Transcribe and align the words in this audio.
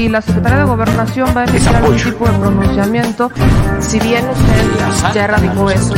si 0.00 0.08
la 0.08 0.22
Secretaría 0.22 0.60
de 0.60 0.64
Gobernación 0.64 1.28
va 1.36 1.42
a 1.42 1.44
emitir 1.44 1.68
algún 1.68 1.94
tipo 1.94 2.24
de 2.24 2.32
pronunciamiento, 2.38 3.30
si 3.80 4.00
bien 4.00 4.24
usted 4.30 5.12
ya 5.12 5.24
erradicó 5.24 5.70
eso, 5.70 5.92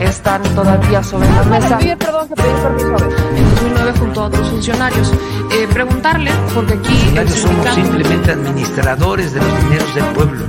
están 0.00 0.42
todavía 0.56 1.00
sobre 1.04 1.30
la 1.30 1.44
mesa. 1.44 1.78
perdón, 1.78 2.28
que 2.28 2.34
pedir 2.34 2.56
permiso 2.56 2.88
a 2.88 2.98
ver. 2.98 3.16
En 3.36 3.50
2009 3.50 3.92
junto 4.00 4.20
a 4.22 4.24
otros 4.24 4.50
funcionarios. 4.50 5.12
Eh, 5.52 5.68
preguntarle, 5.72 6.32
porque 6.52 6.74
aquí 6.74 7.16
el 7.16 7.30
somos 7.30 7.74
simplemente 7.76 8.32
administradores 8.32 9.32
de 9.32 9.40
los 9.40 9.62
dineros 9.62 9.94
del 9.94 10.04
pueblo. 10.06 10.44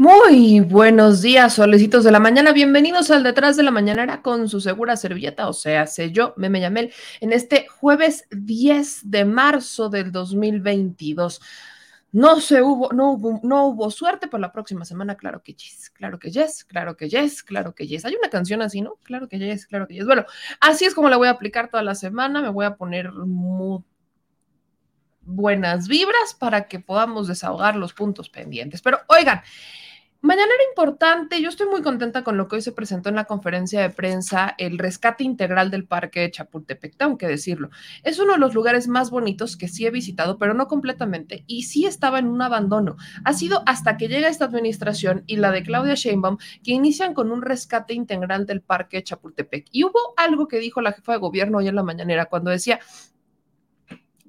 Muy 0.00 0.60
buenos 0.60 1.22
días, 1.22 1.54
solecitos 1.54 2.04
de 2.04 2.12
la 2.12 2.20
mañana. 2.20 2.52
Bienvenidos 2.52 3.10
al 3.10 3.24
Detrás 3.24 3.56
de 3.56 3.64
la 3.64 3.72
Mañanera 3.72 4.22
con 4.22 4.48
su 4.48 4.60
segura 4.60 4.96
servilleta, 4.96 5.48
o 5.48 5.52
sea, 5.52 5.88
sé 5.88 6.12
yo, 6.12 6.34
Meme 6.36 6.60
Yamel, 6.60 6.92
en 7.18 7.32
este 7.32 7.66
jueves 7.66 8.28
10 8.30 9.10
de 9.10 9.24
marzo 9.24 9.88
del 9.88 10.12
2022. 10.12 11.40
No 12.12 12.40
se 12.40 12.62
hubo, 12.62 12.92
no 12.92 13.10
hubo, 13.10 13.40
no 13.42 13.66
hubo 13.66 13.90
suerte 13.90 14.28
por 14.28 14.38
la 14.38 14.52
próxima 14.52 14.84
semana, 14.84 15.16
claro 15.16 15.42
que 15.42 15.54
yes, 15.54 15.90
claro 15.90 16.20
que 16.20 16.30
yes, 16.30 16.62
claro 16.62 16.96
que 16.96 17.08
yes, 17.08 17.42
claro 17.42 17.74
que 17.74 17.88
yes. 17.88 18.04
Hay 18.04 18.14
una 18.14 18.30
canción 18.30 18.62
así, 18.62 18.80
¿no? 18.80 19.00
Claro 19.02 19.28
que 19.28 19.40
yes, 19.40 19.66
claro 19.66 19.88
que 19.88 19.94
yes. 19.94 20.06
Bueno, 20.06 20.26
así 20.60 20.84
es 20.84 20.94
como 20.94 21.08
la 21.08 21.16
voy 21.16 21.26
a 21.26 21.32
aplicar 21.32 21.70
toda 21.70 21.82
la 21.82 21.96
semana. 21.96 22.40
Me 22.40 22.50
voy 22.50 22.66
a 22.66 22.76
poner 22.76 23.10
muy 23.10 23.82
buenas 25.22 25.88
vibras 25.88 26.34
para 26.38 26.68
que 26.68 26.78
podamos 26.78 27.26
desahogar 27.26 27.74
los 27.74 27.94
puntos 27.94 28.30
pendientes. 28.30 28.80
Pero 28.80 29.00
oigan, 29.08 29.42
Mañana 30.20 30.50
era 30.52 30.68
importante, 30.68 31.40
yo 31.40 31.48
estoy 31.48 31.68
muy 31.68 31.80
contenta 31.80 32.24
con 32.24 32.36
lo 32.36 32.48
que 32.48 32.56
hoy 32.56 32.62
se 32.62 32.72
presentó 32.72 33.08
en 33.08 33.14
la 33.14 33.26
conferencia 33.26 33.80
de 33.80 33.90
prensa, 33.90 34.52
el 34.58 34.76
rescate 34.76 35.22
integral 35.22 35.70
del 35.70 35.86
parque 35.86 36.18
de 36.18 36.32
Chapultepec, 36.32 36.96
tengo 36.96 37.16
que 37.16 37.28
decirlo. 37.28 37.70
Es 38.02 38.18
uno 38.18 38.32
de 38.32 38.40
los 38.40 38.52
lugares 38.52 38.88
más 38.88 39.10
bonitos 39.10 39.56
que 39.56 39.68
sí 39.68 39.86
he 39.86 39.92
visitado, 39.92 40.36
pero 40.36 40.54
no 40.54 40.66
completamente, 40.66 41.44
y 41.46 41.62
sí 41.62 41.86
estaba 41.86 42.18
en 42.18 42.26
un 42.26 42.42
abandono. 42.42 42.96
Ha 43.24 43.32
sido 43.32 43.62
hasta 43.64 43.96
que 43.96 44.08
llega 44.08 44.26
esta 44.28 44.46
administración 44.46 45.22
y 45.28 45.36
la 45.36 45.52
de 45.52 45.62
Claudia 45.62 45.94
Sheinbaum 45.94 46.38
que 46.64 46.72
inician 46.72 47.14
con 47.14 47.30
un 47.30 47.40
rescate 47.40 47.94
integral 47.94 48.44
del 48.44 48.60
parque 48.60 48.96
de 48.96 49.04
Chapultepec. 49.04 49.68
Y 49.70 49.84
hubo 49.84 50.14
algo 50.16 50.48
que 50.48 50.58
dijo 50.58 50.80
la 50.80 50.94
jefa 50.94 51.12
de 51.12 51.18
gobierno 51.18 51.58
hoy 51.58 51.68
en 51.68 51.76
la 51.76 51.84
mañanera 51.84 52.26
cuando 52.26 52.50
decía, 52.50 52.80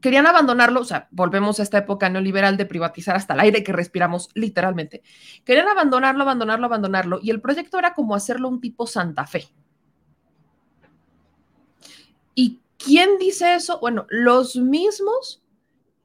querían 0.02 0.28
abandonarlo, 0.28 0.81
o 0.81 0.86
sea, 0.86 1.08
volvemos 1.11 1.59
a 1.59 1.64
esta 1.64 1.80
época 1.80 2.09
neoliberal 2.09 2.58
de 2.58 2.66
privatizar 2.66 3.16
hasta 3.16 3.33
el 3.33 3.39
aire 3.42 3.64
que 3.64 3.73
respiramos 3.73 4.30
literalmente. 4.33 5.02
Querían 5.44 5.67
abandonarlo, 5.67 6.23
abandonarlo, 6.23 6.66
abandonarlo, 6.66 7.19
y 7.22 7.30
el 7.30 7.41
proyecto 7.41 7.80
era 7.80 7.94
como 7.94 8.16
hacerlo 8.16 8.50
un 8.50 8.61
tipo 8.61 8.88
Santa 8.88 9.25
Fe. 9.25 9.47
¿Y 12.36 12.59
quién 12.78 13.17
dice 13.19 13.56
eso? 13.56 13.80
Bueno, 13.80 14.06
los 14.09 14.56
mismos 14.56 15.44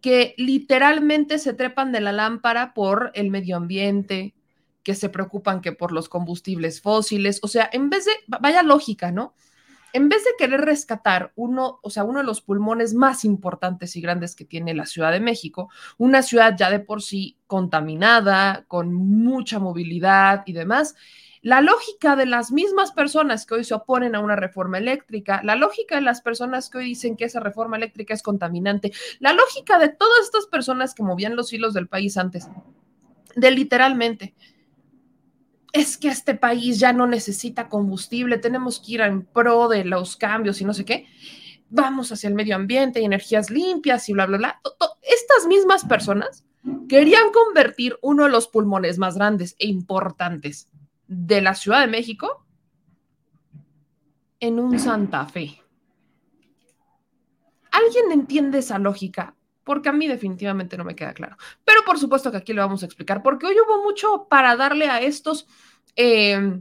que 0.00 0.34
literalmente 0.36 1.38
se 1.38 1.54
trepan 1.54 1.92
de 1.92 2.00
la 2.00 2.12
lámpara 2.12 2.74
por 2.74 3.10
el 3.14 3.30
medio 3.30 3.56
ambiente, 3.56 4.34
que 4.82 4.94
se 4.94 5.08
preocupan 5.08 5.62
que 5.62 5.72
por 5.72 5.92
los 5.92 6.08
combustibles 6.10 6.82
fósiles, 6.82 7.40
o 7.42 7.48
sea, 7.48 7.70
en 7.72 7.88
vez 7.88 8.04
de, 8.04 8.12
vaya 8.26 8.62
lógica, 8.62 9.10
¿no? 9.10 9.34
En 9.94 10.08
vez 10.08 10.24
de 10.24 10.30
querer 10.36 10.60
rescatar 10.60 11.32
uno, 11.36 11.78
o 11.80 11.88
sea, 11.88 12.02
uno 12.02 12.18
de 12.18 12.26
los 12.26 12.40
pulmones 12.40 12.94
más 12.94 13.24
importantes 13.24 13.94
y 13.94 14.00
grandes 14.00 14.34
que 14.34 14.44
tiene 14.44 14.74
la 14.74 14.86
Ciudad 14.86 15.12
de 15.12 15.20
México, 15.20 15.70
una 15.98 16.22
ciudad 16.22 16.56
ya 16.58 16.68
de 16.68 16.80
por 16.80 17.00
sí 17.00 17.38
contaminada, 17.46 18.64
con 18.66 18.92
mucha 18.92 19.60
movilidad 19.60 20.42
y 20.46 20.52
demás, 20.52 20.96
la 21.42 21.60
lógica 21.60 22.16
de 22.16 22.26
las 22.26 22.50
mismas 22.50 22.90
personas 22.90 23.46
que 23.46 23.54
hoy 23.54 23.62
se 23.62 23.74
oponen 23.74 24.16
a 24.16 24.20
una 24.20 24.34
reforma 24.34 24.78
eléctrica, 24.78 25.42
la 25.44 25.54
lógica 25.54 25.94
de 25.94 26.00
las 26.00 26.22
personas 26.22 26.70
que 26.70 26.78
hoy 26.78 26.86
dicen 26.86 27.16
que 27.16 27.26
esa 27.26 27.38
reforma 27.38 27.76
eléctrica 27.76 28.14
es 28.14 28.22
contaminante, 28.22 28.92
la 29.20 29.32
lógica 29.32 29.78
de 29.78 29.90
todas 29.90 30.24
estas 30.24 30.46
personas 30.46 30.92
que 30.92 31.04
movían 31.04 31.36
los 31.36 31.52
hilos 31.52 31.72
del 31.72 31.86
país 31.86 32.16
antes, 32.16 32.48
de 33.36 33.50
literalmente 33.52 34.34
es 35.74 35.98
que 35.98 36.06
este 36.08 36.36
país 36.36 36.78
ya 36.78 36.92
no 36.92 37.08
necesita 37.08 37.68
combustible, 37.68 38.38
tenemos 38.38 38.78
que 38.78 38.92
ir 38.92 39.00
en 39.00 39.26
pro 39.26 39.68
de 39.68 39.84
los 39.84 40.16
cambios 40.16 40.60
y 40.60 40.64
no 40.64 40.72
sé 40.72 40.84
qué. 40.84 41.08
Vamos 41.68 42.12
hacia 42.12 42.28
el 42.28 42.34
medio 42.34 42.54
ambiente 42.54 43.00
y 43.00 43.04
energías 43.04 43.50
limpias 43.50 44.08
y 44.08 44.12
bla, 44.12 44.26
bla, 44.26 44.38
bla. 44.38 44.60
Estas 45.02 45.48
mismas 45.48 45.84
personas 45.84 46.44
querían 46.88 47.32
convertir 47.32 47.98
uno 48.02 48.22
de 48.22 48.30
los 48.30 48.46
pulmones 48.46 48.98
más 48.98 49.16
grandes 49.16 49.56
e 49.58 49.66
importantes 49.66 50.68
de 51.08 51.42
la 51.42 51.56
Ciudad 51.56 51.80
de 51.80 51.88
México 51.88 52.46
en 54.38 54.60
un 54.60 54.78
Santa 54.78 55.26
Fe. 55.26 55.60
¿Alguien 57.72 58.12
entiende 58.12 58.58
esa 58.58 58.78
lógica? 58.78 59.34
Porque 59.64 59.88
a 59.88 59.92
mí 59.92 60.06
definitivamente 60.06 60.76
no 60.76 60.84
me 60.84 60.94
queda 60.94 61.14
claro. 61.14 61.36
Pero 61.64 61.80
por 61.84 61.98
supuesto 61.98 62.30
que 62.30 62.36
aquí 62.36 62.52
le 62.52 62.60
vamos 62.60 62.82
a 62.82 62.86
explicar, 62.86 63.22
porque 63.22 63.46
hoy 63.46 63.56
hubo 63.66 63.82
mucho 63.82 64.26
para 64.28 64.56
darle 64.56 64.88
a 64.88 65.00
estos 65.00 65.46
eh, 65.96 66.60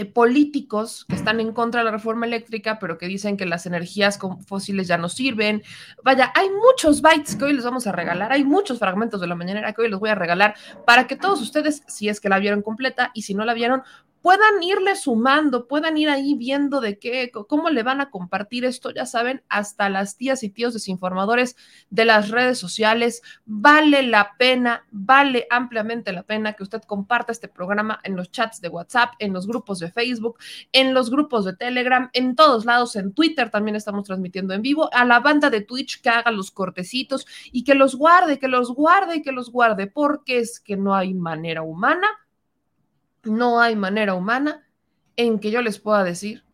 eh, 0.00 0.06
políticos 0.06 1.04
que 1.06 1.14
están 1.14 1.40
en 1.40 1.52
contra 1.52 1.80
de 1.80 1.84
la 1.84 1.90
reforma 1.90 2.24
eléctrica, 2.24 2.78
pero 2.78 2.96
que 2.96 3.06
dicen 3.06 3.36
que 3.36 3.44
las 3.44 3.66
energías 3.66 4.18
fósiles 4.46 4.88
ya 4.88 4.96
no 4.96 5.10
sirven. 5.10 5.62
Vaya, 6.02 6.32
hay 6.34 6.48
muchos 6.48 7.02
bytes 7.02 7.36
que 7.36 7.44
hoy 7.44 7.52
les 7.52 7.64
vamos 7.64 7.86
a 7.86 7.92
regalar, 7.92 8.32
hay 8.32 8.42
muchos 8.44 8.78
fragmentos 8.78 9.20
de 9.20 9.26
la 9.26 9.34
mañanera 9.34 9.72
que 9.74 9.82
hoy 9.82 9.90
les 9.90 9.98
voy 9.98 10.08
a 10.08 10.14
regalar 10.14 10.54
para 10.86 11.06
que 11.06 11.16
todos 11.16 11.42
ustedes, 11.42 11.82
si 11.86 12.08
es 12.08 12.20
que 12.20 12.30
la 12.30 12.38
vieron 12.38 12.62
completa 12.62 13.10
y 13.12 13.22
si 13.22 13.34
no 13.34 13.44
la 13.44 13.52
vieron, 13.52 13.82
puedan 14.22 14.62
irle 14.62 14.96
sumando, 14.96 15.66
puedan 15.66 15.96
ir 15.96 16.08
ahí 16.08 16.34
viendo 16.34 16.80
de 16.80 16.98
qué, 16.98 17.30
cómo 17.30 17.70
le 17.70 17.82
van 17.82 18.00
a 18.00 18.10
compartir 18.10 18.64
esto, 18.64 18.90
ya 18.90 19.06
saben, 19.06 19.42
hasta 19.48 19.88
las 19.88 20.16
tías 20.16 20.42
y 20.42 20.50
tíos 20.50 20.74
desinformadores 20.74 21.56
de 21.88 22.04
las 22.04 22.28
redes 22.28 22.58
sociales. 22.58 23.22
Vale 23.44 24.02
la 24.02 24.36
pena, 24.38 24.86
vale 24.90 25.46
ampliamente 25.50 26.12
la 26.12 26.22
pena 26.22 26.52
que 26.52 26.62
usted 26.62 26.82
comparta 26.82 27.32
este 27.32 27.48
programa 27.48 28.00
en 28.04 28.16
los 28.16 28.30
chats 28.30 28.60
de 28.60 28.68
WhatsApp, 28.68 29.14
en 29.18 29.32
los 29.32 29.46
grupos 29.46 29.78
de 29.78 29.90
Facebook, 29.90 30.38
en 30.72 30.94
los 30.94 31.10
grupos 31.10 31.44
de 31.44 31.56
Telegram, 31.56 32.10
en 32.12 32.36
todos 32.36 32.64
lados, 32.64 32.96
en 32.96 33.12
Twitter 33.12 33.50
también 33.50 33.76
estamos 33.76 34.04
transmitiendo 34.04 34.54
en 34.54 34.62
vivo, 34.62 34.90
a 34.92 35.04
la 35.04 35.20
banda 35.20 35.50
de 35.50 35.62
Twitch 35.62 36.00
que 36.02 36.10
haga 36.10 36.30
los 36.30 36.50
cortecitos 36.50 37.26
y 37.52 37.64
que 37.64 37.74
los 37.74 37.94
guarde, 37.94 38.38
que 38.38 38.48
los 38.48 38.74
guarde 38.74 39.16
y 39.16 39.22
que 39.22 39.32
los 39.32 39.50
guarde, 39.50 39.86
porque 39.86 40.38
es 40.38 40.60
que 40.60 40.76
no 40.76 40.94
hay 40.94 41.14
manera 41.14 41.62
humana 41.62 42.06
no 43.24 43.60
hay 43.60 43.76
manera 43.76 44.14
humana 44.14 44.68
en 45.16 45.38
que 45.38 45.50
yo 45.50 45.62
les 45.62 45.78
pueda 45.78 46.04
decir 46.04 46.44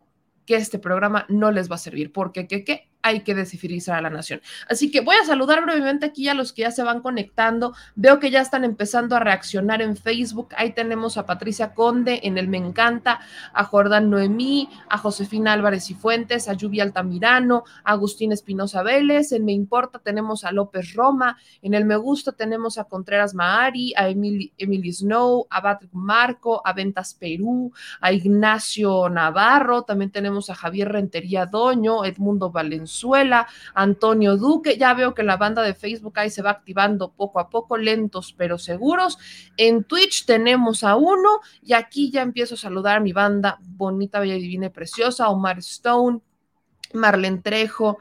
que 0.45 0.55
este 0.55 0.79
programa 0.79 1.25
no 1.29 1.51
les 1.51 1.69
va 1.69 1.75
a 1.75 1.79
servir, 1.79 2.11
porque 2.11 2.47
¿qué, 2.47 2.63
qué? 2.63 2.86
Hay 3.07 3.21
que 3.21 3.35
descifrizar 3.35 3.97
a 3.97 4.01
la 4.01 4.09
nación. 4.09 4.41
Así 4.69 4.91
que 4.91 5.01
voy 5.01 5.15
a 5.21 5.25
saludar 5.25 5.63
brevemente 5.63 6.05
aquí 6.05 6.27
a 6.27 6.33
los 6.33 6.53
que 6.53 6.63
ya 6.63 6.71
se 6.71 6.83
van 6.83 7.01
conectando. 7.01 7.73
Veo 7.95 8.19
que 8.19 8.31
ya 8.31 8.41
están 8.41 8.63
empezando 8.63 9.15
a 9.15 9.19
reaccionar 9.19 9.81
en 9.81 9.95
Facebook. 9.95 10.49
Ahí 10.57 10.73
tenemos 10.73 11.17
a 11.17 11.25
Patricia 11.25 11.73
Conde 11.73 12.21
en 12.23 12.37
el 12.37 12.47
Me 12.47 12.57
Encanta, 12.57 13.19
a 13.53 13.63
Jordán 13.63 14.09
Noemí, 14.09 14.69
a 14.89 14.97
Josefina 14.97 15.53
Álvarez 15.53 15.89
y 15.89 15.93
Fuentes, 15.93 16.47
a 16.47 16.53
Lluvia 16.53 16.83
Altamirano, 16.83 17.63
a 17.83 17.91
Agustín 17.91 18.31
Espinosa 18.31 18.83
Vélez. 18.83 19.31
En 19.31 19.45
Me 19.45 19.53
Importa 19.53 19.99
tenemos 19.99 20.43
a 20.43 20.51
López 20.51 20.93
Roma. 20.93 21.37
En 21.61 21.73
el 21.73 21.85
Me 21.85 21.95
Gusta 21.95 22.33
tenemos 22.33 22.77
a 22.77 22.83
Contreras 22.83 23.33
Maari, 23.33 23.93
a 23.95 24.09
Emily, 24.09 24.51
Emily 24.57 24.91
Snow, 24.91 25.47
a 25.49 25.61
Patrick 25.61 25.93
Marco, 25.93 26.61
a 26.65 26.73
Ventas 26.73 27.13
Perú, 27.13 27.71
a 28.01 28.11
Ignacio 28.11 29.09
Navarro. 29.09 29.83
También 29.83 30.11
tenemos 30.11 30.49
a 30.49 30.55
Javier 30.55 30.91
Rentería 30.91 31.45
Doño, 31.45 32.03
Edmundo 32.03 32.51
Valenzuela 32.51 32.96
Antonio 33.73 34.37
Duque. 34.37 34.77
Ya 34.77 34.93
veo 34.93 35.13
que 35.13 35.23
la 35.23 35.37
banda 35.37 35.61
de 35.61 35.73
Facebook 35.73 36.19
ahí 36.19 36.29
se 36.29 36.41
va 36.41 36.51
activando 36.51 37.11
poco 37.11 37.39
a 37.39 37.49
poco, 37.49 37.77
lentos 37.77 38.33
pero 38.37 38.57
seguros. 38.57 39.17
En 39.57 39.83
Twitch 39.83 40.25
tenemos 40.25 40.83
a 40.83 40.95
uno 40.95 41.39
y 41.61 41.73
aquí 41.73 42.11
ya 42.11 42.21
empiezo 42.21 42.55
a 42.55 42.57
saludar 42.57 42.97
a 42.97 43.01
mi 43.01 43.13
banda 43.13 43.59
bonita, 43.61 44.19
bella, 44.19 44.35
divina 44.35 44.67
y 44.67 44.69
preciosa, 44.69 45.29
Omar 45.29 45.59
Stone, 45.59 46.21
Marlene 46.93 47.39
Trejo, 47.39 47.99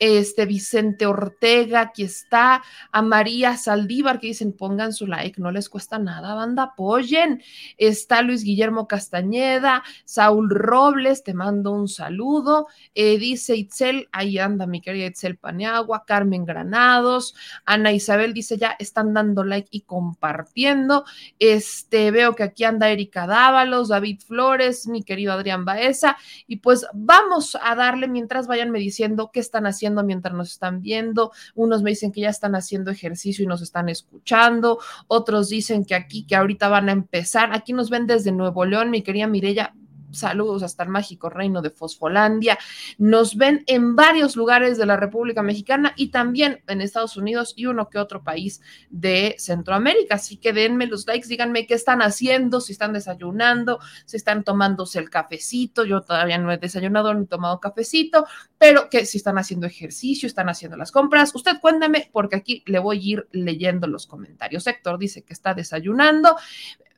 este 0.00 0.46
Vicente 0.46 1.04
Ortega, 1.04 1.82
aquí 1.82 2.02
está, 2.02 2.62
a 2.90 3.02
María 3.02 3.56
Saldívar, 3.58 4.18
que 4.18 4.28
dicen 4.28 4.54
pongan 4.54 4.94
su 4.94 5.06
like, 5.06 5.40
no 5.40 5.52
les 5.52 5.68
cuesta 5.68 5.98
nada, 5.98 6.34
banda, 6.34 6.62
apoyen. 6.64 7.42
Está 7.76 8.22
Luis 8.22 8.42
Guillermo 8.42 8.88
Castañeda, 8.88 9.84
Saúl 10.04 10.48
Robles, 10.48 11.22
te 11.22 11.34
mando 11.34 11.72
un 11.72 11.86
saludo. 11.86 12.66
Eh, 12.94 13.18
dice 13.18 13.56
Itzel, 13.56 14.08
ahí 14.10 14.38
anda 14.38 14.66
mi 14.66 14.80
querida 14.80 15.06
Itzel 15.06 15.36
Paneagua, 15.36 16.04
Carmen 16.06 16.46
Granados, 16.46 17.34
Ana 17.66 17.92
Isabel 17.92 18.32
dice 18.32 18.56
ya 18.56 18.76
están 18.78 19.12
dando 19.12 19.44
like 19.44 19.68
y 19.70 19.82
compartiendo. 19.82 21.04
Este, 21.38 22.10
veo 22.10 22.34
que 22.34 22.44
aquí 22.44 22.64
anda 22.64 22.88
Erika 22.88 23.26
Dávalos, 23.26 23.88
David 23.88 24.20
Flores, 24.26 24.86
mi 24.86 25.02
querido 25.02 25.34
Adrián 25.34 25.66
Baeza, 25.66 26.16
y 26.46 26.56
pues 26.56 26.86
vamos 26.94 27.58
a 27.62 27.74
darle 27.74 28.08
mientras 28.08 28.46
vayanme 28.46 28.78
diciendo 28.78 29.30
qué 29.30 29.40
están 29.40 29.66
haciendo 29.66 29.89
mientras 30.02 30.34
nos 30.34 30.52
están 30.52 30.80
viendo. 30.80 31.32
Unos 31.54 31.82
me 31.82 31.90
dicen 31.90 32.12
que 32.12 32.22
ya 32.22 32.30
están 32.30 32.54
haciendo 32.54 32.90
ejercicio 32.90 33.44
y 33.44 33.46
nos 33.46 33.62
están 33.62 33.88
escuchando. 33.88 34.78
Otros 35.06 35.48
dicen 35.48 35.84
que 35.84 35.94
aquí, 35.94 36.24
que 36.24 36.36
ahorita 36.36 36.68
van 36.68 36.88
a 36.88 36.92
empezar. 36.92 37.50
Aquí 37.52 37.72
nos 37.72 37.90
ven 37.90 38.06
desde 38.06 38.32
Nuevo 38.32 38.64
León, 38.64 38.90
mi 38.90 39.02
querida 39.02 39.26
Mirella 39.26 39.74
saludos 40.10 40.62
hasta 40.62 40.82
el 40.82 40.88
mágico 40.88 41.30
reino 41.30 41.62
de 41.62 41.70
Fosfolandia. 41.70 42.58
Nos 42.98 43.36
ven 43.36 43.64
en 43.66 43.96
varios 43.96 44.36
lugares 44.36 44.78
de 44.78 44.86
la 44.86 44.96
República 44.96 45.42
Mexicana 45.42 45.92
y 45.96 46.08
también 46.08 46.62
en 46.66 46.80
Estados 46.80 47.16
Unidos 47.16 47.54
y 47.56 47.66
uno 47.66 47.88
que 47.88 47.98
otro 47.98 48.22
país 48.22 48.60
de 48.90 49.36
Centroamérica. 49.38 50.16
Así 50.16 50.36
que 50.36 50.52
denme 50.52 50.86
los 50.86 51.06
likes, 51.06 51.28
díganme 51.28 51.66
qué 51.66 51.74
están 51.74 52.02
haciendo, 52.02 52.60
si 52.60 52.72
están 52.72 52.92
desayunando, 52.92 53.80
si 54.04 54.16
están 54.16 54.44
tomándose 54.44 54.98
el 54.98 55.10
cafecito. 55.10 55.84
Yo 55.84 56.02
todavía 56.02 56.38
no 56.38 56.52
he 56.52 56.58
desayunado 56.58 57.14
ni 57.14 57.26
tomado 57.26 57.60
cafecito, 57.60 58.26
pero 58.58 58.88
que 58.88 59.06
si 59.06 59.18
están 59.18 59.38
haciendo 59.38 59.66
ejercicio, 59.66 60.26
están 60.26 60.48
haciendo 60.48 60.76
las 60.76 60.92
compras. 60.92 61.34
Usted 61.34 61.60
cuéntame 61.60 62.10
porque 62.12 62.36
aquí 62.36 62.62
le 62.66 62.78
voy 62.78 62.98
a 62.98 63.12
ir 63.12 63.28
leyendo 63.32 63.86
los 63.86 64.06
comentarios. 64.06 64.66
Héctor 64.66 64.98
dice 64.98 65.22
que 65.22 65.32
está 65.32 65.54
desayunando. 65.54 66.36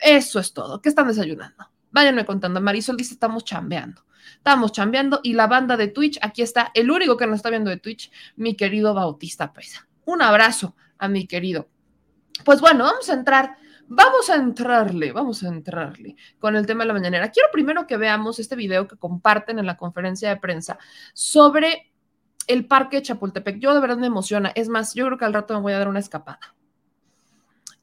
Eso 0.00 0.41
es 0.41 0.53
todo. 0.53 0.81
¿Qué 0.81 0.88
están 0.88 1.09
desayunando? 1.09 1.71
Váyanme 1.92 2.24
contando. 2.24 2.60
Marisol 2.60 2.96
dice, 2.96 3.14
estamos 3.14 3.44
chambeando. 3.44 4.02
Estamos 4.36 4.72
chambeando 4.72 5.20
y 5.22 5.34
la 5.34 5.46
banda 5.46 5.76
de 5.76 5.88
Twitch, 5.88 6.18
aquí 6.22 6.42
está, 6.42 6.70
el 6.74 6.90
único 6.90 7.16
que 7.16 7.26
nos 7.26 7.36
está 7.36 7.50
viendo 7.50 7.70
de 7.70 7.76
Twitch, 7.76 8.10
mi 8.36 8.54
querido 8.54 8.94
Bautista 8.94 9.52
Pesa. 9.52 9.86
Un 10.04 10.22
abrazo 10.22 10.74
a 10.98 11.08
mi 11.08 11.26
querido. 11.26 11.68
Pues 12.44 12.60
bueno, 12.60 12.84
vamos 12.84 13.08
a 13.08 13.14
entrar, 13.14 13.56
vamos 13.86 14.30
a 14.30 14.36
entrarle, 14.36 15.12
vamos 15.12 15.42
a 15.42 15.48
entrarle 15.48 16.16
con 16.38 16.56
el 16.56 16.66
tema 16.66 16.84
de 16.84 16.88
la 16.88 16.94
mañanera. 16.94 17.30
Quiero 17.30 17.50
primero 17.52 17.86
que 17.86 17.96
veamos 17.96 18.38
este 18.38 18.56
video 18.56 18.88
que 18.88 18.96
comparten 18.96 19.58
en 19.58 19.66
la 19.66 19.76
conferencia 19.76 20.28
de 20.28 20.36
prensa 20.36 20.78
sobre 21.12 21.92
el 22.46 22.66
parque 22.66 23.02
Chapultepec. 23.02 23.58
Yo 23.58 23.74
de 23.74 23.80
verdad 23.80 23.98
me 23.98 24.06
emociona. 24.06 24.50
Es 24.54 24.68
más, 24.68 24.94
yo 24.94 25.06
creo 25.06 25.18
que 25.18 25.24
al 25.24 25.34
rato 25.34 25.54
me 25.54 25.60
voy 25.60 25.72
a 25.72 25.78
dar 25.78 25.88
una 25.88 26.00
escapada. 26.00 26.54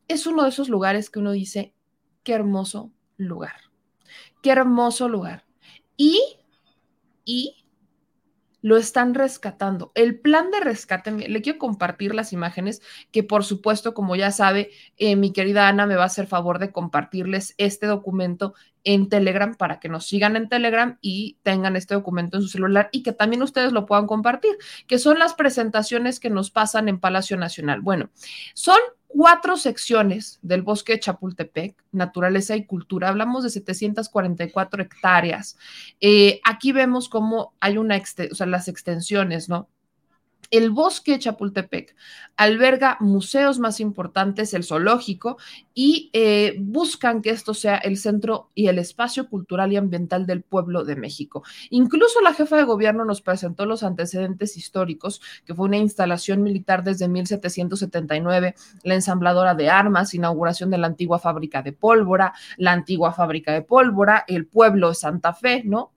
Es 0.07 0.25
uno 0.25 0.43
de 0.43 0.49
esos 0.49 0.69
lugares 0.69 1.09
que 1.09 1.19
uno 1.19 1.31
dice, 1.31 1.73
qué 2.23 2.33
hermoso 2.33 2.91
lugar. 3.17 3.68
Qué 4.41 4.51
hermoso 4.51 5.09
lugar. 5.09 5.45
Y, 5.97 6.21
y 7.25 7.59
lo 8.61 8.77
están 8.77 9.13
rescatando. 9.13 9.91
El 9.95 10.19
plan 10.19 10.51
de 10.51 10.59
rescate, 10.59 11.11
le 11.11 11.41
quiero 11.41 11.59
compartir 11.59 12.13
las 12.13 12.33
imágenes 12.33 12.81
que 13.11 13.23
por 13.23 13.43
supuesto, 13.43 13.93
como 13.93 14.15
ya 14.15 14.31
sabe, 14.31 14.71
eh, 14.97 15.15
mi 15.15 15.31
querida 15.31 15.67
Ana 15.67 15.85
me 15.85 15.95
va 15.95 16.03
a 16.03 16.07
hacer 16.07 16.27
favor 16.27 16.59
de 16.59 16.71
compartirles 16.71 17.55
este 17.57 17.85
documento 17.85 18.53
en 18.83 19.09
Telegram 19.09 19.55
para 19.55 19.79
que 19.79 19.89
nos 19.89 20.07
sigan 20.07 20.35
en 20.35 20.49
Telegram 20.49 20.97
y 21.01 21.37
tengan 21.43 21.75
este 21.75 21.93
documento 21.93 22.37
en 22.37 22.43
su 22.43 22.49
celular 22.49 22.89
y 22.91 23.03
que 23.03 23.11
también 23.13 23.43
ustedes 23.43 23.71
lo 23.71 23.85
puedan 23.85 24.07
compartir, 24.07 24.57
que 24.87 24.99
son 24.99 25.19
las 25.19 25.33
presentaciones 25.33 26.19
que 26.19 26.29
nos 26.29 26.51
pasan 26.51 26.89
en 26.89 26.99
Palacio 26.99 27.37
Nacional. 27.37 27.81
Bueno, 27.81 28.09
son 28.53 28.79
cuatro 29.09 29.57
secciones 29.57 30.39
del 30.43 30.61
bosque 30.61 30.93
de 30.93 30.99
Chapultepec, 30.99 31.75
naturaleza 31.91 32.55
y 32.55 32.65
cultura. 32.65 33.09
Hablamos 33.09 33.43
de 33.43 33.49
744 33.49 34.83
hectáreas. 34.83 35.57
Eh, 35.99 36.39
aquí 36.45 36.71
vemos 36.71 37.09
cómo 37.09 37.53
hay 37.59 37.77
una, 37.77 37.97
o 37.97 38.35
sea, 38.35 38.45
las 38.45 38.67
extensiones, 38.67 39.49
¿no? 39.49 39.67
El 40.51 40.71
bosque 40.71 41.19
Chapultepec 41.19 41.95
alberga 42.35 42.97
museos 42.99 43.59
más 43.59 43.79
importantes, 43.79 44.53
el 44.53 44.63
zoológico, 44.63 45.37
y 45.73 46.09
eh, 46.13 46.55
buscan 46.59 47.21
que 47.21 47.29
esto 47.29 47.53
sea 47.53 47.77
el 47.77 47.97
centro 47.97 48.49
y 48.55 48.67
el 48.67 48.79
espacio 48.79 49.29
cultural 49.29 49.71
y 49.71 49.77
ambiental 49.77 50.25
del 50.25 50.41
pueblo 50.41 50.85
de 50.85 50.95
México. 50.95 51.43
Incluso 51.69 52.21
la 52.21 52.33
jefa 52.33 52.57
de 52.57 52.63
gobierno 52.63 53.05
nos 53.05 53.21
presentó 53.21 53.65
los 53.65 53.83
antecedentes 53.83 54.57
históricos, 54.57 55.21
que 55.45 55.53
fue 55.53 55.65
una 55.65 55.77
instalación 55.77 56.41
militar 56.41 56.83
desde 56.83 57.07
1779, 57.07 58.55
la 58.83 58.93
ensambladora 58.95 59.53
de 59.53 59.69
armas, 59.69 60.13
inauguración 60.13 60.71
de 60.71 60.77
la 60.79 60.87
antigua 60.87 61.19
fábrica 61.19 61.61
de 61.61 61.73
pólvora, 61.73 62.33
la 62.57 62.71
antigua 62.71 63.13
fábrica 63.13 63.53
de 63.53 63.61
pólvora, 63.61 64.25
el 64.27 64.47
pueblo 64.47 64.89
de 64.89 64.95
Santa 64.95 65.33
Fe, 65.33 65.63
¿no? 65.63 65.91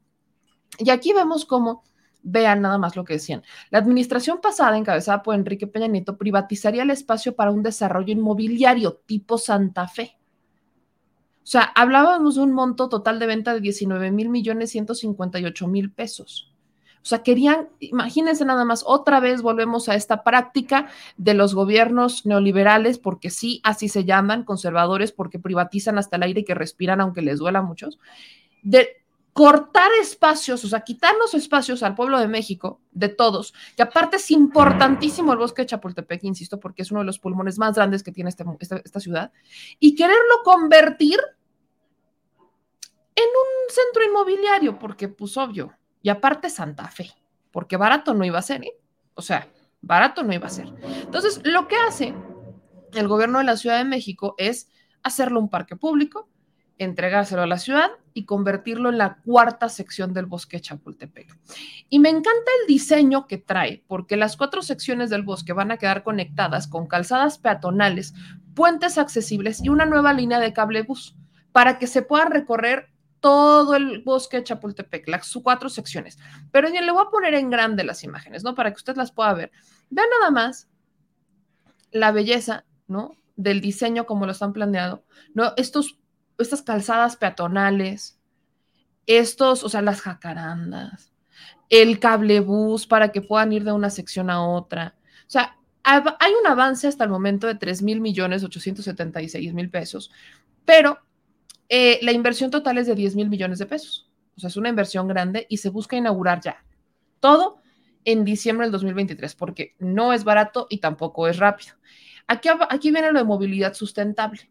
Y 0.78 0.90
aquí 0.90 1.12
vemos 1.12 1.44
cómo 1.44 1.84
Vean 2.22 2.62
nada 2.62 2.78
más 2.78 2.96
lo 2.96 3.04
que 3.04 3.14
decían. 3.14 3.42
La 3.70 3.78
administración 3.78 4.40
pasada, 4.40 4.76
encabezada 4.78 5.22
por 5.22 5.34
Enrique 5.34 5.66
Peña 5.66 5.88
Nieto, 5.88 6.16
privatizaría 6.16 6.82
el 6.82 6.90
espacio 6.90 7.34
para 7.34 7.50
un 7.50 7.62
desarrollo 7.62 8.12
inmobiliario 8.12 9.00
tipo 9.06 9.38
Santa 9.38 9.88
Fe. 9.88 10.16
O 11.42 11.46
sea, 11.46 11.62
hablábamos 11.74 12.36
de 12.36 12.42
un 12.42 12.52
monto 12.52 12.88
total 12.88 13.18
de 13.18 13.26
venta 13.26 13.52
de 13.54 13.60
19 13.60 14.12
mil 14.12 14.28
millones 14.28 14.70
158 14.70 15.66
mil 15.66 15.90
pesos. 15.90 16.52
O 17.02 17.04
sea, 17.04 17.24
querían, 17.24 17.68
imagínense 17.80 18.44
nada 18.44 18.64
más, 18.64 18.84
otra 18.86 19.18
vez 19.18 19.42
volvemos 19.42 19.88
a 19.88 19.96
esta 19.96 20.22
práctica 20.22 20.88
de 21.16 21.34
los 21.34 21.52
gobiernos 21.52 22.24
neoliberales, 22.26 22.98
porque 22.98 23.28
sí, 23.28 23.60
así 23.64 23.88
se 23.88 24.04
llaman, 24.04 24.44
conservadores, 24.44 25.10
porque 25.10 25.40
privatizan 25.40 25.98
hasta 25.98 26.14
el 26.14 26.22
aire 26.22 26.44
que 26.44 26.54
respiran 26.54 27.00
aunque 27.00 27.22
les 27.22 27.40
duela 27.40 27.58
a 27.58 27.62
muchos, 27.62 27.98
de 28.62 29.01
cortar 29.32 29.90
espacios, 30.00 30.64
o 30.64 30.68
sea, 30.68 30.80
quitarnos 30.80 31.32
espacios 31.34 31.82
al 31.82 31.94
pueblo 31.94 32.18
de 32.18 32.28
México, 32.28 32.80
de 32.90 33.08
todos, 33.08 33.54
que 33.76 33.82
aparte 33.82 34.16
es 34.16 34.30
importantísimo 34.30 35.32
el 35.32 35.38
bosque 35.38 35.62
de 35.62 35.66
Chapultepec, 35.66 36.22
insisto, 36.24 36.60
porque 36.60 36.82
es 36.82 36.90
uno 36.90 37.00
de 37.00 37.06
los 37.06 37.18
pulmones 37.18 37.58
más 37.58 37.74
grandes 37.74 38.02
que 38.02 38.12
tiene 38.12 38.28
este, 38.28 38.44
esta, 38.84 39.00
ciudad, 39.00 39.32
y 39.78 39.94
quererlo 39.94 40.42
convertir 40.44 41.18
en 43.14 43.24
un 43.24 43.70
centro 43.70 44.04
inmobiliario, 44.06 44.78
porque 44.78 45.08
pues 45.08 45.36
obvio, 45.38 45.72
y 46.02 46.10
aparte 46.10 46.50
Santa 46.50 46.88
Fe, 46.88 47.10
porque 47.50 47.76
barato 47.76 48.12
no 48.12 48.24
iba 48.24 48.38
a 48.38 48.42
ser, 48.42 48.64
¿eh? 48.64 48.78
O 49.14 49.22
sea, 49.22 49.48
barato 49.80 50.22
no 50.22 50.32
iba 50.32 50.46
a 50.46 50.50
ser. 50.50 50.72
Entonces, 51.02 51.40
lo 51.44 51.68
que 51.68 51.76
hace 51.76 52.14
el 52.94 53.08
gobierno 53.08 53.38
de 53.38 53.44
la 53.44 53.56
Ciudad 53.56 53.78
de 53.78 53.84
México 53.84 54.34
es 54.38 54.68
hacerlo 55.02 55.40
un 55.40 55.48
parque 55.48 55.76
público, 55.76 56.28
entregárselo 56.84 57.42
a 57.42 57.46
la 57.46 57.58
ciudad 57.58 57.90
y 58.14 58.24
convertirlo 58.24 58.90
en 58.90 58.98
la 58.98 59.18
cuarta 59.24 59.68
sección 59.68 60.12
del 60.12 60.26
bosque 60.26 60.60
Chapultepec. 60.60 61.36
Y 61.88 61.98
me 61.98 62.10
encanta 62.10 62.50
el 62.60 62.66
diseño 62.66 63.26
que 63.26 63.38
trae, 63.38 63.84
porque 63.86 64.16
las 64.16 64.36
cuatro 64.36 64.62
secciones 64.62 65.10
del 65.10 65.22
bosque 65.22 65.52
van 65.52 65.70
a 65.70 65.76
quedar 65.76 66.02
conectadas 66.02 66.68
con 66.68 66.86
calzadas 66.86 67.38
peatonales, 67.38 68.14
puentes 68.54 68.98
accesibles 68.98 69.62
y 69.62 69.68
una 69.68 69.86
nueva 69.86 70.12
línea 70.12 70.38
de 70.38 70.52
cable 70.52 70.82
bus 70.82 71.16
para 71.52 71.78
que 71.78 71.86
se 71.86 72.02
pueda 72.02 72.26
recorrer 72.26 72.92
todo 73.20 73.76
el 73.76 74.02
bosque 74.02 74.42
Chapultepec, 74.42 75.08
las 75.08 75.32
cuatro 75.42 75.68
secciones. 75.68 76.18
Pero 76.50 76.68
le 76.68 76.90
voy 76.90 77.04
a 77.06 77.10
poner 77.10 77.34
en 77.34 77.50
grande 77.50 77.84
las 77.84 78.02
imágenes, 78.02 78.42
¿no? 78.42 78.54
Para 78.54 78.70
que 78.70 78.76
usted 78.76 78.96
las 78.96 79.12
pueda 79.12 79.32
ver. 79.32 79.52
Vean 79.90 80.08
nada 80.18 80.30
más 80.32 80.68
la 81.92 82.10
belleza, 82.10 82.64
¿no? 82.88 83.14
Del 83.36 83.60
diseño 83.60 84.06
como 84.06 84.26
lo 84.26 84.32
están 84.32 84.52
planeado, 84.52 85.04
¿no? 85.34 85.52
Estos 85.56 86.00
estas 86.38 86.62
calzadas 86.62 87.16
peatonales, 87.16 88.18
estos, 89.06 89.64
o 89.64 89.68
sea, 89.68 89.82
las 89.82 90.00
jacarandas, 90.00 91.12
el 91.68 91.98
cablebús 91.98 92.86
para 92.86 93.10
que 93.12 93.22
puedan 93.22 93.52
ir 93.52 93.64
de 93.64 93.72
una 93.72 93.90
sección 93.90 94.30
a 94.30 94.46
otra. 94.46 94.94
O 95.26 95.30
sea, 95.30 95.56
hay 95.84 96.32
un 96.40 96.46
avance 96.46 96.86
hasta 96.86 97.04
el 97.04 97.10
momento 97.10 97.46
de 97.46 97.56
3 97.56 97.82
mil 97.82 98.00
millones 98.00 98.44
876 98.44 99.52
mil 99.52 99.70
pesos, 99.70 100.12
pero 100.64 100.98
eh, 101.68 101.98
la 102.02 102.12
inversión 102.12 102.50
total 102.50 102.78
es 102.78 102.86
de 102.86 102.94
10 102.94 103.16
mil 103.16 103.28
millones 103.28 103.58
de 103.58 103.66
pesos. 103.66 104.10
O 104.36 104.40
sea, 104.40 104.48
es 104.48 104.56
una 104.56 104.68
inversión 104.68 105.08
grande 105.08 105.46
y 105.48 105.58
se 105.58 105.70
busca 105.70 105.96
inaugurar 105.96 106.40
ya. 106.40 106.64
Todo 107.20 107.60
en 108.04 108.24
diciembre 108.24 108.66
del 108.66 108.72
2023, 108.72 109.34
porque 109.34 109.74
no 109.78 110.12
es 110.12 110.24
barato 110.24 110.66
y 110.70 110.78
tampoco 110.78 111.28
es 111.28 111.38
rápido. 111.38 111.74
Aquí, 112.26 112.48
aquí 112.68 112.90
viene 112.90 113.12
lo 113.12 113.18
de 113.18 113.24
movilidad 113.24 113.74
sustentable. 113.74 114.50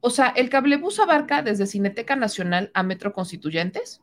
O 0.00 0.10
sea, 0.10 0.28
el 0.28 0.48
cablebús 0.48 0.98
abarca 0.98 1.42
desde 1.42 1.66
Cineteca 1.66 2.16
Nacional 2.16 2.70
a 2.74 2.82
Metro 2.82 3.12
Constituyentes 3.12 4.00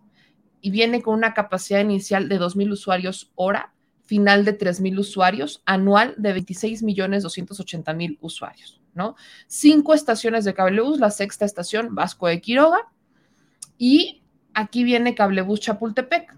y 0.61 0.69
viene 0.69 1.01
con 1.01 1.15
una 1.15 1.33
capacidad 1.33 1.79
inicial 1.79 2.29
de 2.29 2.39
2.000 2.39 2.71
usuarios 2.71 3.31
hora, 3.35 3.73
final 4.05 4.45
de 4.45 4.57
3.000 4.57 4.99
usuarios, 4.99 5.63
anual 5.65 6.13
de 6.17 6.35
26.280.000 6.35 8.17
usuarios, 8.21 8.81
¿no? 8.93 9.15
Cinco 9.47 9.93
estaciones 9.93 10.45
de 10.45 10.53
cablebús, 10.53 10.99
la 10.99 11.11
sexta 11.11 11.45
estación, 11.45 11.93
Vasco 11.95 12.27
de 12.27 12.41
Quiroga, 12.41 12.89
y 13.77 14.23
aquí 14.53 14.83
viene 14.83 15.15
cablebús 15.15 15.59
Chapultepec. 15.59 16.35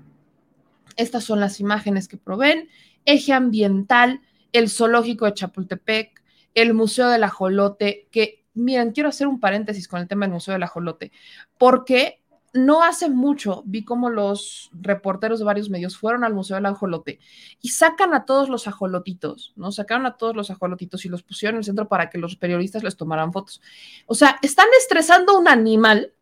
Estas 0.95 1.23
son 1.23 1.39
las 1.39 1.59
imágenes 1.59 2.07
que 2.07 2.17
proveen. 2.17 2.69
Eje 3.05 3.33
ambiental, 3.33 4.21
el 4.51 4.69
zoológico 4.69 5.25
de 5.25 5.33
Chapultepec, 5.33 6.21
el 6.55 6.73
Museo 6.73 7.07
del 7.09 7.23
Ajolote, 7.23 8.07
que 8.11 8.38
miren, 8.53 8.91
quiero 8.91 9.09
hacer 9.09 9.27
un 9.27 9.39
paréntesis 9.39 9.87
con 9.87 10.01
el 10.01 10.07
tema 10.07 10.25
del 10.25 10.33
Museo 10.33 10.53
del 10.53 10.63
Ajolote, 10.63 11.11
porque 11.57 12.21
no 12.53 12.83
hace 12.83 13.09
mucho 13.09 13.63
vi 13.65 13.83
como 13.83 14.09
los 14.09 14.71
reporteros 14.73 15.39
de 15.39 15.45
varios 15.45 15.69
medios 15.69 15.97
fueron 15.97 16.23
al 16.23 16.33
Museo 16.33 16.55
del 16.55 16.65
Ajolote 16.65 17.19
y 17.61 17.69
sacan 17.69 18.13
a 18.13 18.25
todos 18.25 18.49
los 18.49 18.67
ajolotitos, 18.67 19.53
¿no? 19.55 19.71
Sacaron 19.71 20.05
a 20.05 20.17
todos 20.17 20.35
los 20.35 20.49
ajolotitos 20.49 21.05
y 21.05 21.09
los 21.09 21.23
pusieron 21.23 21.55
en 21.55 21.59
el 21.59 21.65
centro 21.65 21.87
para 21.87 22.09
que 22.09 22.17
los 22.17 22.35
periodistas 22.35 22.83
les 22.83 22.97
tomaran 22.97 23.33
fotos. 23.33 23.61
O 24.07 24.15
sea, 24.15 24.39
están 24.41 24.67
estresando 24.79 25.37
un 25.37 25.47
animal 25.47 26.13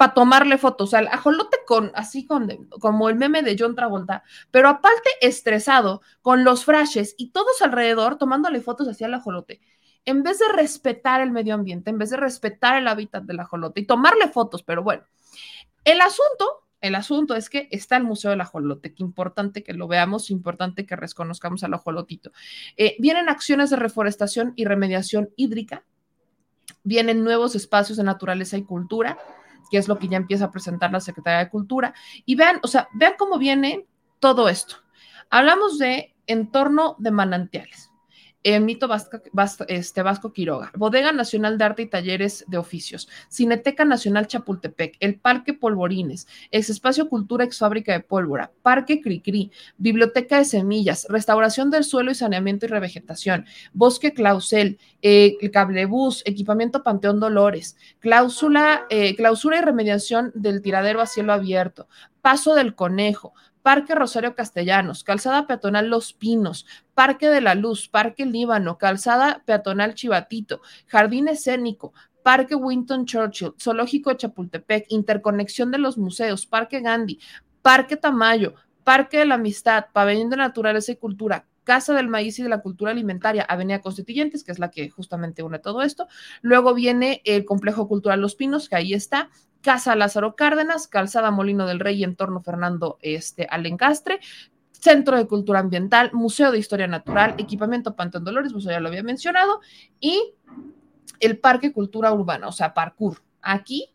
para 0.00 0.14
tomarle 0.14 0.56
fotos. 0.56 0.88
O 0.88 0.90
sea, 0.90 1.00
el 1.00 1.08
ajolote 1.08 1.58
con, 1.66 1.92
así 1.94 2.24
con, 2.24 2.48
como 2.80 3.10
el 3.10 3.16
meme 3.16 3.42
de 3.42 3.54
John 3.58 3.74
Travolta, 3.74 4.22
pero 4.50 4.70
aparte 4.70 5.10
estresado, 5.20 6.00
con 6.22 6.42
los 6.42 6.64
frashes 6.64 7.14
y 7.18 7.32
todos 7.32 7.60
alrededor 7.60 8.16
tomándole 8.16 8.62
fotos 8.62 8.88
hacia 8.88 9.08
el 9.08 9.14
ajolote. 9.14 9.60
En 10.04 10.22
vez 10.22 10.38
de 10.38 10.48
respetar 10.52 11.20
el 11.20 11.30
medio 11.30 11.54
ambiente, 11.54 11.90
en 11.90 11.98
vez 11.98 12.10
de 12.10 12.16
respetar 12.16 12.76
el 12.76 12.88
hábitat 12.88 13.24
del 13.24 13.40
ajolote 13.40 13.80
y 13.80 13.86
tomarle 13.86 14.28
fotos, 14.28 14.62
pero 14.62 14.82
bueno, 14.82 15.04
el 15.84 16.00
asunto 16.00 16.64
el 16.80 16.94
asunto 16.94 17.36
es 17.36 17.50
que 17.50 17.68
está 17.70 17.96
el 17.96 18.04
Museo 18.04 18.30
del 18.30 18.40
Ajolote, 18.40 18.94
que 18.94 19.02
importante 19.02 19.62
que 19.62 19.74
lo 19.74 19.86
veamos, 19.86 20.30
importante 20.30 20.86
que 20.86 20.96
reconozcamos 20.96 21.62
al 21.62 21.74
ajolotito. 21.74 22.32
Eh, 22.76 22.96
vienen 22.98 23.28
acciones 23.28 23.70
de 23.70 23.76
reforestación 23.76 24.54
y 24.56 24.64
remediación 24.64 25.28
hídrica, 25.36 25.84
vienen 26.82 27.22
nuevos 27.22 27.54
espacios 27.54 27.98
de 27.98 28.04
naturaleza 28.04 28.56
y 28.56 28.62
cultura, 28.62 29.18
que 29.70 29.76
es 29.76 29.88
lo 29.88 29.98
que 29.98 30.08
ya 30.08 30.16
empieza 30.16 30.46
a 30.46 30.50
presentar 30.50 30.90
la 30.90 31.00
Secretaría 31.00 31.40
de 31.40 31.50
Cultura. 31.50 31.94
Y 32.24 32.34
vean, 32.34 32.60
o 32.62 32.66
sea, 32.66 32.88
vean 32.94 33.14
cómo 33.18 33.38
viene 33.38 33.86
todo 34.18 34.48
esto. 34.48 34.76
Hablamos 35.28 35.78
de 35.78 36.14
entorno 36.26 36.96
de 36.98 37.10
manantiales 37.10 37.89
Mito 38.60 38.88
Vasco, 38.88 39.20
este, 39.68 40.02
Vasco 40.02 40.32
Quiroga, 40.32 40.72
Bodega 40.74 41.12
Nacional 41.12 41.58
de 41.58 41.64
Arte 41.64 41.82
y 41.82 41.86
Talleres 41.86 42.44
de 42.48 42.56
Oficios, 42.56 43.08
Cineteca 43.28 43.84
Nacional 43.84 44.26
Chapultepec, 44.26 44.96
el 45.00 45.16
Parque 45.16 45.52
Polvorines, 45.52 46.26
Ex 46.50 46.70
Espacio 46.70 47.08
Cultura 47.08 47.44
Ex 47.44 47.58
Fábrica 47.58 47.92
de 47.92 48.00
Pólvora, 48.00 48.50
Parque 48.62 49.02
Cricri, 49.02 49.50
Biblioteca 49.76 50.38
de 50.38 50.46
Semillas, 50.46 51.06
Restauración 51.10 51.70
del 51.70 51.84
Suelo 51.84 52.10
y 52.10 52.14
Saneamiento 52.14 52.66
y 52.66 52.70
Revegetación, 52.70 53.44
Bosque 53.74 54.14
Clausel, 54.14 54.78
eh, 55.02 55.36
el 55.40 55.50
Cablebús, 55.50 56.22
Equipamiento 56.24 56.82
Panteón 56.82 57.20
Dolores, 57.20 57.76
cláusula, 57.98 58.86
eh, 58.88 59.16
clausura 59.16 59.58
y 59.58 59.62
remediación 59.62 60.32
del 60.34 60.62
tiradero 60.62 61.00
a 61.00 61.06
cielo 61.06 61.32
abierto, 61.32 61.88
Paso 62.22 62.54
del 62.54 62.74
Conejo, 62.74 63.32
Parque 63.62 63.94
Rosario 63.94 64.34
Castellanos, 64.34 65.04
Calzada 65.04 65.46
Peatonal 65.46 65.88
Los 65.88 66.12
Pinos, 66.12 66.66
Parque 66.94 67.28
de 67.28 67.40
la 67.40 67.54
Luz, 67.54 67.88
Parque 67.88 68.26
Líbano, 68.26 68.78
Calzada 68.78 69.42
Peatonal 69.44 69.94
Chivatito, 69.94 70.60
Jardín 70.86 71.28
Escénico, 71.28 71.92
Parque 72.22 72.54
Winton 72.54 73.06
Churchill, 73.06 73.54
Zoológico 73.60 74.10
de 74.10 74.16
Chapultepec, 74.16 74.86
Interconexión 74.88 75.70
de 75.70 75.78
los 75.78 75.98
Museos, 75.98 76.46
Parque 76.46 76.80
Gandhi, 76.80 77.18
Parque 77.62 77.96
Tamayo, 77.96 78.54
Parque 78.84 79.18
de 79.18 79.26
la 79.26 79.34
Amistad, 79.36 79.86
Pabellón 79.92 80.30
de 80.30 80.36
Naturaleza 80.36 80.92
y 80.92 80.96
Cultura, 80.96 81.46
Casa 81.64 81.94
del 81.94 82.08
Maíz 82.08 82.38
y 82.38 82.42
de 82.42 82.48
la 82.48 82.62
Cultura 82.62 82.90
Alimentaria, 82.90 83.42
Avenida 83.42 83.80
Constituyentes, 83.80 84.44
que 84.44 84.52
es 84.52 84.58
la 84.58 84.70
que 84.70 84.90
justamente 84.90 85.42
une 85.42 85.58
todo 85.58 85.82
esto. 85.82 86.08
Luego 86.42 86.74
viene 86.74 87.22
el 87.24 87.44
Complejo 87.44 87.88
Cultural 87.88 88.20
Los 88.20 88.34
Pinos, 88.34 88.68
que 88.68 88.76
ahí 88.76 88.94
está, 88.94 89.30
Casa 89.60 89.94
Lázaro 89.94 90.36
Cárdenas, 90.36 90.88
Calzada 90.88 91.30
Molino 91.30 91.66
del 91.66 91.80
Rey, 91.80 92.02
Entorno 92.02 92.40
Fernando 92.40 92.98
este, 93.02 93.46
Alencastre, 93.50 94.20
Centro 94.72 95.16
de 95.16 95.26
Cultura 95.26 95.60
Ambiental, 95.60 96.10
Museo 96.12 96.50
de 96.50 96.58
Historia 96.58 96.86
Natural, 96.86 97.34
Equipamiento 97.38 97.94
Pantón 97.94 98.24
Dolores, 98.24 98.52
pues 98.52 98.64
ya 98.64 98.80
lo 98.80 98.88
había 98.88 99.02
mencionado, 99.02 99.60
y 100.00 100.34
el 101.20 101.38
Parque 101.38 101.72
Cultura 101.72 102.12
Urbana, 102.12 102.48
o 102.48 102.52
sea, 102.52 102.72
parkour. 102.72 103.22
Aquí 103.42 103.90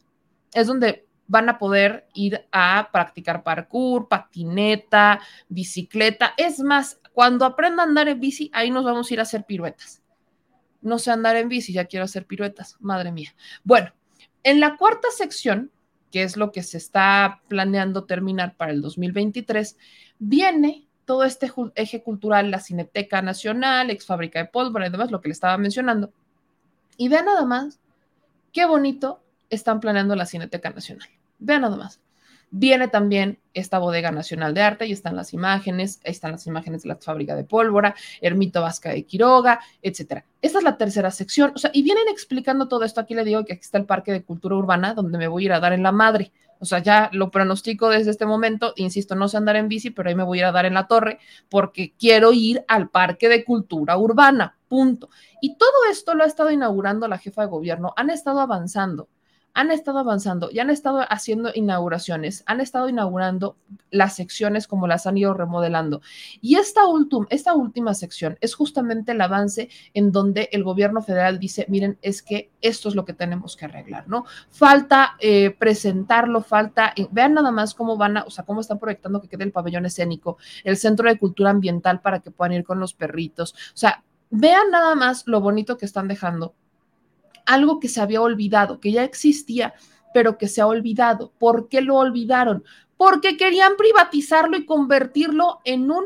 es 0.54 0.68
donde 0.68 1.05
van 1.28 1.50
a 1.50 1.58
poder 1.58 2.08
ir 2.14 2.46
a 2.52 2.90
practicar 2.92 3.44
parkour, 3.44 4.08
patineta, 4.08 5.20
bicicleta. 5.50 6.34
Es 6.38 6.60
más, 6.60 7.00
cuando 7.14 7.46
aprenda 7.46 7.84
a 7.84 7.86
andar 7.86 8.08
en 8.08 8.20
bici, 8.20 8.50
ahí 8.54 8.72
nos 8.72 8.86
vamos 8.86 9.10
a 9.10 9.14
ir 9.14 9.20
a 9.20 9.24
hacer 9.24 9.46
piruetas. 9.46 10.02
No 10.82 11.00
sé 11.00 11.12
andar 11.12 11.36
en 11.36 11.50
bici, 11.50 11.74
ya 11.74 11.86
quiero 11.86 12.06
hacer 12.06 12.26
piruetas, 12.26 12.78
madre 12.80 13.12
mía. 13.12 13.36
Bueno, 13.64 13.92
en 14.44 14.60
la 14.60 14.78
cuarta 14.78 15.08
sección, 15.16 15.72
que 16.12 16.24
es 16.24 16.38
lo 16.38 16.52
que 16.52 16.64
se 16.64 16.78
está 16.78 17.42
planeando 17.48 18.06
terminar 18.06 18.56
para 18.56 18.72
el 18.72 18.82
2023, 18.82 19.78
viene 20.20 20.88
todo 21.06 21.24
este 21.24 21.52
eje 21.76 22.04
cultural, 22.04 22.52
la 22.52 22.60
Cineteca 22.60 23.22
Nacional, 23.22 23.90
ex 23.90 24.06
fábrica 24.06 24.40
de 24.40 24.46
pólvora 24.46 24.88
y 24.88 24.92
demás, 24.92 25.12
lo 25.12 25.22
que 25.22 25.30
le 25.30 25.34
estaba 25.34 25.58
mencionando. 25.58 26.12
Y 26.98 27.10
vean 27.10 27.26
nada 27.26 27.46
más 27.46 27.80
qué 28.52 28.66
bonito 28.66 29.24
están 29.50 29.80
planeando 29.80 30.16
la 30.16 30.26
Cineteca 30.26 30.70
Nacional. 30.70 31.10
Vean 31.40 31.62
nada 31.62 31.78
más. 31.78 32.00
Viene 32.58 32.88
también 32.88 33.40
esta 33.54 33.80
bodega 33.80 34.12
nacional 34.12 34.54
de 34.54 34.62
arte 34.62 34.86
y 34.88 34.92
están 34.92 35.16
las 35.16 35.34
imágenes, 35.34 36.00
están 36.04 36.32
las 36.32 36.48
imágenes 36.48 36.84
de 36.84 36.90
la 36.90 36.96
fábrica 36.96 37.36
de 37.36 37.44
pólvora, 37.44 37.96
Ermito 38.22 38.62
Vasca 38.62 38.92
de 38.92 39.04
Quiroga, 39.04 39.60
etcétera. 39.82 40.26
Esta 40.42 40.60
es 40.60 40.64
la 40.64 40.78
tercera 40.78 41.12
sección, 41.12 41.52
o 41.54 41.58
sea, 41.58 41.72
y 41.74 41.84
vienen 41.84 42.08
explicando 42.08 42.68
todo 42.68 42.86
esto. 42.86 43.02
Aquí 43.02 43.14
le 43.14 43.26
digo 43.26 43.44
que 43.44 43.54
aquí 43.54 43.62
está 43.62 43.78
el 43.78 43.86
Parque 43.86 44.12
de 44.12 44.24
Cultura 44.24 44.56
Urbana, 44.56 44.94
donde 44.94 45.18
me 45.18 45.28
voy 45.28 45.44
a 45.44 45.46
ir 45.48 45.54
a 45.54 45.60
dar 45.60 45.74
en 45.74 45.84
la 45.84 45.92
madre. 45.92 46.32
O 46.60 46.66
sea, 46.66 46.80
ya 46.80 47.10
lo 47.12 47.30
pronostico 47.32 47.90
desde 47.90 48.12
este 48.12 48.26
momento, 48.26 48.74
insisto, 48.78 49.16
no 49.16 49.28
sé 49.28 49.36
andar 49.38 49.58
en 49.58 49.68
bici, 49.68 49.90
pero 49.90 50.08
ahí 50.08 50.16
me 50.16 50.24
voy 50.24 50.38
a 50.38 50.42
ir 50.42 50.46
a 50.46 50.52
dar 50.54 50.66
en 50.66 50.76
la 50.76 50.88
torre 50.88 51.20
porque 51.50 51.94
quiero 52.00 52.32
ir 52.32 52.64
al 52.68 52.90
Parque 52.90 53.28
de 53.28 53.44
Cultura 53.44 53.98
Urbana, 53.98 54.58
punto. 54.70 55.10
Y 55.42 55.58
todo 55.58 55.74
esto 55.92 56.16
lo 56.16 56.24
ha 56.24 56.28
estado 56.28 56.52
inaugurando 56.52 57.08
la 57.08 57.18
jefa 57.18 57.42
de 57.42 57.50
gobierno, 57.50 57.94
han 57.98 58.10
estado 58.10 58.40
avanzando 58.40 59.10
han 59.56 59.72
estado 59.72 60.00
avanzando 60.00 60.50
y 60.52 60.60
han 60.60 60.70
estado 60.70 61.00
haciendo 61.10 61.50
inauguraciones, 61.56 62.44
han 62.46 62.60
estado 62.62 62.90
inaugurando 62.90 63.58
las 63.90 64.16
secciones 64.16 64.68
como 64.68 64.86
las 64.86 65.08
han 65.08 65.18
ido 65.18 65.34
remodelando. 65.34 66.02
Y 66.42 66.58
esta, 66.58 66.82
esta 67.30 67.56
última 67.56 67.94
sección 67.94 68.38
es 68.42 68.54
justamente 68.54 69.14
el 69.14 69.22
avance 69.22 69.70
en 69.94 70.12
donde 70.12 70.50
el 70.52 70.64
gobierno 70.64 71.02
federal 71.02 71.40
dice, 71.40 71.66
miren, 71.70 71.98
es 72.02 72.22
que 72.22 72.52
esto 72.62 72.90
es 72.90 72.96
lo 72.96 73.06
que 73.06 73.14
tenemos 73.14 73.56
que 73.56 73.66
arreglar, 73.66 74.08
¿no? 74.10 74.26
Falta 74.50 75.16
eh, 75.20 75.52
presentarlo, 75.58 76.42
falta, 76.42 76.94
eh, 76.96 77.08
vean 77.12 77.34
nada 77.34 77.52
más 77.52 77.74
cómo 77.74 77.96
van 77.96 78.18
a, 78.18 78.24
o 78.24 78.30
sea, 78.30 78.44
cómo 78.44 78.60
están 78.60 78.78
proyectando 78.78 79.22
que 79.22 79.30
quede 79.30 79.46
el 79.46 79.54
pabellón 79.54 79.86
escénico, 79.86 80.38
el 80.66 80.76
centro 80.76 81.08
de 81.08 81.18
cultura 81.18 81.52
ambiental 81.52 82.02
para 82.02 82.20
que 82.20 82.30
puedan 82.30 82.54
ir 82.54 82.66
con 82.66 82.80
los 82.80 82.94
perritos, 82.94 83.54
o 83.54 83.78
sea, 83.78 84.04
vean 84.30 84.70
nada 84.70 84.96
más 84.96 85.24
lo 85.28 85.40
bonito 85.40 85.78
que 85.78 85.86
están 85.86 86.10
dejando 86.10 86.56
algo 87.46 87.80
que 87.80 87.90
se 87.90 88.02
había 88.02 88.22
olvidado, 88.22 88.80
que 88.80 88.92
ya 88.92 89.04
existía, 89.04 89.74
pero 90.14 90.38
que 90.38 90.48
se 90.48 90.62
ha 90.62 90.68
olvidado. 90.68 91.32
¿Por 91.38 91.68
qué 91.70 91.82
lo 91.82 91.96
olvidaron? 91.96 92.64
Porque 92.98 93.38
querían 93.38 93.76
privatizarlo 93.78 94.58
y 94.58 94.66
convertirlo 94.66 95.60
en 95.66 95.92
un 95.92 96.06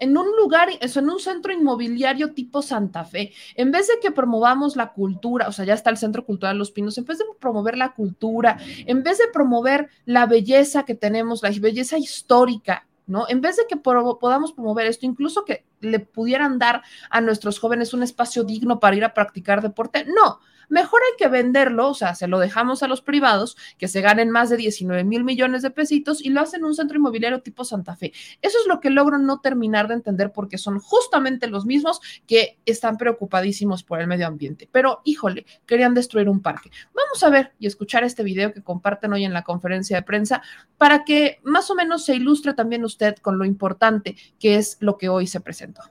en 0.00 0.16
un 0.16 0.26
lugar, 0.34 0.70
en 0.80 1.10
un 1.10 1.20
centro 1.20 1.52
inmobiliario 1.52 2.32
tipo 2.32 2.62
Santa 2.62 3.04
Fe, 3.04 3.32
en 3.54 3.70
vez 3.70 3.86
de 3.86 4.00
que 4.00 4.10
promovamos 4.10 4.74
la 4.74 4.92
cultura, 4.92 5.46
o 5.46 5.52
sea, 5.52 5.66
ya 5.66 5.74
está 5.74 5.90
el 5.90 5.98
Centro 5.98 6.24
Cultural 6.24 6.56
Los 6.56 6.72
Pinos, 6.72 6.96
en 6.96 7.04
vez 7.04 7.18
de 7.18 7.26
promover 7.38 7.76
la 7.76 7.92
cultura, 7.92 8.58
en 8.86 9.02
vez 9.02 9.18
de 9.18 9.28
promover 9.30 9.90
la 10.06 10.24
belleza 10.24 10.84
que 10.84 10.94
tenemos, 10.94 11.42
la 11.42 11.50
belleza 11.50 11.98
histórica, 11.98 12.88
¿no? 13.06 13.28
En 13.28 13.42
vez 13.42 13.58
de 13.58 13.66
que 13.68 13.76
podamos 13.76 14.52
promover 14.52 14.86
esto, 14.86 15.04
incluso 15.04 15.44
que 15.44 15.66
le 15.80 16.00
pudieran 16.00 16.58
dar 16.58 16.82
a 17.10 17.20
nuestros 17.20 17.58
jóvenes 17.58 17.94
un 17.94 18.02
espacio 18.02 18.44
digno 18.44 18.80
para 18.80 18.96
ir 18.96 19.04
a 19.04 19.14
practicar 19.14 19.62
deporte, 19.62 20.06
no, 20.06 20.40
mejor 20.70 21.02
hay 21.02 21.16
que 21.18 21.28
venderlo, 21.28 21.88
o 21.88 21.94
sea, 21.94 22.14
se 22.14 22.28
lo 22.28 22.38
dejamos 22.38 22.82
a 22.82 22.88
los 22.88 23.02
privados 23.02 23.56
que 23.76 23.88
se 23.88 24.00
ganen 24.00 24.30
más 24.30 24.48
de 24.48 24.56
19 24.56 25.04
mil 25.04 25.24
millones 25.24 25.62
de 25.62 25.70
pesitos 25.70 26.24
y 26.24 26.30
lo 26.30 26.40
hacen 26.40 26.60
en 26.60 26.66
un 26.66 26.74
centro 26.74 26.96
inmobiliario 26.96 27.42
tipo 27.42 27.64
Santa 27.64 27.96
Fe. 27.96 28.12
Eso 28.40 28.58
es 28.60 28.66
lo 28.66 28.80
que 28.80 28.88
logro 28.88 29.18
no 29.18 29.40
terminar 29.40 29.88
de 29.88 29.94
entender 29.94 30.32
porque 30.32 30.56
son 30.56 30.78
justamente 30.78 31.48
los 31.48 31.66
mismos 31.66 32.00
que 32.26 32.58
están 32.64 32.96
preocupadísimos 32.96 33.82
por 33.82 34.00
el 34.00 34.06
medio 34.06 34.26
ambiente. 34.26 34.68
Pero, 34.70 35.02
híjole, 35.04 35.44
querían 35.66 35.94
destruir 35.94 36.28
un 36.28 36.40
parque. 36.40 36.70
Vamos 36.94 37.22
a 37.22 37.30
ver 37.30 37.52
y 37.58 37.66
escuchar 37.66 38.04
este 38.04 38.22
video 38.22 38.52
que 38.52 38.62
comparten 38.62 39.12
hoy 39.12 39.24
en 39.24 39.32
la 39.32 39.42
conferencia 39.42 39.96
de 39.96 40.02
prensa 40.02 40.42
para 40.78 41.04
que 41.04 41.40
más 41.42 41.70
o 41.70 41.74
menos 41.74 42.04
se 42.04 42.14
ilustre 42.14 42.54
también 42.54 42.84
usted 42.84 43.16
con 43.16 43.38
lo 43.38 43.44
importante 43.44 44.16
que 44.38 44.56
es 44.56 44.76
lo 44.80 44.96
que 44.96 45.08
hoy 45.08 45.26
se 45.26 45.40
presentó. 45.40 45.82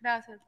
Gracias. 0.00 0.40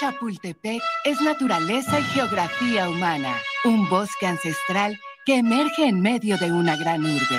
Chapultepec 0.00 0.82
es 1.04 1.20
naturaleza 1.20 2.00
y 2.00 2.02
geografía 2.02 2.88
humana, 2.88 3.36
un 3.64 3.88
bosque 3.88 4.26
ancestral 4.26 4.98
que 5.24 5.36
emerge 5.36 5.86
en 5.86 6.00
medio 6.00 6.36
de 6.36 6.50
una 6.50 6.74
gran 6.74 7.04
urbe, 7.04 7.38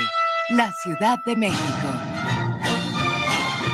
la 0.51 0.71
Ciudad 0.81 1.17
de 1.25 1.35
México. 1.35 1.87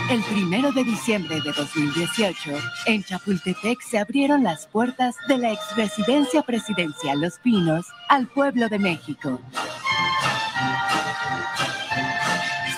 El 0.09 0.23
primero 0.23 0.71
de 0.71 0.83
diciembre 0.83 1.39
de 1.41 1.51
2018, 1.51 2.53
en 2.87 3.03
Chapultepec 3.03 3.79
se 3.81 3.99
abrieron 3.99 4.41
las 4.41 4.65
puertas 4.65 5.15
de 5.27 5.37
la 5.37 5.51
ex 5.51 5.75
residencia 5.75 6.41
presidencial 6.41 7.21
Los 7.21 7.37
Pinos 7.37 7.85
al 8.09 8.25
pueblo 8.27 8.67
de 8.67 8.79
México. 8.79 9.39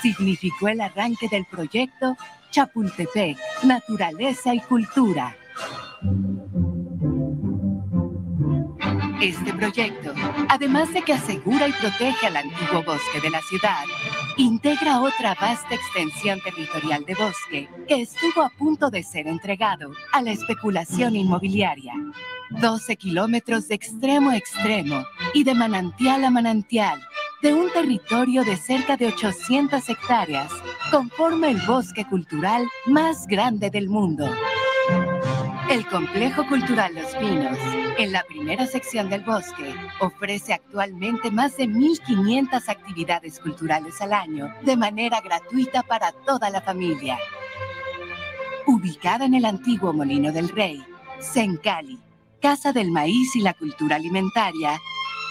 Significó 0.01 0.67
el 0.67 0.81
arranque 0.81 1.29
del 1.29 1.45
proyecto 1.45 2.17
Chapultepec, 2.51 3.37
Naturaleza 3.63 4.53
y 4.53 4.59
Cultura 4.59 5.33
este 9.23 9.53
proyecto, 9.53 10.13
además 10.49 10.93
de 10.93 11.01
que 11.01 11.13
asegura 11.13 11.67
y 11.67 11.71
protege 11.71 12.27
al 12.27 12.35
antiguo 12.35 12.83
bosque 12.83 13.21
de 13.21 13.29
la 13.29 13.41
ciudad, 13.41 13.85
integra 14.35 14.99
otra 14.99 15.33
vasta 15.39 15.75
extensión 15.75 16.41
territorial 16.41 17.05
de 17.05 17.15
bosque 17.15 17.69
que 17.87 18.01
estuvo 18.01 18.41
a 18.41 18.49
punto 18.49 18.89
de 18.89 19.01
ser 19.01 19.27
entregado 19.27 19.91
a 20.11 20.21
la 20.21 20.31
especulación 20.31 21.15
inmobiliaria. 21.15 21.93
12 22.49 22.97
kilómetros 22.97 23.69
de 23.69 23.75
extremo 23.75 24.31
a 24.31 24.37
extremo 24.37 25.05
y 25.33 25.45
de 25.45 25.53
manantial 25.53 26.25
a 26.25 26.29
manantial 26.29 26.99
de 27.41 27.53
un 27.53 27.71
territorio 27.71 28.43
de 28.43 28.57
cerca 28.57 28.97
de 28.97 29.07
800 29.07 29.87
hectáreas 29.89 30.51
conforma 30.91 31.49
el 31.49 31.61
bosque 31.65 32.05
cultural 32.05 32.67
más 32.85 33.25
grande 33.27 33.69
del 33.69 33.89
mundo. 33.89 34.29
El 35.69 35.87
Complejo 35.87 36.45
Cultural 36.47 36.93
Los 36.93 37.15
Pinos, 37.15 37.57
en 37.97 38.11
la 38.11 38.23
primera 38.23 38.67
sección 38.67 39.09
del 39.09 39.21
bosque, 39.23 39.73
ofrece 40.01 40.53
actualmente 40.53 41.31
más 41.31 41.57
de 41.57 41.65
1.500 41.65 42.67
actividades 42.67 43.39
culturales 43.39 43.99
al 44.01 44.13
año 44.13 44.53
de 44.63 44.75
manera 44.75 45.21
gratuita 45.21 45.81
para 45.81 46.11
toda 46.11 46.49
la 46.49 46.61
familia. 46.61 47.17
Ubicada 48.67 49.25
en 49.25 49.35
el 49.35 49.45
antiguo 49.45 49.93
Molino 49.93 50.31
del 50.31 50.49
Rey, 50.49 50.83
Sencali, 51.19 51.99
Casa 52.41 52.73
del 52.73 52.91
Maíz 52.91 53.35
y 53.35 53.41
la 53.41 53.53
Cultura 53.53 53.95
Alimentaria, 53.95 54.79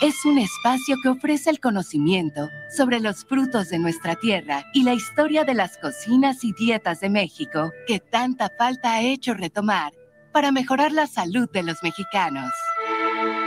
es 0.00 0.24
un 0.24 0.38
espacio 0.38 0.96
que 1.02 1.10
ofrece 1.10 1.50
el 1.50 1.60
conocimiento 1.60 2.48
sobre 2.76 2.98
los 2.98 3.24
frutos 3.24 3.68
de 3.68 3.78
nuestra 3.78 4.16
tierra 4.16 4.64
y 4.72 4.82
la 4.82 4.94
historia 4.94 5.44
de 5.44 5.54
las 5.54 5.78
cocinas 5.78 6.42
y 6.42 6.52
dietas 6.54 7.00
de 7.00 7.10
México 7.10 7.70
que 7.86 8.00
tanta 8.00 8.50
falta 8.58 8.94
ha 8.94 9.02
hecho 9.02 9.34
retomar 9.34 9.92
para 10.32 10.52
mejorar 10.52 10.92
la 10.92 11.06
salud 11.06 11.48
de 11.52 11.62
los 11.62 11.82
mexicanos. 11.82 12.50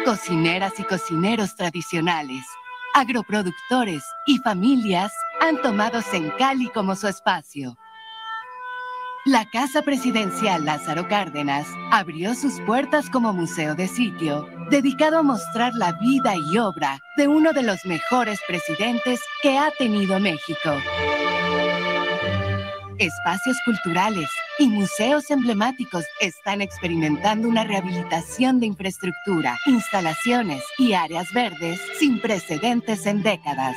Cocineras 0.05 0.73
y 0.77 0.83
cocineros 0.83 1.55
tradicionales, 1.55 2.45
agroproductores 2.93 4.03
y 4.25 4.37
familias 4.39 5.11
han 5.41 5.61
tomado 5.61 6.01
Sencali 6.01 6.69
como 6.69 6.95
su 6.95 7.07
espacio. 7.07 7.77
La 9.25 9.49
Casa 9.49 9.81
Presidencial 9.81 10.65
Lázaro 10.65 11.07
Cárdenas 11.07 11.67
abrió 11.91 12.35
sus 12.35 12.61
puertas 12.61 13.09
como 13.09 13.33
museo 13.33 13.73
de 13.73 13.87
sitio, 13.87 14.47
dedicado 14.69 15.17
a 15.17 15.23
mostrar 15.23 15.73
la 15.73 15.93
vida 15.93 16.35
y 16.35 16.57
obra 16.59 16.99
de 17.17 17.27
uno 17.27 17.51
de 17.51 17.63
los 17.63 17.83
mejores 17.85 18.39
presidentes 18.47 19.19
que 19.41 19.57
ha 19.57 19.71
tenido 19.71 20.19
México 20.19 20.71
espacios 22.99 23.57
culturales 23.65 24.29
y 24.57 24.67
museos 24.67 25.29
emblemáticos 25.31 26.05
están 26.21 26.61
experimentando 26.61 27.47
una 27.47 27.63
rehabilitación 27.63 28.59
de 28.59 28.67
infraestructura, 28.67 29.57
instalaciones 29.65 30.63
y 30.77 30.93
áreas 30.93 31.31
verdes 31.33 31.79
sin 31.99 32.21
precedentes 32.21 33.05
en 33.05 33.21
décadas. 33.21 33.75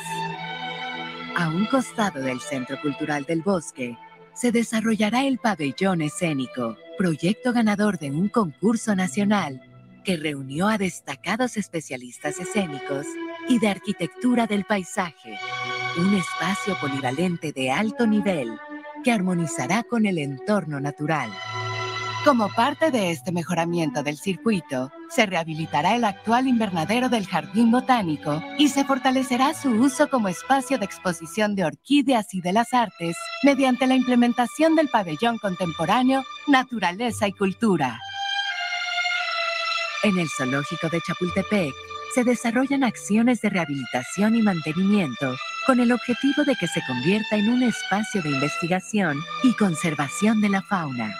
A 1.35 1.49
un 1.49 1.65
costado 1.65 2.21
del 2.21 2.39
Centro 2.39 2.79
Cultural 2.81 3.25
del 3.25 3.41
Bosque, 3.41 3.97
se 4.33 4.51
desarrollará 4.51 5.25
el 5.25 5.37
pabellón 5.37 6.01
escénico, 6.01 6.77
proyecto 6.97 7.51
ganador 7.51 7.99
de 7.99 8.11
un 8.11 8.29
concurso 8.29 8.95
nacional 8.95 9.61
que 10.05 10.15
reunió 10.15 10.69
a 10.69 10.77
destacados 10.77 11.57
especialistas 11.57 12.39
escénicos 12.39 13.05
y 13.49 13.59
de 13.59 13.67
arquitectura 13.67 14.47
del 14.47 14.63
paisaje, 14.63 15.37
un 15.97 16.13
espacio 16.13 16.77
polivalente 16.79 17.51
de 17.51 17.69
alto 17.69 18.07
nivel 18.07 18.57
que 19.09 19.13
armonizará 19.13 19.81
con 19.81 20.05
el 20.05 20.19
entorno 20.19 20.79
natural. 20.79 21.31
Como 22.23 22.47
parte 22.49 22.91
de 22.91 23.09
este 23.09 23.31
mejoramiento 23.31 24.03
del 24.03 24.19
circuito, 24.19 24.91
se 25.09 25.25
rehabilitará 25.25 25.95
el 25.95 26.03
actual 26.03 26.47
invernadero 26.47 27.09
del 27.09 27.25
Jardín 27.25 27.71
Botánico 27.71 28.39
y 28.59 28.67
se 28.67 28.85
fortalecerá 28.85 29.55
su 29.55 29.71
uso 29.71 30.11
como 30.11 30.27
espacio 30.27 30.77
de 30.77 30.85
exposición 30.85 31.55
de 31.55 31.65
orquídeas 31.65 32.35
y 32.35 32.41
de 32.41 32.53
las 32.53 32.71
artes 32.71 33.17
mediante 33.41 33.87
la 33.87 33.95
implementación 33.95 34.75
del 34.75 34.89
pabellón 34.89 35.39
contemporáneo 35.39 36.23
Naturaleza 36.45 37.27
y 37.27 37.31
Cultura. 37.31 37.99
En 40.03 40.19
el 40.19 40.27
zoológico 40.37 40.87
de 40.89 41.01
Chapultepec 41.01 41.73
se 42.13 42.23
desarrollan 42.23 42.83
acciones 42.83 43.41
de 43.41 43.49
rehabilitación 43.49 44.35
y 44.35 44.41
mantenimiento 44.41 45.35
con 45.65 45.79
el 45.79 45.91
objetivo 45.91 46.43
de 46.43 46.55
que 46.55 46.67
se 46.67 46.81
convierta 46.87 47.35
en 47.35 47.49
un 47.49 47.63
espacio 47.63 48.21
de 48.21 48.29
investigación 48.29 49.17
y 49.43 49.53
conservación 49.53 50.41
de 50.41 50.49
la 50.49 50.61
fauna. 50.63 51.13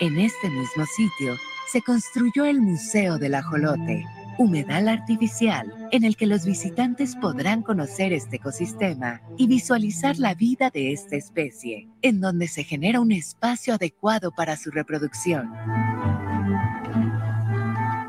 En 0.00 0.18
este 0.18 0.48
mismo 0.50 0.86
sitio 0.86 1.36
se 1.70 1.82
construyó 1.82 2.44
el 2.44 2.60
Museo 2.60 3.18
del 3.18 3.34
Ajolote, 3.34 4.04
humedal 4.38 4.88
artificial 4.88 5.88
en 5.90 6.04
el 6.04 6.16
que 6.16 6.26
los 6.26 6.44
visitantes 6.44 7.16
podrán 7.16 7.62
conocer 7.62 8.12
este 8.12 8.36
ecosistema 8.36 9.20
y 9.36 9.46
visualizar 9.46 10.16
la 10.18 10.34
vida 10.34 10.70
de 10.70 10.92
esta 10.92 11.16
especie, 11.16 11.88
en 12.02 12.20
donde 12.20 12.48
se 12.48 12.64
genera 12.64 13.00
un 13.00 13.12
espacio 13.12 13.74
adecuado 13.74 14.30
para 14.32 14.56
su 14.56 14.70
reproducción. 14.70 15.50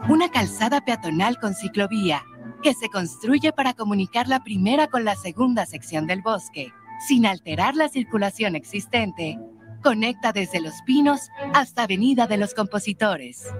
Una 0.09 0.29
calzada 0.29 0.79
peatonal 0.81 1.37
con 1.37 1.53
ciclovía 1.53 2.23
que 2.63 2.73
se 2.73 2.89
construye 2.89 3.51
para 3.51 3.73
comunicar 3.73 4.27
la 4.27 4.41
primera 4.41 4.87
con 4.87 5.03
la 5.03 5.15
segunda 5.15 5.65
sección 5.65 6.07
del 6.07 6.21
bosque, 6.21 6.71
sin 7.07 7.25
alterar 7.25 7.75
la 7.75 7.89
circulación 7.89 8.55
existente, 8.55 9.37
conecta 9.83 10.31
desde 10.31 10.61
Los 10.61 10.73
Pinos 10.85 11.29
hasta 11.53 11.83
Avenida 11.83 12.25
de 12.25 12.37
los 12.37 12.53
Compositores. 12.53 13.53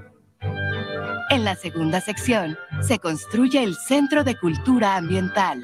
En 1.29 1.43
la 1.43 1.55
segunda 1.55 1.99
sección 1.99 2.57
se 2.81 2.99
construye 2.99 3.61
el 3.61 3.75
Centro 3.75 4.23
de 4.23 4.37
Cultura 4.37 4.95
Ambiental, 4.95 5.61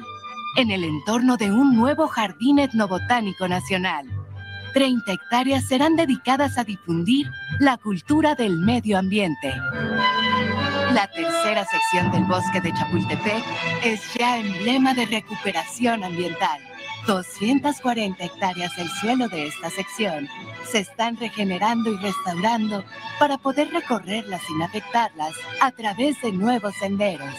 en 0.58 0.70
el 0.70 0.84
entorno 0.84 1.38
de 1.38 1.50
un 1.50 1.74
nuevo 1.74 2.08
jardín 2.08 2.58
etnobotánico 2.58 3.48
nacional. 3.48 4.06
30 4.74 5.12
hectáreas 5.12 5.64
serán 5.66 5.96
dedicadas 5.96 6.58
a 6.58 6.64
difundir 6.64 7.30
la 7.58 7.78
cultura 7.78 8.34
del 8.34 8.58
medio 8.58 8.98
ambiente. 8.98 9.54
La 10.94 11.08
tercera 11.08 11.64
sección 11.64 12.12
del 12.12 12.22
bosque 12.22 12.60
de 12.60 12.72
Chapultepec 12.72 13.42
es 13.82 14.14
ya 14.14 14.38
emblema 14.38 14.94
de 14.94 15.06
recuperación 15.06 16.04
ambiental. 16.04 16.60
240 17.08 18.24
hectáreas 18.24 18.76
del 18.76 18.88
suelo 18.88 19.26
de 19.28 19.48
esta 19.48 19.70
sección 19.70 20.28
se 20.64 20.78
están 20.78 21.16
regenerando 21.16 21.90
y 21.90 21.96
restaurando 21.96 22.84
para 23.18 23.38
poder 23.38 23.72
recorrerlas 23.72 24.40
sin 24.42 24.62
afectarlas 24.62 25.34
a 25.60 25.72
través 25.72 26.22
de 26.22 26.30
nuevos 26.30 26.76
senderos. 26.76 27.34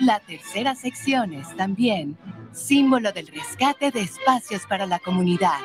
La 0.00 0.18
tercera 0.18 0.74
sección 0.74 1.32
es 1.32 1.54
también 1.56 2.18
símbolo 2.50 3.12
del 3.12 3.28
rescate 3.28 3.92
de 3.92 4.00
espacios 4.00 4.66
para 4.66 4.86
la 4.86 4.98
comunidad. 4.98 5.60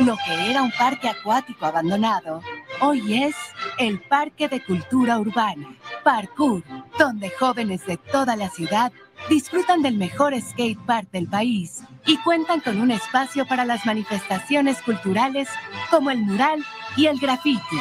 Lo 0.00 0.16
que 0.16 0.50
era 0.50 0.62
un 0.62 0.70
parque 0.70 1.08
acuático 1.08 1.66
abandonado, 1.66 2.40
hoy 2.80 3.24
es 3.24 3.34
el 3.78 4.00
Parque 4.00 4.48
de 4.48 4.62
Cultura 4.62 5.18
Urbana, 5.18 5.74
Parkour, 6.04 6.62
donde 6.98 7.30
jóvenes 7.30 7.84
de 7.84 7.96
toda 7.96 8.36
la 8.36 8.48
ciudad 8.48 8.92
disfrutan 9.28 9.82
del 9.82 9.96
mejor 9.96 10.40
skate 10.40 10.78
park 10.86 11.10
del 11.10 11.26
país 11.26 11.82
y 12.06 12.16
cuentan 12.18 12.60
con 12.60 12.80
un 12.80 12.92
espacio 12.92 13.44
para 13.44 13.64
las 13.64 13.86
manifestaciones 13.86 14.80
culturales 14.82 15.48
como 15.90 16.10
el 16.10 16.18
mural 16.18 16.64
y 16.96 17.06
el 17.06 17.18
graffiti. 17.18 17.76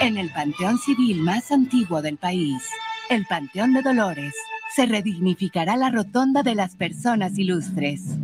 En 0.00 0.16
el 0.16 0.30
panteón 0.32 0.78
civil 0.78 1.20
más 1.20 1.52
antiguo 1.52 2.00
del 2.00 2.16
país, 2.16 2.66
el 3.10 3.26
Panteón 3.26 3.74
de 3.74 3.82
Dolores, 3.82 4.34
se 4.74 4.86
redignificará 4.86 5.76
la 5.76 5.90
rotonda 5.90 6.42
de 6.42 6.54
las 6.54 6.76
personas 6.76 7.38
ilustres 7.38 8.16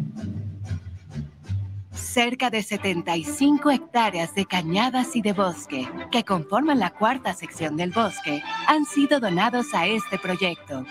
cerca 2.13 2.51
de 2.51 2.63
75 2.63 3.71
hectáreas 3.71 4.35
de 4.35 4.45
cañadas 4.45 5.15
y 5.15 5.23
de 5.23 5.33
bosque, 5.33 5.89
que 6.11 6.25
conforman 6.25 6.81
la 6.81 6.91
cuarta 6.91 7.35
sección 7.35 7.77
del 7.77 7.93
bosque, 7.93 8.43
han 8.67 8.85
sido 8.85 9.21
donados 9.21 9.73
a 9.75 9.87
este 9.87 10.19
proyecto, 10.19 10.85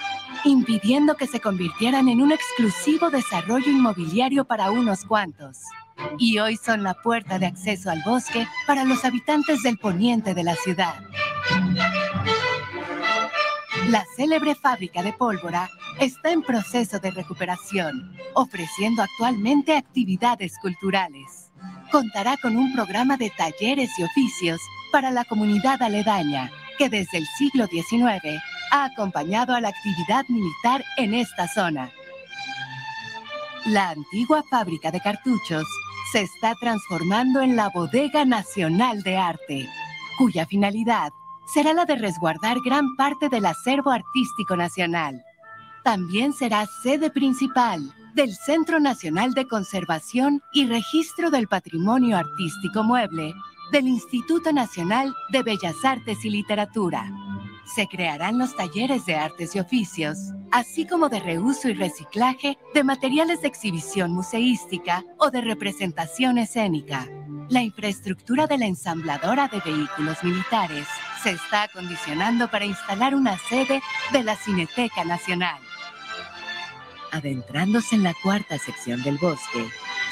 impidiendo 0.46 1.16
que 1.16 1.28
se 1.28 1.42
convirtieran 1.42 2.08
en 2.08 2.22
un 2.22 2.32
exclusivo 2.32 3.10
desarrollo 3.10 3.70
inmobiliario 3.70 4.46
para 4.46 4.72
unos 4.72 5.04
cuantos. 5.04 5.60
Y 6.18 6.40
hoy 6.40 6.56
son 6.56 6.84
la 6.84 6.94
puerta 6.94 7.38
de 7.38 7.48
acceso 7.48 7.90
al 7.90 8.02
bosque 8.06 8.48
para 8.66 8.86
los 8.86 9.04
habitantes 9.04 9.62
del 9.62 9.78
poniente 9.78 10.34
de 10.34 10.44
la 10.44 10.56
ciudad. 10.56 10.96
La 13.90 14.06
célebre 14.16 14.56
fábrica 14.56 15.04
de 15.04 15.12
pólvora 15.12 15.70
está 16.00 16.32
en 16.32 16.42
proceso 16.42 17.00
de 17.00 17.12
recuperación, 17.12 18.16
ofreciendo 18.34 19.04
actualmente 19.04 19.76
actividades 19.76 20.58
culturales. 20.62 21.52
Contará 21.92 22.38
con 22.38 22.56
un 22.56 22.74
programa 22.74 23.18
de 23.18 23.30
talleres 23.32 23.92
y 23.98 24.04
oficios 24.04 24.60
para 24.92 25.12
la 25.12 25.26
comunidad 25.26 25.82
aledaña, 25.82 26.52
que 26.78 26.90
desde 26.90 27.18
el 27.18 27.26
siglo 27.38 27.68
XIX 27.68 28.42
ha 28.72 28.86
acompañado 28.86 29.54
a 29.54 29.62
la 29.62 29.70
actividad 29.70 30.26
militar 30.30 30.84
en 30.98 31.14
esta 31.14 31.48
zona. 31.48 31.92
La 33.66 33.90
antigua 33.90 34.44
fábrica 34.44 34.92
de 34.92 35.02
cartuchos 35.02 35.66
se 36.12 36.22
está 36.22 36.56
transformando 36.56 37.42
en 37.42 37.56
la 37.56 37.70
Bodega 37.70 38.24
Nacional 38.24 39.04
de 39.04 39.18
Arte, 39.18 39.70
cuya 40.18 40.46
finalidad 40.46 41.12
será 41.54 41.74
la 41.74 41.86
de 41.86 41.96
resguardar 41.96 42.58
gran 42.64 42.96
parte 42.96 43.28
del 43.28 43.46
acervo 43.46 43.92
artístico 43.92 44.56
nacional. 44.56 45.24
También 45.84 46.34
será 46.34 46.65
sede 46.84 47.10
principal 47.10 47.94
del 48.13 48.36
Centro 48.36 48.80
Nacional 48.80 49.34
de 49.34 49.48
Conservación 49.48 50.42
y 50.54 50.65
Registro 50.65 51.32
del 51.32 51.48
Patrimonio 51.48 52.18
Artístico 52.18 52.84
Mueble 52.84 53.34
del 53.72 53.88
Instituto 53.88 54.52
Nacional 54.52 55.13
de 55.32 55.44
Bellas 55.44 55.76
Artes 55.84 56.26
y 56.26 56.30
Literatura. 56.30 57.12
Se 57.76 57.88
crearán 57.88 58.39
los 58.39 58.56
talleres 58.56 59.06
de 59.06 59.15
artes 59.15 59.56
y 59.56 59.60
oficios, 59.60 60.18
así 60.52 60.88
como 60.88 61.08
de 61.08 61.20
reuso 61.20 61.70
y 61.70 61.74
reciclaje 61.74 62.58
de 62.74 62.84
materiales 62.84 63.42
de 63.42 63.48
exhibición 63.48 64.12
museística 64.12 65.04
o 65.18 65.30
de 65.30 65.42
representación 65.42 66.39
escénica. 66.39 67.08
La 67.50 67.62
infraestructura 67.62 68.48
de 68.48 68.58
la 68.58 68.65
ensambladora 68.65 69.48
de 69.48 69.60
vehículos 69.60 70.24
militares 70.24 70.88
se 71.22 71.32
está 71.32 71.63
acondicionando 71.63 72.50
para 72.50 72.65
instalar 72.65 73.13
una 73.13 73.38
sede 73.38 73.82
de 74.12 74.24
la 74.24 74.36
Cineteca 74.36 75.04
Nacional. 75.04 75.60
Adentrándose 77.12 77.95
en 77.95 78.04
la 78.04 78.13
cuarta 78.13 78.58
sección 78.58 79.02
del 79.04 79.17
bosque, 79.17 79.65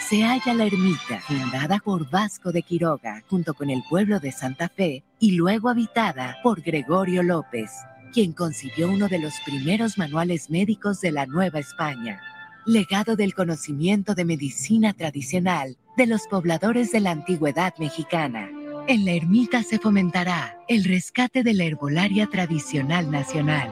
se 0.09 0.23
halla 0.23 0.53
la 0.53 0.65
ermita, 0.65 1.19
fundada 1.19 1.79
por 1.79 2.09
Vasco 2.09 2.51
de 2.51 2.63
Quiroga, 2.63 3.23
junto 3.29 3.53
con 3.53 3.69
el 3.69 3.83
pueblo 3.89 4.19
de 4.19 4.31
Santa 4.31 4.69
Fe, 4.69 5.03
y 5.19 5.31
luego 5.31 5.69
habitada 5.69 6.37
por 6.41 6.61
Gregorio 6.61 7.23
López, 7.23 7.71
quien 8.13 8.33
consiguió 8.33 8.89
uno 8.89 9.07
de 9.09 9.19
los 9.19 9.33
primeros 9.45 9.97
manuales 9.97 10.49
médicos 10.49 11.01
de 11.01 11.11
la 11.11 11.25
Nueva 11.25 11.59
España, 11.59 12.21
legado 12.65 13.15
del 13.15 13.33
conocimiento 13.33 14.15
de 14.15 14.25
medicina 14.25 14.93
tradicional 14.93 15.77
de 15.97 16.07
los 16.07 16.27
pobladores 16.27 16.91
de 16.91 17.01
la 17.01 17.11
antigüedad 17.11 17.73
mexicana. 17.77 18.49
En 18.87 19.03
la 19.03 19.11
ermita 19.11 19.63
se 19.63 19.77
fomentará 19.77 20.57
el 20.67 20.83
rescate 20.85 21.43
de 21.43 21.53
la 21.53 21.65
herbolaria 21.65 22.27
tradicional 22.27 23.11
nacional. 23.11 23.71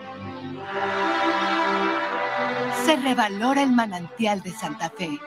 Se 2.85 2.95
revalora 2.97 3.63
el 3.63 3.71
manantial 3.71 4.43
de 4.43 4.51
Santa 4.51 4.91
Fe, 4.91 5.19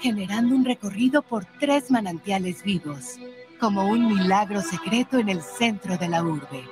generando 0.00 0.54
un 0.54 0.64
recorrido 0.64 1.22
por 1.22 1.44
tres 1.58 1.90
manantiales 1.90 2.62
vivos, 2.62 3.18
como 3.58 3.88
un 3.88 4.06
milagro 4.06 4.62
secreto 4.62 5.18
en 5.18 5.28
el 5.28 5.42
centro 5.42 5.98
de 5.98 6.08
la 6.08 6.22
urbe. 6.22 6.62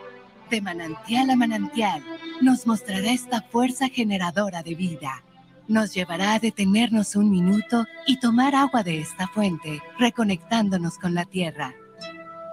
De 0.49 0.61
manantial 0.61 1.31
a 1.31 1.37
manantial, 1.37 2.05
nos 2.41 2.69
mostrará 2.69 3.11
esta 3.11 3.43
fuerza 3.43 3.89
generadora 3.89 4.63
de 4.63 4.77
vida. 4.77 5.25
Nos 5.67 5.93
llevará 5.93 6.35
a 6.35 6.39
detenernos 6.39 7.17
un 7.17 7.31
minuto 7.31 7.85
y 8.07 8.21
tomar 8.21 8.55
agua 8.55 8.85
de 8.85 9.01
esta 9.01 9.27
fuente, 9.27 9.83
reconectándonos 9.99 10.99
con 10.99 11.15
la 11.15 11.25
tierra. 11.25 11.75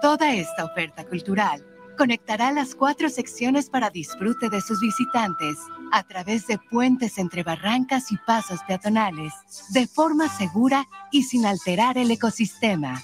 Toda 0.02 0.34
esta 0.34 0.64
oferta 0.64 1.04
cultural 1.04 1.64
conectará 1.96 2.52
las 2.52 2.74
cuatro 2.74 3.08
secciones 3.08 3.70
para 3.70 3.90
disfrute 3.90 4.48
de 4.48 4.60
sus 4.60 4.80
visitantes 4.80 5.56
a 5.92 6.02
través 6.02 6.46
de 6.46 6.58
puentes 6.58 7.18
entre 7.18 7.42
barrancas 7.42 8.12
y 8.12 8.16
pasos 8.18 8.60
peatonales, 8.66 9.32
de 9.70 9.86
forma 9.86 10.28
segura 10.28 10.86
y 11.10 11.22
sin 11.22 11.46
alterar 11.46 11.98
el 11.98 12.10
ecosistema. 12.10 13.02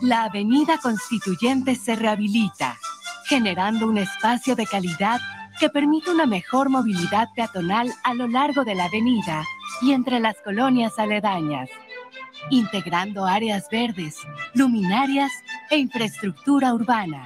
La 0.00 0.24
Avenida 0.24 0.78
Constituyente 0.78 1.74
se 1.74 1.96
rehabilita, 1.96 2.78
generando 3.26 3.86
un 3.86 3.98
espacio 3.98 4.56
de 4.56 4.66
calidad 4.66 5.20
que 5.58 5.70
permite 5.70 6.10
una 6.10 6.26
mejor 6.26 6.68
movilidad 6.68 7.28
peatonal 7.34 7.92
a 8.04 8.14
lo 8.14 8.28
largo 8.28 8.64
de 8.64 8.74
la 8.74 8.84
avenida 8.84 9.42
y 9.80 9.92
entre 9.92 10.20
las 10.20 10.36
colonias 10.44 10.98
aledañas, 10.98 11.68
integrando 12.50 13.24
áreas 13.24 13.68
verdes, 13.70 14.16
luminarias 14.54 15.32
e 15.70 15.78
infraestructura 15.78 16.74
urbana. 16.74 17.24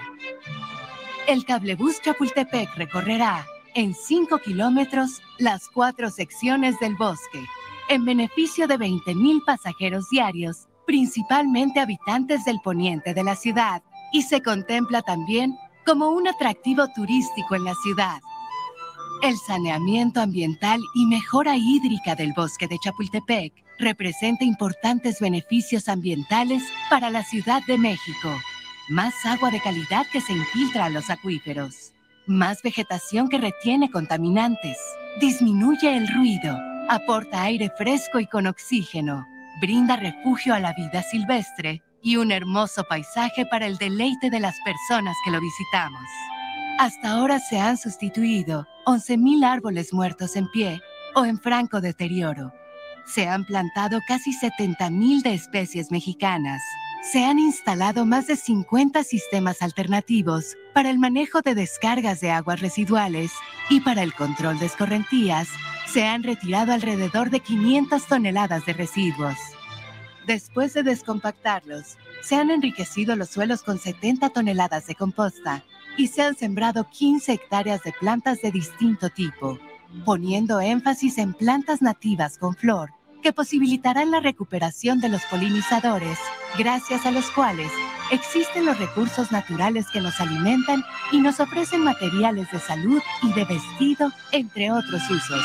El 1.26 1.44
cablebús 1.44 2.00
Chapultepec 2.02 2.74
recorrerá 2.76 3.46
en 3.74 3.94
5 3.94 4.38
kilómetros 4.38 5.20
las 5.38 5.68
cuatro 5.68 6.10
secciones 6.10 6.78
del 6.80 6.96
bosque, 6.96 7.44
en 7.88 8.04
beneficio 8.04 8.66
de 8.66 8.78
20.000 8.78 9.44
pasajeros 9.44 10.08
diarios, 10.10 10.68
principalmente 10.86 11.80
habitantes 11.80 12.44
del 12.44 12.60
poniente 12.60 13.14
de 13.14 13.22
la 13.22 13.36
ciudad, 13.36 13.82
y 14.12 14.22
se 14.22 14.42
contempla 14.42 15.02
también 15.02 15.56
como 15.86 16.10
un 16.10 16.26
atractivo 16.26 16.88
turístico 16.88 17.54
en 17.54 17.64
la 17.64 17.74
ciudad. 17.82 18.20
El 19.22 19.36
saneamiento 19.36 20.20
ambiental 20.20 20.80
y 20.94 21.06
mejora 21.06 21.56
hídrica 21.56 22.14
del 22.14 22.32
bosque 22.32 22.66
de 22.66 22.78
Chapultepec 22.78 23.52
representa 23.78 24.44
importantes 24.44 25.20
beneficios 25.20 25.88
ambientales 25.88 26.62
para 26.88 27.10
la 27.10 27.22
Ciudad 27.22 27.62
de 27.66 27.78
México. 27.78 28.30
Más 28.90 29.14
agua 29.24 29.52
de 29.52 29.60
calidad 29.60 30.04
que 30.12 30.20
se 30.20 30.32
infiltra 30.32 30.86
a 30.86 30.90
los 30.90 31.10
acuíferos. 31.10 31.92
Más 32.26 32.60
vegetación 32.60 33.28
que 33.28 33.38
retiene 33.38 33.88
contaminantes, 33.88 34.78
disminuye 35.20 35.96
el 35.96 36.12
ruido, 36.12 36.58
aporta 36.88 37.44
aire 37.44 37.70
fresco 37.78 38.18
y 38.18 38.26
con 38.26 38.48
oxígeno, 38.48 39.24
brinda 39.60 39.94
refugio 39.94 40.54
a 40.54 40.58
la 40.58 40.72
vida 40.72 41.04
silvestre 41.04 41.84
y 42.02 42.16
un 42.16 42.32
hermoso 42.32 42.82
paisaje 42.82 43.46
para 43.46 43.68
el 43.68 43.78
deleite 43.78 44.28
de 44.28 44.40
las 44.40 44.58
personas 44.64 45.16
que 45.24 45.30
lo 45.30 45.40
visitamos. 45.40 46.02
Hasta 46.80 47.12
ahora 47.12 47.38
se 47.38 47.60
han 47.60 47.78
sustituido 47.78 48.66
11.000 48.86 49.44
árboles 49.44 49.92
muertos 49.92 50.34
en 50.34 50.50
pie 50.50 50.80
o 51.14 51.24
en 51.24 51.38
franco 51.38 51.80
deterioro. 51.80 52.52
Se 53.06 53.28
han 53.28 53.44
plantado 53.44 54.00
casi 54.08 54.32
70.000 54.36 55.22
de 55.22 55.34
especies 55.34 55.92
mexicanas 55.92 56.60
se 57.02 57.24
han 57.24 57.38
instalado 57.38 58.04
más 58.04 58.26
de 58.26 58.36
50 58.36 59.02
sistemas 59.04 59.62
alternativos 59.62 60.56
para 60.74 60.90
el 60.90 60.98
manejo 60.98 61.40
de 61.40 61.54
descargas 61.54 62.20
de 62.20 62.30
aguas 62.30 62.60
residuales 62.60 63.32
y 63.70 63.80
para 63.80 64.02
el 64.02 64.14
control 64.14 64.58
de 64.58 64.66
escorrentías. 64.66 65.48
Se 65.86 66.06
han 66.06 66.22
retirado 66.22 66.72
alrededor 66.72 67.30
de 67.30 67.40
500 67.40 68.06
toneladas 68.06 68.66
de 68.66 68.74
residuos. 68.74 69.36
Después 70.26 70.74
de 70.74 70.82
descompactarlos, 70.82 71.96
se 72.22 72.36
han 72.36 72.50
enriquecido 72.50 73.16
los 73.16 73.30
suelos 73.30 73.62
con 73.62 73.78
70 73.78 74.28
toneladas 74.30 74.86
de 74.86 74.94
composta 74.94 75.64
y 75.96 76.08
se 76.08 76.22
han 76.22 76.36
sembrado 76.36 76.88
15 76.90 77.32
hectáreas 77.32 77.82
de 77.82 77.92
plantas 77.92 78.42
de 78.42 78.52
distinto 78.52 79.08
tipo, 79.08 79.58
poniendo 80.04 80.60
énfasis 80.60 81.18
en 81.18 81.32
plantas 81.32 81.82
nativas 81.82 82.38
con 82.38 82.54
flor 82.54 82.90
que 83.20 83.32
posibilitarán 83.32 84.10
la 84.10 84.20
recuperación 84.20 85.00
de 85.00 85.08
los 85.08 85.22
polinizadores, 85.26 86.18
gracias 86.58 87.06
a 87.06 87.10
los 87.10 87.30
cuales 87.30 87.70
existen 88.10 88.66
los 88.66 88.78
recursos 88.78 89.30
naturales 89.30 89.86
que 89.92 90.00
nos 90.00 90.20
alimentan 90.20 90.84
y 91.12 91.20
nos 91.20 91.40
ofrecen 91.40 91.84
materiales 91.84 92.50
de 92.50 92.58
salud 92.58 93.00
y 93.22 93.32
de 93.32 93.44
vestido, 93.44 94.10
entre 94.32 94.70
otros 94.70 95.02
usos. 95.10 95.44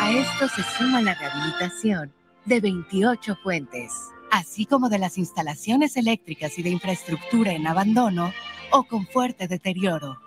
A 0.00 0.10
esto 0.10 0.48
se 0.48 0.62
suma 0.76 1.00
la 1.02 1.14
rehabilitación 1.14 2.12
de 2.44 2.60
28 2.60 3.36
fuentes, 3.42 3.92
así 4.30 4.66
como 4.66 4.88
de 4.88 4.98
las 4.98 5.18
instalaciones 5.18 5.96
eléctricas 5.96 6.58
y 6.58 6.62
de 6.62 6.70
infraestructura 6.70 7.52
en 7.52 7.66
abandono 7.66 8.32
o 8.70 8.84
con 8.84 9.06
fuerte 9.06 9.48
deterioro. 9.48 10.20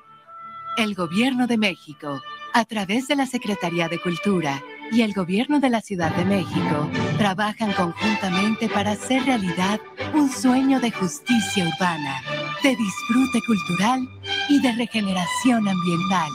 El 0.78 0.96
Gobierno 0.96 1.48
de 1.48 1.58
México, 1.58 2.22
a 2.54 2.66
través 2.66 3.08
de 3.08 3.16
la 3.16 3.26
Secretaría 3.26 3.90
de 3.90 4.00
Cultura, 4.00 4.62
y 4.92 5.02
el 5.02 5.14
gobierno 5.14 5.60
de 5.60 5.70
la 5.70 5.82
Ciudad 5.82 6.16
de 6.16 6.26
México 6.26 6.90
trabajan 7.18 7.72
conjuntamente 7.74 8.70
para 8.70 8.92
hacer 8.92 9.24
realidad 9.26 9.80
un 10.14 10.30
sueño 10.30 10.80
de 10.80 10.92
justicia 10.92 11.68
urbana, 11.68 12.22
de 12.64 12.76
disfrute 12.76 13.40
cultural 13.46 14.08
y 14.50 14.60
de 14.62 14.72
regeneración 14.74 15.68
ambiental. 15.68 16.30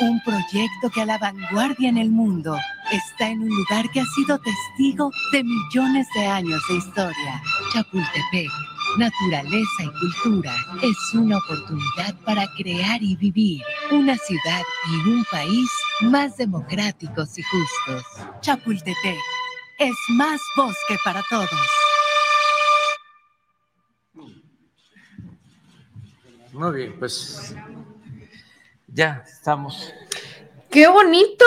Un 0.00 0.20
proyecto 0.24 0.90
que 0.92 1.02
a 1.02 1.06
la 1.06 1.18
vanguardia 1.18 1.88
en 1.88 1.98
el 1.98 2.10
mundo 2.10 2.58
está 2.92 3.30
en 3.30 3.42
un 3.42 3.48
lugar 3.48 3.90
que 3.90 4.00
ha 4.00 4.06
sido 4.14 4.38
testigo 4.38 5.10
de 5.32 5.44
millones 5.44 6.06
de 6.14 6.26
años 6.26 6.60
de 6.68 6.76
historia. 6.76 7.42
Chapultepec, 7.72 8.50
naturaleza 8.98 9.82
y 9.82 9.90
cultura 10.22 10.54
es 10.82 11.14
una 11.14 11.38
oportunidad 11.38 12.14
para 12.24 12.46
crear 12.56 13.02
y 13.02 13.16
vivir 13.16 13.62
una 13.90 14.16
ciudad 14.16 14.62
y 14.90 15.08
un 15.08 15.24
país 15.30 15.70
más 16.02 16.36
democráticos 16.36 17.38
y 17.38 17.42
justos. 17.42 18.04
Chapultepec 18.40 19.18
es 19.78 19.94
más 20.10 20.40
bosque 20.56 20.96
para 21.04 21.22
todos. 21.28 21.48
Muy 26.52 26.76
bien, 26.76 26.98
pues 26.98 27.54
ya 28.88 29.22
estamos. 29.26 29.92
¡Qué 30.70 30.88
bonito! 30.88 31.44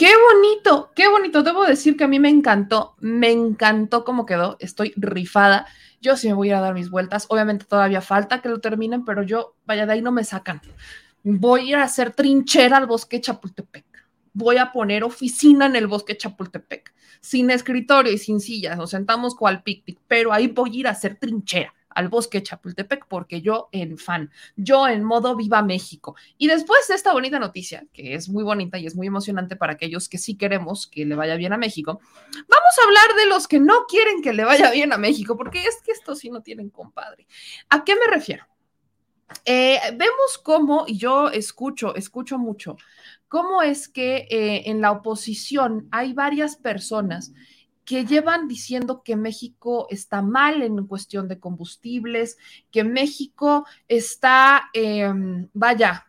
¡Qué 0.00 0.14
bonito! 0.32 0.92
¡Qué 0.96 1.08
bonito! 1.08 1.42
Debo 1.42 1.66
decir 1.66 1.94
que 1.94 2.04
a 2.04 2.08
mí 2.08 2.18
me 2.18 2.30
encantó, 2.30 2.94
me 3.00 3.30
encantó 3.30 4.02
cómo 4.02 4.24
quedó, 4.24 4.56
estoy 4.58 4.94
rifada. 4.96 5.66
Yo 6.00 6.16
sí 6.16 6.26
me 6.28 6.32
voy 6.32 6.48
a 6.48 6.52
ir 6.52 6.54
a 6.54 6.60
dar 6.62 6.72
mis 6.72 6.88
vueltas. 6.88 7.26
Obviamente 7.28 7.66
todavía 7.66 8.00
falta 8.00 8.40
que 8.40 8.48
lo 8.48 8.60
terminen, 8.60 9.04
pero 9.04 9.22
yo, 9.22 9.56
vaya, 9.66 9.84
de 9.84 9.92
ahí 9.92 10.00
no 10.00 10.10
me 10.10 10.24
sacan. 10.24 10.62
Voy 11.22 11.60
a 11.60 11.64
ir 11.64 11.76
a 11.76 11.82
hacer 11.82 12.14
trinchera 12.14 12.78
al 12.78 12.86
bosque 12.86 13.20
Chapultepec. 13.20 13.84
Voy 14.32 14.56
a 14.56 14.72
poner 14.72 15.04
oficina 15.04 15.66
en 15.66 15.76
el 15.76 15.86
bosque 15.86 16.16
Chapultepec. 16.16 16.94
Sin 17.20 17.50
escritorio 17.50 18.10
y 18.10 18.16
sin 18.16 18.40
sillas. 18.40 18.78
Nos 18.78 18.88
sentamos 18.88 19.34
cual 19.34 19.62
picnic, 19.62 19.98
pero 20.08 20.32
ahí 20.32 20.46
voy 20.46 20.76
a 20.76 20.80
ir 20.80 20.86
a 20.86 20.92
hacer 20.92 21.16
trinchera. 21.16 21.74
Al 21.90 22.08
bosque 22.08 22.42
Chapultepec 22.42 23.06
porque 23.06 23.40
yo 23.40 23.68
en 23.72 23.98
fan, 23.98 24.30
yo 24.56 24.88
en 24.88 25.04
modo 25.04 25.36
viva 25.36 25.62
México. 25.62 26.16
Y 26.38 26.48
después 26.48 26.86
de 26.88 26.94
esta 26.94 27.12
bonita 27.12 27.38
noticia, 27.38 27.86
que 27.92 28.14
es 28.14 28.28
muy 28.28 28.44
bonita 28.44 28.78
y 28.78 28.86
es 28.86 28.96
muy 28.96 29.06
emocionante 29.06 29.56
para 29.56 29.74
aquellos 29.74 30.08
que 30.08 30.18
sí 30.18 30.36
queremos 30.36 30.86
que 30.86 31.04
le 31.04 31.14
vaya 31.14 31.36
bien 31.36 31.52
a 31.52 31.58
México, 31.58 32.00
vamos 32.32 32.78
a 32.78 32.86
hablar 32.86 33.16
de 33.16 33.26
los 33.26 33.48
que 33.48 33.60
no 33.60 33.86
quieren 33.88 34.22
que 34.22 34.32
le 34.32 34.44
vaya 34.44 34.70
bien 34.70 34.92
a 34.92 34.98
México, 34.98 35.36
porque 35.36 35.64
es 35.64 35.82
que 35.82 35.92
estos 35.92 36.18
sí 36.18 36.30
no 36.30 36.42
tienen 36.42 36.70
compadre. 36.70 37.26
¿A 37.68 37.84
qué 37.84 37.94
me 37.94 38.06
refiero? 38.06 38.46
Eh, 39.44 39.78
vemos 39.94 40.38
cómo, 40.42 40.84
y 40.86 40.98
yo 40.98 41.28
escucho, 41.30 41.94
escucho 41.94 42.38
mucho, 42.38 42.76
cómo 43.28 43.62
es 43.62 43.88
que 43.88 44.26
eh, 44.28 44.62
en 44.66 44.80
la 44.80 44.90
oposición 44.90 45.88
hay 45.92 46.12
varias 46.12 46.56
personas 46.56 47.32
que 47.90 48.06
llevan 48.06 48.46
diciendo 48.46 49.02
que 49.02 49.16
México 49.16 49.88
está 49.90 50.22
mal 50.22 50.62
en 50.62 50.86
cuestión 50.86 51.26
de 51.26 51.40
combustibles, 51.40 52.38
que 52.70 52.84
México 52.84 53.66
está, 53.88 54.70
em, 54.74 55.48
vaya, 55.54 56.06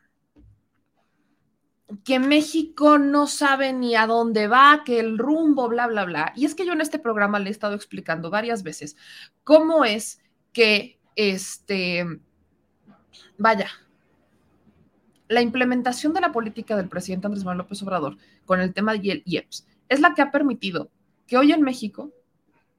que 2.03 2.19
México 2.19 2.99
no 2.99 3.25
sabe 3.25 3.73
ni 3.73 3.95
a 3.95 4.05
dónde 4.05 4.45
va, 4.45 4.83
que 4.85 4.99
el 4.99 5.17
rumbo, 5.17 5.67
bla, 5.69 5.87
bla, 5.87 6.05
bla. 6.05 6.33
Y 6.35 6.45
es 6.45 6.53
que 6.53 6.67
yo 6.67 6.73
en 6.73 6.81
este 6.81 6.99
programa 6.99 7.39
le 7.39 7.49
he 7.49 7.51
estado 7.51 7.73
explicando 7.73 8.29
varias 8.29 8.61
veces 8.61 8.95
cómo 9.43 9.83
es 9.83 10.21
que, 10.53 10.99
este, 11.15 12.05
vaya, 13.39 13.71
la 15.29 15.41
implementación 15.41 16.13
de 16.13 16.21
la 16.21 16.31
política 16.31 16.77
del 16.77 16.89
presidente 16.89 17.25
Andrés 17.25 17.43
Manuel 17.43 17.63
López 17.63 17.81
Obrador 17.81 18.17
con 18.45 18.61
el 18.61 18.71
tema 18.71 18.93
de 18.93 19.23
IEPS 19.25 19.65
es 19.89 19.99
la 19.99 20.13
que 20.13 20.21
ha 20.21 20.29
permitido 20.29 20.91
que 21.31 21.37
hoy 21.37 21.53
en 21.53 21.61
México 21.61 22.11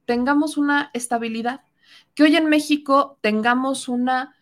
tengamos 0.04 0.58
una 0.58 0.90
estabilidad, 0.92 1.62
que 2.14 2.24
hoy 2.24 2.36
en 2.36 2.50
México 2.50 3.18
tengamos 3.22 3.88
una 3.88 4.36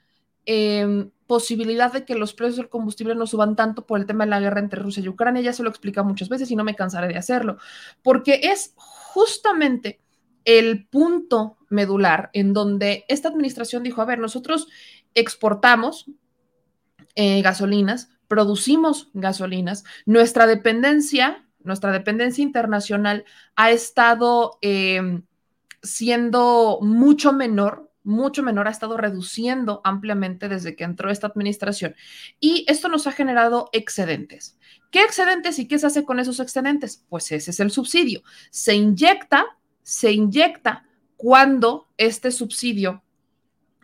em, 0.46 1.12
posibilidad 1.28 1.92
de 1.92 2.04
que 2.04 2.16
los 2.16 2.34
precios 2.34 2.56
del 2.56 2.68
combustible 2.68 3.14
no 3.14 3.28
suban 3.28 3.54
tanto 3.54 3.86
por 3.86 4.00
el 4.00 4.06
tema 4.06 4.24
de 4.24 4.30
la 4.30 4.40
guerra 4.40 4.58
entre 4.58 4.82
Rusia 4.82 5.00
y 5.00 5.08
Ucrania. 5.08 5.42
Ya 5.42 5.52
se 5.52 5.62
lo 5.62 5.68
he 5.68 5.70
explicado 5.70 6.08
muchas 6.08 6.28
veces 6.28 6.50
y 6.50 6.56
no 6.56 6.64
me 6.64 6.74
cansaré 6.74 7.06
de 7.06 7.18
hacerlo, 7.18 7.58
porque 8.02 8.40
es 8.42 8.72
justamente 8.74 10.00
el 10.44 10.88
punto 10.88 11.56
medular 11.68 12.30
en 12.32 12.52
donde 12.52 13.04
esta 13.06 13.28
administración 13.28 13.84
dijo, 13.84 14.02
a 14.02 14.06
ver, 14.06 14.18
nosotros 14.18 14.66
exportamos 15.14 16.10
eh, 17.14 17.42
gasolinas, 17.42 18.10
producimos 18.26 19.08
gasolinas, 19.14 19.84
nuestra 20.04 20.48
dependencia, 20.48 21.46
nuestra 21.62 21.92
dependencia 21.92 22.42
internacional 22.42 23.24
ha 23.56 23.70
estado 23.70 24.58
em, 24.62 25.22
siendo 25.82 26.78
mucho 26.82 27.32
menor, 27.32 27.90
mucho 28.02 28.42
menor, 28.42 28.66
ha 28.66 28.70
estado 28.70 28.96
reduciendo 28.96 29.80
ampliamente 29.84 30.48
desde 30.48 30.74
que 30.74 30.84
entró 30.84 31.10
esta 31.10 31.26
administración. 31.26 31.94
Y 32.40 32.64
esto 32.68 32.88
nos 32.88 33.06
ha 33.06 33.12
generado 33.12 33.68
excedentes. 33.72 34.58
¿Qué 34.90 35.02
excedentes 35.02 35.58
y 35.58 35.68
qué 35.68 35.78
se 35.78 35.86
hace 35.86 36.04
con 36.04 36.18
esos 36.18 36.40
excedentes? 36.40 37.04
Pues 37.08 37.30
ese 37.32 37.50
es 37.50 37.60
el 37.60 37.70
subsidio. 37.70 38.22
Se 38.50 38.74
inyecta, 38.74 39.46
se 39.82 40.12
inyecta 40.12 40.86
cuando 41.16 41.88
este 41.96 42.30
subsidio 42.30 43.02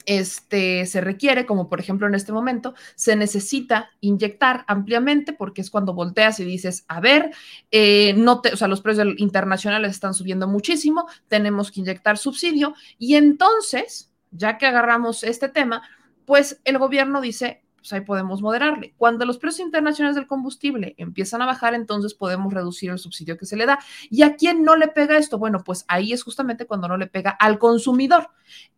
este, 0.07 0.87
se 0.87 1.01
requiere, 1.01 1.45
como 1.45 1.69
por 1.69 1.81
ejemplo 1.81 2.07
en 2.07 2.15
este 2.15 2.33
momento, 2.33 2.75
se 2.95 3.17
necesita 3.17 3.91
inyectar 4.01 4.65
ampliamente 4.69 5.33
porque 5.33 5.61
es 5.61 5.71
cuando 5.71 5.93
volteas 5.93 6.41
y 6.41 6.45
dices, 6.45 6.85
a 6.89 7.01
ver, 7.01 7.31
eh, 7.71 8.15
no 8.17 8.41
te, 8.41 8.53
o 8.53 8.57
sea, 8.57 8.69
los 8.69 8.81
precios 8.81 9.09
internacionales 9.19 9.91
están 9.91 10.15
subiendo 10.15 10.49
muchísimo, 10.49 11.07
tenemos 11.29 11.71
que 11.71 11.81
inyectar 11.81 12.17
subsidio 12.17 12.75
y 12.99 13.17
entonces, 13.17 14.11
ya 14.31 14.57
que 14.59 14.67
agarramos 14.67 15.25
este 15.25 15.49
tema, 15.49 15.83
pues 16.25 16.61
el 16.65 16.79
gobierno 16.79 17.21
dice, 17.21 17.66
pues 17.87 17.93
ahí 17.93 18.05
podemos 18.05 18.43
moderarle. 18.43 18.95
Cuando 18.97 19.25
los 19.25 19.39
precios 19.39 19.65
internacionales 19.65 20.17
del 20.17 20.27
combustible 20.27 20.97
empiezan 20.99 21.41
a 21.41 21.47
bajar, 21.47 21.73
entonces 21.73 22.15
podemos 22.15 22.53
reducir 22.53 22.91
el 22.91 22.99
subsidio 22.99 23.37
que 23.37 23.47
se 23.47 23.55
le 23.55 23.65
da. 23.65 23.79
¿Y 24.11 24.23
a 24.23 24.35
quién 24.35 24.65
no 24.65 24.75
le 24.75 24.89
pega 24.89 25.17
esto? 25.17 25.39
Bueno, 25.39 25.63
pues 25.63 25.85
ahí 25.87 26.13
es 26.13 26.25
justamente 26.25 26.67
cuando 26.67 26.89
no 26.89 26.97
le 26.97 27.07
pega 27.07 27.31
al 27.31 27.61
consumidor. 27.61 28.31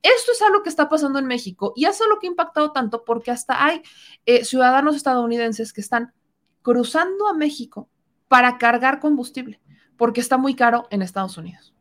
Esto 0.02 0.32
es 0.32 0.42
algo 0.42 0.62
que 0.62 0.68
está 0.68 0.90
pasando 0.90 1.18
en 1.18 1.24
México 1.24 1.72
y 1.74 1.86
es 1.86 1.98
algo 2.02 2.18
que 2.18 2.26
ha 2.26 2.30
impactado 2.30 2.70
tanto 2.72 3.02
porque 3.02 3.30
hasta 3.30 3.64
hay 3.64 3.80
eh, 4.26 4.44
ciudadanos 4.44 4.94
estadounidenses 4.94 5.72
que 5.72 5.80
están 5.80 6.12
cruzando 6.60 7.28
a 7.28 7.32
México 7.32 7.88
para 8.28 8.58
cargar 8.58 9.00
combustible 9.00 9.58
porque 9.96 10.20
está 10.20 10.36
muy 10.36 10.54
caro 10.54 10.86
en 10.90 11.00
Estados 11.00 11.38
Unidos. 11.38 11.74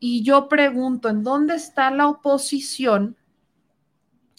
Y 0.00 0.24
yo 0.24 0.48
pregunto, 0.48 1.08
¿en 1.08 1.22
dónde 1.22 1.54
está 1.54 1.92
la 1.92 2.08
oposición 2.08 3.16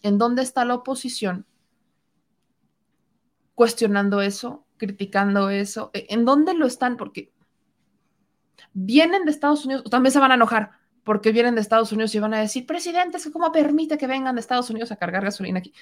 ¿En 0.03 0.17
dónde 0.17 0.41
está 0.41 0.65
la 0.65 0.75
oposición? 0.75 1.45
Cuestionando 3.55 4.21
eso, 4.21 4.65
criticando 4.77 5.49
eso. 5.49 5.91
¿E-, 5.93 6.07
¿En 6.10 6.25
dónde 6.25 6.53
lo 6.53 6.65
están? 6.65 6.97
Porque 6.97 7.31
vienen 8.73 9.25
de 9.25 9.31
Estados 9.31 9.65
Unidos, 9.65 9.83
también 9.89 10.12
se 10.12 10.19
van 10.19 10.31
a 10.31 10.36
enojar 10.36 10.71
porque 11.07 11.31
vienen 11.31 11.55
de 11.55 11.62
Estados 11.62 11.93
Unidos 11.93 12.13
y 12.15 12.19
van 12.19 12.33
a 12.33 12.39
decir, 12.41 12.65
presidente, 12.65 13.17
¿cómo 13.31 13.49
permite 13.53 13.97
que 13.97 14.07
vengan 14.07 14.36
de 14.36 14.41
Estados 14.41 14.69
Unidos 14.69 14.91
a 14.91 14.97
cargar 14.97 15.23
gasolina 15.23 15.60
aquí? 15.60 15.73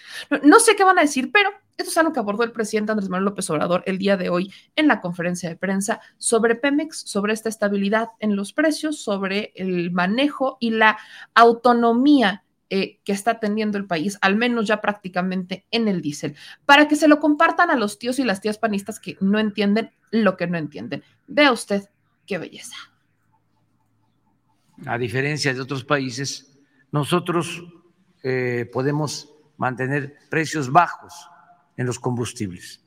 No, 0.44 0.60
sé 0.60 0.76
qué 0.76 0.84
van 0.84 1.00
a 1.00 1.02
decir, 1.02 1.32
pero 1.32 1.50
esto 1.78 1.90
es 1.90 1.98
algo 1.98 2.14
que 2.14 2.20
abordó 2.20 2.44
el 2.44 2.52
presidente 2.52 2.92
Andrés 2.92 3.10
Manuel 3.10 3.26
López 3.26 3.50
Obrador 3.50 3.82
el 3.88 3.98
día 3.98 4.18
de 4.18 4.30
hoy 4.30 4.54
en 4.76 4.88
la 4.88 5.02
conferencia 5.02 5.50
de 5.50 5.56
prensa 5.56 6.00
sobre 6.20 6.54
Pemex, 6.54 7.00
sobre 7.10 7.34
esta 7.34 7.50
estabilidad 7.50 8.10
en 8.20 8.36
los 8.36 8.54
precios, 8.54 9.02
sobre 9.02 9.52
el 9.56 9.90
manejo 9.90 10.58
y 10.60 10.70
la 10.70 11.00
autonomía 11.34 12.45
eh, 12.72 13.00
que 13.04 13.12
está 13.12 13.40
teniendo 13.40 13.78
el 13.78 13.86
país, 13.86 14.18
al 14.22 14.36
menos 14.36 14.66
ya 14.66 14.82
prácticamente 14.82 15.68
en 15.70 15.88
el 15.88 16.02
diésel, 16.02 16.36
para 16.66 16.88
que 16.88 16.96
se 16.96 17.08
lo 17.08 17.20
compartan 17.20 17.70
a 17.70 17.76
los 17.76 18.00
tíos 18.00 18.18
y 18.18 18.24
las 18.24 18.42
tías 18.42 18.58
panistas 18.58 19.00
que 19.00 19.18
no 19.22 19.38
entienden 19.38 19.92
lo 20.10 20.36
que 20.36 20.48
no 20.48 20.58
entienden. 20.58 21.04
Vea 21.28 21.52
usted 21.52 21.88
qué 22.26 22.40
belleza. 22.40 22.76
A 24.88 24.98
diferencia 24.98 25.54
de 25.54 25.62
otros 25.62 25.84
países, 25.84 26.58
nosotros 26.92 27.64
eh, 28.24 28.68
podemos 28.74 29.32
mantener 29.58 30.16
precios 30.32 30.72
bajos 30.72 31.14
en 31.78 31.86
los 31.86 32.00
combustibles. 32.00 32.84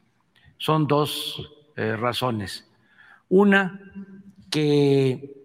Son 0.56 0.88
dos 0.88 1.52
eh, 1.76 1.94
razones. 1.94 2.68
Una, 3.28 3.80
que 4.50 5.36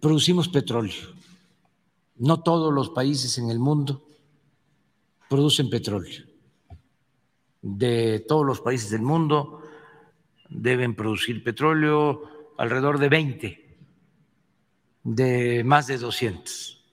producimos 0.00 0.48
petróleo 0.48 1.16
no 2.18 2.42
todos 2.42 2.72
los 2.72 2.90
países 2.90 3.38
en 3.38 3.50
el 3.50 3.58
mundo 3.58 4.06
producen 5.28 5.70
petróleo. 5.70 6.24
De 7.62 8.20
todos 8.20 8.46
los 8.46 8.60
países 8.60 8.90
del 8.90 9.02
mundo 9.02 9.62
deben 10.48 10.94
producir 10.94 11.42
petróleo 11.42 12.54
alrededor 12.58 12.98
de 12.98 13.08
20, 13.08 13.78
de 15.02 15.64
más 15.64 15.86
de 15.86 15.98
200. 15.98 16.84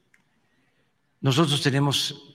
Nosotros 1.22 1.62
tenemos 1.62 2.34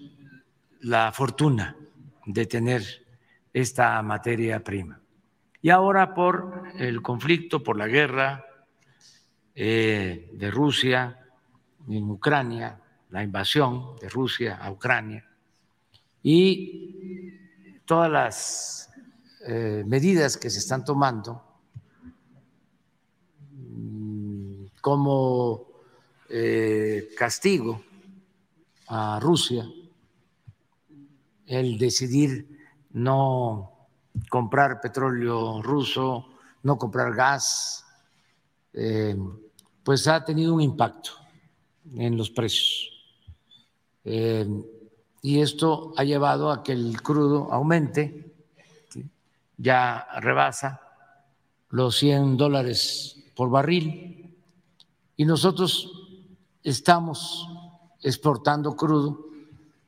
la 0.81 1.13
fortuna 1.13 1.77
de 2.25 2.47
tener 2.47 2.83
esta 3.53 4.01
materia 4.03 4.63
prima. 4.63 5.01
Y 5.61 5.71
ahora 5.71 6.15
por 6.15 6.63
el 6.79 7.03
conflicto, 7.03 7.63
por 7.63 7.77
la 7.77 7.89
guerra 7.89 8.45
eh, 9.55 10.31
de 10.33 10.51
Rusia, 10.51 11.28
en 11.87 12.11
Ucrania, 12.11 12.81
la 13.11 13.23
invasión 13.23 13.97
de 14.01 14.09
Rusia 14.09 14.57
a 14.57 14.71
Ucrania 14.71 15.25
y 16.23 17.33
todas 17.85 18.11
las 18.11 18.91
eh, 19.47 19.85
medidas 19.87 20.37
que 20.37 20.51
se 20.51 20.59
están 20.59 20.85
tomando 20.85 21.43
mm, 23.53 24.65
como 24.81 25.67
eh, 26.29 27.11
castigo 27.17 27.83
a 28.89 29.19
Rusia, 29.21 29.67
el 31.47 31.79
decidir 31.79 32.59
no 32.91 33.89
comprar 34.29 34.81
petróleo 34.81 35.63
ruso, 35.63 36.27
no 36.63 36.77
comprar 36.77 37.15
gas, 37.15 37.85
eh, 38.73 39.17
pues 39.83 40.07
ha 40.09 40.25
tenido 40.25 40.55
un 40.55 40.61
impacto 40.61 41.28
en 41.97 42.17
los 42.17 42.31
precios. 42.31 42.91
Eh, 44.05 44.47
y 45.23 45.41
esto 45.41 45.93
ha 45.97 46.05
llevado 46.05 46.51
a 46.51 46.63
que 46.63 46.73
el 46.73 47.03
crudo 47.03 47.53
aumente, 47.53 48.33
ya 49.57 50.07
rebasa 50.21 50.81
los 51.71 51.97
100 51.97 52.37
dólares 52.37 53.17
por 53.35 53.51
barril, 53.51 54.35
y 55.17 55.25
nosotros 55.25 55.91
estamos 56.63 57.49
exportando 58.03 58.77
crudo 58.77 59.27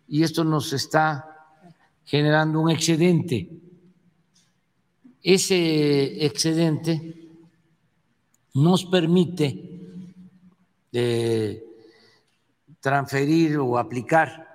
y 0.08 0.24
esto 0.24 0.42
nos 0.42 0.72
está 0.72 1.56
generando 2.04 2.60
un 2.60 2.70
excedente. 2.70 3.48
Ese 5.22 6.24
excedente 6.26 7.28
nos 8.54 8.84
permite 8.86 9.80
eh, 10.92 11.69
transferir 12.80 13.58
o 13.58 13.78
aplicar 13.78 14.48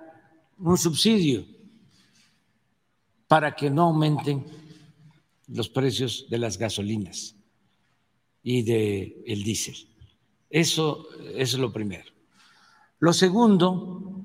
un 0.58 0.76
subsidio 0.76 1.46
para 3.28 3.54
que 3.54 3.70
no 3.70 3.82
aumenten 3.82 4.44
los 5.48 5.68
precios 5.68 6.26
de 6.28 6.38
las 6.38 6.58
gasolinas 6.58 7.36
y 8.42 8.62
del 8.62 9.22
el 9.26 9.42
diésel. 9.42 9.76
Eso 10.50 11.08
es 11.34 11.54
lo 11.54 11.72
primero. 11.72 12.12
Lo 12.98 13.12
segundo 13.12 14.24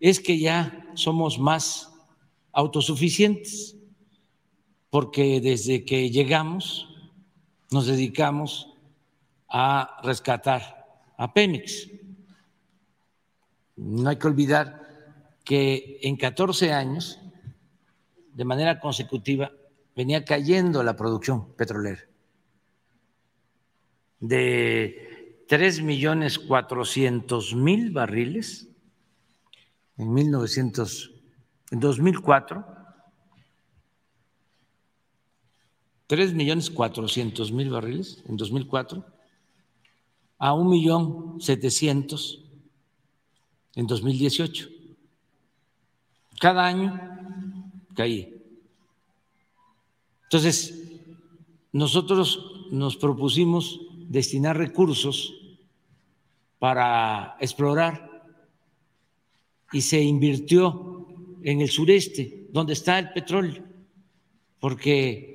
es 0.00 0.20
que 0.20 0.38
ya 0.38 0.90
somos 0.94 1.38
más 1.38 1.90
autosuficientes, 2.52 3.76
porque 4.90 5.40
desde 5.40 5.84
que 5.84 6.10
llegamos 6.10 6.88
nos 7.70 7.86
dedicamos 7.86 8.68
a 9.48 10.00
rescatar 10.02 10.62
a 11.16 11.32
Pemex. 11.32 11.88
No 13.76 14.08
hay 14.08 14.16
que 14.16 14.26
olvidar 14.26 14.82
que 15.44 15.98
en 16.02 16.16
14 16.16 16.72
años, 16.72 17.18
de 18.32 18.44
manera 18.44 18.80
consecutiva, 18.80 19.52
venía 19.94 20.24
cayendo 20.24 20.82
la 20.82 20.96
producción 20.96 21.54
petrolera. 21.54 22.00
De 24.20 25.44
3 25.48 25.82
millones 25.82 26.38
400 26.38 27.54
mil 27.54 27.90
barriles 27.90 28.68
en 29.96 30.12
1900, 30.12 31.12
en 31.70 31.80
2004, 31.80 32.64
3 36.06 36.34
millones 36.34 36.70
400 36.70 37.52
mil 37.52 37.70
barriles 37.70 38.22
en 38.26 38.36
2004 38.36 39.04
a 40.38 40.52
un 40.52 40.68
millón 40.68 41.40
700 41.40 42.43
en 43.76 43.86
2018. 43.86 44.68
Cada 46.40 46.66
año 46.66 47.72
caía. 47.94 48.28
Entonces, 50.24 50.92
nosotros 51.72 52.68
nos 52.70 52.96
propusimos 52.96 53.80
destinar 54.08 54.56
recursos 54.56 55.34
para 56.58 57.36
explorar 57.40 58.26
y 59.72 59.80
se 59.80 60.00
invirtió 60.00 61.06
en 61.42 61.60
el 61.60 61.68
sureste, 61.68 62.46
donde 62.52 62.72
está 62.72 62.98
el 62.98 63.12
petróleo, 63.12 63.64
porque 64.60 65.34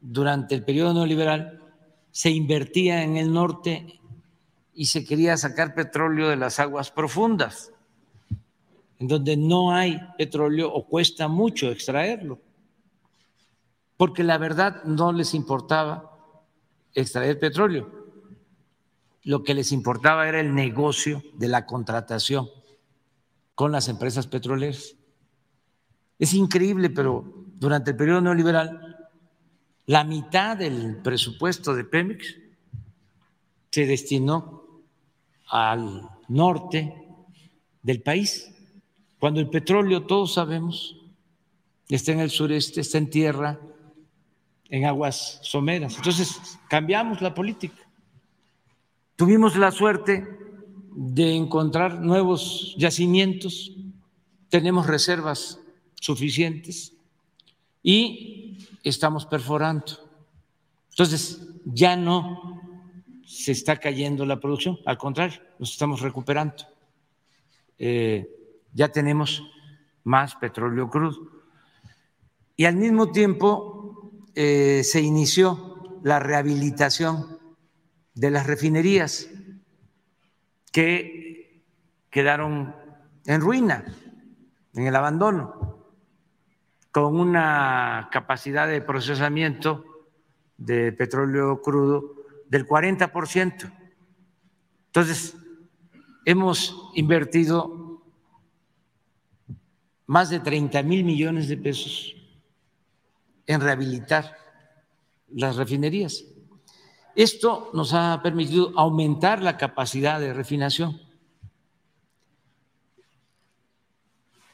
durante 0.00 0.54
el 0.54 0.64
periodo 0.64 0.94
neoliberal 0.94 1.60
se 2.10 2.30
invertía 2.30 3.02
en 3.02 3.16
el 3.16 3.32
norte 3.32 4.00
y 4.72 4.86
se 4.86 5.04
quería 5.04 5.36
sacar 5.36 5.74
petróleo 5.74 6.28
de 6.28 6.36
las 6.36 6.58
aguas 6.60 6.90
profundas, 6.90 7.71
en 9.02 9.08
donde 9.08 9.36
no 9.36 9.72
hay 9.72 9.98
petróleo 10.16 10.72
o 10.72 10.86
cuesta 10.86 11.26
mucho 11.26 11.72
extraerlo, 11.72 12.40
porque 13.96 14.22
la 14.22 14.38
verdad 14.38 14.84
no 14.84 15.12
les 15.12 15.34
importaba 15.34 16.38
extraer 16.94 17.40
petróleo, 17.40 17.90
lo 19.24 19.42
que 19.42 19.54
les 19.54 19.72
importaba 19.72 20.28
era 20.28 20.38
el 20.38 20.54
negocio 20.54 21.20
de 21.34 21.48
la 21.48 21.66
contratación 21.66 22.48
con 23.56 23.72
las 23.72 23.88
empresas 23.88 24.28
petroleras. 24.28 24.94
Es 26.20 26.32
increíble, 26.32 26.88
pero 26.88 27.24
durante 27.58 27.90
el 27.90 27.96
periodo 27.96 28.20
neoliberal, 28.20 29.10
la 29.86 30.04
mitad 30.04 30.56
del 30.56 30.98
presupuesto 30.98 31.74
de 31.74 31.82
Pemex 31.82 32.36
se 33.68 33.84
destinó 33.84 34.62
al 35.48 36.08
norte 36.28 36.94
del 37.82 38.00
país, 38.00 38.51
cuando 39.22 39.38
el 39.38 39.48
petróleo, 39.48 40.02
todos 40.02 40.34
sabemos, 40.34 40.96
está 41.88 42.10
en 42.10 42.18
el 42.18 42.30
sureste, 42.30 42.80
está 42.80 42.98
en 42.98 43.08
tierra, 43.08 43.60
en 44.68 44.84
aguas 44.84 45.38
someras. 45.44 45.94
Entonces, 45.96 46.58
cambiamos 46.68 47.22
la 47.22 47.32
política. 47.32 47.88
Tuvimos 49.14 49.54
la 49.54 49.70
suerte 49.70 50.28
de 50.96 51.36
encontrar 51.36 52.00
nuevos 52.00 52.74
yacimientos, 52.76 53.70
tenemos 54.48 54.88
reservas 54.88 55.60
suficientes 56.00 56.92
y 57.80 58.58
estamos 58.82 59.24
perforando. 59.24 60.00
Entonces, 60.90 61.46
ya 61.64 61.94
no 61.94 62.60
se 63.24 63.52
está 63.52 63.76
cayendo 63.76 64.26
la 64.26 64.40
producción, 64.40 64.80
al 64.84 64.98
contrario, 64.98 65.40
nos 65.60 65.70
estamos 65.70 66.00
recuperando. 66.00 66.64
Eh, 67.78 68.41
ya 68.72 68.88
tenemos 68.88 69.42
más 70.04 70.34
petróleo 70.36 70.88
crudo. 70.90 71.30
Y 72.56 72.64
al 72.64 72.76
mismo 72.76 73.12
tiempo 73.12 74.12
eh, 74.34 74.82
se 74.84 75.00
inició 75.00 76.00
la 76.02 76.18
rehabilitación 76.18 77.38
de 78.14 78.30
las 78.30 78.46
refinerías 78.46 79.28
que 80.70 81.62
quedaron 82.10 82.74
en 83.26 83.40
ruina, 83.40 83.84
en 84.74 84.86
el 84.86 84.96
abandono, 84.96 85.78
con 86.90 87.18
una 87.18 88.08
capacidad 88.12 88.68
de 88.68 88.82
procesamiento 88.82 89.84
de 90.56 90.92
petróleo 90.92 91.62
crudo 91.62 92.14
del 92.48 92.66
40%. 92.66 93.72
Entonces, 94.86 95.36
hemos 96.24 96.90
invertido 96.94 97.81
más 100.06 100.30
de 100.30 100.40
30 100.40 100.82
mil 100.82 101.04
millones 101.04 101.48
de 101.48 101.56
pesos 101.56 102.14
en 103.46 103.60
rehabilitar 103.60 104.36
las 105.28 105.56
refinerías. 105.56 106.24
Esto 107.14 107.70
nos 107.74 107.92
ha 107.92 108.20
permitido 108.22 108.72
aumentar 108.76 109.42
la 109.42 109.56
capacidad 109.56 110.18
de 110.18 110.32
refinación. 110.32 111.00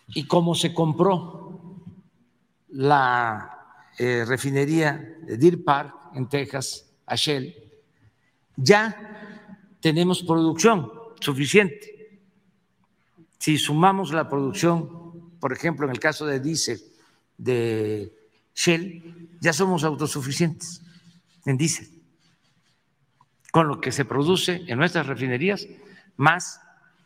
Y 0.09 0.25
como 0.27 0.55
se 0.55 0.75
compró 0.75 1.85
la 2.69 3.85
eh, 3.99 4.25
refinería 4.27 5.19
de 5.23 5.37
Deer 5.37 5.63
Park 5.63 5.95
en 6.15 6.29
Texas 6.29 6.91
a 7.07 7.15
Shell, 7.15 7.55
ya 8.57 9.77
tenemos 9.81 10.23
producción 10.23 10.91
suficiente. 11.21 12.21
Si 13.39 13.57
sumamos 13.57 14.13
la 14.13 14.29
producción, 14.29 14.98
por 15.41 15.53
ejemplo, 15.53 15.87
en 15.87 15.93
el 15.93 16.01
caso 16.01 16.27
de 16.27 16.41
diésel 16.41 16.81
de 17.37 18.13
Shell, 18.55 19.39
ya 19.41 19.53
somos 19.53 19.85
autosuficientes 19.85 20.83
en 21.47 21.57
diésel, 21.57 21.89
con 23.53 23.69
lo 23.69 23.81
que 23.81 23.93
se 23.93 24.05
produce 24.05 24.63
en 24.67 24.79
nuestras 24.79 25.07
refinerías, 25.07 25.67
más 26.17 26.61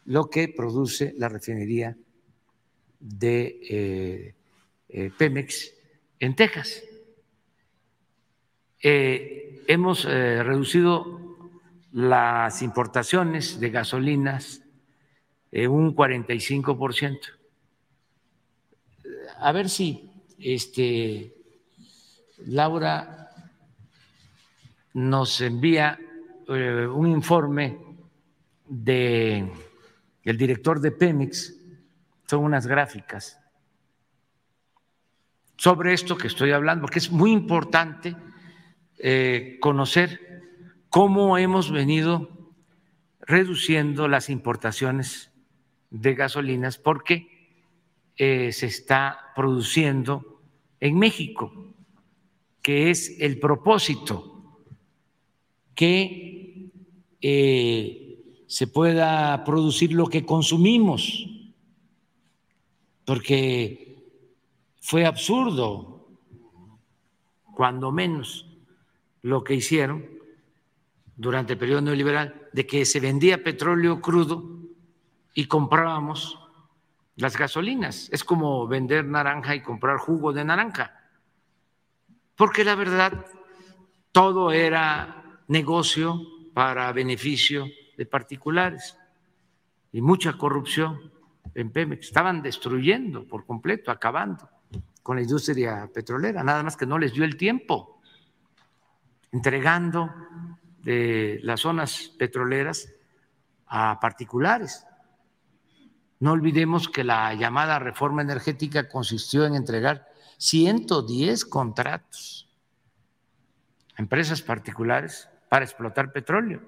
lo 0.05 0.31
que 0.31 0.49
produce 0.49 1.15
la 1.19 1.29
refinería 1.29 1.97
de 2.99 3.61
eh, 3.69 4.35
eh, 4.89 5.11
Pemex 5.17 5.73
en 6.19 6.35
Texas. 6.35 6.83
Eh, 8.81 9.63
hemos 9.69 10.05
reducido 10.05 11.21
las 11.93 12.63
importaciones 12.63 13.61
de 13.61 13.71
gasolinas 13.71 14.63
en 15.51 15.71
un 15.71 15.95
45%. 15.95 17.42
A 19.45 19.51
ver 19.51 19.69
si 19.69 20.09
este, 20.39 21.35
Laura 22.47 23.29
nos 24.95 25.41
envía 25.41 25.99
eh, 26.49 26.87
un 26.87 27.09
informe 27.09 27.77
de 28.69 29.51
el 30.23 30.37
director 30.39 30.81
de 30.81 30.93
Pemex, 30.93 31.57
son 32.27 32.45
unas 32.45 32.69
gráficas 32.69 33.41
sobre 35.57 35.93
esto 35.93 36.17
que 36.17 36.29
estoy 36.29 36.53
hablando, 36.53 36.83
porque 36.83 37.01
es 37.01 37.11
muy 37.11 37.33
importante 37.33 38.15
eh, 38.99 39.59
conocer 39.61 40.21
cómo 40.89 41.37
hemos 41.37 41.73
venido 41.73 42.53
reduciendo 43.21 44.07
las 44.07 44.31
importaciones 44.31 45.33
de 45.91 46.15
gasolinas 46.15 46.79
porque 46.79 47.32
eh, 48.17 48.53
se 48.53 48.67
está 48.67 49.33
produciendo 49.35 50.41
en 50.81 50.99
México, 50.99 51.53
que 52.61 52.91
es 52.91 53.17
el 53.21 53.39
propósito 53.39 54.33
que 55.75 56.71
eh, 57.21 58.43
se 58.47 58.67
pueda 58.67 59.43
producir 59.45 59.93
lo 59.93 60.07
que 60.07 60.27
consumimos, 60.27 61.27
porque 63.05 63.97
fue 64.81 65.07
absurdo, 65.07 66.09
cuando 67.55 67.93
menos, 67.93 68.47
lo 69.23 69.45
que 69.45 69.55
hicieron 69.55 70.05
durante 71.17 71.53
el 71.53 71.59
periodo 71.59 71.83
neoliberal 71.83 72.49
de 72.53 72.67
que 72.67 72.85
se 72.85 73.01
vendía 73.01 73.43
petróleo 73.43 74.01
crudo 74.01 74.59
y 75.35 75.47
comprábamos 75.47 76.39
las 77.17 77.37
gasolinas. 77.37 78.09
Es 78.13 78.25
como 78.25 78.67
vender 78.67 79.05
naranja 79.05 79.55
y 79.55 79.63
comprar 79.63 79.99
jugo 79.99 80.33
de 80.33 80.45
naranja. 80.45 80.95
Porque 82.37 82.65
la 82.65 82.75
verdad, 82.75 83.27
todo 84.11 84.53
era 84.53 85.41
negocio 85.49 86.21
para 86.55 86.93
beneficio 86.93 87.67
de 87.97 88.07
particulares 88.07 88.97
y 89.93 90.01
mucha 90.01 90.37
corrupción 90.39 91.13
en 91.55 91.71
Pemex. 91.71 92.07
Estaban 92.07 92.43
destruyendo 92.43 93.27
por 93.27 93.45
completo, 93.45 93.91
acabando 93.91 94.49
con 95.03 95.17
la 95.17 95.23
industria 95.23 95.91
petrolera, 95.93 96.43
nada 96.43 96.63
más 96.63 96.77
que 96.77 96.87
no 96.87 96.99
les 96.99 97.13
dio 97.13 97.25
el 97.25 97.37
tiempo, 97.37 98.01
entregando 99.33 100.11
de 100.79 101.41
las 101.43 101.61
zonas 101.61 102.13
petroleras 102.19 102.89
a 103.67 103.99
particulares. 104.01 104.87
No 106.23 106.31
olvidemos 106.31 106.89
que 106.89 107.03
la 107.03 107.35
llamada 107.35 107.81
reforma 107.81 108.23
energética 108.23 108.89
consistió 108.89 109.45
en 109.45 109.57
entregar 109.57 110.07
110 110.37 111.45
contratos 111.47 112.49
a 113.97 114.03
empresas 114.03 114.41
particulares 114.41 115.29
para 115.49 115.65
explotar 115.65 116.13
petróleo. 116.13 116.63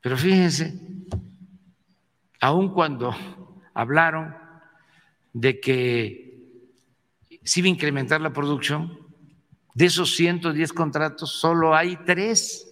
Pero 0.00 0.16
fíjense, 0.16 0.80
aun 2.38 2.72
cuando 2.72 3.12
hablaron 3.74 4.36
de 5.32 5.58
que 5.58 6.38
se 7.42 7.58
iba 7.58 7.66
a 7.66 7.70
incrementar 7.70 8.20
la 8.20 8.32
producción, 8.32 9.00
de 9.74 9.86
esos 9.86 10.14
110 10.14 10.72
contratos 10.74 11.32
solo 11.32 11.74
hay 11.74 11.96
tres 12.04 12.70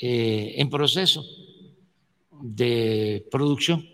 eh, 0.00 0.54
en 0.58 0.70
proceso 0.70 1.24
de 2.40 3.26
producción. 3.30 3.84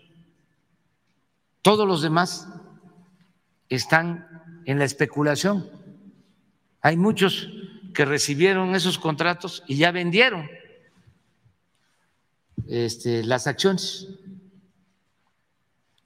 Todos 1.61 1.87
los 1.87 2.01
demás 2.01 2.47
están 3.69 4.61
en 4.65 4.79
la 4.79 4.85
especulación. 4.85 5.69
Hay 6.81 6.97
muchos 6.97 7.49
que 7.93 8.05
recibieron 8.05 8.75
esos 8.75 8.99
contratos 8.99 9.63
y 9.67 9.77
ya 9.77 9.91
vendieron 9.91 10.47
este, 12.67 13.23
las 13.23 13.47
acciones 13.47 14.07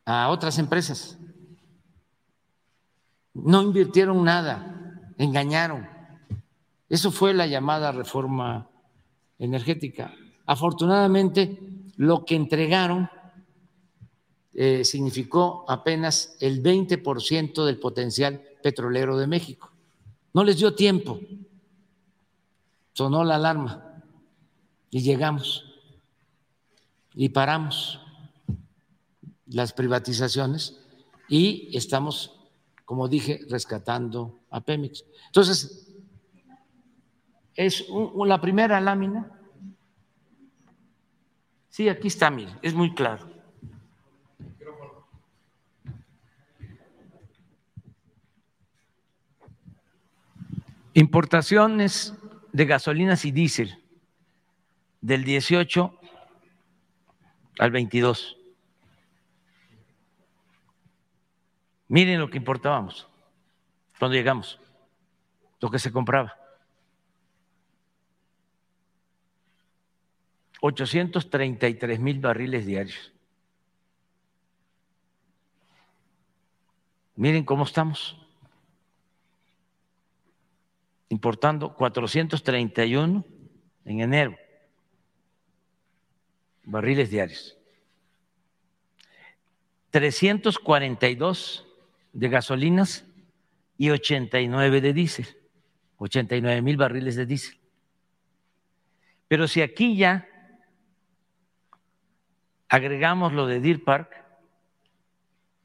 a 0.05 0.29
otras 0.29 0.57
empresas. 0.59 1.17
No 3.33 3.61
invirtieron 3.61 4.23
nada, 4.23 5.03
engañaron. 5.17 5.87
Eso 6.89 7.11
fue 7.11 7.33
la 7.33 7.47
llamada 7.47 7.91
reforma 7.91 8.69
energética. 9.37 10.13
Afortunadamente, 10.45 11.59
lo 11.99 12.23
que 12.23 12.35
entregaron 12.35 13.09
eh, 14.53 14.85
significó 14.85 15.65
apenas 15.67 16.37
el 16.39 16.63
20% 16.63 17.65
del 17.65 17.77
potencial 17.77 18.41
petrolero 18.63 19.17
de 19.17 19.27
México. 19.27 19.69
No 20.33 20.45
les 20.45 20.57
dio 20.57 20.73
tiempo. 20.73 21.19
Sonó 22.93 23.25
la 23.25 23.35
alarma 23.35 24.01
y 24.89 25.01
llegamos 25.01 25.65
y 27.15 27.27
paramos 27.27 27.99
las 29.47 29.73
privatizaciones 29.73 30.79
y 31.27 31.69
estamos, 31.75 32.39
como 32.85 33.09
dije, 33.09 33.41
rescatando 33.49 34.39
a 34.51 34.61
Pemex. 34.61 35.03
Entonces, 35.25 35.93
es 37.55 37.85
la 38.25 38.39
primera 38.39 38.79
lámina. 38.79 39.38
Sí, 41.69 41.87
aquí 41.87 42.07
está, 42.07 42.29
mire, 42.29 42.51
es 42.61 42.73
muy 42.73 42.93
claro. 42.93 43.29
Importaciones 50.93 52.13
de 52.51 52.65
gasolinas 52.65 53.23
y 53.23 53.31
diésel 53.31 53.81
del 54.99 55.23
18 55.23 55.97
al 57.59 57.71
22. 57.71 58.37
Miren 61.87 62.19
lo 62.19 62.29
que 62.29 62.37
importábamos 62.37 63.07
cuando 63.97 64.15
llegamos, 64.15 64.59
lo 65.59 65.69
que 65.69 65.79
se 65.79 65.91
compraba. 65.91 66.38
833 70.61 71.99
mil 71.99 72.19
barriles 72.19 72.65
diarios. 72.65 73.13
Miren 77.15 77.43
cómo 77.43 77.63
estamos. 77.63 78.17
Importando 81.09 81.75
431 81.75 83.25
en 83.85 83.99
enero 83.99 84.37
barriles 86.69 87.09
diarios. 87.09 87.57
342 89.89 91.65
de 92.13 92.29
gasolinas 92.29 93.05
y 93.77 93.89
89 93.89 94.81
de 94.81 94.93
diésel, 94.93 95.27
89 95.97 96.61
mil 96.61 96.77
barriles 96.77 97.15
de 97.15 97.25
diésel. 97.25 97.57
Pero 99.27 99.47
si 99.47 99.61
aquí 99.61 99.97
ya 99.97 100.28
agregamos 102.69 103.33
lo 103.33 103.47
de 103.47 103.59
Deer 103.59 103.83
Park, 103.83 104.15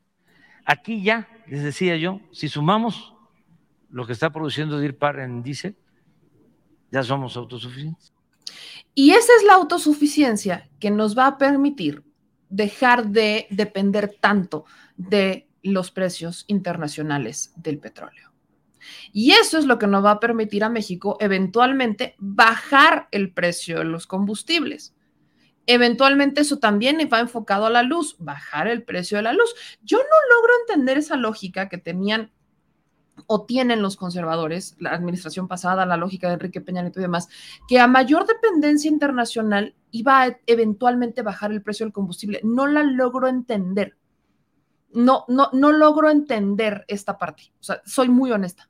Aquí 0.65 1.01
ya, 1.01 1.27
les 1.47 1.63
decía 1.63 1.97
yo, 1.97 2.21
si 2.31 2.47
sumamos 2.47 3.15
lo 3.89 4.05
que 4.05 4.13
está 4.13 4.29
produciendo 4.29 4.79
DIRPAR 4.79 5.19
en 5.21 5.41
diésel, 5.41 5.75
ya 6.91 7.01
somos 7.01 7.35
autosuficientes. 7.37 8.13
Y 8.93 9.13
esa 9.13 9.31
es 9.39 9.43
la 9.47 9.55
autosuficiencia 9.55 10.69
que 10.79 10.91
nos 10.91 11.17
va 11.17 11.25
a 11.25 11.37
permitir 11.39 12.03
dejar 12.49 13.07
de 13.07 13.47
depender 13.49 14.15
tanto 14.19 14.65
de 14.95 15.47
los 15.63 15.89
precios 15.89 16.45
internacionales 16.45 17.51
del 17.55 17.79
petróleo. 17.79 18.30
Y 19.11 19.31
eso 19.31 19.57
es 19.57 19.65
lo 19.65 19.77
que 19.77 19.87
nos 19.87 20.03
va 20.03 20.11
a 20.11 20.19
permitir 20.19 20.63
a 20.63 20.69
México 20.69 21.17
eventualmente 21.19 22.15
bajar 22.19 23.07
el 23.11 23.33
precio 23.33 23.79
de 23.79 23.85
los 23.85 24.07
combustibles. 24.07 24.95
Eventualmente 25.67 26.41
eso 26.41 26.57
también 26.57 26.97
va 27.11 27.19
enfocado 27.19 27.65
a 27.65 27.69
la 27.69 27.83
luz, 27.83 28.15
bajar 28.19 28.67
el 28.67 28.83
precio 28.83 29.17
de 29.17 29.23
la 29.23 29.33
luz. 29.33 29.53
Yo 29.83 29.97
no 29.97 30.35
logro 30.35 30.53
entender 30.61 30.97
esa 30.97 31.15
lógica 31.15 31.69
que 31.69 31.77
tenían 31.77 32.31
o 33.27 33.45
tienen 33.45 33.81
los 33.81 33.97
conservadores, 33.97 34.75
la 34.79 34.91
administración 34.91 35.47
pasada, 35.47 35.85
la 35.85 35.97
lógica 35.97 36.27
de 36.27 36.33
Enrique 36.33 36.61
Peña 36.61 36.81
Nieto 36.81 36.99
y 36.99 37.03
demás, 37.03 37.29
que 37.67 37.79
a 37.79 37.87
mayor 37.87 38.25
dependencia 38.25 38.89
internacional 38.89 39.75
iba 39.91 40.23
a 40.23 40.39
eventualmente 40.47 41.21
bajar 41.21 41.51
el 41.51 41.61
precio 41.61 41.85
del 41.85 41.93
combustible. 41.93 42.41
No 42.43 42.65
la 42.65 42.83
logro 42.83 43.27
entender 43.27 43.95
no, 44.93 45.25
no, 45.27 45.49
no 45.53 45.71
logro 45.71 46.09
entender 46.09 46.85
esta 46.87 47.17
parte. 47.17 47.51
O 47.59 47.63
sea, 47.63 47.81
soy 47.85 48.09
muy 48.09 48.31
honesta. 48.31 48.69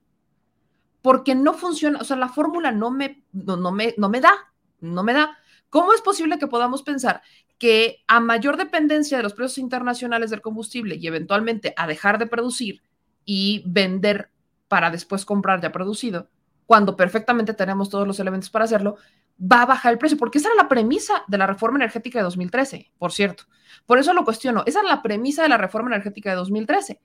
Porque 1.02 1.36
no 1.36 1.54
funciona, 1.54 2.00
o 2.00 2.04
sea, 2.04 2.18
la 2.18 2.30
fórmula 2.30 2.72
no 2.72 2.92
me, 2.92 3.24
no, 3.32 3.72
me, 3.72 3.94
no 3.98 4.10
me 4.10 4.22
da, 4.22 4.34
no 4.80 5.04
me 5.04 5.14
da. 5.14 5.38
¿Cómo 5.70 5.94
es 5.94 6.02
posible 6.02 6.38
que 6.38 6.48
podamos 6.48 6.84
pensar 6.84 7.22
que 7.58 8.04
a 8.08 8.20
mayor 8.20 8.58
dependencia 8.58 9.18
de 9.18 9.24
los 9.24 9.34
precios 9.34 9.60
internacionales 9.60 10.30
del 10.30 10.42
combustible 10.42 10.96
y 10.96 11.08
eventualmente 11.08 11.74
a 11.78 11.88
dejar 11.88 12.18
de 12.18 12.28
producir 12.28 12.82
y 13.26 13.64
vender 13.66 14.32
para 14.68 14.90
después 14.90 15.26
comprar 15.26 15.62
ya 15.62 15.72
producido, 15.72 16.30
cuando 16.66 16.96
perfectamente 16.96 17.54
tenemos 17.54 17.90
todos 17.90 18.08
los 18.08 18.20
elementos 18.20 18.50
para 18.50 18.66
hacerlo, 18.66 18.96
va 19.40 19.64
a 19.64 19.66
bajar 19.66 19.92
el 19.92 20.00
precio, 20.00 20.18
porque 20.18 20.38
esa 20.38 20.48
era 20.48 20.64
la 20.64 20.70
premisa 20.70 21.24
de 21.28 21.38
la 21.38 21.46
reforma 21.46 21.78
energética 21.78 22.20
de 22.20 22.24
2013, 22.24 22.92
por 22.98 23.12
cierto. 23.12 23.44
Por 23.86 24.00
eso 24.00 24.14
lo 24.14 24.24
cuestiono. 24.24 24.64
Esa 24.66 24.80
es 24.80 24.86
la 24.88 25.02
premisa 25.02 25.44
de 25.44 25.50
la 25.50 25.58
reforma 25.58 25.90
energética 25.90 26.30
de 26.30 26.38
2013. 26.38 27.02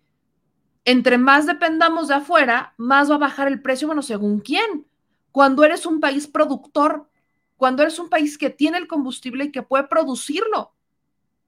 Entre 0.87 1.19
más 1.19 1.45
dependamos 1.45 2.09
de 2.09 2.15
afuera, 2.15 2.73
más 2.79 3.11
va 3.11 3.17
a 3.17 3.19
bajar 3.19 3.49
el 3.49 3.61
precio, 3.61 3.89
bueno, 3.89 4.01
según 4.01 4.41
quién. 4.41 4.87
Cuando 5.33 5.65
eres 5.65 5.85
un 5.85 6.01
país 6.01 6.27
productor 6.27 7.09
cuando 7.57 7.83
eres 7.83 7.99
un 7.99 8.09
país 8.09 8.39
que 8.39 8.51
tiene 8.51 8.79
el 8.79 8.87
combustible 8.87 9.45
y 9.45 9.53
que 9.53 9.63
puede 9.63 9.85
producirlo. 9.85 10.73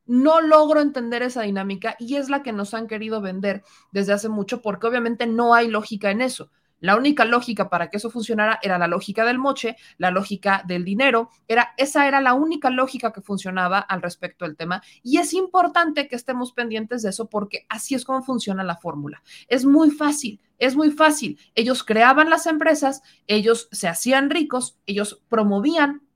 No 0.07 0.41
logro 0.41 0.81
entender 0.81 1.23
esa 1.23 1.43
dinámica 1.43 1.97
y 1.99 2.17
es 2.17 2.31
la 2.31 2.43
que 2.43 2.53
nos 2.53 2.73
han 2.73 2.87
querido 2.87 3.21
vender 3.21 3.63
desde 3.93 4.15
hace 4.15 4.29
mucho 4.31 4.63
porque 4.63 4.87
obviamente 4.87 5.27
no 5.27 5.55
hay 5.55 5.69
lógica 5.69 6.11
en 6.11 6.23
eso. 6.23 6.51
La 6.81 6.97
única 6.97 7.25
lógica 7.25 7.69
para 7.69 7.91
que 7.91 7.97
eso 7.97 8.11
funcionara 8.11 8.59
era 8.63 8.79
la 8.79 8.87
lógica 8.87 9.25
del 9.25 9.39
moche, 9.39 9.77
la 9.97 10.11
lógica 10.11 10.63
del 10.67 10.85
dinero, 10.85 11.31
era 11.47 11.75
esa 11.77 12.07
era 12.07 12.21
la 12.21 12.35
única 12.35 12.71
lógica 12.71 13.13
que 13.13 13.21
funcionaba 13.21 13.79
al 13.79 14.03
respecto 14.03 14.45
del 14.45 14.57
tema 14.57 14.83
y 15.03 15.19
es 15.19 15.33
importante 15.35 16.09
que 16.09 16.17
estemos 16.17 16.53
pendientes 16.53 17.03
de 17.03 17.11
eso 17.11 17.29
porque 17.29 17.67
así 17.69 17.95
es 17.95 18.05
como 18.05 18.23
funciona 18.23 18.65
la 18.65 18.77
fórmula. 18.77 19.23
Es 19.49 19.65
muy 19.65 19.91
fácil, 19.91 20.41
es 20.59 20.77
muy 20.77 20.91
fácil. 20.91 21.39
Ellos 21.55 21.85
creaban 21.85 22.31
las 22.31 22.47
empresas, 22.47 23.03
ellos 23.27 23.69
se 23.73 23.89
hacían 23.89 24.31
ricos, 24.31 24.79
ellos 24.87 25.23
promovían 25.29 26.08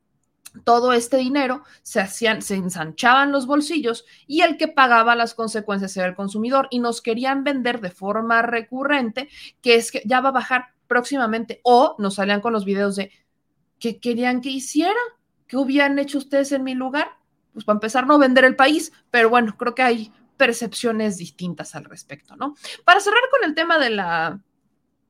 todo 0.64 0.92
este 0.92 1.16
dinero, 1.16 1.64
se 1.82 2.00
hacían, 2.00 2.42
se 2.42 2.54
ensanchaban 2.54 3.32
los 3.32 3.46
bolsillos 3.46 4.04
y 4.26 4.42
el 4.42 4.56
que 4.56 4.68
pagaba 4.68 5.16
las 5.16 5.34
consecuencias 5.34 5.96
era 5.96 6.06
el 6.06 6.14
consumidor 6.14 6.68
y 6.70 6.78
nos 6.78 7.00
querían 7.00 7.44
vender 7.44 7.80
de 7.80 7.90
forma 7.90 8.42
recurrente 8.42 9.28
que 9.60 9.76
es 9.76 9.90
que 9.90 10.02
ya 10.04 10.20
va 10.20 10.28
a 10.28 10.32
bajar 10.32 10.66
próximamente 10.86 11.60
o 11.64 11.96
nos 11.98 12.16
salían 12.16 12.40
con 12.40 12.52
los 12.52 12.64
videos 12.64 12.96
de 12.96 13.10
¿qué 13.78 13.98
querían 13.98 14.40
que 14.40 14.50
hiciera? 14.50 15.00
¿Qué 15.46 15.56
hubieran 15.56 15.98
hecho 15.98 16.18
ustedes 16.18 16.52
en 16.52 16.64
mi 16.64 16.74
lugar? 16.74 17.08
Pues 17.52 17.64
para 17.64 17.76
empezar 17.76 18.06
no 18.06 18.18
vender 18.18 18.44
el 18.44 18.56
país, 18.56 18.92
pero 19.10 19.28
bueno, 19.28 19.56
creo 19.56 19.74
que 19.74 19.82
hay 19.82 20.12
percepciones 20.36 21.18
distintas 21.18 21.74
al 21.74 21.84
respecto, 21.84 22.36
¿no? 22.36 22.54
Para 22.84 23.00
cerrar 23.00 23.22
con 23.30 23.48
el 23.48 23.54
tema 23.54 23.78
de 23.78 23.90
la 23.90 24.40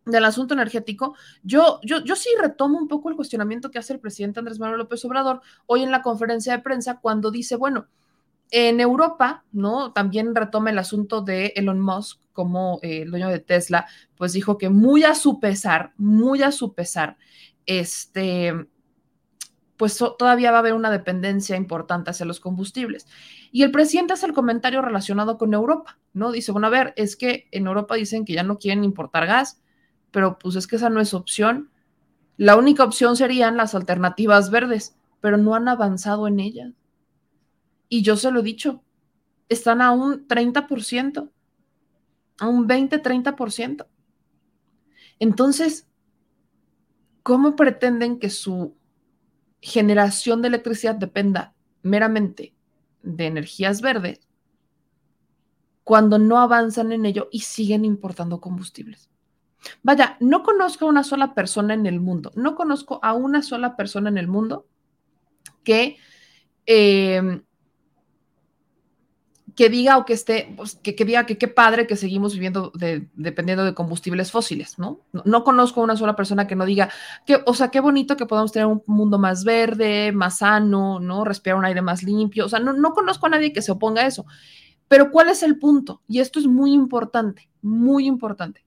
del 0.05 0.24
asunto 0.24 0.55
energético, 0.55 1.14
yo, 1.42 1.80
yo, 1.82 2.03
yo 2.05 2.16
sí 2.16 2.28
retomo 2.40 2.78
un 2.78 2.88
poco 2.88 3.09
el 3.09 3.16
cuestionamiento 3.16 3.70
que 3.70 3.78
hace 3.78 3.92
el 3.92 4.00
presidente 4.00 4.40
Andrés 4.40 4.59
Manuel 4.59 4.78
López 4.78 5.05
Obrador 5.05 5.40
hoy 5.66 5.82
en 5.82 5.90
la 5.90 6.03
conferencia 6.03 6.57
de 6.57 6.62
prensa 6.62 6.98
cuando 7.00 7.30
dice, 7.30 7.57
bueno, 7.57 7.86
en 8.53 8.80
Europa, 8.80 9.44
¿no? 9.50 9.92
También 9.92 10.34
retoma 10.34 10.70
el 10.70 10.78
asunto 10.78 11.22
de 11.22 11.55
Elon 11.57 11.80
Musk 11.80 12.20
como 12.32 12.80
eh, 12.82 13.03
el 13.03 13.11
dueño 13.11 13.28
de 13.28 13.40
Tesla, 13.40 13.86
pues 14.16 14.34
dijo 14.34 14.59
que 14.59 14.68
muy 14.68 15.05
a 15.05 15.14
su 15.14 15.40
pesar, 15.40 15.92
muy 15.96 16.42
a 16.42 16.53
su 16.53 16.74
pesar, 16.74 17.16
este, 17.64 18.53
pues 19.78 19.96
todavía 19.96 20.50
va 20.50 20.59
a 20.59 20.61
haber 20.61 20.74
una 20.74 20.90
dependencia 20.90 21.57
importante 21.57 22.11
hacia 22.11 22.26
los 22.26 22.40
combustibles. 22.40 23.07
Y 23.53 23.62
el 23.62 23.70
presidente 23.70 24.12
hace 24.12 24.26
el 24.26 24.34
comentario 24.34 24.82
relacionado 24.82 25.38
con 25.38 25.55
Europa, 25.55 25.98
¿no? 26.12 26.30
Dice, 26.30 26.53
bueno, 26.53 26.66
a 26.66 26.70
ver, 26.70 26.92
es 26.96 27.16
que 27.16 27.48
en 27.53 27.66
Europa 27.66 27.94
dicen 27.94 28.24
que 28.26 28.34
ya 28.34 28.42
no 28.42 28.59
quieren 28.59 28.84
importar 28.84 29.26
gas, 29.26 29.62
pero 30.12 30.38
pues 30.38 30.54
es 30.54 30.68
que 30.68 30.76
esa 30.76 30.90
no 30.90 31.00
es 31.00 31.14
opción. 31.14 31.70
La 32.36 32.56
única 32.56 32.84
opción 32.84 33.16
serían 33.16 33.56
las 33.56 33.74
alternativas 33.74 34.50
verdes, 34.50 34.94
pero 35.20 35.36
no 35.36 35.54
han 35.54 35.68
avanzado 35.68 36.28
en 36.28 36.38
ellas. 36.38 36.72
Y 37.88 38.02
yo 38.02 38.16
se 38.16 38.30
lo 38.30 38.40
he 38.40 38.44
dicho, 38.44 38.82
están 39.48 39.82
a 39.82 39.90
un 39.90 40.26
30%, 40.28 41.30
a 42.38 42.48
un 42.48 42.68
20-30%. 42.68 43.86
Entonces, 45.18 45.88
¿cómo 47.22 47.56
pretenden 47.56 48.18
que 48.18 48.30
su 48.30 48.76
generación 49.60 50.42
de 50.42 50.48
electricidad 50.48 50.94
dependa 50.94 51.54
meramente 51.82 52.54
de 53.02 53.26
energías 53.26 53.80
verdes 53.80 54.20
cuando 55.84 56.18
no 56.18 56.38
avanzan 56.38 56.92
en 56.92 57.06
ello 57.06 57.28
y 57.30 57.40
siguen 57.40 57.84
importando 57.84 58.40
combustibles? 58.40 59.11
Vaya, 59.82 60.16
no 60.20 60.42
conozco 60.42 60.86
a 60.86 60.88
una 60.88 61.04
sola 61.04 61.34
persona 61.34 61.74
en 61.74 61.86
el 61.86 62.00
mundo, 62.00 62.32
no 62.34 62.54
conozco 62.54 62.98
a 63.02 63.12
una 63.12 63.42
sola 63.42 63.76
persona 63.76 64.08
en 64.08 64.18
el 64.18 64.28
mundo 64.28 64.66
que, 65.64 65.96
em, 66.66 67.42
que 69.54 69.68
diga 69.68 69.98
o 69.98 70.04
que 70.04 70.14
esté, 70.14 70.54
pues, 70.56 70.76
que, 70.76 70.92
diga 71.04 71.26
que 71.26 71.36
qué 71.36 71.48
padre 71.48 71.86
que 71.86 71.96
seguimos 71.96 72.32
viviendo 72.32 72.72
dependiendo 73.14 73.64
de 73.64 73.74
combustibles 73.74 74.30
fósiles, 74.30 74.78
¿no? 74.78 75.00
¿no? 75.12 75.44
conozco 75.44 75.80
a 75.80 75.84
una 75.84 75.96
sola 75.96 76.16
persona 76.16 76.46
que 76.46 76.56
no 76.56 76.64
diga, 76.64 76.88
que, 77.26 77.40
o 77.44 77.54
sea, 77.54 77.68
qué 77.68 77.80
bonito 77.80 78.16
que 78.16 78.26
podamos 78.26 78.52
tener 78.52 78.66
un 78.66 78.82
mundo 78.86 79.18
más 79.18 79.44
verde, 79.44 80.12
más 80.12 80.38
sano, 80.38 81.00
¿no? 81.00 81.24
Respirar 81.24 81.58
un 81.58 81.66
aire 81.66 81.82
más 81.82 82.02
limpio, 82.02 82.46
o 82.46 82.48
sea, 82.48 82.60
no, 82.60 82.72
no 82.72 82.92
conozco 82.92 83.26
a 83.26 83.30
nadie 83.30 83.52
que 83.52 83.62
se 83.62 83.72
oponga 83.72 84.02
a 84.02 84.06
eso. 84.06 84.24
Pero 84.88 85.10
¿cuál 85.10 85.28
es 85.28 85.42
el 85.42 85.58
punto? 85.58 86.02
Y 86.08 86.20
esto 86.20 86.38
es 86.38 86.46
muy 86.46 86.72
importante, 86.72 87.50
muy 87.62 88.06
importante 88.06 88.64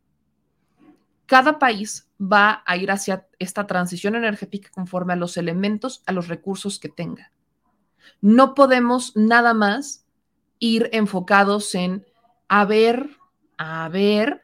cada 1.26 1.60
país 1.60 2.10
va 2.22 2.64
a 2.66 2.78
ir 2.78 2.92
hacia 2.92 3.28
esta 3.40 3.68
transición 3.68 4.16
energética 4.16 4.70
conforme 4.74 5.14
a 5.14 5.18
los 5.18 5.38
elementos, 5.38 6.04
a 6.06 6.12
los 6.12 6.28
recursos 6.28 6.80
que 6.80 6.90
tenga. 6.90 7.32
No 8.22 8.54
podemos 8.54 9.16
nada 9.16 9.54
más 9.54 10.06
ir 10.60 10.90
enfocados 10.94 11.74
en 11.76 12.06
a 12.48 12.66
ver, 12.66 13.18
a 13.58 13.90
ver 13.90 14.42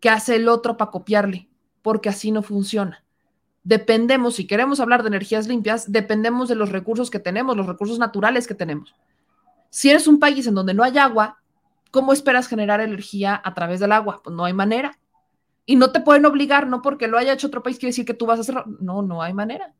qué 0.00 0.10
hace 0.10 0.36
el 0.36 0.48
otro 0.48 0.76
para 0.76 0.90
copiarle, 0.90 1.48
porque 1.82 2.08
así 2.08 2.30
no 2.30 2.42
funciona. 2.42 3.04
Dependemos, 3.64 4.36
si 4.36 4.46
queremos 4.46 4.78
hablar 4.78 5.02
de 5.02 5.08
energías 5.08 5.48
limpias, 5.48 5.90
dependemos 5.90 6.48
de 6.48 6.54
los 6.54 6.70
recursos 6.70 7.10
que 7.10 7.18
tenemos, 7.18 7.56
los 7.56 7.66
recursos 7.66 7.98
naturales 7.98 8.46
que 8.46 8.54
tenemos. 8.54 8.94
Si 9.70 9.90
eres 9.90 10.06
un 10.06 10.20
país 10.20 10.46
en 10.46 10.54
donde 10.54 10.74
no 10.74 10.84
hay 10.84 10.98
agua, 10.98 11.40
¿cómo 11.90 12.12
esperas 12.12 12.46
generar 12.46 12.80
energía 12.80 13.40
a 13.44 13.54
través 13.54 13.80
del 13.80 13.92
agua? 13.92 14.20
Pues 14.22 14.36
no 14.36 14.44
hay 14.44 14.52
manera. 14.52 14.98
Y 15.66 15.76
no 15.76 15.90
te 15.90 16.00
pueden 16.00 16.24
obligar, 16.24 16.68
no 16.68 16.80
porque 16.80 17.08
lo 17.08 17.18
haya 17.18 17.32
hecho 17.32 17.48
otro 17.48 17.62
país 17.62 17.76
quiere 17.76 17.90
decir 17.90 18.06
que 18.06 18.14
tú 18.14 18.24
vas 18.24 18.38
a 18.38 18.42
hacerlo. 18.42 18.64
No, 18.80 19.02
no 19.02 19.20
hay 19.20 19.34
manera. 19.34 19.74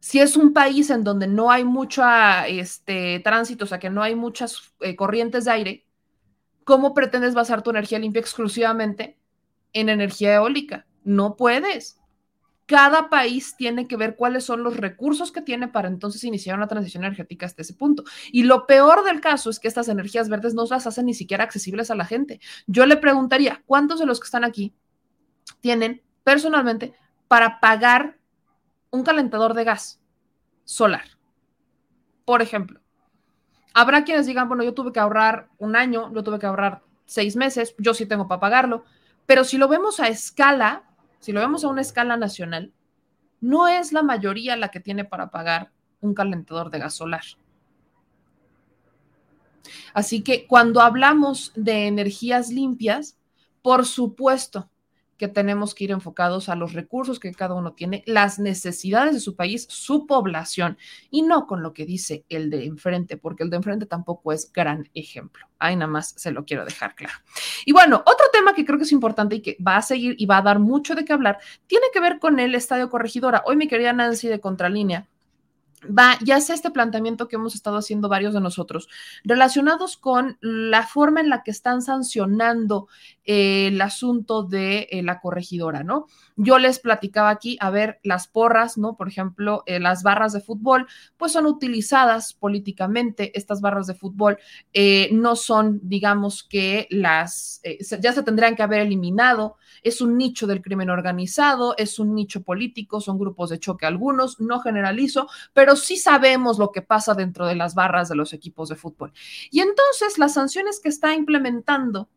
Si 0.00 0.18
es 0.18 0.36
un 0.36 0.52
país 0.52 0.90
en 0.90 1.04
donde 1.04 1.28
no 1.28 1.52
hay 1.52 1.64
mucho 1.64 2.02
este, 2.48 3.20
tránsito, 3.20 3.64
o 3.64 3.68
sea, 3.68 3.78
que 3.78 3.88
no 3.88 4.02
hay 4.02 4.16
muchas 4.16 4.74
eh, 4.80 4.96
corrientes 4.96 5.44
de 5.44 5.50
aire, 5.52 5.86
¿cómo 6.64 6.92
pretendes 6.92 7.34
basar 7.34 7.62
tu 7.62 7.70
energía 7.70 8.00
limpia 8.00 8.18
exclusivamente 8.18 9.16
en 9.72 9.88
energía 9.88 10.34
eólica? 10.34 10.86
No 11.04 11.36
puedes 11.36 12.01
cada 12.66 13.08
país 13.08 13.56
tiene 13.56 13.86
que 13.88 13.96
ver 13.96 14.16
cuáles 14.16 14.44
son 14.44 14.62
los 14.62 14.76
recursos 14.76 15.32
que 15.32 15.42
tiene 15.42 15.68
para 15.68 15.88
entonces 15.88 16.24
iniciar 16.24 16.56
una 16.56 16.68
transición 16.68 17.04
energética 17.04 17.46
hasta 17.46 17.62
ese 17.62 17.74
punto. 17.74 18.04
Y 18.30 18.44
lo 18.44 18.66
peor 18.66 19.04
del 19.04 19.20
caso 19.20 19.50
es 19.50 19.58
que 19.58 19.68
estas 19.68 19.88
energías 19.88 20.28
verdes 20.28 20.54
no 20.54 20.64
las 20.66 20.86
hacen 20.86 21.06
ni 21.06 21.14
siquiera 21.14 21.44
accesibles 21.44 21.90
a 21.90 21.94
la 21.94 22.04
gente. 22.04 22.40
Yo 22.66 22.86
le 22.86 22.96
preguntaría, 22.96 23.62
¿cuántos 23.66 23.98
de 23.98 24.06
los 24.06 24.20
que 24.20 24.26
están 24.26 24.44
aquí 24.44 24.74
tienen 25.60 26.02
personalmente 26.24 26.94
para 27.28 27.60
pagar 27.60 28.18
un 28.90 29.02
calentador 29.02 29.54
de 29.54 29.64
gas 29.64 30.00
solar? 30.64 31.04
Por 32.24 32.42
ejemplo, 32.42 32.80
habrá 33.74 34.04
quienes 34.04 34.26
digan, 34.26 34.48
bueno, 34.48 34.62
yo 34.62 34.74
tuve 34.74 34.92
que 34.92 35.00
ahorrar 35.00 35.48
un 35.58 35.74
año, 35.74 36.12
yo 36.14 36.22
tuve 36.22 36.38
que 36.38 36.46
ahorrar 36.46 36.82
seis 37.04 37.36
meses, 37.36 37.74
yo 37.78 37.92
sí 37.94 38.06
tengo 38.06 38.28
para 38.28 38.40
pagarlo, 38.40 38.84
pero 39.26 39.44
si 39.44 39.58
lo 39.58 39.68
vemos 39.68 40.00
a 40.00 40.08
escala, 40.08 40.84
si 41.22 41.30
lo 41.30 41.38
vemos 41.38 41.62
a 41.62 41.68
una 41.68 41.82
escala 41.82 42.16
nacional, 42.16 42.72
no 43.40 43.68
es 43.68 43.92
la 43.92 44.02
mayoría 44.02 44.56
la 44.56 44.72
que 44.72 44.80
tiene 44.80 45.04
para 45.04 45.30
pagar 45.30 45.70
un 46.00 46.14
calentador 46.14 46.68
de 46.68 46.80
gas 46.80 46.94
solar. 46.94 47.22
Así 49.94 50.24
que 50.24 50.48
cuando 50.48 50.80
hablamos 50.80 51.52
de 51.54 51.86
energías 51.86 52.50
limpias, 52.50 53.16
por 53.62 53.86
supuesto 53.86 54.68
que 55.22 55.28
tenemos 55.28 55.72
que 55.72 55.84
ir 55.84 55.92
enfocados 55.92 56.48
a 56.48 56.56
los 56.56 56.72
recursos 56.72 57.20
que 57.20 57.32
cada 57.32 57.54
uno 57.54 57.74
tiene, 57.74 58.02
las 58.08 58.40
necesidades 58.40 59.14
de 59.14 59.20
su 59.20 59.36
país, 59.36 59.68
su 59.70 60.04
población, 60.08 60.76
y 61.12 61.22
no 61.22 61.46
con 61.46 61.62
lo 61.62 61.72
que 61.72 61.86
dice 61.86 62.24
el 62.28 62.50
de 62.50 62.64
enfrente, 62.64 63.16
porque 63.16 63.44
el 63.44 63.50
de 63.50 63.58
enfrente 63.58 63.86
tampoco 63.86 64.32
es 64.32 64.52
gran 64.52 64.90
ejemplo. 64.94 65.46
Ahí 65.60 65.76
nada 65.76 65.86
más 65.86 66.12
se 66.16 66.32
lo 66.32 66.44
quiero 66.44 66.64
dejar 66.64 66.96
claro. 66.96 67.14
Y 67.64 67.72
bueno, 67.72 67.98
otro 67.98 68.26
tema 68.32 68.52
que 68.52 68.64
creo 68.64 68.78
que 68.78 68.84
es 68.84 68.90
importante 68.90 69.36
y 69.36 69.42
que 69.42 69.56
va 69.64 69.76
a 69.76 69.82
seguir 69.82 70.16
y 70.18 70.26
va 70.26 70.38
a 70.38 70.42
dar 70.42 70.58
mucho 70.58 70.96
de 70.96 71.04
qué 71.04 71.12
hablar, 71.12 71.38
tiene 71.68 71.86
que 71.92 72.00
ver 72.00 72.18
con 72.18 72.40
el 72.40 72.56
Estadio 72.56 72.90
Corregidora. 72.90 73.44
Hoy 73.46 73.54
mi 73.54 73.68
querida 73.68 73.92
Nancy 73.92 74.26
de 74.26 74.40
Contralínea 74.40 75.06
va, 75.86 76.18
ya 76.22 76.36
hace 76.36 76.54
este 76.54 76.70
planteamiento 76.70 77.28
que 77.28 77.36
hemos 77.36 77.54
estado 77.54 77.76
haciendo 77.76 78.08
varios 78.08 78.34
de 78.34 78.40
nosotros, 78.40 78.88
relacionados 79.24 79.96
con 79.96 80.38
la 80.40 80.86
forma 80.86 81.20
en 81.20 81.28
la 81.28 81.42
que 81.42 81.50
están 81.50 81.82
sancionando 81.82 82.88
eh, 83.24 83.68
el 83.68 83.80
asunto 83.80 84.42
de 84.42 84.88
eh, 84.90 85.02
la 85.02 85.20
corregidora, 85.20 85.84
¿no? 85.84 86.06
Yo 86.36 86.58
les 86.58 86.80
platicaba 86.80 87.30
aquí, 87.30 87.56
a 87.60 87.70
ver, 87.70 88.00
las 88.02 88.26
porras, 88.26 88.78
¿no? 88.78 88.96
Por 88.96 89.08
ejemplo, 89.08 89.62
eh, 89.66 89.78
las 89.78 90.02
barras 90.02 90.32
de 90.32 90.40
fútbol, 90.40 90.88
pues 91.16 91.32
son 91.32 91.46
utilizadas 91.46 92.34
políticamente, 92.34 93.36
estas 93.38 93.60
barras 93.60 93.86
de 93.86 93.94
fútbol 93.94 94.38
no 95.12 95.36
son, 95.36 95.80
digamos 95.82 96.42
que 96.42 96.86
las, 96.90 97.60
ya 98.00 98.12
se 98.12 98.22
tendrían 98.22 98.56
que 98.56 98.62
haber 98.62 98.80
eliminado, 98.80 99.56
es 99.82 100.00
un 100.00 100.16
nicho 100.16 100.46
del 100.46 100.62
crimen 100.62 100.90
organizado, 100.90 101.74
es 101.76 101.98
un 101.98 102.14
nicho 102.14 102.42
político, 102.42 103.00
son 103.00 103.18
grupos 103.18 103.50
de 103.50 103.58
choque 103.58 103.86
algunos, 103.86 104.40
no 104.40 104.60
generalizo, 104.60 105.28
pero 105.52 105.76
sí 105.76 105.96
sabemos 105.96 106.58
lo 106.58 106.72
que 106.72 106.82
pasa 106.82 107.14
dentro 107.14 107.46
de 107.46 107.54
las 107.54 107.74
barras 107.74 108.08
de 108.08 108.16
los 108.16 108.32
equipos 108.32 108.68
de 108.68 108.76
fútbol. 108.76 109.12
Y 109.50 109.60
entonces 109.60 110.18
las 110.18 110.34
sanciones 110.34 110.80
que 110.80 110.88
está 110.88 111.14
implementando 111.14 112.08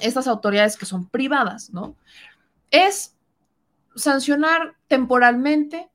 estas 0.00 0.26
autoridades 0.26 0.76
que 0.76 0.86
son 0.86 1.08
privadas, 1.08 1.70
¿no? 1.70 1.96
Es 2.70 3.16
sancionar 3.94 4.76
temporalmente 4.88 5.90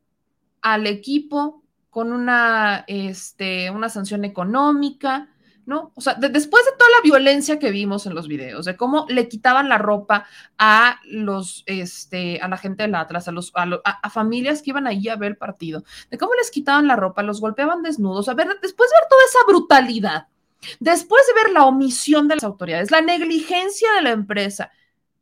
al 0.62 0.88
equipo 0.88 1.64
con 1.90 2.12
una, 2.12 2.84
este, 2.88 3.70
una 3.70 3.88
sanción 3.88 4.26
económica, 4.26 5.30
¿no? 5.66 5.92
O 5.96 6.02
sea, 6.02 6.16
después 6.16 6.66
de 6.66 6.72
toda 6.78 6.90
la 6.92 7.04
violencia 7.04 7.58
que 7.58 7.72
vimos 7.72 8.06
en 8.06 8.14
los 8.14 8.28
videos, 8.28 8.66
de 8.66 8.76
cómo 8.76 9.06
le 9.10 9.28
quitaban 9.28 9.70
la 9.70 9.78
ropa 9.78 10.26
a 10.58 11.00
los, 11.06 11.64
este, 11.66 12.40
a 12.40 12.48
la 12.48 12.58
gente 12.58 12.84
del 12.84 12.96
Atlas, 12.96 13.28
a, 13.28 13.32
los, 13.32 13.52
a, 13.56 14.10
familias 14.10 14.62
que 14.62 14.72
iban 14.72 14.88
ahí 14.88 15.08
a 15.08 15.16
ver 15.16 15.38
partido, 15.38 15.84
de 16.12 16.18
cómo 16.18 16.34
les 16.36 16.52
quitaban 16.52 16.88
la 16.88 16.96
ropa, 16.96 17.24
los 17.24 17.42
golpeaban 17.42 17.82
desnudos, 17.82 18.30
a 18.30 18.34
ver, 18.34 18.48
después 18.62 18.90
de 18.90 19.00
ver 19.00 19.10
toda 19.10 19.22
esa 19.28 19.40
brutalidad, 19.48 20.28
después 20.80 21.24
de 21.28 21.44
ver 21.44 21.52
la 21.52 21.66
omisión 21.66 22.28
de 22.28 22.36
las 22.36 22.44
autoridades, 22.44 22.92
la 22.92 23.02
negligencia 23.02 23.92
de 23.94 24.02
la 24.02 24.12
empresa, 24.12 24.72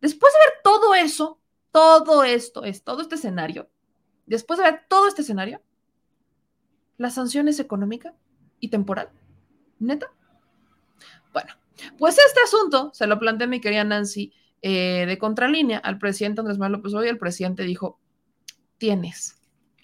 después 0.02 0.34
de 0.34 0.39
ver 0.39 0.62
todo 0.64 0.94
eso, 0.96 1.39
todo 1.72 2.24
esto, 2.24 2.64
es 2.64 2.84
todo 2.84 3.02
este 3.02 3.16
escenario, 3.16 3.70
después 4.26 4.60
de 4.60 4.66
ver 4.66 4.82
todo 4.88 5.08
este 5.08 5.22
escenario, 5.22 5.62
la 6.98 7.10
sanción 7.10 7.48
es 7.48 7.60
económica 7.60 8.14
y 8.60 8.70
temporal. 8.70 9.10
¿Neta? 9.80 10.12
Bueno, 11.34 11.54
pues 11.98 12.18
este 12.18 12.41
asunto 12.41 12.91
se 12.94 13.08
lo 13.08 13.20
planteé 13.20 13.48
mi 13.48 13.60
querida 13.60 13.84
Nancy 13.84 14.34
eh, 14.62 15.06
de 15.06 15.18
contralínea 15.18 15.80
al 15.80 15.98
presidente 15.98 16.41
Andrés 16.41 16.58
Manuel 16.58 16.78
López 16.78 16.94
Obrador 16.94 17.08
y 17.08 17.10
el 17.10 17.18
presidente 17.18 17.64
dijo, 17.64 18.00
tienes, 18.78 19.41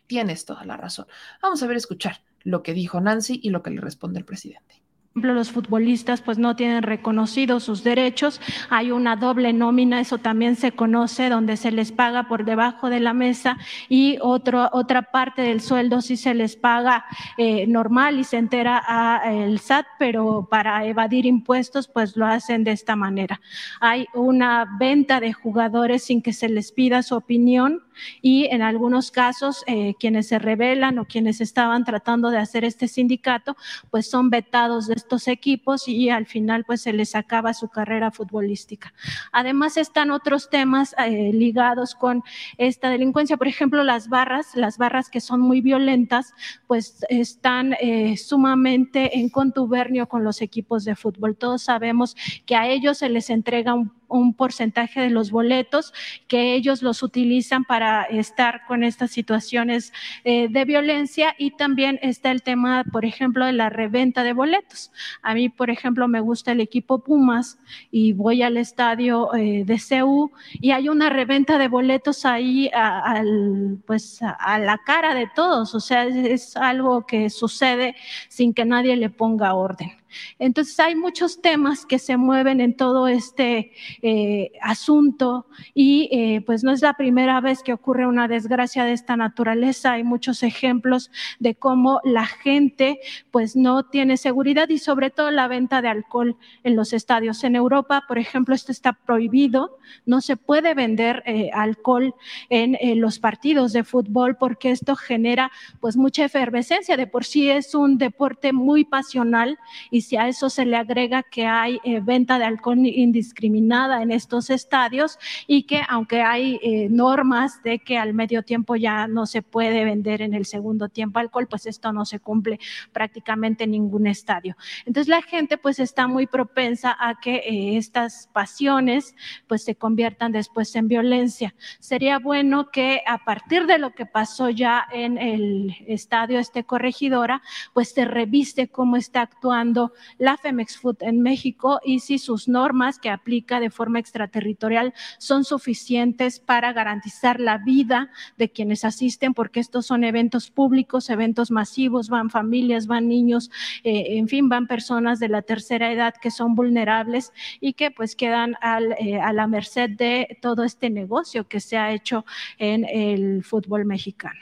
tienes 0.07 0.45
toda 0.45 0.63
la 0.63 0.77
razón. 0.77 1.07
Vamos 1.41 1.61
a 1.61 1.67
ver, 1.67 1.77
escuchar 1.77 2.23
lo 2.43 2.63
que 2.63 2.73
dijo 2.73 3.01
Nancy 3.01 3.39
y 3.43 3.49
lo 3.49 3.63
que 3.63 3.71
le 3.71 3.81
responde 3.81 4.19
el 4.19 4.25
presidente 4.25 4.78
los 5.15 5.51
futbolistas 5.51 6.21
pues 6.21 6.37
no 6.37 6.55
tienen 6.55 6.83
reconocidos 6.83 7.63
sus 7.63 7.83
derechos, 7.83 8.39
hay 8.69 8.91
una 8.91 9.15
doble 9.15 9.53
nómina, 9.53 9.99
eso 9.99 10.17
también 10.17 10.55
se 10.55 10.71
conoce, 10.71 11.29
donde 11.29 11.57
se 11.57 11.71
les 11.71 11.91
paga 11.91 12.27
por 12.27 12.45
debajo 12.45 12.89
de 12.89 12.99
la 12.99 13.13
mesa 13.13 13.57
y 13.89 14.17
otro, 14.21 14.69
otra 14.71 15.01
parte 15.01 15.41
del 15.41 15.61
sueldo 15.61 16.01
sí 16.01 16.15
se 16.15 16.33
les 16.33 16.55
paga 16.55 17.05
eh, 17.37 17.65
normal 17.67 18.19
y 18.19 18.23
se 18.23 18.37
entera 18.37 18.81
a 18.85 19.33
el 19.33 19.59
SAT, 19.59 19.85
pero 19.97 20.47
para 20.49 20.85
evadir 20.85 21.25
impuestos 21.25 21.87
pues 21.87 22.15
lo 22.15 22.25
hacen 22.25 22.63
de 22.63 22.71
esta 22.71 22.95
manera. 22.95 23.41
Hay 23.79 24.07
una 24.13 24.65
venta 24.79 25.19
de 25.19 25.33
jugadores 25.33 26.03
sin 26.03 26.21
que 26.21 26.33
se 26.33 26.49
les 26.49 26.71
pida 26.71 27.03
su 27.03 27.15
opinión 27.15 27.83
y 28.21 28.45
en 28.45 28.61
algunos 28.61 29.11
casos 29.11 29.63
eh, 29.67 29.95
quienes 29.99 30.27
se 30.27 30.39
rebelan 30.39 30.99
o 30.99 31.05
quienes 31.05 31.41
estaban 31.41 31.83
tratando 31.83 32.29
de 32.29 32.37
hacer 32.37 32.63
este 32.63 32.87
sindicato 32.87 33.57
pues 33.89 34.09
son 34.09 34.29
vetados 34.29 34.87
de 34.87 34.98
estos 34.99 35.27
equipos 35.27 35.87
y 35.87 36.09
al 36.09 36.25
final 36.25 36.63
pues 36.65 36.81
se 36.81 36.93
les 36.93 37.15
acaba 37.15 37.53
su 37.53 37.69
carrera 37.69 38.11
futbolística. 38.11 38.93
Además 39.31 39.77
están 39.77 40.11
otros 40.11 40.49
temas 40.49 40.95
eh, 40.97 41.31
ligados 41.33 41.95
con 41.95 42.23
esta 42.57 42.89
delincuencia, 42.89 43.37
por 43.37 43.47
ejemplo 43.47 43.83
las 43.83 44.09
barras, 44.09 44.55
las 44.55 44.77
barras 44.77 45.09
que 45.09 45.21
son 45.21 45.41
muy 45.41 45.61
violentas 45.61 46.33
pues 46.67 47.05
están 47.09 47.75
eh, 47.81 48.17
sumamente 48.17 49.19
en 49.19 49.29
contubernio 49.29 50.07
con 50.07 50.23
los 50.23 50.41
equipos 50.41 50.85
de 50.85 50.95
fútbol. 50.95 51.35
Todos 51.35 51.63
sabemos 51.63 52.15
que 52.45 52.55
a 52.55 52.67
ellos 52.67 52.99
se 52.99 53.09
les 53.09 53.29
entrega 53.29 53.73
un 53.73 53.98
un 54.09 54.33
porcentaje 54.33 55.01
de 55.01 55.09
los 55.09 55.31
boletos 55.31 55.93
que 56.27 56.53
ellos 56.55 56.81
los 56.81 57.03
utilizan 57.03 57.63
para 57.63 58.03
estar 58.03 58.65
con 58.67 58.83
estas 58.83 59.11
situaciones 59.11 59.93
eh, 60.23 60.47
de 60.49 60.65
violencia 60.65 61.35
y 61.37 61.51
también 61.51 61.99
está 62.01 62.31
el 62.31 62.41
tema, 62.41 62.83
por 62.91 63.05
ejemplo, 63.05 63.45
de 63.45 63.53
la 63.53 63.69
reventa 63.69 64.23
de 64.23 64.33
boletos. 64.33 64.91
A 65.21 65.33
mí, 65.33 65.49
por 65.49 65.69
ejemplo, 65.69 66.07
me 66.07 66.19
gusta 66.19 66.51
el 66.51 66.61
equipo 66.61 67.03
Pumas 67.03 67.59
y 67.91 68.13
voy 68.13 68.41
al 68.41 68.57
estadio 68.57 69.33
eh, 69.35 69.63
de 69.65 69.79
CEU 69.79 70.31
y 70.53 70.71
hay 70.71 70.89
una 70.89 71.09
reventa 71.09 71.57
de 71.57 71.67
boletos 71.67 72.25
ahí 72.25 72.69
al, 72.73 73.79
pues, 73.85 74.19
a 74.21 74.59
la 74.59 74.79
cara 74.85 75.13
de 75.13 75.27
todos, 75.33 75.75
o 75.75 75.79
sea, 75.79 76.03
es 76.05 76.55
algo 76.57 77.05
que 77.05 77.29
sucede 77.29 77.95
sin 78.27 78.53
que 78.53 78.65
nadie 78.65 78.95
le 78.95 79.09
ponga 79.09 79.53
orden. 79.53 79.98
Entonces 80.39 80.79
hay 80.79 80.95
muchos 80.95 81.41
temas 81.41 81.85
que 81.85 81.99
se 81.99 82.17
mueven 82.17 82.61
en 82.61 82.75
todo 82.75 83.07
este 83.07 83.71
eh, 84.01 84.51
asunto 84.61 85.47
y 85.73 86.09
eh, 86.11 86.41
pues 86.45 86.63
no 86.63 86.71
es 86.71 86.81
la 86.81 86.93
primera 86.93 87.41
vez 87.41 87.63
que 87.63 87.73
ocurre 87.73 88.07
una 88.07 88.27
desgracia 88.27 88.85
de 88.85 88.93
esta 88.93 89.15
naturaleza. 89.15 89.93
Hay 89.93 90.03
muchos 90.03 90.43
ejemplos 90.43 91.11
de 91.39 91.55
cómo 91.55 91.99
la 92.03 92.25
gente 92.25 92.99
pues 93.31 93.55
no 93.55 93.83
tiene 93.83 94.17
seguridad 94.17 94.69
y 94.69 94.79
sobre 94.79 95.09
todo 95.09 95.31
la 95.31 95.47
venta 95.47 95.81
de 95.81 95.89
alcohol 95.89 96.37
en 96.63 96.75
los 96.75 96.93
estadios. 96.93 97.43
En 97.43 97.55
Europa, 97.55 98.05
por 98.07 98.17
ejemplo, 98.17 98.55
esto 98.55 98.71
está 98.71 98.93
prohibido. 98.93 99.77
No 100.05 100.21
se 100.21 100.37
puede 100.37 100.73
vender 100.73 101.23
eh, 101.25 101.49
alcohol 101.53 102.13
en 102.49 102.77
los 102.99 103.19
partidos 103.19 103.73
de 103.73 103.83
fútbol 103.83 104.37
porque 104.37 104.71
esto 104.71 104.95
genera 104.95 105.51
pues 105.79 105.97
mucha 105.97 106.25
efervescencia. 106.25 106.97
De 106.97 107.07
por 107.07 107.25
sí 107.25 107.49
es 107.49 107.75
un 107.75 107.97
deporte 107.97 108.53
muy 108.53 108.85
pasional 108.85 109.57
y 109.91 109.98
y 109.99 110.01
si 110.01 110.15
a 110.15 110.29
eso 110.29 110.49
se 110.49 110.65
le 110.65 110.77
agrega 110.77 111.23
que 111.23 111.45
hay 111.45 111.81
eh, 111.83 111.99
venta 111.99 112.39
de 112.39 112.45
alcohol 112.45 112.77
indiscriminada 112.85 114.01
en 114.01 114.11
estos 114.11 114.49
estadios 114.49 115.19
y 115.45 115.63
que 115.63 115.81
aunque 115.89 116.21
hay 116.21 116.57
eh, 116.63 116.87
normas 116.89 117.61
de 117.63 117.79
que 117.79 117.97
al 117.97 118.13
medio 118.13 118.43
tiempo 118.43 118.77
ya 118.77 119.07
no 119.07 119.25
se 119.25 119.41
puede 119.41 119.83
vender 119.83 120.21
en 120.21 120.33
el 120.33 120.45
segundo 120.45 120.87
tiempo 120.87 121.19
alcohol, 121.19 121.47
pues 121.49 121.65
esto 121.65 121.91
no 121.91 122.05
se 122.05 122.21
cumple 122.21 122.61
prácticamente 122.93 123.65
en 123.65 123.71
ningún 123.71 124.07
estadio. 124.07 124.55
Entonces 124.85 125.09
la 125.09 125.21
gente 125.21 125.57
pues 125.57 125.79
está 125.79 126.07
muy 126.07 126.27
propensa 126.27 126.95
a 126.97 127.19
que 127.19 127.35
eh, 127.35 127.75
estas 127.75 128.29
pasiones 128.31 129.17
pues 129.47 129.65
se 129.65 129.75
conviertan 129.75 130.31
después 130.31 130.73
en 130.77 130.87
violencia. 130.87 131.55
Sería 131.81 132.19
bueno 132.19 132.71
que 132.71 133.01
a 133.05 133.17
partir 133.25 133.65
de 133.65 133.79
lo 133.79 133.93
que 133.93 134.05
pasó 134.05 134.49
ya 134.49 134.87
en 134.93 135.17
el 135.17 135.75
estadio 135.87 136.39
este 136.39 136.63
corregidora, 136.63 137.41
pues 137.73 137.89
se 137.89 138.05
reviste 138.05 138.69
cómo 138.69 138.95
está 138.95 139.23
actuando 139.23 139.88
la 140.17 140.37
Femex 140.37 140.77
Food 140.77 140.97
en 141.01 141.21
México 141.21 141.79
y 141.83 141.99
si 141.99 142.19
sus 142.19 142.47
normas 142.47 142.99
que 142.99 143.09
aplica 143.09 143.59
de 143.59 143.69
forma 143.69 143.99
extraterritorial 143.99 144.93
son 145.17 145.43
suficientes 145.43 146.39
para 146.39 146.73
garantizar 146.73 147.39
la 147.39 147.57
vida 147.57 148.11
de 148.37 148.51
quienes 148.51 148.85
asisten, 148.85 149.33
porque 149.33 149.59
estos 149.59 149.85
son 149.85 150.03
eventos 150.03 150.51
públicos, 150.51 151.09
eventos 151.09 151.51
masivos, 151.51 152.09
van 152.09 152.29
familias, 152.29 152.87
van 152.87 153.07
niños, 153.07 153.51
eh, 153.83 154.17
en 154.17 154.27
fin, 154.27 154.49
van 154.49 154.67
personas 154.67 155.19
de 155.19 155.29
la 155.29 155.41
tercera 155.41 155.91
edad 155.91 156.13
que 156.21 156.31
son 156.31 156.55
vulnerables 156.55 157.31
y 157.59 157.73
que 157.73 157.91
pues 157.91 158.15
quedan 158.15 158.55
eh, 158.99 159.19
a 159.19 159.33
la 159.33 159.47
merced 159.47 159.89
de 159.91 160.37
todo 160.41 160.63
este 160.63 160.89
negocio 160.89 161.47
que 161.47 161.59
se 161.59 161.77
ha 161.77 161.91
hecho 161.91 162.25
en 162.57 162.85
el 162.85 163.43
fútbol 163.43 163.85
mexicano. 163.85 164.39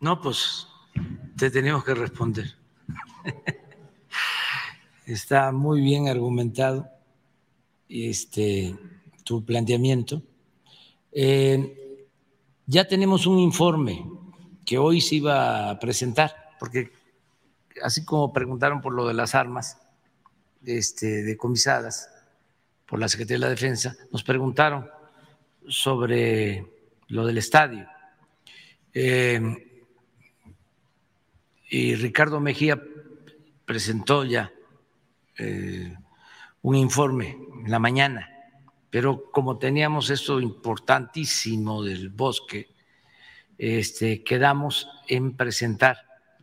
No, 0.00 0.20
pues 0.20 0.68
te 1.36 1.50
tenemos 1.50 1.84
que 1.84 1.94
responder. 1.94 2.56
está 5.12 5.52
muy 5.52 5.80
bien 5.80 6.08
argumentado 6.08 6.88
este, 7.88 8.76
tu 9.24 9.44
planteamiento. 9.44 10.22
Eh, 11.12 12.06
ya 12.66 12.86
tenemos 12.86 13.26
un 13.26 13.38
informe 13.38 14.04
que 14.64 14.76
hoy 14.76 15.00
se 15.00 15.16
iba 15.16 15.70
a 15.70 15.78
presentar, 15.78 16.34
porque 16.60 16.92
así 17.82 18.04
como 18.04 18.32
preguntaron 18.32 18.82
por 18.82 18.92
lo 18.92 19.06
de 19.08 19.14
las 19.14 19.34
armas 19.34 19.78
este, 20.64 21.22
decomisadas 21.22 22.10
por 22.84 22.98
la 22.98 23.08
Secretaría 23.08 23.38
de 23.38 23.46
la 23.46 23.50
Defensa, 23.50 23.96
nos 24.12 24.22
preguntaron 24.22 24.88
sobre 25.66 26.66
lo 27.08 27.26
del 27.26 27.38
estadio. 27.38 27.86
Eh, 28.92 29.40
y 31.70 31.94
Ricardo 31.94 32.40
Mejía 32.40 32.82
presentó 33.64 34.24
ya 34.24 34.52
eh, 35.38 35.96
un 36.62 36.74
informe 36.74 37.38
en 37.64 37.70
la 37.70 37.78
mañana, 37.78 38.28
pero 38.90 39.30
como 39.30 39.58
teníamos 39.58 40.10
esto 40.10 40.40
importantísimo 40.40 41.82
del 41.82 42.08
bosque, 42.08 42.68
este, 43.56 44.24
quedamos 44.24 44.88
en 45.06 45.36
presentar 45.36 45.98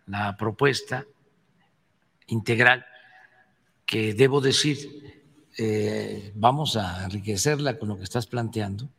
la 0.08 0.38
propuesta 0.38 1.06
integral 2.28 2.86
que 3.86 4.14
debo 4.14 4.42
decir, 4.42 5.24
eh, 5.58 6.32
vamos 6.36 6.76
a 6.78 7.06
enriquecerla 7.06 7.78
con 7.78 7.90
lo 7.90 7.98
que 7.98 8.04
estás 8.04 8.28
planteando 8.28 8.90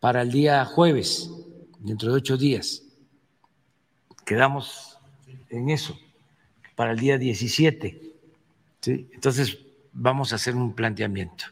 para 0.00 0.22
el 0.22 0.30
día 0.30 0.64
jueves, 0.64 1.30
dentro 1.78 2.10
de 2.10 2.18
ocho 2.18 2.36
días. 2.36 2.82
Quedamos 4.24 4.98
en 5.48 5.70
eso, 5.70 5.98
para 6.76 6.92
el 6.92 6.98
día 6.98 7.18
17 7.18 8.07
entonces, 8.88 9.58
vamos 9.92 10.32
a 10.32 10.36
hacer 10.36 10.54
un 10.54 10.72
planteamiento 10.72 11.44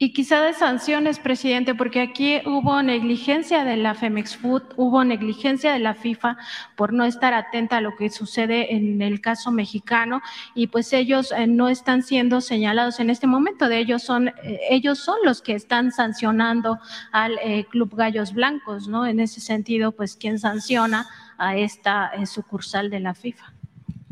Y 0.00 0.12
quizá 0.12 0.40
de 0.42 0.52
sanciones, 0.52 1.18
presidente, 1.18 1.74
porque 1.74 2.00
aquí 2.00 2.40
hubo 2.46 2.82
negligencia 2.82 3.64
de 3.64 3.76
la 3.76 3.94
Femex 3.94 4.36
Food, 4.36 4.62
hubo 4.76 5.02
negligencia 5.02 5.72
de 5.72 5.80
la 5.80 5.94
FIFA 5.94 6.36
por 6.76 6.92
no 6.92 7.04
estar 7.04 7.34
atenta 7.34 7.78
a 7.78 7.80
lo 7.80 7.96
que 7.96 8.08
sucede 8.08 8.76
en 8.76 9.02
el 9.02 9.20
caso 9.20 9.50
mexicano 9.50 10.20
y 10.54 10.68
pues 10.68 10.92
ellos 10.92 11.32
eh, 11.32 11.48
no 11.48 11.68
están 11.68 12.02
siendo 12.04 12.40
señalados 12.40 13.00
en 13.00 13.10
este 13.10 13.26
momento. 13.26 13.68
De 13.68 13.78
ellos 13.78 14.02
son 14.02 14.28
eh, 14.28 14.60
ellos 14.70 14.98
son 15.00 15.16
los 15.24 15.42
que 15.42 15.54
están 15.54 15.90
sancionando 15.90 16.78
al 17.10 17.38
eh, 17.42 17.66
Club 17.68 17.96
Gallos 17.96 18.32
Blancos, 18.34 18.86
¿no? 18.86 19.04
En 19.04 19.18
ese 19.18 19.40
sentido, 19.40 19.90
pues 19.92 20.14
quién 20.14 20.38
sanciona 20.38 21.08
a 21.38 21.56
esta 21.56 22.12
sucursal 22.26 22.90
de 22.90 23.00
la 23.00 23.14
FIFA. 23.14 23.52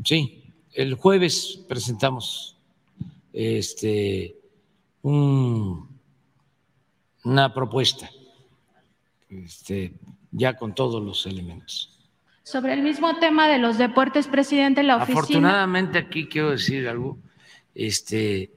Sí, 0.03 0.43
el 0.73 0.95
jueves 0.95 1.64
presentamos 1.69 2.55
este 3.37 4.34
una 5.03 5.84
propuesta, 7.53 8.09
este, 9.28 9.93
ya 10.32 10.57
con 10.57 10.74
todos 10.74 11.05
los 11.05 11.26
elementos. 11.26 11.93
Sobre 12.43 12.72
el 12.72 12.82
mismo 12.82 13.18
tema 13.18 13.47
de 13.49 13.59
los 13.59 13.76
deportes, 13.76 14.26
presidente, 14.26 14.82
la 14.82 14.97
oficina. 14.97 15.20
Afortunadamente 15.20 15.99
aquí 15.99 16.28
quiero 16.28 16.51
decir 16.51 16.89
algo. 16.89 17.18
Este, 17.74 18.53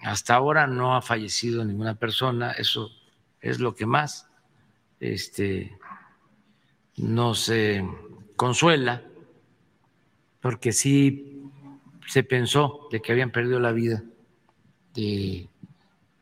hasta 0.00 0.34
ahora 0.34 0.66
no 0.66 0.96
ha 0.96 1.02
fallecido 1.02 1.64
ninguna 1.64 1.94
persona. 1.94 2.52
Eso 2.52 2.90
es 3.40 3.60
lo 3.60 3.74
que 3.74 3.84
más 3.84 4.28
este, 4.98 5.76
nos 6.96 7.52
consuela, 8.36 9.02
porque 10.40 10.72
sí 10.72 11.50
se 12.06 12.22
pensó 12.22 12.88
de 12.90 13.02
que 13.02 13.12
habían 13.12 13.30
perdido 13.30 13.60
la 13.60 13.72
vida 13.72 14.02
de 14.94 15.48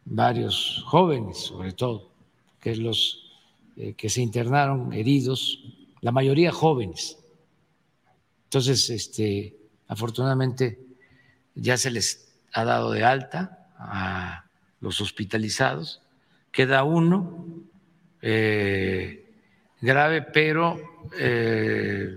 varios 0.04 0.84
jóvenes, 0.86 1.38
sobre 1.38 1.72
todo, 1.72 2.10
que 2.60 2.76
los 2.76 3.30
eh, 3.76 3.94
que 3.94 4.08
se 4.10 4.20
internaron 4.20 4.92
heridos, 4.92 5.64
la 6.00 6.12
mayoría 6.12 6.52
jóvenes. 6.52 7.18
Entonces, 8.44 8.90
este, 8.90 9.56
afortunadamente 9.88 10.78
ya 11.54 11.76
se 11.76 11.90
les 11.90 12.34
ha 12.52 12.64
dado 12.64 12.90
de 12.90 13.04
alta 13.04 13.68
a 13.78 14.44
los 14.80 15.00
hospitalizados. 15.00 16.02
Queda 16.50 16.84
uno 16.84 17.46
eh, 18.22 19.24
grave, 19.80 20.22
pero 20.22 21.08
eh, 21.18 22.14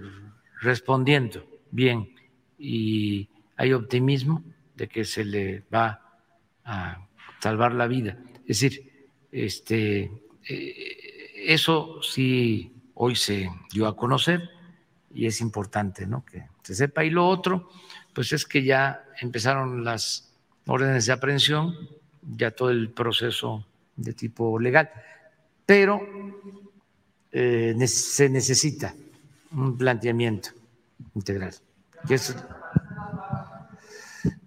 respondiendo 0.61 1.45
bien 1.71 2.13
y 2.57 3.29
hay 3.55 3.73
optimismo 3.73 4.43
de 4.75 4.87
que 4.87 5.05
se 5.05 5.23
le 5.23 5.63
va 5.73 6.02
a 6.65 7.07
salvar 7.39 7.73
la 7.73 7.87
vida. 7.87 8.17
Es 8.41 8.59
decir, 8.59 9.07
este, 9.31 10.11
eh, 10.47 10.97
eso 11.45 12.01
sí 12.01 12.73
hoy 12.95 13.15
se 13.15 13.49
dio 13.71 13.87
a 13.87 13.95
conocer 13.95 14.49
y 15.13 15.25
es 15.25 15.41
importante 15.41 16.05
¿no? 16.05 16.23
que 16.25 16.45
se 16.63 16.75
sepa. 16.75 17.03
Y 17.03 17.09
lo 17.09 17.27
otro, 17.27 17.69
pues 18.13 18.33
es 18.33 18.45
que 18.45 18.63
ya 18.63 19.03
empezaron 19.19 19.83
las 19.83 20.33
órdenes 20.65 21.05
de 21.05 21.13
aprehensión, 21.13 21.75
ya 22.21 22.51
todo 22.51 22.69
el 22.69 22.89
proceso 22.91 23.65
de 23.95 24.13
tipo 24.13 24.59
legal, 24.59 24.89
pero 25.65 26.01
eh, 27.31 27.75
se 27.87 28.29
necesita 28.29 28.95
un 29.51 29.77
planteamiento 29.77 30.49
integral. 31.15 31.53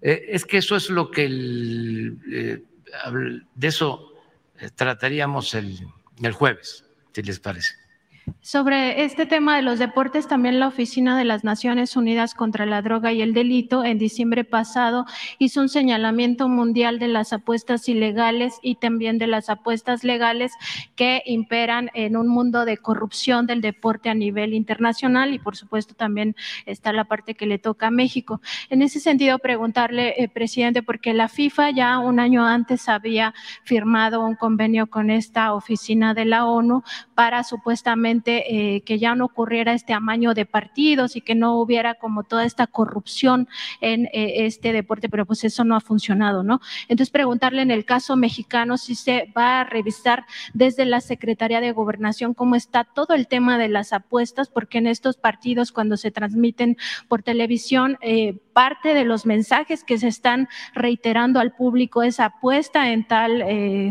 Eh, 0.07 0.25
es, 0.29 0.45
que 0.45 0.59
eso 0.59 0.77
es 0.77 0.89
lo 0.89 1.11
que 1.11 1.25
el, 1.25 2.17
de 3.55 3.67
eso 3.67 4.13
eh, 4.57 4.69
trataríamos 4.73 5.53
el, 5.53 5.85
el 6.21 6.31
jueves, 6.31 6.85
si 7.11 7.23
les 7.23 7.41
parece. 7.41 7.73
Sobre 8.41 9.03
este 9.03 9.25
tema 9.25 9.57
de 9.57 9.61
los 9.61 9.77
deportes, 9.77 10.27
también 10.27 10.59
la 10.59 10.69
Oficina 10.69 11.17
de 11.17 11.25
las 11.25 11.43
Naciones 11.43 11.97
Unidas 11.97 12.33
contra 12.33 12.65
la 12.65 12.81
Droga 12.81 13.11
y 13.11 13.21
el 13.21 13.33
Delito 13.33 13.83
en 13.83 13.97
diciembre 13.97 14.45
pasado 14.45 15.05
hizo 15.37 15.59
un 15.59 15.67
señalamiento 15.67 16.47
mundial 16.47 16.97
de 16.97 17.09
las 17.09 17.33
apuestas 17.33 17.89
ilegales 17.89 18.55
y 18.61 18.75
también 18.75 19.17
de 19.17 19.27
las 19.27 19.49
apuestas 19.49 20.05
legales 20.05 20.53
que 20.95 21.23
imperan 21.25 21.89
en 21.93 22.15
un 22.15 22.29
mundo 22.29 22.63
de 22.63 22.77
corrupción 22.77 23.47
del 23.47 23.59
deporte 23.59 24.09
a 24.09 24.13
nivel 24.13 24.53
internacional 24.53 25.33
y 25.33 25.39
por 25.39 25.57
supuesto 25.57 25.93
también 25.93 26.35
está 26.65 26.93
la 26.93 27.03
parte 27.03 27.35
que 27.35 27.47
le 27.47 27.59
toca 27.59 27.87
a 27.87 27.91
México. 27.91 28.41
En 28.69 28.81
ese 28.81 29.01
sentido, 29.01 29.39
preguntarle, 29.39 30.15
eh, 30.17 30.29
presidente, 30.29 30.83
porque 30.83 31.13
la 31.13 31.27
FIFA 31.27 31.71
ya 31.71 31.99
un 31.99 32.19
año 32.19 32.45
antes 32.45 32.87
había 32.87 33.33
firmado 33.63 34.23
un 34.23 34.35
convenio 34.35 34.87
con 34.87 35.09
esta 35.09 35.53
oficina 35.53 36.13
de 36.13 36.25
la 36.25 36.45
ONU 36.45 36.83
para 37.13 37.43
supuestamente 37.43 38.16
eh, 38.25 38.81
que 38.81 38.99
ya 38.99 39.15
no 39.15 39.25
ocurriera 39.25 39.73
este 39.73 39.93
amaño 39.93 40.33
de 40.33 40.45
partidos 40.45 41.15
y 41.15 41.21
que 41.21 41.35
no 41.35 41.59
hubiera 41.59 41.95
como 41.95 42.23
toda 42.23 42.45
esta 42.45 42.67
corrupción 42.67 43.47
en 43.81 44.05
eh, 44.07 44.45
este 44.45 44.73
deporte, 44.73 45.09
pero 45.09 45.25
pues 45.25 45.43
eso 45.43 45.63
no 45.63 45.75
ha 45.75 45.79
funcionado, 45.79 46.43
¿no? 46.43 46.59
Entonces 46.87 47.11
preguntarle 47.11 47.61
en 47.61 47.71
el 47.71 47.85
caso 47.85 48.15
mexicano 48.15 48.77
si 48.77 48.95
se 48.95 49.31
va 49.35 49.61
a 49.61 49.63
revisar 49.63 50.25
desde 50.53 50.85
la 50.85 51.01
Secretaría 51.01 51.61
de 51.61 51.71
Gobernación 51.71 52.33
cómo 52.33 52.55
está 52.55 52.83
todo 52.83 53.13
el 53.13 53.27
tema 53.27 53.57
de 53.57 53.69
las 53.69 53.93
apuestas, 53.93 54.49
porque 54.49 54.77
en 54.77 54.87
estos 54.87 55.17
partidos 55.17 55.71
cuando 55.71 55.97
se 55.97 56.11
transmiten 56.11 56.77
por 57.07 57.23
televisión, 57.23 57.97
eh, 58.01 58.37
parte 58.57 58.95
de 58.95 59.05
los 59.05 59.27
mensajes 59.27 59.83
que 59.83 59.99
se 59.99 60.07
están 60.07 60.47
reiterando 60.73 61.39
al 61.39 61.51
público 61.51 62.01
es 62.01 62.19
apuesta 62.19 62.91
en 62.91 63.07
tal 63.07 63.43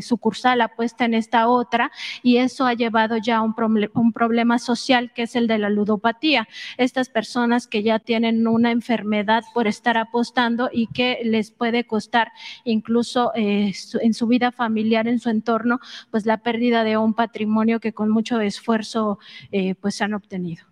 sucursal, 0.02 0.60
apuesta 0.60 1.04
en 1.04 1.14
esta 1.14 1.46
otra, 1.46 1.92
y 2.24 2.38
eso 2.38 2.66
ha 2.66 2.74
llevado 2.74 3.16
ya 3.16 3.36
a 3.36 3.42
un, 3.42 3.54
un 3.94 4.12
problema 4.12 4.58
social 4.58 5.12
que 5.14 5.22
es 5.22 5.36
el 5.36 5.46
de 5.46 5.58
la 5.58 5.70
ludopatía. 5.70 6.48
Estas 6.78 7.08
personas 7.08 7.68
que 7.68 7.84
ya 7.84 8.00
tienen 8.00 8.48
una 8.48 8.72
enfermedad 8.72 9.44
por 9.54 9.68
estar 9.68 9.96
apostando 9.96 10.68
y 10.72 10.88
que 10.88 11.20
les 11.22 11.52
puede 11.52 11.84
costar 11.84 12.32
incluso 12.64 13.30
eh, 13.36 13.72
en 14.00 14.14
su 14.14 14.26
vida 14.26 14.50
familiar, 14.50 15.06
en 15.06 15.20
su 15.20 15.30
entorno, 15.30 15.78
pues 16.10 16.26
la 16.26 16.38
pérdida 16.38 16.82
de 16.82 16.96
un 16.96 17.14
patrimonio 17.14 17.78
que 17.78 17.92
con 17.92 18.10
mucho 18.10 18.40
esfuerzo 18.40 19.20
eh, 19.52 19.76
pues 19.76 20.02
han 20.02 20.12
obtenido. 20.12 20.64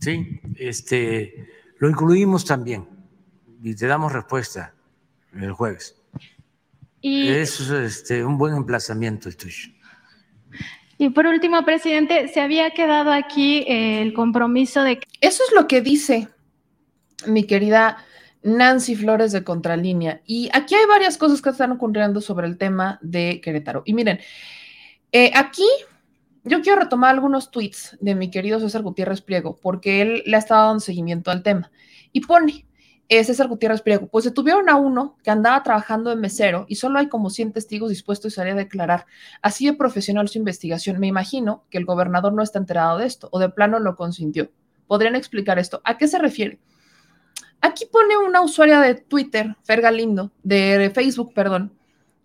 Sí, 0.00 0.40
este, 0.56 1.48
lo 1.78 1.88
incluimos 1.88 2.44
también 2.44 2.93
y 3.64 3.74
te 3.74 3.86
damos 3.86 4.12
respuesta 4.12 4.74
el 5.32 5.52
jueves. 5.52 5.96
Y, 7.00 7.28
es 7.28 7.58
este, 7.60 8.22
un 8.22 8.36
buen 8.36 8.54
emplazamiento 8.54 9.30
tuyo. 9.32 9.70
Y 10.98 11.08
por 11.08 11.26
último, 11.26 11.64
presidente, 11.64 12.28
se 12.28 12.40
había 12.40 12.70
quedado 12.72 13.10
aquí 13.10 13.64
eh, 13.66 14.02
el 14.02 14.12
compromiso 14.12 14.82
de... 14.82 15.00
Eso 15.20 15.42
es 15.48 15.54
lo 15.54 15.66
que 15.66 15.80
dice 15.80 16.28
mi 17.26 17.44
querida 17.44 18.04
Nancy 18.42 18.96
Flores 18.96 19.32
de 19.32 19.44
Contralínea. 19.44 20.20
Y 20.26 20.50
aquí 20.52 20.74
hay 20.74 20.84
varias 20.86 21.16
cosas 21.16 21.40
que 21.40 21.48
están 21.48 21.72
ocurriendo 21.72 22.20
sobre 22.20 22.46
el 22.46 22.58
tema 22.58 22.98
de 23.00 23.40
Querétaro. 23.42 23.82
Y 23.86 23.94
miren, 23.94 24.20
eh, 25.10 25.30
aquí 25.34 25.66
yo 26.44 26.60
quiero 26.60 26.82
retomar 26.82 27.14
algunos 27.14 27.50
tweets 27.50 27.96
de 28.02 28.14
mi 28.14 28.30
querido 28.30 28.60
César 28.60 28.82
Gutiérrez 28.82 29.22
Priego, 29.22 29.58
porque 29.62 30.02
él 30.02 30.22
le 30.26 30.36
ha 30.36 30.40
estado 30.40 30.68
dando 30.68 30.80
seguimiento 30.80 31.30
al 31.30 31.42
tema. 31.42 31.70
Y 32.12 32.20
pone, 32.20 32.66
César 33.08 33.48
Gutiérrez 33.48 33.82
Priego, 33.82 34.06
pues 34.06 34.24
detuvieron 34.24 34.68
a 34.68 34.76
uno 34.76 35.16
que 35.22 35.30
andaba 35.30 35.62
trabajando 35.62 36.10
en 36.10 36.20
mesero 36.20 36.64
y 36.68 36.76
solo 36.76 36.98
hay 36.98 37.08
como 37.08 37.30
100 37.30 37.52
testigos 37.52 37.90
dispuestos 37.90 38.38
a 38.38 38.44
declarar. 38.44 39.06
Así 39.42 39.66
de 39.66 39.74
profesional 39.74 40.28
su 40.28 40.38
investigación. 40.38 40.98
Me 40.98 41.06
imagino 41.06 41.64
que 41.70 41.78
el 41.78 41.84
gobernador 41.84 42.32
no 42.32 42.42
está 42.42 42.58
enterado 42.58 42.98
de 42.98 43.06
esto 43.06 43.28
o 43.30 43.38
de 43.38 43.50
plano 43.50 43.78
lo 43.78 43.96
consintió. 43.96 44.50
¿Podrían 44.86 45.16
explicar 45.16 45.58
esto? 45.58 45.80
¿A 45.84 45.98
qué 45.98 46.08
se 46.08 46.18
refiere? 46.18 46.58
Aquí 47.60 47.86
pone 47.86 48.16
una 48.16 48.42
usuaria 48.42 48.80
de 48.80 48.94
Twitter, 48.94 49.56
Fer 49.62 49.80
Galindo, 49.80 50.30
de 50.42 50.90
Facebook, 50.94 51.32
perdón, 51.32 51.72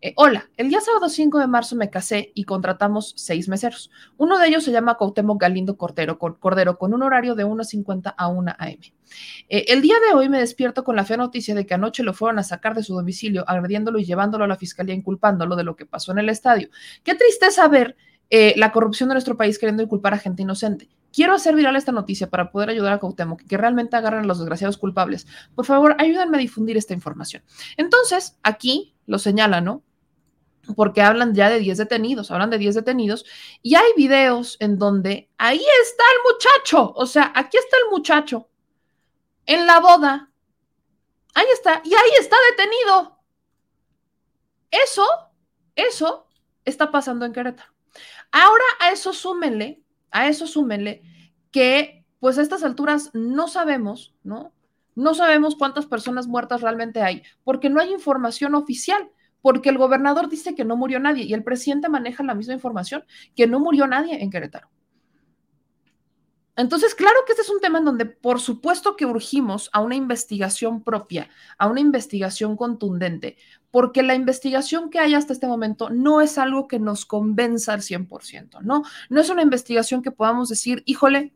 eh, 0.02 0.14
hola, 0.16 0.50
el 0.56 0.70
día 0.70 0.80
sábado 0.80 1.10
5 1.10 1.40
de 1.40 1.48
marzo 1.48 1.76
me 1.76 1.90
casé 1.90 2.32
y 2.34 2.46
contratamos 2.46 3.14
seis 3.18 3.50
meseros. 3.50 3.92
Uno 4.18 4.40
de 4.40 4.48
ellos 4.48 4.64
se 4.64 4.72
llama 4.72 4.96
Cuauhtémoc 4.96 5.42
Galindo 5.42 5.76
Cordero, 5.76 6.18
con 6.18 6.94
un 6.94 7.04
horario 7.04 7.36
de 7.36 7.46
1.50 7.46 8.14
a 8.18 8.28
1 8.30 8.54
a.m. 8.58 8.94
Eh, 9.50 9.66
el 9.68 9.82
día 9.82 9.96
de 10.08 10.16
hoy 10.16 10.30
me 10.30 10.40
despierto 10.40 10.86
con 10.86 10.96
la 10.96 11.04
fea 11.04 11.18
noticia 11.18 11.54
de 11.54 11.66
que 11.66 11.74
anoche 11.74 12.04
lo 12.04 12.14
fueron 12.14 12.40
a 12.40 12.44
sacar 12.44 12.76
de 12.76 12.84
su 12.84 12.94
domicilio, 12.94 13.44
agrediéndolo 13.46 14.00
y 14.00 14.06
llevándolo 14.06 14.46
a 14.46 14.48
la 14.48 14.56
fiscalía, 14.56 14.96
inculpándolo 14.96 15.58
de 15.58 15.64
lo 15.66 15.76
que 15.76 15.86
pasó 15.86 16.14
en 16.14 16.20
el 16.20 16.30
estadio. 16.30 16.70
Qué 17.04 17.16
tristeza 17.16 17.68
ver 17.68 17.98
eh, 18.30 18.54
la 18.58 18.72
corrupción 18.72 19.10
de 19.10 19.16
nuestro 19.16 19.36
país 19.36 19.58
queriendo 19.60 19.84
inculpar 19.84 20.14
a 20.14 20.18
gente 20.20 20.44
inocente. 20.44 20.88
Quiero 21.12 21.34
hacer 21.34 21.56
viral 21.56 21.76
esta 21.76 21.92
noticia 21.92 22.30
para 22.30 22.52
poder 22.52 22.70
ayudar 22.70 22.94
a 22.94 23.00
Cuauhtémoc, 23.00 23.42
que 23.42 23.58
realmente 23.58 23.98
agarren 23.98 24.24
a 24.24 24.28
los 24.28 24.38
desgraciados 24.38 24.78
culpables. 24.78 25.26
Por 25.56 25.66
favor, 25.66 25.96
ayúdenme 25.98 26.38
a 26.38 26.40
difundir 26.40 26.78
esta 26.78 26.94
información. 26.94 27.42
Entonces, 27.76 28.38
aquí 28.44 28.94
lo 29.08 29.18
señala, 29.18 29.60
¿no? 29.60 29.84
Porque 30.76 31.02
hablan 31.02 31.34
ya 31.34 31.50
de 31.50 31.60
10 31.60 31.78
detenidos, 31.78 32.32
hablan 32.32 32.50
de 32.50 32.58
10 32.58 32.76
detenidos, 32.76 33.26
y 33.62 33.76
hay 33.76 33.92
videos 33.96 34.58
en 34.60 34.78
donde 34.78 35.30
ahí 35.38 35.64
está 35.84 36.04
el 36.16 36.34
muchacho, 36.34 36.94
o 36.96 37.06
sea, 37.06 37.32
aquí 37.36 37.58
está 37.58 37.78
el 37.78 37.92
muchacho, 37.92 38.50
en 39.46 39.66
la 39.66 39.80
boda, 39.80 40.32
ahí 41.34 41.48
está, 41.54 41.82
y 41.84 41.94
ahí 41.94 42.12
está 42.20 42.36
detenido. 42.52 43.20
Eso 44.72 45.06
Eso 45.80 46.28
está 46.66 46.92
pasando 46.92 47.26
en 47.26 47.32
Querétaro. 47.32 47.72
Ahora 48.34 48.66
a 48.82 48.92
eso 48.92 49.14
súmenle, 49.14 49.82
a 50.12 50.28
eso 50.28 50.46
súmenle 50.46 51.02
que 51.52 52.06
pues 52.20 52.38
a 52.38 52.42
estas 52.42 52.64
alturas 52.64 53.12
no 53.14 53.48
sabemos, 53.48 54.14
¿no? 54.24 54.54
No 54.94 55.14
sabemos 55.14 55.56
cuántas 55.56 55.86
personas 55.86 56.28
muertas 56.28 56.60
realmente 56.60 57.02
hay, 57.02 57.24
porque 57.46 57.70
no 57.70 57.80
hay 57.80 57.94
información 57.94 58.56
oficial, 58.56 59.10
porque 59.42 59.70
el 59.70 59.78
gobernador 59.78 60.30
dice 60.30 60.56
que 60.56 60.66
no 60.66 60.76
murió 60.76 61.00
nadie 61.00 61.24
y 61.26 61.34
el 61.34 61.44
presidente 61.44 61.90
maneja 61.90 62.24
la 62.24 62.36
misma 62.36 62.54
información, 62.54 63.04
que 63.36 63.48
no 63.48 63.60
murió 63.60 63.88
nadie 63.88 64.22
en 64.22 64.30
Querétaro. 64.30 64.70
Entonces, 66.60 66.94
claro 66.94 67.16
que 67.26 67.32
este 67.32 67.44
es 67.44 67.50
un 67.50 67.62
tema 67.62 67.78
en 67.80 67.86
donde, 67.86 68.06
por 68.06 68.42
supuesto, 68.42 68.98
que 68.98 69.06
urgimos 69.06 69.70
a 69.72 69.80
una 69.80 69.96
investigación 69.96 70.84
propia, 70.84 71.30
a 71.58 71.68
una 71.68 71.80
investigación 71.80 72.58
contundente, 72.58 73.38
porque 73.72 74.04
la 74.04 74.14
investigación 74.14 74.90
que 74.90 75.00
hay 75.00 75.14
hasta 75.14 75.32
este 75.32 75.48
momento 75.48 75.90
no 75.90 76.20
es 76.20 76.38
algo 76.38 76.68
que 76.68 76.78
nos 76.78 77.06
convenza 77.06 77.72
al 77.72 77.80
100%, 77.80 78.60
¿no? 78.62 78.84
No 79.10 79.22
es 79.22 79.30
una 79.30 79.42
investigación 79.42 80.02
que 80.02 80.12
podamos 80.12 80.50
decir, 80.50 80.84
híjole, 80.86 81.32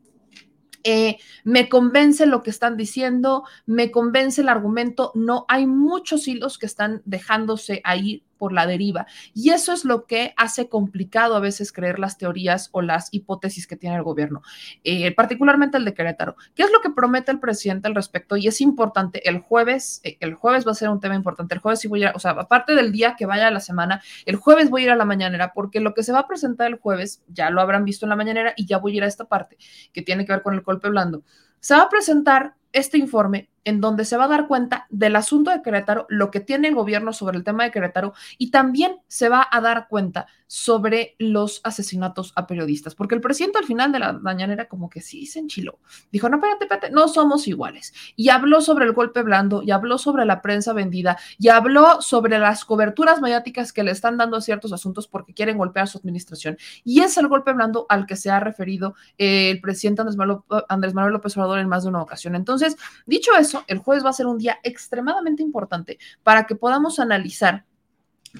eh, 0.84 1.18
me 1.42 1.68
convence 1.68 2.26
lo 2.26 2.42
que 2.42 2.50
están 2.50 2.76
diciendo, 2.76 3.44
me 3.66 3.90
convence 3.90 4.42
el 4.42 4.48
argumento, 4.48 5.10
no, 5.14 5.46
hay 5.48 5.66
muchos 5.66 6.28
hilos 6.28 6.58
que 6.58 6.66
están 6.66 7.02
dejándose 7.04 7.80
ahí 7.84 8.22
por 8.36 8.52
la 8.52 8.66
deriva. 8.66 9.06
Y 9.34 9.50
eso 9.50 9.72
es 9.72 9.84
lo 9.84 10.06
que 10.06 10.34
hace 10.36 10.68
complicado 10.68 11.36
a 11.36 11.40
veces 11.40 11.72
creer 11.72 11.98
las 11.98 12.18
teorías 12.18 12.68
o 12.72 12.82
las 12.82 13.08
hipótesis 13.12 13.66
que 13.66 13.76
tiene 13.76 13.96
el 13.96 14.02
gobierno, 14.02 14.42
eh, 14.82 15.12
particularmente 15.14 15.78
el 15.78 15.84
de 15.84 15.94
Querétaro. 15.94 16.36
¿Qué 16.54 16.62
es 16.62 16.72
lo 16.72 16.80
que 16.80 16.90
promete 16.90 17.30
el 17.32 17.40
presidente 17.40 17.88
al 17.88 17.94
respecto? 17.94 18.36
Y 18.36 18.46
es 18.46 18.60
importante, 18.60 19.28
el 19.28 19.40
jueves, 19.40 20.00
eh, 20.04 20.16
el 20.20 20.34
jueves 20.34 20.66
va 20.66 20.72
a 20.72 20.74
ser 20.74 20.88
un 20.88 21.00
tema 21.00 21.14
importante, 21.14 21.54
el 21.54 21.60
jueves 21.60 21.80
sí 21.80 21.88
voy 21.88 22.04
a, 22.04 22.12
o 22.14 22.18
sea, 22.18 22.32
aparte 22.32 22.74
del 22.74 22.92
día 22.92 23.16
que 23.16 23.26
vaya 23.26 23.48
a 23.48 23.50
la 23.50 23.60
semana, 23.60 24.02
el 24.26 24.36
jueves 24.36 24.70
voy 24.70 24.82
a 24.82 24.84
ir 24.84 24.90
a 24.90 24.96
la 24.96 25.04
mañanera, 25.04 25.52
porque 25.52 25.80
lo 25.80 25.94
que 25.94 26.02
se 26.02 26.12
va 26.12 26.20
a 26.20 26.26
presentar 26.26 26.68
el 26.68 26.78
jueves, 26.78 27.22
ya 27.28 27.50
lo 27.50 27.60
habrán 27.60 27.84
visto 27.84 28.06
en 28.06 28.10
la 28.10 28.16
mañanera 28.16 28.54
y 28.56 28.66
ya 28.66 28.78
voy 28.78 28.92
a 28.92 28.96
ir 28.96 29.04
a 29.04 29.06
esta 29.06 29.24
parte 29.24 29.56
que 29.92 30.02
tiene 30.02 30.24
que 30.24 30.32
ver 30.32 30.42
con 30.42 30.54
el 30.54 30.62
golpe 30.62 30.88
blando. 30.88 31.22
Se 31.60 31.74
va 31.74 31.82
a 31.82 31.88
presentar 31.88 32.54
este 32.74 32.98
informe 32.98 33.48
en 33.64 33.80
donde 33.80 34.04
se 34.04 34.16
va 34.16 34.24
a 34.24 34.28
dar 34.28 34.46
cuenta 34.46 34.86
del 34.90 35.16
asunto 35.16 35.50
de 35.50 35.62
Querétaro, 35.62 36.06
lo 36.08 36.30
que 36.30 36.40
tiene 36.40 36.68
el 36.68 36.74
gobierno 36.74 37.12
sobre 37.12 37.38
el 37.38 37.44
tema 37.44 37.64
de 37.64 37.70
Querétaro 37.70 38.12
y 38.38 38.50
también 38.50 38.98
se 39.08 39.28
va 39.28 39.46
a 39.50 39.60
dar 39.60 39.88
cuenta 39.88 40.26
sobre 40.46 41.16
los 41.18 41.60
asesinatos 41.64 42.32
a 42.36 42.46
periodistas, 42.46 42.94
porque 42.94 43.14
el 43.14 43.20
presidente 43.20 43.58
al 43.58 43.64
final 43.64 43.90
de 43.90 43.98
la 43.98 44.12
mañanera 44.12 44.68
como 44.68 44.88
que 44.88 45.00
sí 45.00 45.26
se 45.26 45.40
enchiló. 45.40 45.80
Dijo, 46.12 46.28
no, 46.28 46.36
espérate, 46.36 46.64
espérate, 46.64 46.90
no 46.90 47.08
somos 47.08 47.48
iguales. 47.48 47.92
Y 48.14 48.28
habló 48.28 48.60
sobre 48.60 48.84
el 48.84 48.92
golpe 48.92 49.22
blando, 49.22 49.62
y 49.62 49.72
habló 49.72 49.98
sobre 49.98 50.24
la 50.24 50.42
prensa 50.42 50.72
vendida, 50.72 51.18
y 51.38 51.48
habló 51.48 52.00
sobre 52.02 52.38
las 52.38 52.64
coberturas 52.64 53.20
mediáticas 53.20 53.72
que 53.72 53.82
le 53.82 53.90
están 53.90 54.16
dando 54.16 54.36
a 54.36 54.42
ciertos 54.42 54.72
asuntos 54.72 55.08
porque 55.08 55.34
quieren 55.34 55.58
golpear 55.58 55.84
a 55.84 55.86
su 55.88 55.98
administración. 55.98 56.56
Y 56.84 57.00
es 57.00 57.16
el 57.16 57.26
golpe 57.26 57.52
blando 57.52 57.86
al 57.88 58.06
que 58.06 58.14
se 58.14 58.30
ha 58.30 58.38
referido 58.38 58.94
eh, 59.18 59.50
el 59.50 59.60
presidente 59.60 60.02
Andrés 60.02 60.16
Manuel, 60.16 60.38
Andrés 60.68 60.94
Manuel 60.94 61.14
López 61.14 61.36
Obrador 61.36 61.58
en 61.58 61.68
más 61.68 61.82
de 61.82 61.88
una 61.88 62.02
ocasión. 62.02 62.36
Entonces, 62.36 62.63
dicho 63.06 63.32
eso, 63.38 63.64
el 63.66 63.78
jueves 63.78 64.04
va 64.04 64.10
a 64.10 64.14
ser 64.14 64.26
un 64.26 64.38
día 64.38 64.58
extremadamente 64.62 65.42
importante 65.42 65.98
para 66.22 66.46
que 66.46 66.56
podamos 66.56 66.98
analizar, 66.98 67.64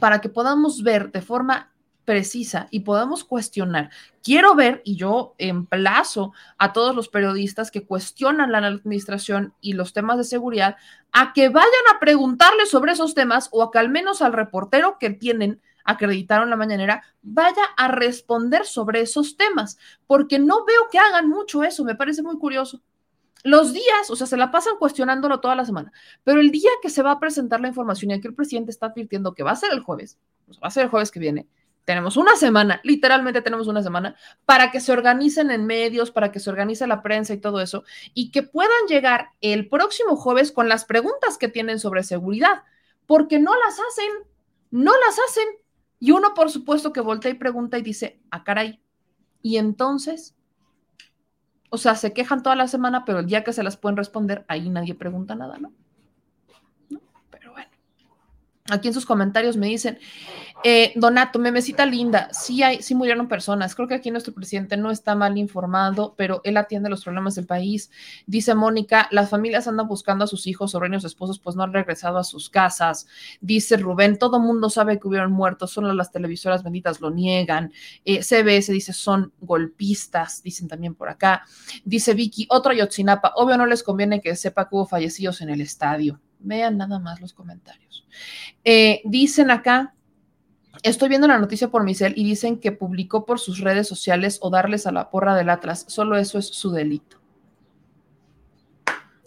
para 0.01 0.21
que 0.21 0.29
podamos 0.29 0.83
ver 0.83 1.11
de 1.13 1.23
forma 1.23 1.75
precisa 2.05 2.69
y 2.71 2.81
podamos 2.81 3.25
cuestionar. 3.25 3.91
Quiero 4.23 4.55
ver, 4.55 4.83
y 4.85 4.97
yo 4.97 5.35
emplazo 5.39 6.33
a 6.59 6.73
todos 6.73 6.95
los 6.95 7.09
periodistas 7.09 7.71
que 7.71 7.87
cuestionan 7.87 8.53
la 8.53 8.59
administración 8.59 9.55
y 9.61 9.73
los 9.73 9.93
temas 9.93 10.19
de 10.19 10.25
seguridad, 10.25 10.77
a 11.13 11.33
que 11.33 11.49
vayan 11.49 11.71
a 11.95 12.01
preguntarle 12.01 12.67
sobre 12.67 12.93
esos 12.93 13.15
temas 13.15 13.49
o 13.53 13.63
a 13.63 13.71
que 13.71 13.79
al 13.79 13.89
menos 13.89 14.23
al 14.23 14.33
reportero 14.33 14.99
que 14.99 15.11
tienen 15.11 15.61
acreditaron 15.85 16.49
la 16.49 16.57
mañanera, 16.57 17.03
vaya 17.23 17.63
a 17.77 17.89
responder 17.89 18.65
sobre 18.65 19.03
esos 19.03 19.37
temas, 19.37 19.77
porque 20.07 20.39
no 20.39 20.65
veo 20.65 20.89
que 20.91 20.99
hagan 20.99 21.29
mucho 21.29 21.63
eso, 21.63 21.85
me 21.85 21.95
parece 21.95 22.23
muy 22.23 22.39
curioso 22.39 22.81
los 23.45 23.73
días, 23.73 24.11
o 24.11 24.17
sea, 24.17 24.27
se 24.27 24.37
la 24.37 24.51
pasan 24.51 24.77
cuestionándolo 24.79 25.39
toda 25.39 25.55
la 25.55 25.65
semana, 25.65 25.93
pero 26.25 26.41
el 26.41 26.51
día 26.51 26.71
que 26.83 26.91
se 26.91 27.03
va 27.03 27.13
a 27.13 27.21
presentar 27.21 27.61
la 27.61 27.69
información 27.69 28.11
y 28.11 28.15
aquí 28.15 28.27
el 28.27 28.35
presidente 28.35 28.71
está 28.71 28.87
advirtiendo 28.87 29.35
que 29.35 29.43
va 29.43 29.53
a 29.53 29.57
ser 29.57 29.71
el 29.73 29.81
jueves, 29.81 30.19
va 30.53 30.69
a 30.69 30.71
ser 30.71 30.85
el 30.85 30.91
jueves 30.91 31.11
que 31.11 31.21
viene, 31.21 31.47
tenemos 31.85 32.17
una 32.17 32.37
semana, 32.37 32.81
literalmente 32.83 33.43
tenemos 33.43 33.69
una 33.69 33.83
semana, 33.83 34.17
para 34.47 34.71
que 34.71 34.81
se 34.81 34.93
organicen 34.93 35.51
en 35.51 35.67
medios, 35.67 36.11
para 36.11 36.33
que 36.33 36.41
se 36.41 36.49
organice 36.49 36.87
la 36.87 37.03
prensa 37.03 37.35
y 37.35 37.39
todo 37.39 37.61
eso, 37.61 37.85
y 38.15 38.31
que 38.31 38.43
puedan 38.43 38.87
llegar 38.89 39.29
el 39.41 39.69
próximo 39.69 40.17
jueves 40.17 40.51
con 40.51 40.69
las 40.69 40.87
preguntas 40.87 41.37
que 41.39 41.49
tienen 41.49 41.79
sobre 41.79 42.03
seguridad, 42.03 42.63
porque 43.07 43.39
no 43.39 43.53
las 43.55 43.75
hacen, 43.75 44.11
no 44.71 44.93
las 44.93 45.19
hacen. 45.29 45.49
Y 46.01 46.13
uno, 46.13 46.33
por 46.35 46.51
supuesto, 46.51 46.93
que 46.93 47.01
voltea 47.01 47.33
y 47.33 47.35
pregunta 47.35 47.79
y 47.79 47.83
dice, 47.83 48.19
ah, 48.31 48.45
caray, 48.45 48.81
y 49.43 49.59
entonces, 49.59 50.35
o 51.75 51.79
sea, 51.79 51.97
se 51.97 52.13
quejan 52.13 52.43
toda 52.43 52.57
la 52.57 52.69
semana, 52.69 53.05
pero 53.05 53.19
el 53.19 53.27
día 53.27 53.43
que 53.45 53.53
se 53.53 53.65
las 53.65 53.77
pueden 53.77 53.97
responder, 53.97 54.45
ahí 54.49 54.71
nadie 54.71 54.95
pregunta 54.95 55.35
nada, 55.35 55.59
¿no? 55.59 55.73
Aquí 58.71 58.89
en 58.89 58.95
sus 58.95 59.05
comentarios 59.05 59.59
me 59.59 59.67
dicen, 59.67 59.99
eh, 60.65 60.95
Donato, 60.97 61.39
memecita 61.39 61.85
linda, 61.85 62.31
sí, 62.33 62.63
hay, 62.63 62.81
sí 62.81 62.95
murieron 62.95 63.29
personas. 63.29 63.75
Creo 63.75 63.87
que 63.87 63.95
aquí 63.95 64.11
nuestro 64.11 64.33
presidente 64.33 64.79
no 64.79 64.91
está 64.91 65.15
mal 65.15 65.37
informado, 65.37 66.15
pero 66.17 66.41
él 66.45 66.57
atiende 66.57 66.89
los 66.89 67.05
problemas 67.05 67.35
del 67.35 67.45
país. 67.45 67.91
Dice 68.27 68.55
Mónica, 68.55 69.07
las 69.11 69.29
familias 69.29 69.69
andan 69.69 69.87
buscando 69.87 70.25
a 70.25 70.27
sus 70.27 70.47
hijos, 70.47 70.71
sobrinos, 70.71 71.05
esposos, 71.05 71.39
pues 71.39 71.57
no 71.57 71.63
han 71.63 71.75
regresado 71.75 72.17
a 72.17 72.25
sus 72.25 72.49
casas. 72.49 73.07
Dice 73.43 73.77
Rubén, 73.77 74.19
todo 74.19 74.41
mundo 74.41 74.71
sabe 74.71 74.99
que 74.99 75.09
hubieron 75.09 75.31
muertos, 75.31 75.71
solo 75.71 75.93
las 75.93 76.11
televisoras 76.11 76.63
benditas 76.63 77.03
lo 77.03 77.11
niegan. 77.11 77.71
Eh, 78.07 78.23
CBS 78.23 78.73
dice, 78.73 78.95
son 78.95 79.35
golpistas, 79.43 80.43
dicen 80.43 80.69
también 80.69 80.95
por 80.95 81.11
acá. 81.11 81.45
Dice 81.85 82.15
Vicky, 82.15 82.47
otro 82.49 82.73
Yotzinapa, 82.73 83.35
obvio 83.37 83.59
no 83.59 83.67
les 83.67 83.83
conviene 83.83 84.23
que 84.23 84.35
sepa 84.37 84.71
que 84.71 84.75
hubo 84.75 84.87
fallecidos 84.87 85.43
en 85.43 85.51
el 85.51 85.61
estadio. 85.61 86.19
Vean 86.45 86.77
nada 86.79 86.99
más 86.99 87.21
los 87.21 87.33
comentarios. 87.33 88.07
Eh, 88.63 89.03
dicen 89.05 89.51
acá, 89.51 89.95
Estoy 90.83 91.09
viendo 91.09 91.27
la 91.27 91.39
noticia 91.39 91.69
por 91.69 91.83
mi 91.83 91.95
cel 91.95 92.13
y 92.15 92.25
dicen 92.25 92.59
que 92.59 92.71
publicó 92.71 93.25
por 93.25 93.41
sus 93.41 93.61
redes 93.61 93.89
sociales 93.89 94.39
o 94.43 94.51
darles 94.51 94.87
a 94.87 94.93
la 94.93 95.09
porra 95.09 95.35
del 95.35 95.49
Atlas. 95.49 95.87
Solo 95.89 96.19
eso 96.19 96.39
es 96.39 96.47
su 96.47 96.73
delito. 96.73 97.19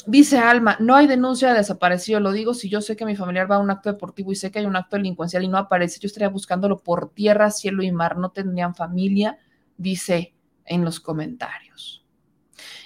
Dice 0.05 0.37
Alma, 0.37 0.77
no 0.79 0.95
hay 0.95 1.07
denuncia 1.07 1.49
de 1.49 1.57
desaparecido. 1.57 2.19
Lo 2.19 2.31
digo 2.31 2.53
si 2.53 2.69
yo 2.69 2.79
sé 2.79 2.95
que 2.95 3.05
mi 3.05 3.15
familiar 3.15 3.49
va 3.49 3.55
a 3.55 3.59
un 3.59 3.71
acto 3.71 3.91
deportivo 3.91 4.31
y 4.31 4.35
sé 4.35 4.51
que 4.51 4.59
hay 4.59 4.65
un 4.65 4.75
acto 4.75 4.97
delincuencial 4.97 5.43
y 5.43 5.47
no 5.47 5.57
aparece. 5.57 5.99
Yo 5.99 6.07
estaría 6.07 6.29
buscándolo 6.29 6.77
por 6.77 7.09
tierra, 7.09 7.49
cielo 7.49 7.81
y 7.81 7.91
mar. 7.91 8.17
No 8.17 8.29
tendrían 8.29 8.75
familia, 8.75 9.39
dice 9.77 10.35
en 10.63 10.85
los 10.85 10.99
comentarios. 10.99 12.05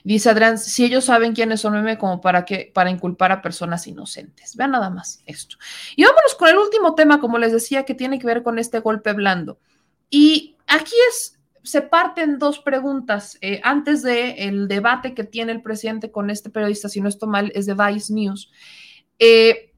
Dice 0.04 0.30
Adrián, 0.30 0.58
si 0.58 0.86
ellos 0.86 1.06
saben 1.06 1.34
quiénes 1.34 1.62
son 1.62 1.74
meme, 1.74 1.98
como 1.98 2.22
para 2.22 2.46
que, 2.46 2.72
para 2.74 2.90
inculpar 2.90 3.32
a 3.32 3.42
personas 3.42 3.86
inocentes. 3.88 4.56
Vean 4.56 4.72
nada 4.72 4.90
más 4.90 5.22
esto. 5.26 5.58
Y 5.96 6.04
vámonos 6.04 6.36
con 6.36 6.50
el 6.50 6.58
último 6.58 6.96
tema, 6.96 7.20
como 7.20 7.38
les 7.38 7.52
decía, 7.52 7.84
que 7.84 7.94
tiene 7.94 8.20
que 8.20 8.28
ver 8.28 8.44
con 8.44 8.58
este 8.58 8.80
golpe 8.80 9.14
blando. 9.14 9.60
Y 10.10 10.56
aquí 10.68 10.96
es, 11.10 11.40
se 11.64 11.82
parten 11.82 12.40
dos 12.40 12.60
preguntas. 12.60 13.38
Eh, 13.42 13.62
antes 13.64 14.02
del 14.02 14.36
el 14.38 14.68
debate 14.68 15.14
que 15.14 15.24
tiene 15.24 15.52
el 15.52 15.62
presidente 15.62 16.12
con 16.12 16.30
este 16.30 16.50
periodista, 16.50 16.90
si 16.90 17.02
no 17.02 17.10
estoy 17.10 17.30
mal, 17.30 17.52
es 17.54 17.68
de 17.68 17.76
Vice 17.76 18.14
News. 18.14 18.52
Eh, 19.20 19.72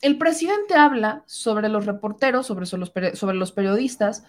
el 0.00 0.18
presidente 0.18 0.74
habla 0.74 1.24
sobre 1.26 1.68
los 1.68 1.86
reporteros, 1.86 2.46
sobre, 2.46 2.66
sobre 2.66 3.36
los 3.36 3.52
periodistas 3.52 4.24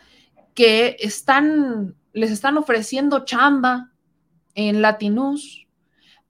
que 0.54 0.96
están, 1.00 1.96
les 2.14 2.32
están 2.32 2.58
ofreciendo 2.58 3.26
chamba 3.26 3.92
en 4.56 4.82
Latinus, 4.82 5.68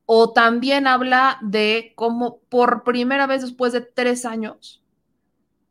o 0.06 0.34
también 0.34 0.88
habla 0.88 1.40
de 1.42 1.94
cómo 1.96 2.40
por 2.50 2.84
primera 2.84 3.28
vez 3.28 3.42
después 3.42 3.74
de 3.74 3.82
tres 3.82 4.26
años, 4.26 4.84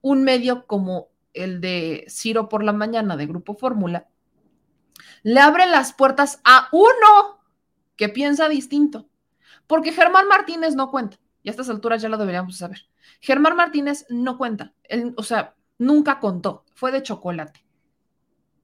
un 0.01 0.25
medio 0.25 0.67
como 0.67 1.09
el 1.33 1.61
de 1.61 2.05
Ciro 2.09 2.49
por 2.49 2.65
la 2.65 2.73
mañana 2.73 3.17
de 3.17 3.27
Grupo 3.27 3.55
Fórmula, 3.55 4.09
le 5.23 5.41
abre 5.41 5.67
las 5.67 5.93
puertas 5.93 6.41
a 6.45 6.69
uno 6.73 7.41
que 7.97 8.09
piensa 8.09 8.49
distinto, 8.49 9.09
porque 9.67 9.93
Germán 9.93 10.29
Martínez 10.29 10.75
no 10.75 10.91
cuenta, 10.91 11.19
y 11.43 11.49
a 11.49 11.53
estas 11.53 11.69
alturas 11.69 12.03
ya 12.03 12.09
lo 12.09 12.19
deberíamos 12.19 12.59
saber. 12.59 12.87
Germán 13.21 13.57
Martínez 13.57 14.07
no 14.09 14.37
cuenta, 14.37 14.73
él, 14.85 15.15
o 15.17 15.23
sea, 15.23 15.55
nunca 15.79 16.21
contó, 16.21 16.65
fue 16.75 16.93
de 16.93 17.03
chocolate 17.03 17.64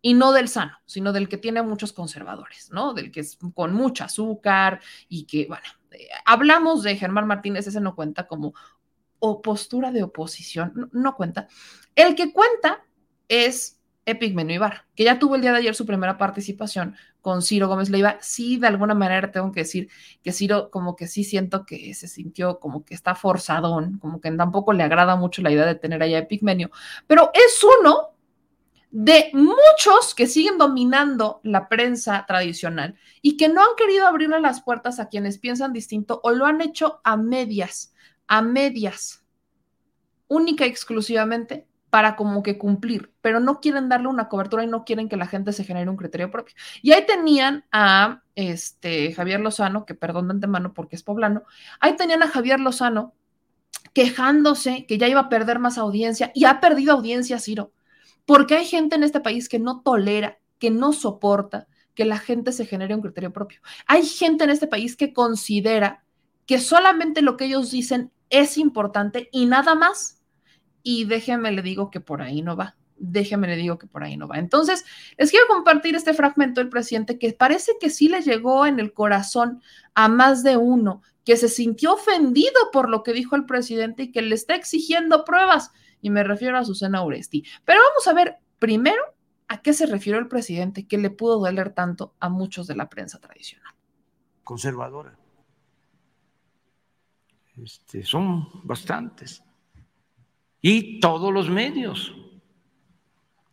y 0.03 0.15
no 0.15 0.33
del 0.33 0.49
sano, 0.49 0.79
sino 0.87 1.13
del 1.13 1.29
que 1.29 1.37
tiene 1.37 1.63
muchos 1.63 1.93
conservadores, 1.93 2.71
¿no? 2.73 2.95
Del 2.95 3.11
que 3.11 3.21
es 3.21 3.39
con 3.55 3.75
mucho 3.75 4.05
azúcar 4.05 4.81
y 5.09 5.25
que, 5.25 5.47
bueno, 5.47 5.65
eh, 5.93 6.09
hablamos 6.25 6.83
de 6.83 6.97
Germán 6.97 7.27
Martínez, 7.27 7.67
ese 7.67 7.81
no 7.81 7.95
cuenta 7.95 8.27
como 8.27 8.55
o 9.21 9.43
postura 9.43 9.93
de 9.93 10.03
oposición, 10.03 10.91
no, 10.93 11.15
cuenta. 11.15 11.47
El 11.95 12.15
que 12.15 12.33
cuenta 12.33 12.83
es 13.29 13.79
Epigmenio 14.07 14.57
Ibar, 14.57 14.87
que 14.95 15.05
ya 15.05 15.19
tuvo 15.19 15.37
el 15.37 15.43
día 15.43 15.53
de 15.53 15.59
ayer 15.59 15.75
su 15.75 15.85
primera 15.85 16.17
participación 16.17 16.97
con 17.21 17.43
Ciro 17.43 17.69
Gómez 17.69 17.91
Leiva. 17.91 18.17
Sí, 18.23 18.57
de 18.57 18.67
alguna 18.67 18.95
manera 18.95 19.31
tengo 19.31 19.53
que 19.53 19.61
decir 19.61 19.91
que 20.23 20.33
Ciro 20.33 20.71
como 20.71 20.97
que 20.97 21.07
sí 21.07 21.23
siento 21.23 21.67
que 21.67 21.93
se 21.93 22.09
sintió 22.09 22.59
como 22.59 22.83
que 22.85 22.95
está 22.95 23.15
forzadón, 23.15 23.99
como 23.99 24.23
que 24.23 24.31
tampoco 24.33 24.73
le 24.73 24.83
agrada 24.83 25.17
mucho 25.17 25.43
la 25.43 25.53
idea 25.53 25.67
de 25.67 25.75
tener 25.75 26.03
allá 26.03 26.19
Epigmenio, 26.19 26.71
pero 27.07 27.31
es 27.35 27.63
uno 27.63 28.10
de 28.91 29.31
muchos 29.33 30.15
que 30.17 30.27
siguen 30.27 30.59
dominando 30.59 31.41
la 31.45 31.69
prensa 31.69 32.25
tradicional 32.27 32.97
y 33.23 33.37
que 33.37 33.49
no 33.49 33.61
han 33.61 33.77
querido 33.77 34.07
abrirle 34.07 34.41
las 34.41 34.63
puertas 34.63 34.99
a 34.99 35.09
quienes 35.09 35.39
piensan 35.39 35.73
distinto 35.73 36.21
o 36.25 36.33
lo 36.33 36.47
han 36.47 36.61
hecho 36.61 37.01
a 37.05 37.17
medias, 37.17 37.95
a 38.27 38.43
medias, 38.43 39.25
única 40.27 40.67
y 40.67 40.71
exclusivamente 40.71 41.67
para 41.91 42.15
como 42.15 42.43
que 42.43 42.57
cumplir, 42.57 43.13
pero 43.21 43.41
no 43.41 43.61
quieren 43.61 43.89
darle 43.89 44.07
una 44.09 44.29
cobertura 44.29 44.63
y 44.63 44.69
no 44.69 44.85
quieren 44.85 45.09
que 45.09 45.17
la 45.17 45.27
gente 45.27 45.53
se 45.53 45.65
genere 45.65 45.91
un 45.91 45.97
criterio 45.97 46.31
propio. 46.31 46.55
Y 46.83 46.93
ahí 46.93 47.05
tenían 47.05 47.65
a 47.73 48.23
este 48.37 49.13
Javier 49.13 49.41
Lozano, 49.41 49.85
que 49.85 49.95
perdón 49.95 50.29
de 50.29 50.35
antemano 50.35 50.73
porque 50.73 50.95
es 50.95 51.03
poblano, 51.03 51.43
ahí 51.81 51.97
tenían 51.97 52.23
a 52.23 52.29
Javier 52.29 52.61
Lozano 52.61 53.13
quejándose 53.93 54.87
que 54.87 54.99
ya 54.99 55.09
iba 55.09 55.21
a 55.21 55.29
perder 55.29 55.59
más 55.59 55.79
audiencia 55.79 56.31
y 56.33 56.45
ha 56.45 56.61
perdido 56.61 56.93
audiencia, 56.93 57.41
Ciro, 57.41 57.73
porque 58.31 58.55
hay 58.55 58.65
gente 58.65 58.95
en 58.95 59.03
este 59.03 59.19
país 59.19 59.49
que 59.49 59.59
no 59.59 59.81
tolera, 59.81 60.39
que 60.61 60.71
no 60.71 60.93
soporta 60.93 61.67
que 61.95 62.05
la 62.05 62.17
gente 62.17 62.53
se 62.53 62.65
genere 62.65 62.95
un 62.95 63.01
criterio 63.01 63.33
propio. 63.33 63.59
Hay 63.89 64.07
gente 64.07 64.45
en 64.45 64.51
este 64.51 64.69
país 64.69 64.95
que 64.95 65.13
considera 65.13 66.05
que 66.47 66.61
solamente 66.61 67.23
lo 67.23 67.37
que 67.37 67.47
ellos 67.47 67.73
dicen 67.73 68.13
es 68.29 68.57
importante 68.57 69.29
y 69.33 69.47
nada 69.47 69.75
más 69.75 70.23
y 70.85 71.07
déjeme 71.07 71.51
le 71.51 71.61
digo 71.63 71.91
que 71.91 71.99
por 71.99 72.23
ahí 72.23 72.41
no 72.41 72.55
va. 72.55 72.77
Déjeme 72.99 73.49
le 73.49 73.57
digo 73.57 73.79
que 73.79 73.89
por 73.89 74.05
ahí 74.05 74.17
no 74.17 74.29
va. 74.29 74.39
Entonces, 74.39 74.85
les 75.19 75.33
quiero 75.33 75.49
compartir 75.49 75.97
este 75.97 76.15
fragmento 76.15 76.61
del 76.61 76.71
presidente 76.71 77.19
que 77.19 77.33
parece 77.33 77.73
que 77.81 77.91
sí 77.91 78.09
le 78.09 78.23
llegó 78.23 78.65
en 78.65 78.79
el 78.79 78.93
corazón 78.93 79.61
a 79.97 80.07
más 80.07 80.45
de 80.45 80.57
uno, 80.57 81.03
que 81.25 81.37
se 81.37 81.49
sintió 81.49 81.95
ofendido 81.95 82.71
por 82.73 82.91
lo 82.91 83.03
que 83.03 83.13
dijo 83.13 83.35
el 83.35 83.45
presidente 83.45 84.05
y 84.05 84.13
que 84.13 84.23
le 84.23 84.37
está 84.37 84.55
exigiendo 84.55 85.25
pruebas. 85.25 85.73
Y 86.01 86.11
me 86.11 86.25
refiero 86.25 86.59
a 86.59 86.65
Susana 86.65 87.05
Uresti. 87.05 87.45
Pero 87.65 87.81
vamos 87.89 88.07
a 88.09 88.15
ver 88.15 88.39
primero 88.59 89.03
a 89.49 89.61
qué 89.61 89.73
se 89.73 89.87
refirió 89.87 90.19
el 90.19 90.29
presidente 90.29 90.87
que 90.87 90.99
le 90.99 91.11
pudo 91.11 91.39
doler 91.39 91.71
tanto 91.73 92.15
a 92.21 92.29
muchos 92.29 92.67
de 92.67 92.77
la 92.77 92.89
prensa 92.89 93.19
tradicional. 93.19 93.75
Conservadora. 94.45 95.19
Este, 97.57 98.05
son 98.05 98.49
bastantes 98.65 99.43
y 100.61 101.01
todos 101.01 101.33
los 101.33 101.51
medios. 101.51 102.15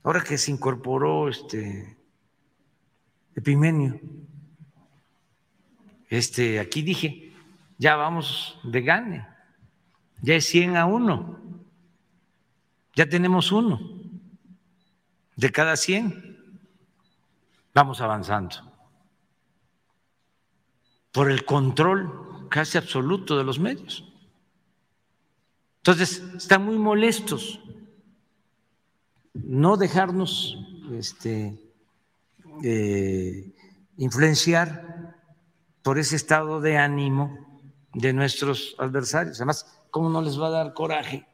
Ahora 0.04 0.24
que 0.24 0.38
se 0.38 0.52
incorporó 0.52 1.28
este 1.30 1.98
Epimenio, 3.36 4.00
este, 6.10 6.60
aquí 6.60 6.82
dije, 6.82 7.34
ya 7.78 7.96
vamos 7.96 8.60
de 8.64 8.82
gane, 8.82 9.28
ya 10.22 10.36
es 10.36 10.46
100 10.46 10.78
a 10.78 10.86
1, 10.86 11.47
ya 12.98 13.08
tenemos 13.08 13.52
uno 13.52 13.80
de 15.36 15.52
cada 15.52 15.78
100, 15.78 16.60
vamos 17.72 18.02
avanzando 18.02 18.56
por 21.12 21.30
el 21.30 21.46
control 21.46 22.48
casi 22.50 22.80
absoluto 22.80 23.38
de 23.38 23.44
los 23.44 23.60
medios. 23.60 24.04
Entonces, 25.78 26.24
están 26.36 26.66
muy 26.66 26.80
molestos. 26.80 27.60
No 29.36 29.78
dejarnos 29.78 30.58
este, 30.92 31.56
eh, 32.64 33.54
influenciar 33.98 35.16
por 35.84 36.00
ese 36.00 36.16
estado 36.16 36.62
de 36.62 36.78
ánimo 36.78 37.62
de 37.94 38.12
nuestros 38.12 38.76
adversarios. 38.80 39.38
Además, 39.38 39.82
¿cómo 39.92 40.10
no 40.10 40.24
les 40.24 40.42
va 40.42 40.48
a 40.48 40.52
dar 40.52 40.74
coraje 40.74 41.28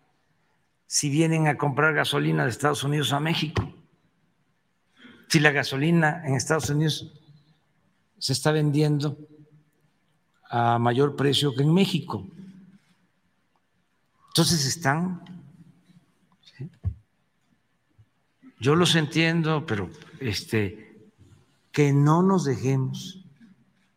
si 0.88 1.10
vienen 1.10 1.48
a 1.48 1.58
comprar 1.58 1.94
gasolina 1.94 2.44
de 2.44 2.50
Estados 2.50 2.84
Unidos 2.84 3.14
a 3.14 3.20
México? 3.20 3.74
Si 5.28 5.40
la 5.40 5.52
gasolina 5.52 6.24
en 6.26 6.36
Estados 6.36 6.70
Unidos 6.70 7.12
se 8.20 8.34
está 8.34 8.52
vendiendo 8.52 9.18
a 10.50 10.78
mayor 10.78 11.16
precio 11.16 11.54
que 11.56 11.64
en 11.64 11.74
México. 11.74 12.28
Entonces 14.28 14.66
están, 14.66 15.22
yo 18.60 18.76
los 18.76 18.96
entiendo, 18.96 19.66
pero 19.66 19.90
este, 20.20 21.12
que 21.72 21.92
no 21.92 22.24
nos 22.24 22.46
dejemos 22.46 23.26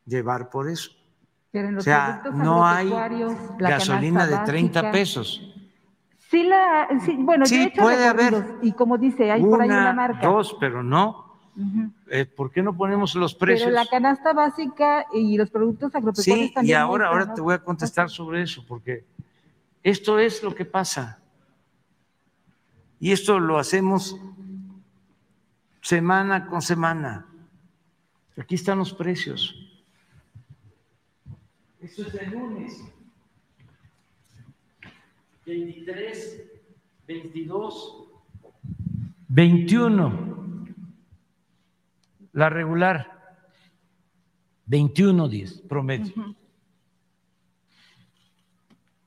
llevar 0.07 0.51
por 0.51 0.69
eso. 0.69 0.91
o 1.55 1.81
sea, 1.81 2.23
no 2.33 2.67
hay 2.67 2.91
gasolina 3.59 4.27
de 4.27 4.39
30 4.45 4.91
pesos. 4.91 5.56
Sí, 6.31 6.43
la, 6.43 6.89
sí, 7.05 7.17
bueno, 7.19 7.47
sí, 7.47 7.73
puede 7.77 8.07
haber. 8.07 8.57
Y 8.63 8.73
como 8.73 8.99
dice, 8.99 9.31
hay 9.31 9.43
por 9.43 9.63
ahí 9.63 9.69
una 9.69 9.93
marca. 9.93 10.27
Dos, 10.27 10.57
pero 10.59 10.83
no. 10.83 11.25
Eh, 12.09 12.27
¿Por 12.27 12.51
qué 12.51 12.63
no 12.63 12.77
ponemos 12.77 13.15
los 13.15 13.35
precios? 13.35 13.69
Pero 13.69 13.75
la 13.75 13.87
canasta 13.87 14.33
básica 14.35 15.07
y 15.15 15.39
los 15.39 15.51
productos 15.51 15.95
agropecuarios 15.95 16.53
sí, 16.55 16.67
y 16.67 16.73
ahora, 16.73 17.09
ahora 17.09 17.33
te 17.33 17.41
voy 17.41 17.55
a 17.55 17.59
contestar 17.59 18.11
sobre 18.11 18.43
eso, 18.43 18.63
porque 18.67 19.05
esto 19.83 20.19
es 20.19 20.43
lo 20.43 20.55
que 20.55 20.67
pasa. 20.67 21.19
Y 23.01 23.13
esto 23.13 23.39
lo 23.39 23.59
hacemos 23.59 24.19
semana 25.81 26.47
con 26.47 26.61
semana. 26.61 27.27
Aquí 28.37 28.57
están 28.57 28.79
los 28.79 28.93
precios. 28.93 29.55
Esto 31.81 32.03
es 32.03 32.13
de 32.13 32.27
lunes. 32.27 32.96
23, 35.47 36.43
22, 37.07 38.09
21. 39.29 40.67
La 42.33 42.51
regular, 42.51 43.39
21 44.67 45.29
días 45.29 45.63
promedio. 45.69 46.13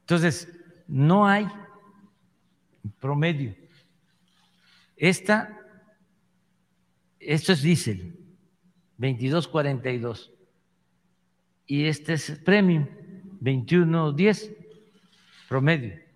Entonces, 0.01 0.47
no 0.87 1.27
hay 1.27 1.45
promedio. 2.99 3.53
Esta, 4.95 5.59
esto 7.19 7.51
es 7.51 7.61
diésel, 7.61 8.17
22.42. 8.97 10.31
Y 11.67 11.85
este 11.85 12.13
es 12.13 12.31
premium, 12.43 12.87
21.10 13.41 14.55
promedio. 15.47 16.08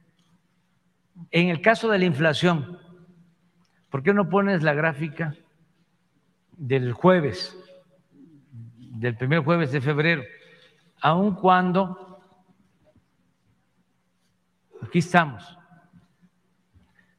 En 1.34 1.50
el 1.50 1.62
caso 1.62 1.90
de 1.90 1.98
la 1.98 2.06
inflación, 2.06 2.78
¿por 3.90 4.04
qué 4.04 4.14
no 4.14 4.30
pones 4.30 4.62
la 4.62 4.76
gráfica 4.76 5.34
del 6.52 6.94
jueves, 6.94 7.58
del 8.78 9.18
primer 9.18 9.40
jueves 9.40 9.72
de 9.72 9.82
febrero, 9.82 10.22
aun 11.02 11.34
cuando 11.34 12.22
aquí 14.84 15.00
estamos. 15.00 15.58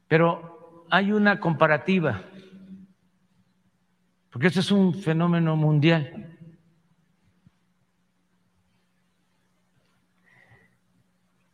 Pero 0.07 0.85
hay 0.89 1.11
una 1.11 1.37
comparativa, 1.37 2.23
porque 4.31 4.47
esto 4.47 4.61
es 4.61 4.71
un 4.71 4.93
fenómeno 4.93 5.57
mundial. 5.57 6.31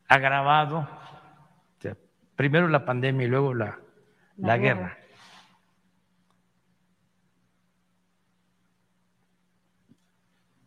agravado, 0.07 1.00
primero 2.41 2.67
la 2.67 2.83
pandemia 2.83 3.27
y 3.27 3.29
luego 3.29 3.53
la, 3.53 3.79
la, 4.37 4.57
guerra. 4.57 4.97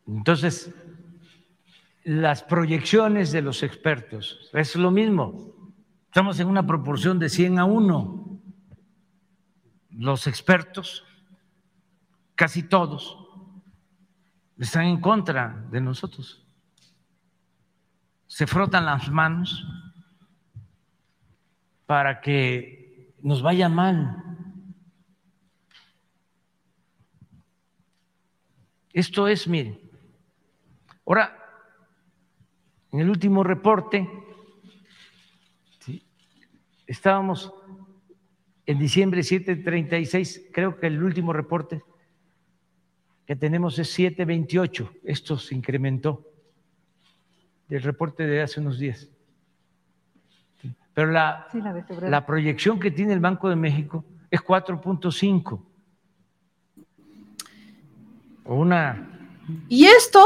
Entonces, 0.07 0.73
las 2.05 2.45
proyecciones 2.45 3.33
de 3.33 3.43
los 3.43 3.65
expertos. 3.65 4.51
Es 4.53 4.77
lo 4.77 4.93
mismo. 4.93 5.53
Estamos 6.05 6.39
en 6.39 6.47
una 6.47 6.65
proporción 6.65 7.19
de 7.19 7.29
100 7.29 7.59
a 7.59 7.65
1. 7.65 8.41
Los 9.99 10.29
expertos, 10.29 11.03
casi 12.37 12.63
todos, 12.63 13.19
están 14.61 14.85
en 14.85 15.01
contra 15.01 15.67
de 15.73 15.81
nosotros. 15.81 16.47
Se 18.29 18.47
frotan 18.47 18.85
las 18.85 19.11
manos 19.11 19.67
para 21.95 22.21
que 22.21 23.15
nos 23.23 23.41
vaya 23.41 23.69
mal. 23.69 24.21
Esto 28.93 29.29
es, 29.29 29.47
miren, 29.47 29.79
ahora 31.07 31.39
en 32.91 32.99
el 32.99 33.09
último 33.09 33.45
reporte, 33.45 34.11
estábamos 36.89 37.55
en 38.67 38.81
diciembre 38.81 39.21
7.36, 39.21 40.51
creo 40.53 40.81
que 40.81 40.89
el 40.89 41.01
último 41.01 41.33
reporte 41.33 41.81
que 43.25 43.37
tenemos 43.37 43.79
es 43.79 43.97
7.28, 43.97 44.91
esto 45.05 45.39
se 45.39 45.55
incrementó 45.55 46.29
del 47.69 47.85
reporte 47.85 48.27
de 48.27 48.43
hace 48.43 48.59
unos 48.59 48.81
días. 48.81 49.14
Pero 50.95 51.11
la, 51.11 51.49
la 52.03 52.25
proyección 52.25 52.79
que 52.79 52.91
tiene 52.91 53.13
el 53.13 53.21
Banco 53.21 53.49
de 53.49 53.57
México 53.57 54.05
es 54.31 54.41
4.5. 54.41 55.61
Una. 58.45 59.11
Y 59.69 59.87
esto, 59.87 60.25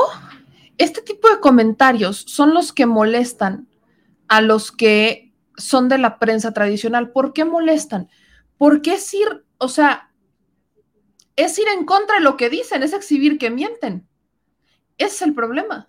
este 0.77 1.03
tipo 1.03 1.29
de 1.29 1.41
comentarios 1.41 2.25
son 2.27 2.53
los 2.53 2.73
que 2.73 2.87
molestan 2.87 3.69
a 4.29 4.41
los 4.43 4.71
que 4.71 5.33
son 5.57 5.89
de 5.89 5.99
la 5.99 6.19
prensa 6.19 6.53
tradicional. 6.53 7.11
¿Por 7.11 7.33
qué 7.33 7.45
molestan? 7.45 8.09
Porque 8.59 8.95
es 8.95 9.15
ir, 9.15 9.45
o 9.57 9.69
sea, 9.69 10.11
es 11.37 11.59
ir 11.59 11.69
en 11.69 11.85
contra 11.85 12.17
de 12.17 12.23
lo 12.23 12.37
que 12.37 12.51
dicen, 12.51 12.83
es 12.83 12.93
exhibir 12.93 13.39
que 13.39 13.51
mienten. 13.51 14.07
Ese 14.99 15.15
es 15.15 15.23
el 15.23 15.35
problema. 15.35 15.89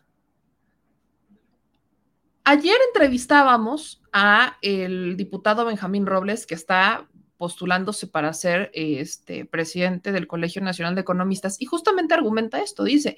Ayer 2.51 2.77
entrevistábamos 2.87 4.01
a 4.11 4.57
el 4.63 5.17
diputado 5.17 5.65
Benjamín 5.65 6.07
Robles, 6.07 6.47
que 6.47 6.55
está 6.55 7.07
postulándose 7.37 8.07
para 8.07 8.33
ser 8.33 8.71
este, 8.73 9.45
presidente 9.45 10.11
del 10.11 10.25
Colegio 10.25 10.59
Nacional 10.59 10.95
de 10.95 11.01
Economistas, 11.01 11.61
y 11.61 11.67
justamente 11.67 12.15
argumenta 12.15 12.59
esto, 12.59 12.83
dice, 12.85 13.17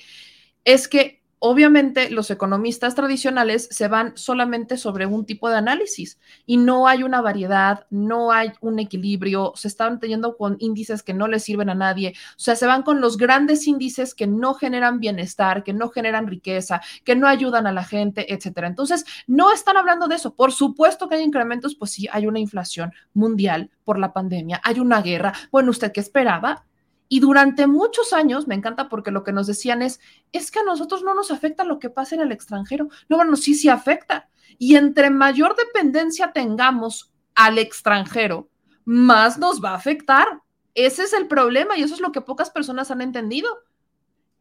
es 0.66 0.90
que 0.90 1.21
obviamente 1.44 2.12
los 2.12 2.30
economistas 2.30 2.94
tradicionales 2.94 3.68
se 3.72 3.88
van 3.88 4.16
solamente 4.16 4.78
sobre 4.78 5.08
un 5.08 5.26
tipo 5.26 5.50
de 5.50 5.58
análisis 5.58 6.20
y 6.46 6.58
no 6.58 6.88
hay 6.88 7.02
una 7.02 7.20
variedad, 7.20 7.88
no 7.90 8.32
hay 8.32 8.52
un 8.62 8.78
equilibrio, 8.78 9.52
se 9.56 9.68
están 9.68 10.00
teniendo 10.00 10.38
con 10.38 10.58
índices 10.60 11.02
que 11.02 11.16
no 11.16 11.28
les 11.28 11.44
sirven 11.44 11.72
a 11.72 11.74
nadie, 11.74 12.14
o 12.38 12.40
sea, 12.40 12.56
se 12.56 12.68
van 12.68 12.84
con 12.84 13.02
los 13.02 13.18
grandes 13.18 13.68
índices 13.68 14.14
que 14.14 14.28
no 14.28 14.54
generan 14.54 15.00
bienestar, 15.00 15.64
que 15.64 15.74
no 15.74 15.90
generan 15.90 16.28
riqueza, 16.28 16.80
que 17.04 17.16
no 17.16 17.28
ayudan 17.28 17.66
a 17.66 17.72
la 17.72 17.84
gente, 17.84 18.32
etcétera. 18.32 18.68
Entonces, 18.68 19.04
no 19.26 19.52
están 19.52 19.78
hablando 19.78 20.08
de 20.08 20.16
eso. 20.16 20.36
Por 20.36 20.52
supuesto 20.52 21.10
que 21.10 21.16
hay 21.16 21.24
incrementos, 21.24 21.74
pues 21.74 21.90
sí, 21.90 22.08
hay 22.12 22.28
una 22.28 22.40
inflación 22.40 22.94
mundial 23.16 23.72
por 23.84 23.98
la 23.98 24.14
pandemia, 24.14 24.62
hay 24.64 24.80
una 24.80 25.02
guerra. 25.02 25.34
Bueno, 25.52 25.72
¿usted 25.72 25.92
qué 25.92 26.02
esperaba? 26.02 26.66
Y 27.14 27.20
durante 27.20 27.68
muchos 27.68 28.14
años, 28.14 28.48
me 28.48 28.56
encanta 28.56 28.88
porque 28.88 29.12
lo 29.12 29.26
que 29.26 29.34
nos 29.34 29.46
decían 29.46 29.82
es, 29.82 30.00
es 30.32 30.50
que 30.50 30.60
a 30.60 30.64
nosotros 30.64 31.04
no 31.04 31.14
nos 31.14 31.30
afecta 31.30 31.66
lo 31.66 31.78
que 31.78 31.90
pasa 31.90 32.16
en 32.16 32.22
el 32.22 32.32
extranjero. 32.32 32.88
No, 33.10 33.18
bueno, 33.18 33.36
sí, 33.36 33.54
sí 33.54 33.68
afecta. 33.68 34.30
Y 34.58 34.78
entre 34.78 35.10
mayor 35.10 35.58
dependencia 35.58 36.32
tengamos 36.32 37.12
al 37.36 37.58
extranjero, 37.58 38.48
más 38.86 39.38
nos 39.38 39.62
va 39.62 39.72
a 39.72 39.76
afectar. 39.76 40.26
Ese 40.74 41.04
es 41.04 41.12
el 41.12 41.28
problema 41.28 41.78
y 41.78 41.84
eso 41.84 41.96
es 41.96 42.00
lo 42.00 42.14
que 42.14 42.22
pocas 42.22 42.50
personas 42.50 42.92
han 42.92 43.02
entendido. 43.02 43.50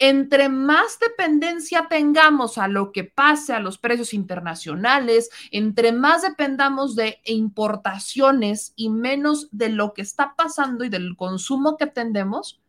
Entre 0.02 0.48
más 0.48 0.98
dependencia 0.98 1.86
tengamos 1.90 2.56
a 2.56 2.68
lo 2.68 2.90
que 2.90 3.04
pase 3.04 3.52
a 3.52 3.60
los 3.60 3.76
precios 3.76 4.14
internacionales, 4.14 5.28
entre 5.50 5.92
más 5.92 6.22
dependamos 6.22 6.96
de 6.96 7.20
importaciones 7.26 8.72
y 8.76 8.88
menos 8.88 9.48
de 9.52 9.68
lo 9.68 9.92
que 9.92 10.00
está 10.00 10.34
pasando 10.34 10.84
y 10.84 10.88
del 10.88 11.16
consumo 11.16 11.76
que 11.76 11.86
tendemos, 11.86 12.62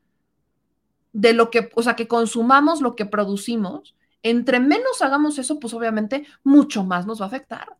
de 1.13 1.31
lo 1.31 1.49
que, 1.49 1.69
o 1.73 1.81
sea, 1.81 1.95
que 1.95 2.09
consumamos 2.09 2.81
lo 2.81 2.97
que 2.97 3.05
producimos, 3.05 3.95
entre 4.23 4.59
menos 4.59 5.01
hagamos 5.01 5.39
eso, 5.39 5.57
pues 5.57 5.73
obviamente 5.73 6.27
mucho 6.43 6.83
más 6.83 7.05
nos 7.05 7.21
va 7.21 7.25
a 7.25 7.27
afectar. 7.29 7.77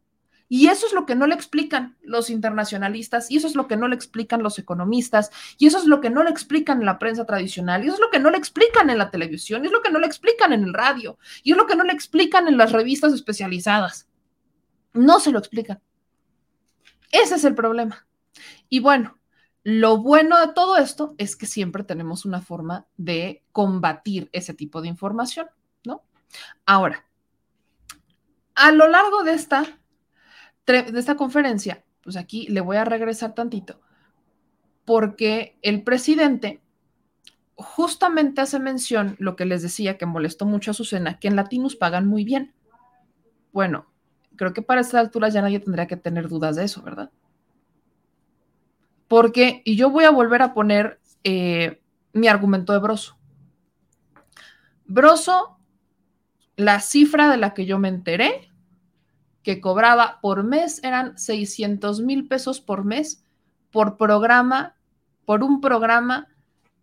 Y 0.53 0.67
eso 0.67 0.85
es 0.85 0.91
lo 0.91 1.05
que 1.05 1.15
no 1.15 1.27
le 1.27 1.33
explican 1.33 1.95
los 2.01 2.29
internacionalistas, 2.29 3.31
y 3.31 3.37
eso 3.37 3.47
es 3.47 3.55
lo 3.55 3.69
que 3.69 3.77
no 3.77 3.87
le 3.87 3.95
explican 3.95 4.43
los 4.43 4.59
economistas, 4.59 5.31
y 5.57 5.67
eso 5.67 5.77
es 5.77 5.85
lo 5.85 6.01
que 6.01 6.09
no 6.09 6.23
le 6.23 6.29
explican 6.29 6.81
en 6.81 6.85
la 6.85 6.99
prensa 6.99 7.25
tradicional, 7.25 7.81
y 7.81 7.87
eso 7.87 7.95
es 7.95 8.01
lo 8.01 8.09
que 8.09 8.19
no 8.19 8.29
le 8.29 8.37
explican 8.37 8.89
en 8.89 8.97
la 8.97 9.09
televisión, 9.11 9.63
y 9.63 9.67
es 9.67 9.71
lo 9.71 9.81
que 9.81 9.91
no 9.91 9.99
le 9.99 10.07
explican 10.07 10.51
en 10.51 10.65
el 10.65 10.73
radio, 10.73 11.17
y 11.41 11.51
es 11.51 11.57
lo 11.57 11.67
que 11.67 11.77
no 11.77 11.85
le 11.85 11.93
explican 11.93 12.49
en 12.49 12.57
las 12.57 12.73
revistas 12.73 13.13
especializadas. 13.13 14.09
No 14.91 15.21
se 15.21 15.31
lo 15.31 15.39
explican. 15.39 15.79
Ese 17.13 17.35
es 17.35 17.45
el 17.45 17.55
problema. 17.55 18.05
Y 18.67 18.81
bueno, 18.81 19.17
lo 19.63 19.99
bueno 19.99 20.37
de 20.45 20.51
todo 20.51 20.75
esto 20.75 21.15
es 21.17 21.37
que 21.37 21.45
siempre 21.45 21.85
tenemos 21.85 22.25
una 22.25 22.41
forma 22.41 22.87
de 22.97 23.41
combatir 23.53 24.29
ese 24.33 24.53
tipo 24.53 24.81
de 24.81 24.89
información, 24.89 25.47
¿no? 25.85 26.03
Ahora, 26.65 27.05
a 28.53 28.73
lo 28.73 28.89
largo 28.89 29.23
de 29.23 29.33
esta, 29.33 29.77
de 30.65 30.99
esta 30.99 31.15
conferencia, 31.15 31.83
pues 32.03 32.15
aquí 32.15 32.47
le 32.47 32.61
voy 32.61 32.77
a 32.77 32.85
regresar 32.85 33.33
tantito, 33.33 33.81
porque 34.85 35.57
el 35.61 35.83
presidente 35.83 36.61
justamente 37.55 38.41
hace 38.41 38.59
mención 38.59 39.15
lo 39.19 39.35
que 39.35 39.45
les 39.45 39.61
decía 39.61 39.97
que 39.97 40.05
molestó 40.05 40.45
mucho 40.45 40.71
a 40.71 40.73
Susana, 40.73 41.19
que 41.19 41.27
en 41.27 41.35
Latinos 41.35 41.75
pagan 41.75 42.07
muy 42.07 42.23
bien. 42.23 42.53
Bueno, 43.51 43.87
creo 44.35 44.53
que 44.53 44.61
para 44.61 44.81
esta 44.81 44.99
altura 44.99 45.29
ya 45.29 45.41
nadie 45.41 45.59
tendría 45.59 45.87
que 45.87 45.97
tener 45.97 46.27
dudas 46.27 46.55
de 46.55 46.63
eso, 46.63 46.81
¿verdad? 46.81 47.11
Porque, 49.07 49.61
y 49.65 49.75
yo 49.75 49.89
voy 49.89 50.05
a 50.05 50.11
volver 50.11 50.41
a 50.41 50.53
poner 50.53 50.99
eh, 51.23 51.81
mi 52.13 52.27
argumento 52.27 52.73
de 52.73 52.79
Broso. 52.79 53.17
Broso, 54.85 55.57
la 56.55 56.79
cifra 56.79 57.29
de 57.29 57.37
la 57.37 57.53
que 57.53 57.65
yo 57.65 57.77
me 57.77 57.89
enteré, 57.89 58.50
que 59.43 59.59
cobraba 59.59 60.19
por 60.21 60.43
mes, 60.43 60.83
eran 60.83 61.17
600 61.17 62.01
mil 62.01 62.27
pesos 62.27 62.61
por 62.61 62.85
mes 62.85 63.23
por 63.71 63.97
programa, 63.97 64.75
por 65.25 65.43
un 65.43 65.61
programa 65.61 66.27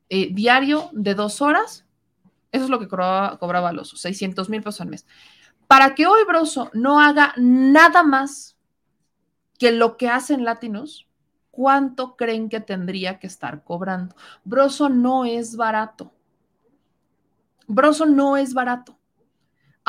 eh, 0.09 0.33
diario 0.33 0.91
de 0.93 1.15
dos 1.15 1.41
horas. 1.43 1.85
Eso 2.51 2.65
es 2.65 2.71
lo 2.71 2.79
que 2.79 2.89
cobraba, 2.89 3.39
cobraba 3.39 3.71
oso, 3.73 3.97
600 3.97 4.49
mil 4.49 4.63
pesos 4.63 4.81
al 4.81 4.89
mes. 4.89 5.07
Para 5.67 5.95
que 5.95 6.07
hoy 6.07 6.25
Broso 6.27 6.71
no 6.73 6.99
haga 6.99 7.35
nada 7.37 8.03
más 8.03 8.57
que 9.59 9.71
lo 9.71 9.99
que 9.99 10.09
hacen 10.09 10.45
Latinos, 10.45 11.09
¿cuánto 11.51 12.17
creen 12.17 12.49
que 12.49 12.61
tendría 12.61 13.19
que 13.19 13.27
estar 13.27 13.65
cobrando? 13.65 14.17
Broso 14.45 14.89
no 14.89 15.27
es 15.27 15.57
barato. 15.57 16.13
Broso 17.67 18.07
no 18.07 18.39
es 18.39 18.55
barato. 18.55 18.98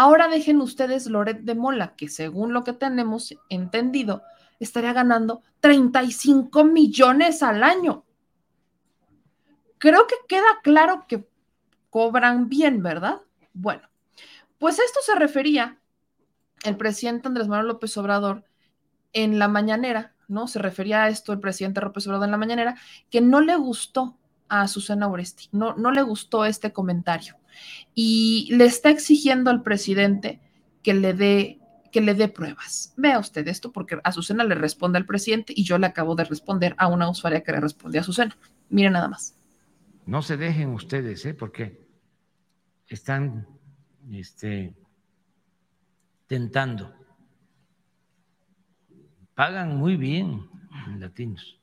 Ahora 0.02 0.30
dejen 0.30 0.62
ustedes 0.62 1.08
Loret 1.08 1.42
de 1.42 1.56
Mola, 1.56 1.94
que 1.98 2.08
según 2.08 2.54
lo 2.54 2.64
que 2.64 2.72
tenemos 2.72 3.36
entendido, 3.50 4.24
estaría 4.58 4.94
ganando 4.94 5.42
35 5.60 6.64
millones 6.64 7.44
al 7.44 7.66
año. 7.66 8.06
Creo 9.78 10.08
que 10.08 10.16
queda 10.30 10.62
claro 10.64 11.04
que 11.06 11.28
cobran 11.90 12.48
bien, 12.48 12.82
¿verdad? 12.82 13.18
Bueno, 13.52 13.90
pues 14.58 14.80
esto 14.80 15.02
se 15.06 15.16
refería 15.16 15.82
el 16.64 16.78
presidente 16.78 17.28
Andrés 17.28 17.50
Manuel 17.50 17.68
López 17.68 17.98
Obrador 17.98 18.46
en 19.12 19.38
la 19.38 19.50
mañanera 19.50 20.16
¿no? 20.30 20.48
Se 20.48 20.60
refería 20.60 21.04
a 21.04 21.10
esto 21.10 21.34
el 21.34 21.42
presidente 21.42 21.82
López 21.82 22.08
Obrador 22.08 22.28
en 22.28 22.32
la 22.32 22.38
mañanera, 22.38 22.78
que 23.10 23.20
no 23.20 23.42
le 23.42 23.58
gustó 23.58 24.18
a 24.48 24.66
Susana 24.70 25.10
Oresti, 25.10 25.50
no, 25.52 25.76
no 25.76 25.92
le 25.92 26.04
gustó 26.04 26.46
este 26.46 26.72
comentario 26.72 27.39
y 27.94 28.50
le 28.52 28.66
está 28.66 28.90
exigiendo 28.90 29.50
al 29.50 29.64
presidente 29.64 30.40
que 30.84 30.94
le 30.94 31.14
dé 31.14 31.56
que 31.92 32.02
le 32.02 32.14
dé 32.14 32.28
pruebas. 32.28 32.94
Vea 32.98 33.18
usted 33.18 33.48
esto 33.48 33.72
porque 33.72 34.00
a 34.04 34.12
Susana 34.12 34.44
le 34.44 34.54
responde 34.54 35.00
al 35.00 35.08
presidente 35.08 35.54
y 35.56 35.64
yo 35.64 35.80
le 35.80 35.88
acabo 35.88 36.14
de 36.14 36.24
responder 36.24 36.76
a 36.78 36.88
una 36.88 37.10
usuaria 37.10 37.42
que 37.42 37.52
le 37.52 37.60
responde 37.60 37.98
a 37.98 38.04
Susana. 38.04 38.38
Mire 38.70 38.92
nada 38.92 39.08
más. 39.08 39.36
No 40.06 40.22
se 40.22 40.38
dejen 40.38 40.70
ustedes, 40.70 41.26
¿eh? 41.26 41.34
porque 41.34 41.88
están 42.88 43.48
este, 44.12 44.76
tentando 46.28 46.94
pagan 49.40 49.78
muy 49.78 49.96
bien 49.96 50.50
en 50.88 51.00
latinos. 51.00 51.62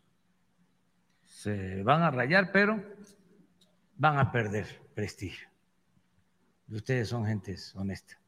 Se 1.27 1.83
van 1.83 2.03
a 2.03 2.11
rayar, 2.11 2.51
pero 2.51 2.83
van 3.99 4.19
a 4.19 4.33
perder 4.33 4.81
prestigio. 4.95 5.47
Ustedes 6.69 7.09
son 7.09 7.27
gentes 7.27 7.75
honestas. 7.75 8.19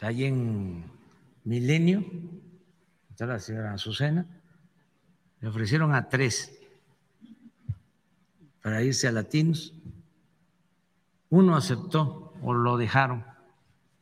Ahí 0.00 0.24
en 0.24 0.84
Milenio, 1.44 2.04
está 3.10 3.26
la 3.26 3.38
señora 3.38 3.74
Azucena, 3.74 4.26
le 5.40 5.48
ofrecieron 5.48 5.94
a 5.94 6.08
tres 6.08 6.58
para 8.62 8.82
irse 8.82 9.08
a 9.08 9.12
latinos. 9.12 9.74
Uno 11.28 11.56
aceptó 11.56 12.34
o 12.42 12.54
lo 12.54 12.76
dejaron 12.76 13.24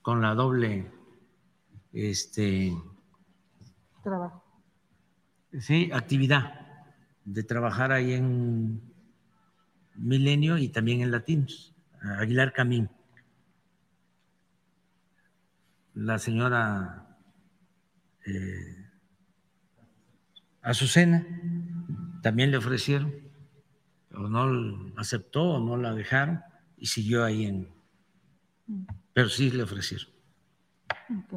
con 0.03 0.21
la 0.21 0.35
doble 0.35 0.91
este, 1.93 2.73
trabajo. 4.03 4.43
Sí, 5.61 5.91
actividad 5.93 6.87
de 7.25 7.43
trabajar 7.43 7.93
ahí 7.93 8.15
en 8.15 8.88
Milenio 9.99 10.59
y 10.59 10.69
también 10.69 11.01
en 11.01 11.11
Latinos, 11.11 11.75
Aguilar 12.01 12.53
Camín. 12.53 12.89
La 15.95 16.19
señora 16.19 17.19
eh, 18.25 18.87
Azucena 20.63 21.27
también 22.23 22.51
le 22.51 22.57
ofrecieron, 22.57 23.13
o 24.13 24.29
no 24.29 24.93
aceptó 24.97 25.43
o 25.43 25.61
no 25.61 25.77
la 25.77 25.95
dejaron 25.95 26.41
y 26.77 26.87
siguió 26.87 27.25
ahí 27.25 27.47
en... 27.47 27.69
Pero 29.13 29.29
sí 29.29 29.51
le 29.51 29.65
ofrecieron 29.65 30.13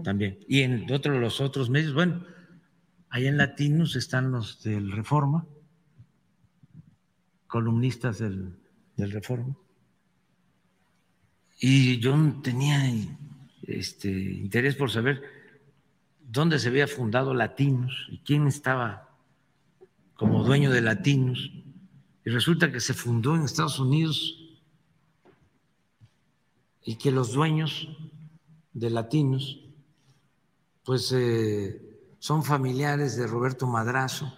también. 0.04 0.40
Y 0.48 0.62
en 0.62 0.92
otros, 0.92 1.20
los 1.20 1.42
otros 1.42 1.70
medios, 1.70 1.94
bueno, 1.94 2.26
Allá 3.12 3.28
en 3.28 3.38
Latinos 3.38 3.98
están 3.98 4.32
los 4.32 4.64
del 4.64 4.90
Reforma, 4.90 5.46
columnistas 7.52 8.18
del, 8.20 8.58
del 8.96 9.12
Reforma. 9.12 9.58
Y 11.60 12.00
yo 12.00 12.16
tenía 12.42 12.90
este, 13.64 14.10
interés 14.10 14.76
por 14.76 14.90
saber 14.90 15.22
dónde 16.22 16.58
se 16.60 16.70
había 16.70 16.88
fundado 16.88 17.34
Latinos 17.34 18.08
y 18.10 18.20
quién 18.20 18.48
estaba 18.48 19.10
como 20.16 20.46
dueño 20.46 20.72
de 20.72 20.82
Latinos. 20.82 21.52
Y 22.24 22.30
resulta 22.30 22.72
que 22.72 22.80
se 22.80 22.94
fundó 22.94 23.36
en 23.36 23.44
Estados 23.44 23.80
Unidos 23.80 24.38
y 26.86 26.96
que 26.96 27.12
los 27.12 27.34
dueños 27.34 27.90
de 28.72 28.90
Latinos, 28.92 29.60
pues 30.86 31.12
eh, 31.12 32.16
son 32.20 32.44
familiares 32.44 33.18
de 33.18 33.28
Roberto 33.28 33.68
Madrazo 33.68 34.34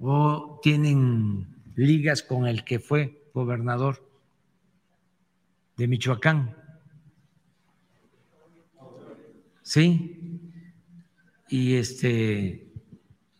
o 0.00 0.58
tienen 0.62 1.49
ligas 1.74 2.22
con 2.22 2.46
el 2.46 2.64
que 2.64 2.78
fue 2.78 3.30
gobernador 3.32 4.06
de 5.76 5.88
Michoacán. 5.88 6.56
Sí, 9.62 10.40
y 11.48 11.74
este, 11.74 12.66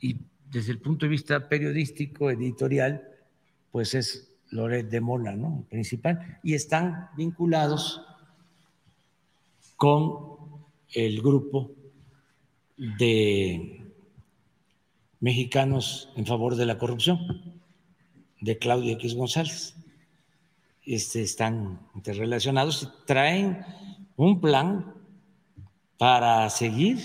y 0.01 0.21
desde 0.51 0.73
el 0.73 0.81
punto 0.81 1.07
de 1.07 1.11
vista 1.11 1.49
periodístico, 1.49 2.31
editorial, 2.31 3.03
pues 3.71 3.95
es 3.95 4.37
Loret 4.51 4.89
de 4.89 5.01
Mola, 5.01 5.35
¿no? 5.37 5.65
Principal, 5.69 6.39
y 6.43 6.55
están 6.55 7.09
vinculados 7.17 8.03
con 9.77 10.37
el 10.93 11.21
grupo 11.23 11.73
de 12.77 13.85
mexicanos 15.21 16.13
en 16.17 16.27
favor 16.27 16.57
de 16.57 16.67
la 16.67 16.79
corrupción, 16.79 17.60
de 18.41 18.59
Claudio 18.59 18.93
X 18.95 19.15
González. 19.15 19.75
Este, 20.85 21.23
están 21.23 21.81
interrelacionados 21.95 22.83
y 22.83 23.07
traen 23.07 23.65
un 24.17 24.41
plan 24.41 24.95
para 25.97 26.49
seguir 26.51 26.99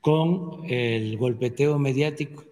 con 0.00 0.62
el 0.68 1.16
golpeteo 1.16 1.78
mediático, 1.78 2.44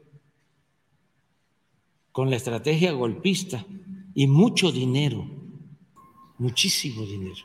con 2.12 2.30
la 2.30 2.36
estrategia 2.36 2.92
golpista 2.92 3.64
y 4.14 4.26
mucho 4.26 4.70
dinero, 4.70 5.26
muchísimo 6.38 7.04
dinero. 7.04 7.44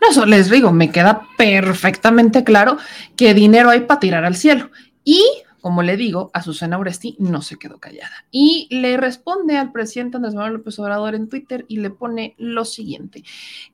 No, 0.00 0.08
eso 0.10 0.26
les 0.26 0.50
digo, 0.50 0.72
me 0.72 0.90
queda 0.90 1.26
perfectamente 1.36 2.44
claro 2.44 2.78
que 3.16 3.34
dinero 3.34 3.70
hay 3.70 3.80
para 3.80 4.00
tirar 4.00 4.24
al 4.24 4.36
cielo. 4.36 4.70
Y, 5.04 5.22
como 5.68 5.82
le 5.82 5.98
digo, 5.98 6.30
Azucena 6.32 6.78
Uresti 6.78 7.14
no 7.18 7.42
se 7.42 7.58
quedó 7.58 7.78
callada. 7.78 8.24
Y 8.30 8.68
le 8.70 8.96
responde 8.96 9.58
al 9.58 9.70
presidente 9.70 10.16
Andrés 10.16 10.34
Manuel 10.34 10.54
López 10.54 10.78
Obrador 10.78 11.14
en 11.14 11.28
Twitter 11.28 11.66
y 11.68 11.80
le 11.80 11.90
pone 11.90 12.34
lo 12.38 12.64
siguiente. 12.64 13.22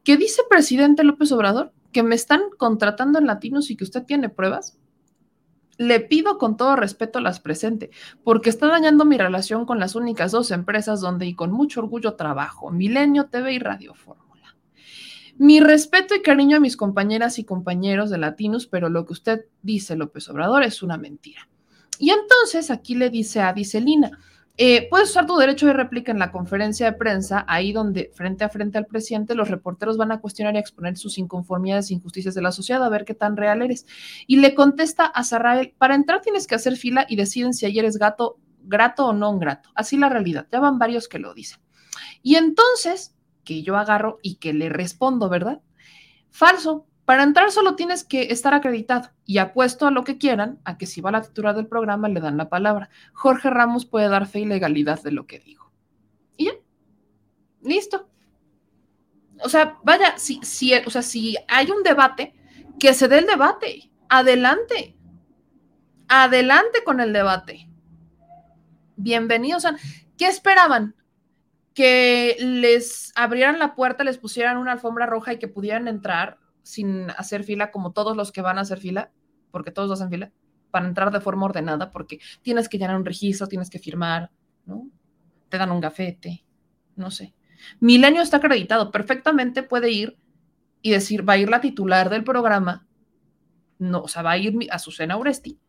¿Qué 0.02 0.16
dice 0.16 0.42
presidente 0.50 1.04
López 1.04 1.30
Obrador? 1.30 1.72
¿Que 1.92 2.02
me 2.02 2.16
están 2.16 2.40
contratando 2.58 3.20
en 3.20 3.28
latinos 3.28 3.70
y 3.70 3.76
que 3.76 3.84
usted 3.84 4.02
tiene 4.02 4.28
pruebas? 4.28 4.76
Le 5.78 6.00
pido 6.00 6.36
con 6.36 6.56
todo 6.56 6.74
respeto 6.74 7.20
las 7.20 7.38
presente, 7.38 7.90
porque 8.24 8.50
está 8.50 8.66
dañando 8.66 9.04
mi 9.04 9.16
relación 9.16 9.64
con 9.64 9.78
las 9.78 9.94
únicas 9.94 10.32
dos 10.32 10.50
empresas 10.50 11.00
donde 11.00 11.26
y 11.26 11.36
con 11.36 11.52
mucho 11.52 11.78
orgullo 11.78 12.14
trabajo, 12.14 12.72
Milenio 12.72 13.26
TV 13.26 13.52
y 13.52 13.60
Radio 13.60 13.94
mi 15.36 15.58
respeto 15.58 16.14
y 16.14 16.22
cariño 16.22 16.56
a 16.56 16.60
mis 16.60 16.76
compañeras 16.76 17.40
y 17.40 17.44
compañeros 17.44 18.08
de 18.10 18.18
Latinos, 18.18 18.66
pero 18.66 18.88
lo 18.88 19.04
que 19.04 19.12
usted 19.12 19.46
dice, 19.62 19.96
López 19.96 20.28
Obrador, 20.28 20.62
es 20.62 20.82
una 20.82 20.96
mentira. 20.96 21.48
Y 21.98 22.10
entonces 22.10 22.70
aquí 22.70 22.94
le 22.94 23.10
dice 23.10 23.40
a 23.40 23.52
Dicelina, 23.52 24.18
eh, 24.56 24.88
puedes 24.88 25.10
usar 25.10 25.26
tu 25.26 25.36
derecho 25.36 25.66
de 25.66 25.72
réplica 25.72 26.12
en 26.12 26.20
la 26.20 26.30
conferencia 26.30 26.86
de 26.86 26.96
prensa, 26.96 27.44
ahí 27.48 27.72
donde 27.72 28.12
frente 28.14 28.44
a 28.44 28.48
frente 28.48 28.78
al 28.78 28.86
presidente 28.86 29.34
los 29.34 29.48
reporteros 29.48 29.96
van 29.96 30.12
a 30.12 30.20
cuestionar 30.20 30.54
y 30.54 30.58
exponer 30.58 30.96
sus 30.96 31.18
inconformidades 31.18 31.90
e 31.90 31.94
injusticias 31.94 32.34
de 32.34 32.42
la 32.42 32.52
sociedad, 32.52 32.84
a 32.84 32.88
ver 32.88 33.04
qué 33.04 33.14
tan 33.14 33.36
real 33.36 33.62
eres. 33.62 33.84
Y 34.28 34.36
le 34.36 34.54
contesta 34.54 35.06
a 35.06 35.24
Sarrael, 35.24 35.74
para 35.76 35.96
entrar 35.96 36.20
tienes 36.20 36.46
que 36.46 36.54
hacer 36.54 36.76
fila 36.76 37.04
y 37.08 37.16
deciden 37.16 37.52
si 37.52 37.66
ayer 37.66 37.84
es 37.84 37.96
gato, 37.96 38.38
grato 38.62 39.06
o 39.06 39.12
no 39.12 39.36
grato. 39.38 39.70
Así 39.74 39.96
la 39.96 40.08
realidad, 40.08 40.46
ya 40.52 40.60
van 40.60 40.78
varios 40.78 41.08
que 41.08 41.18
lo 41.18 41.34
dicen. 41.34 41.58
Y 42.22 42.36
entonces 42.36 43.14
que 43.44 43.62
yo 43.62 43.76
agarro 43.76 44.18
y 44.22 44.36
que 44.36 44.52
le 44.52 44.68
respondo, 44.68 45.28
¿verdad? 45.28 45.60
Falso. 46.30 46.86
Para 47.04 47.22
entrar 47.22 47.50
solo 47.50 47.76
tienes 47.76 48.02
que 48.02 48.32
estar 48.32 48.54
acreditado 48.54 49.10
y 49.26 49.38
apuesto 49.38 49.86
a 49.86 49.90
lo 49.90 50.04
que 50.04 50.16
quieran, 50.16 50.58
a 50.64 50.78
que 50.78 50.86
si 50.86 51.02
va 51.02 51.10
la 51.10 51.22
titular 51.22 51.54
del 51.54 51.66
programa 51.66 52.08
le 52.08 52.20
dan 52.20 52.38
la 52.38 52.48
palabra. 52.48 52.88
Jorge 53.12 53.50
Ramos 53.50 53.84
puede 53.84 54.08
dar 54.08 54.26
fe 54.26 54.40
y 54.40 54.44
legalidad 54.46 55.02
de 55.02 55.12
lo 55.12 55.26
que 55.26 55.38
digo. 55.38 55.70
Y 56.36 56.46
ya. 56.46 56.52
Listo. 57.62 58.08
O 59.40 59.48
sea, 59.48 59.78
vaya, 59.84 60.16
si, 60.16 60.40
si, 60.42 60.72
o 60.74 60.90
sea, 60.90 61.02
si 61.02 61.36
hay 61.48 61.70
un 61.70 61.82
debate, 61.82 62.34
que 62.78 62.94
se 62.94 63.08
dé 63.08 63.18
el 63.18 63.26
debate. 63.26 63.90
Adelante. 64.08 64.96
Adelante 66.08 66.84
con 66.84 67.00
el 67.00 67.12
debate. 67.12 67.68
Bienvenidos. 68.96 69.66
A... 69.66 69.76
¿Qué 70.16 70.26
esperaban? 70.26 70.94
que 71.74 72.36
les 72.38 73.12
abrieran 73.16 73.58
la 73.58 73.74
puerta, 73.74 74.04
les 74.04 74.16
pusieran 74.16 74.58
una 74.58 74.70
alfombra 74.70 75.06
roja 75.06 75.32
y 75.32 75.40
que 75.40 75.48
pudieran 75.48 75.88
entrar 75.88 76.38
sin 76.64 77.10
hacer 77.10 77.44
fila 77.44 77.70
como 77.70 77.92
todos 77.92 78.16
los 78.16 78.32
que 78.32 78.42
van 78.42 78.58
a 78.58 78.62
hacer 78.62 78.80
fila, 78.80 79.12
porque 79.52 79.70
todos 79.70 79.92
hacen 79.92 80.10
fila, 80.10 80.32
para 80.72 80.88
entrar 80.88 81.12
de 81.12 81.20
forma 81.20 81.44
ordenada, 81.44 81.92
porque 81.92 82.18
tienes 82.42 82.68
que 82.68 82.78
llenar 82.78 82.96
un 82.96 83.04
registro, 83.04 83.46
tienes 83.46 83.70
que 83.70 83.78
firmar, 83.78 84.32
¿no? 84.66 84.88
Te 85.48 85.58
dan 85.58 85.70
un 85.70 85.80
gafete, 85.80 86.44
no 86.96 87.12
sé. 87.12 87.32
Milenio 87.78 88.20
está 88.20 88.38
acreditado, 88.38 88.90
perfectamente 88.90 89.62
puede 89.62 89.92
ir 89.92 90.18
y 90.82 90.90
decir, 90.90 91.26
va 91.26 91.34
a 91.34 91.38
ir 91.38 91.48
la 91.48 91.60
titular 91.60 92.10
del 92.10 92.24
programa, 92.24 92.88
no, 93.78 94.00
o 94.00 94.08
sea, 94.08 94.22
va 94.22 94.32
a 94.32 94.38
ir 94.38 94.52
a 94.72 94.80
Susana 94.80 95.16
Uresti, 95.16 95.60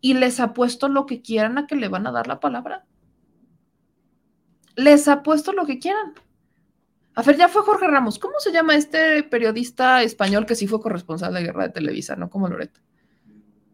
y 0.00 0.14
les 0.14 0.38
apuesto 0.38 0.88
lo 0.88 1.06
que 1.06 1.20
quieran 1.20 1.58
a 1.58 1.66
que 1.66 1.74
le 1.74 1.88
van 1.88 2.06
a 2.06 2.12
dar 2.12 2.28
la 2.28 2.38
palabra 2.38 2.86
les 4.76 5.08
apuesto 5.08 5.52
lo 5.52 5.66
que 5.66 5.78
quieran. 5.78 6.14
A 7.14 7.22
ver, 7.22 7.36
ya 7.36 7.48
fue 7.48 7.62
Jorge 7.62 7.86
Ramos. 7.88 8.18
¿Cómo 8.18 8.38
se 8.38 8.52
llama 8.52 8.76
este 8.76 9.22
periodista 9.24 10.02
español 10.02 10.46
que 10.46 10.54
sí 10.54 10.66
fue 10.66 10.80
corresponsal 10.80 11.34
de 11.34 11.42
Guerra 11.42 11.64
de 11.64 11.70
Televisa, 11.70 12.16
no 12.16 12.30
como 12.30 12.48
Loreto? 12.48 12.80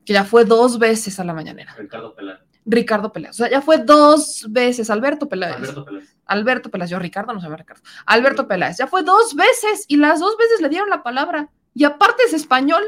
Que 0.04 0.14
ya 0.14 0.24
fue 0.24 0.44
dos 0.44 0.78
veces 0.78 1.18
a 1.20 1.24
la 1.24 1.34
mañanera. 1.34 1.74
Ricardo 1.76 2.14
Peláez. 2.14 2.40
Ricardo 2.64 3.12
Peláez. 3.12 3.32
O 3.32 3.38
sea, 3.38 3.50
ya 3.50 3.60
fue 3.60 3.78
dos 3.78 4.46
veces. 4.48 4.88
Alberto 4.90 5.28
Peláez. 5.28 5.56
Alberto 5.56 5.84
Peláez. 5.84 6.16
Alberto 6.24 6.70
Peláez. 6.70 6.90
Yo, 6.90 6.98
Ricardo, 6.98 7.32
no 7.32 7.40
se 7.40 7.46
llama 7.46 7.58
Ricardo. 7.58 7.82
Alberto 8.06 8.48
Peláez. 8.48 8.78
Ya 8.78 8.86
fue 8.86 9.02
dos 9.02 9.34
veces 9.34 9.84
y 9.88 9.96
las 9.96 10.20
dos 10.20 10.36
veces 10.38 10.60
le 10.60 10.68
dieron 10.68 10.88
la 10.88 11.02
palabra. 11.02 11.50
Y 11.74 11.84
aparte 11.84 12.22
es 12.26 12.32
español. 12.32 12.82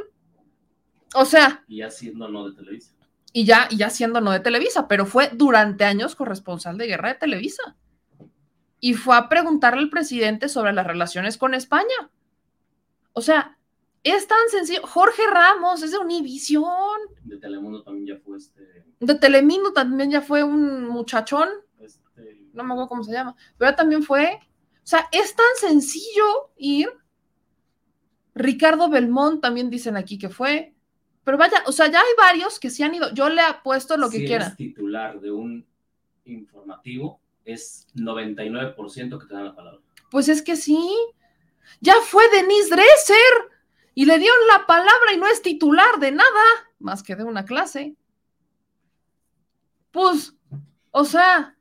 O 1.14 1.24
sea. 1.24 1.64
Y 1.68 1.78
ya 1.78 1.90
siendo 1.90 2.28
no 2.28 2.48
de 2.48 2.56
Televisa. 2.56 2.92
Y 3.32 3.44
ya, 3.44 3.68
y 3.70 3.76
ya 3.76 3.90
siendo 3.90 4.20
no 4.20 4.32
de 4.32 4.40
Televisa, 4.40 4.88
pero 4.88 5.04
fue 5.04 5.30
durante 5.32 5.84
años 5.84 6.16
corresponsal 6.16 6.78
de 6.78 6.86
Guerra 6.86 7.10
de 7.10 7.14
Televisa 7.16 7.76
y 8.80 8.94
fue 8.94 9.16
a 9.16 9.28
preguntarle 9.28 9.80
al 9.80 9.90
presidente 9.90 10.48
sobre 10.48 10.72
las 10.72 10.86
relaciones 10.86 11.36
con 11.36 11.54
España. 11.54 12.10
O 13.12 13.20
sea, 13.20 13.58
es 14.04 14.26
tan 14.28 14.48
sencillo. 14.50 14.82
Jorge 14.86 15.22
Ramos 15.30 15.82
es 15.82 15.92
de 15.92 15.98
Univisión. 15.98 17.00
De 17.24 17.38
Telemundo 17.38 17.82
también 17.82 18.06
ya 18.06 18.22
fue 18.24 18.36
este. 18.36 18.84
De 19.00 19.14
Telemundo 19.16 19.72
también 19.72 20.10
ya 20.10 20.20
fue 20.20 20.44
un 20.44 20.86
muchachón. 20.86 21.48
Este... 21.80 22.46
No 22.52 22.64
me 22.64 22.72
acuerdo 22.72 22.88
cómo 22.88 23.04
se 23.04 23.12
llama. 23.12 23.34
Pero 23.56 23.74
también 23.74 24.02
fue. 24.02 24.38
O 24.42 24.86
sea, 24.86 25.08
es 25.12 25.34
tan 25.34 25.46
sencillo 25.56 26.50
ir. 26.56 26.88
Ricardo 28.34 28.88
Belmont 28.88 29.40
también 29.40 29.68
dicen 29.68 29.96
aquí 29.96 30.16
que 30.18 30.28
fue. 30.28 30.74
Pero 31.24 31.36
vaya, 31.36 31.62
o 31.66 31.72
sea, 31.72 31.88
ya 31.88 32.00
hay 32.00 32.14
varios 32.16 32.58
que 32.58 32.70
sí 32.70 32.82
han 32.82 32.94
ido. 32.94 33.12
Yo 33.12 33.28
le 33.28 33.42
apuesto 33.42 33.96
lo 33.96 34.08
que 34.08 34.18
si 34.18 34.26
quiera. 34.26 34.54
titular 34.56 35.20
de 35.20 35.30
un 35.30 35.66
informativo, 36.24 37.20
es 37.52 37.86
99% 37.94 39.18
que 39.18 39.26
te 39.26 39.34
dan 39.34 39.46
la 39.46 39.54
palabra. 39.54 39.80
Pues 40.10 40.28
es 40.28 40.42
que 40.42 40.56
sí. 40.56 40.96
Ya 41.80 41.94
fue 42.04 42.28
Denise 42.30 42.70
Dresser 42.70 43.50
y 43.94 44.04
le 44.04 44.18
dieron 44.18 44.38
la 44.48 44.66
palabra 44.66 45.12
y 45.14 45.18
no 45.18 45.26
es 45.26 45.42
titular 45.42 45.98
de 45.98 46.12
nada, 46.12 46.44
más 46.78 47.02
que 47.02 47.16
de 47.16 47.24
una 47.24 47.44
clase. 47.44 47.96
Pues, 49.90 50.34
o 50.90 51.04
sea, 51.04 51.56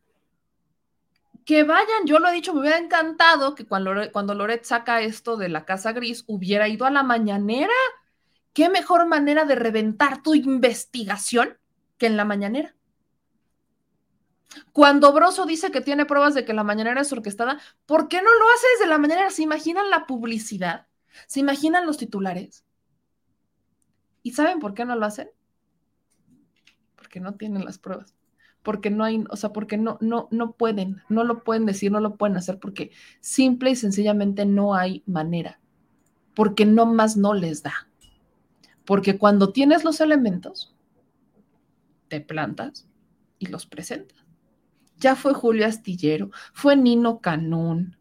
que 1.46 1.64
vayan, 1.64 2.06
yo 2.06 2.20
lo 2.20 2.28
he 2.28 2.34
dicho, 2.34 2.54
me 2.54 2.60
hubiera 2.60 2.78
encantado 2.78 3.56
que 3.56 3.66
cuando, 3.66 3.94
cuando 4.12 4.36
Loret 4.36 4.66
saca 4.66 5.02
esto 5.02 5.38
de 5.38 5.50
la 5.50 5.66
Casa 5.66 5.94
Gris 5.94 6.26
hubiera 6.28 6.68
ido 6.68 6.86
a 6.86 6.92
la 6.92 7.04
mañanera. 7.04 7.74
¿Qué 8.54 8.70
mejor 8.70 9.08
manera 9.08 9.46
de 9.46 9.56
reventar 9.56 10.22
tu 10.22 10.34
investigación 10.36 11.58
que 11.98 12.08
en 12.08 12.18
la 12.18 12.26
mañanera? 12.26 12.77
Cuando 14.72 15.12
Broso 15.14 15.46
dice 15.46 15.72
que 15.72 15.82
tiene 15.82 16.06
pruebas 16.06 16.34
de 16.34 16.46
que 16.46 16.54
la 16.54 16.64
mañanera 16.64 17.02
es 17.02 17.12
orquestada, 17.12 17.60
¿por 17.86 18.08
qué 18.08 18.18
no 18.18 18.34
lo 18.34 18.46
hace 18.56 18.68
desde 18.74 18.90
la 18.90 18.98
mañanera? 18.98 19.30
¿Se 19.30 19.44
imaginan 19.44 19.90
la 19.90 20.06
publicidad? 20.06 20.88
¿Se 21.28 21.40
imaginan 21.40 21.86
los 21.86 21.98
titulares? 21.98 22.64
¿Y 24.24 24.32
saben 24.32 24.60
por 24.60 24.74
qué 24.74 24.86
no 24.86 24.96
lo 24.96 25.06
hacen? 25.06 25.30
Porque 26.96 27.20
no 27.20 27.36
tienen 27.36 27.66
las 27.66 27.78
pruebas. 27.78 28.16
Porque 28.64 28.90
no 28.90 29.04
hay, 29.04 29.24
o 29.30 29.36
sea, 29.38 29.54
porque 29.54 29.78
no, 29.78 29.98
no, 30.02 30.28
no 30.32 30.54
pueden, 30.54 31.02
no 31.10 31.24
lo 31.24 31.44
pueden 31.44 31.66
decir, 31.66 31.92
no 31.92 32.00
lo 32.00 32.16
pueden 32.16 32.36
hacer, 32.36 32.60
porque 32.60 32.92
simple 33.22 33.72
y 33.72 33.76
sencillamente 33.76 34.46
no 34.46 34.76
hay 34.76 35.04
manera. 35.06 35.60
Porque 36.36 36.66
no 36.66 36.86
más 36.86 37.16
no 37.16 37.34
les 37.34 37.64
da. 37.64 37.88
Porque 38.86 39.18
cuando 39.18 39.54
tienes 39.54 39.84
los 39.84 40.02
elementos, 40.02 40.76
te 42.10 42.22
plantas 42.22 42.88
y 43.40 43.48
los 43.48 43.66
presentas. 43.66 44.27
Ya 45.00 45.16
fue 45.16 45.34
Julio 45.34 45.66
Astillero, 45.66 46.32
fue 46.54 46.76
Nino 46.76 47.20
Canún. 47.20 47.98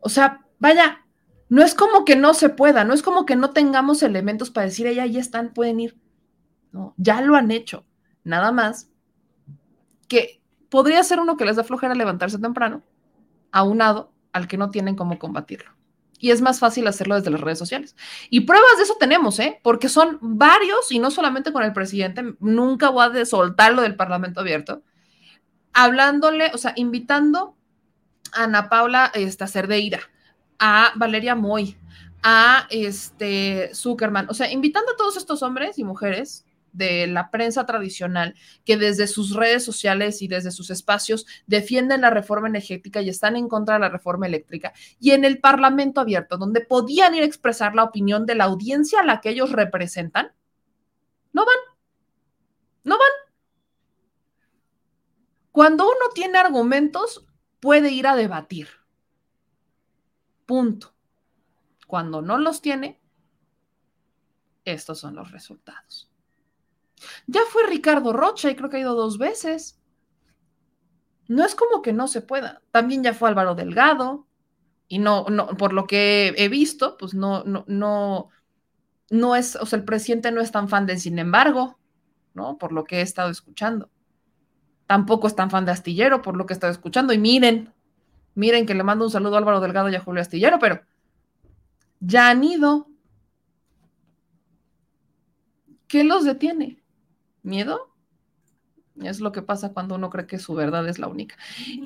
O 0.00 0.08
sea, 0.08 0.46
vaya, 0.58 1.06
no 1.48 1.62
es 1.62 1.74
como 1.74 2.04
que 2.04 2.16
no 2.16 2.34
se 2.34 2.48
pueda, 2.48 2.84
no 2.84 2.94
es 2.94 3.02
como 3.02 3.24
que 3.24 3.36
no 3.36 3.50
tengamos 3.50 4.02
elementos 4.02 4.50
para 4.50 4.66
decir, 4.66 4.86
ella 4.86 5.04
ahí 5.04 5.18
están, 5.18 5.52
pueden 5.52 5.80
ir. 5.80 6.00
No, 6.72 6.94
ya 6.96 7.20
lo 7.20 7.36
han 7.36 7.50
hecho. 7.50 7.84
Nada 8.24 8.52
más 8.52 8.90
que 10.08 10.42
podría 10.70 11.02
ser 11.04 11.20
uno 11.20 11.36
que 11.36 11.44
les 11.44 11.56
da 11.56 11.64
flojera 11.64 11.94
levantarse 11.94 12.38
temprano, 12.38 12.82
aunado 13.50 14.12
al 14.32 14.48
que 14.48 14.56
no 14.56 14.70
tienen 14.70 14.96
cómo 14.96 15.18
combatirlo 15.18 15.81
y 16.22 16.30
es 16.30 16.40
más 16.40 16.60
fácil 16.60 16.86
hacerlo 16.86 17.16
desde 17.16 17.32
las 17.32 17.40
redes 17.40 17.58
sociales. 17.58 17.96
Y 18.30 18.42
pruebas 18.42 18.76
de 18.76 18.84
eso 18.84 18.96
tenemos, 18.98 19.40
¿eh? 19.40 19.58
Porque 19.60 19.88
son 19.88 20.18
varios 20.20 20.92
y 20.92 21.00
no 21.00 21.10
solamente 21.10 21.52
con 21.52 21.64
el 21.64 21.72
presidente, 21.72 22.36
nunca 22.38 22.90
voy 22.90 23.04
a 23.04 23.26
soltarlo 23.26 23.82
del 23.82 23.96
Parlamento 23.96 24.38
abierto, 24.38 24.84
hablándole, 25.72 26.52
o 26.54 26.58
sea, 26.58 26.74
invitando 26.76 27.56
a 28.32 28.44
Ana 28.44 28.68
Paula 28.68 29.10
este, 29.14 29.42
a 29.42 29.48
Cerdeira, 29.48 29.98
a 30.60 30.92
Valeria 30.94 31.34
Moy, 31.34 31.76
a 32.22 32.68
este 32.70 33.74
Zuckerman, 33.74 34.28
o 34.30 34.34
sea, 34.34 34.48
invitando 34.52 34.92
a 34.92 34.96
todos 34.96 35.16
estos 35.16 35.42
hombres 35.42 35.76
y 35.80 35.82
mujeres 35.82 36.46
de 36.72 37.06
la 37.06 37.30
prensa 37.30 37.66
tradicional 37.66 38.34
que 38.64 38.76
desde 38.76 39.06
sus 39.06 39.34
redes 39.34 39.64
sociales 39.64 40.22
y 40.22 40.28
desde 40.28 40.50
sus 40.50 40.70
espacios 40.70 41.26
defienden 41.46 42.00
la 42.00 42.10
reforma 42.10 42.48
energética 42.48 43.02
y 43.02 43.08
están 43.08 43.36
en 43.36 43.48
contra 43.48 43.74
de 43.74 43.80
la 43.80 43.88
reforma 43.88 44.26
eléctrica, 44.26 44.72
y 44.98 45.12
en 45.12 45.24
el 45.24 45.40
Parlamento 45.40 46.00
abierto, 46.00 46.38
donde 46.38 46.60
podían 46.60 47.14
ir 47.14 47.22
a 47.22 47.26
expresar 47.26 47.74
la 47.74 47.84
opinión 47.84 48.26
de 48.26 48.34
la 48.34 48.44
audiencia 48.44 49.00
a 49.00 49.04
la 49.04 49.20
que 49.20 49.30
ellos 49.30 49.52
representan, 49.52 50.32
no 51.32 51.44
van, 51.44 51.56
no 52.84 52.98
van. 52.98 53.08
Cuando 55.50 55.84
uno 55.84 56.12
tiene 56.14 56.38
argumentos, 56.38 57.26
puede 57.60 57.90
ir 57.90 58.06
a 58.06 58.16
debatir. 58.16 58.68
Punto. 60.46 60.94
Cuando 61.86 62.22
no 62.22 62.38
los 62.38 62.62
tiene, 62.62 63.00
estos 64.64 64.98
son 65.00 65.14
los 65.14 65.30
resultados. 65.30 66.11
Ya 67.26 67.40
fue 67.48 67.66
Ricardo 67.66 68.12
Rocha 68.12 68.50
y 68.50 68.56
creo 68.56 68.70
que 68.70 68.78
ha 68.78 68.80
ido 68.80 68.94
dos 68.94 69.18
veces. 69.18 69.80
No 71.28 71.44
es 71.44 71.54
como 71.54 71.82
que 71.82 71.92
no 71.92 72.08
se 72.08 72.20
pueda. 72.20 72.62
También 72.70 73.02
ya 73.02 73.14
fue 73.14 73.28
Álvaro 73.28 73.54
Delgado 73.54 74.26
y 74.88 74.98
no, 74.98 75.24
no, 75.30 75.46
por 75.56 75.72
lo 75.72 75.86
que 75.86 76.34
he 76.36 76.48
visto, 76.48 76.96
pues 76.98 77.14
no, 77.14 77.44
no, 77.44 77.64
no, 77.66 78.28
no 79.10 79.36
es, 79.36 79.56
o 79.56 79.64
sea, 79.64 79.78
el 79.78 79.84
presidente 79.84 80.30
no 80.32 80.40
es 80.40 80.52
tan 80.52 80.68
fan 80.68 80.84
de 80.86 80.98
Sin 80.98 81.18
embargo, 81.18 81.78
¿no? 82.34 82.58
Por 82.58 82.72
lo 82.72 82.84
que 82.84 82.98
he 82.98 83.00
estado 83.00 83.30
escuchando. 83.30 83.90
Tampoco 84.86 85.26
es 85.26 85.34
tan 85.34 85.50
fan 85.50 85.64
de 85.64 85.72
Astillero, 85.72 86.20
por 86.20 86.36
lo 86.36 86.44
que 86.44 86.52
he 86.52 86.56
estado 86.56 86.72
escuchando. 86.72 87.12
Y 87.12 87.18
miren, 87.18 87.72
miren 88.34 88.66
que 88.66 88.74
le 88.74 88.82
mando 88.82 89.06
un 89.06 89.10
saludo 89.10 89.36
a 89.36 89.38
Álvaro 89.38 89.60
Delgado 89.60 89.88
y 89.88 89.94
a 89.94 90.00
Julio 90.00 90.20
Astillero, 90.20 90.58
pero 90.58 90.82
ya 92.00 92.28
han 92.28 92.44
ido. 92.44 92.88
¿Qué 95.86 96.04
los 96.04 96.24
detiene? 96.24 96.81
¿Miedo? 97.42 97.92
Es 99.00 99.20
lo 99.20 99.32
que 99.32 99.42
pasa 99.42 99.72
cuando 99.72 99.94
uno 99.94 100.10
cree 100.10 100.26
que 100.26 100.38
su 100.38 100.54
verdad 100.54 100.86
es 100.88 100.98
la 100.98 101.08
única. 101.08 101.36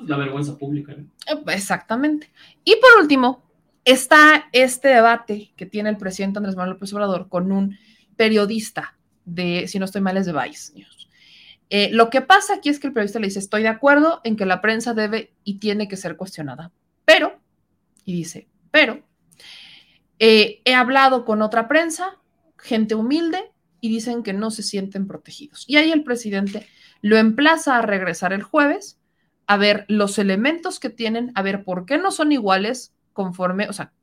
La 0.05 0.17
vergüenza 0.17 0.57
pública. 0.57 0.93
¿no? 0.93 1.03
Eh, 1.03 1.43
exactamente. 1.53 2.31
Y 2.63 2.75
por 2.75 3.01
último, 3.01 3.43
está 3.85 4.49
este 4.51 4.89
debate 4.89 5.53
que 5.55 5.65
tiene 5.65 5.89
el 5.89 5.97
presidente 5.97 6.39
Andrés 6.39 6.55
Manuel 6.55 6.73
López 6.73 6.93
Obrador 6.93 7.29
con 7.29 7.51
un 7.51 7.77
periodista 8.17 8.97
de, 9.23 9.67
si 9.67 9.79
no 9.79 9.85
estoy 9.85 10.01
mal, 10.01 10.17
es 10.17 10.25
de 10.25 10.33
Vice 10.33 10.73
News. 10.73 11.09
Eh, 11.69 11.89
lo 11.91 12.09
que 12.09 12.21
pasa 12.21 12.55
aquí 12.55 12.69
es 12.69 12.79
que 12.79 12.87
el 12.87 12.93
periodista 12.93 13.19
le 13.19 13.27
dice, 13.27 13.39
estoy 13.39 13.61
de 13.61 13.67
acuerdo 13.67 14.21
en 14.23 14.35
que 14.35 14.45
la 14.45 14.61
prensa 14.61 14.93
debe 14.93 15.33
y 15.43 15.59
tiene 15.59 15.87
que 15.87 15.97
ser 15.97 16.15
cuestionada, 16.15 16.71
pero, 17.03 17.39
y 18.05 18.13
dice, 18.13 18.47
pero, 18.71 19.03
eh, 20.19 20.61
he 20.63 20.73
hablado 20.73 21.25
con 21.25 21.41
otra 21.41 21.67
prensa, 21.67 22.17
gente 22.57 22.95
humilde, 22.95 23.51
y 23.81 23.89
dicen 23.89 24.23
que 24.23 24.33
no 24.33 24.51
se 24.51 24.63
sienten 24.63 25.07
protegidos. 25.07 25.65
Y 25.67 25.77
ahí 25.77 25.91
el 25.91 26.03
presidente 26.03 26.67
lo 27.01 27.17
emplaza 27.17 27.77
a 27.77 27.81
regresar 27.81 28.33
el 28.33 28.43
jueves 28.43 28.99
a 29.47 29.57
ver 29.57 29.85
los 29.87 30.19
elementos 30.19 30.79
que 30.79 30.89
tienen, 30.89 31.31
a 31.33 31.41
ver 31.41 31.63
por 31.63 31.85
qué 31.85 31.97
no 31.97 32.11
son 32.11 32.31
iguales 32.31 32.93
conforme, 33.13 33.69
o 33.69 33.73
sea, 33.73 33.93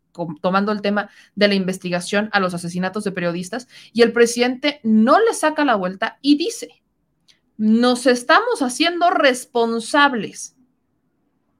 tomando 0.40 0.72
el 0.72 0.80
tema 0.80 1.10
de 1.34 1.48
la 1.48 1.54
investigación 1.54 2.30
a 2.32 2.40
los 2.40 2.54
asesinatos 2.54 3.04
de 3.04 3.12
periodistas, 3.12 3.68
y 3.92 4.02
el 4.02 4.12
presidente 4.12 4.80
no 4.82 5.20
le 5.20 5.34
saca 5.34 5.64
la 5.64 5.74
vuelta 5.74 6.18
y 6.22 6.36
dice, 6.36 6.82
nos 7.56 8.06
estamos 8.06 8.62
haciendo 8.62 9.10
responsables, 9.10 10.56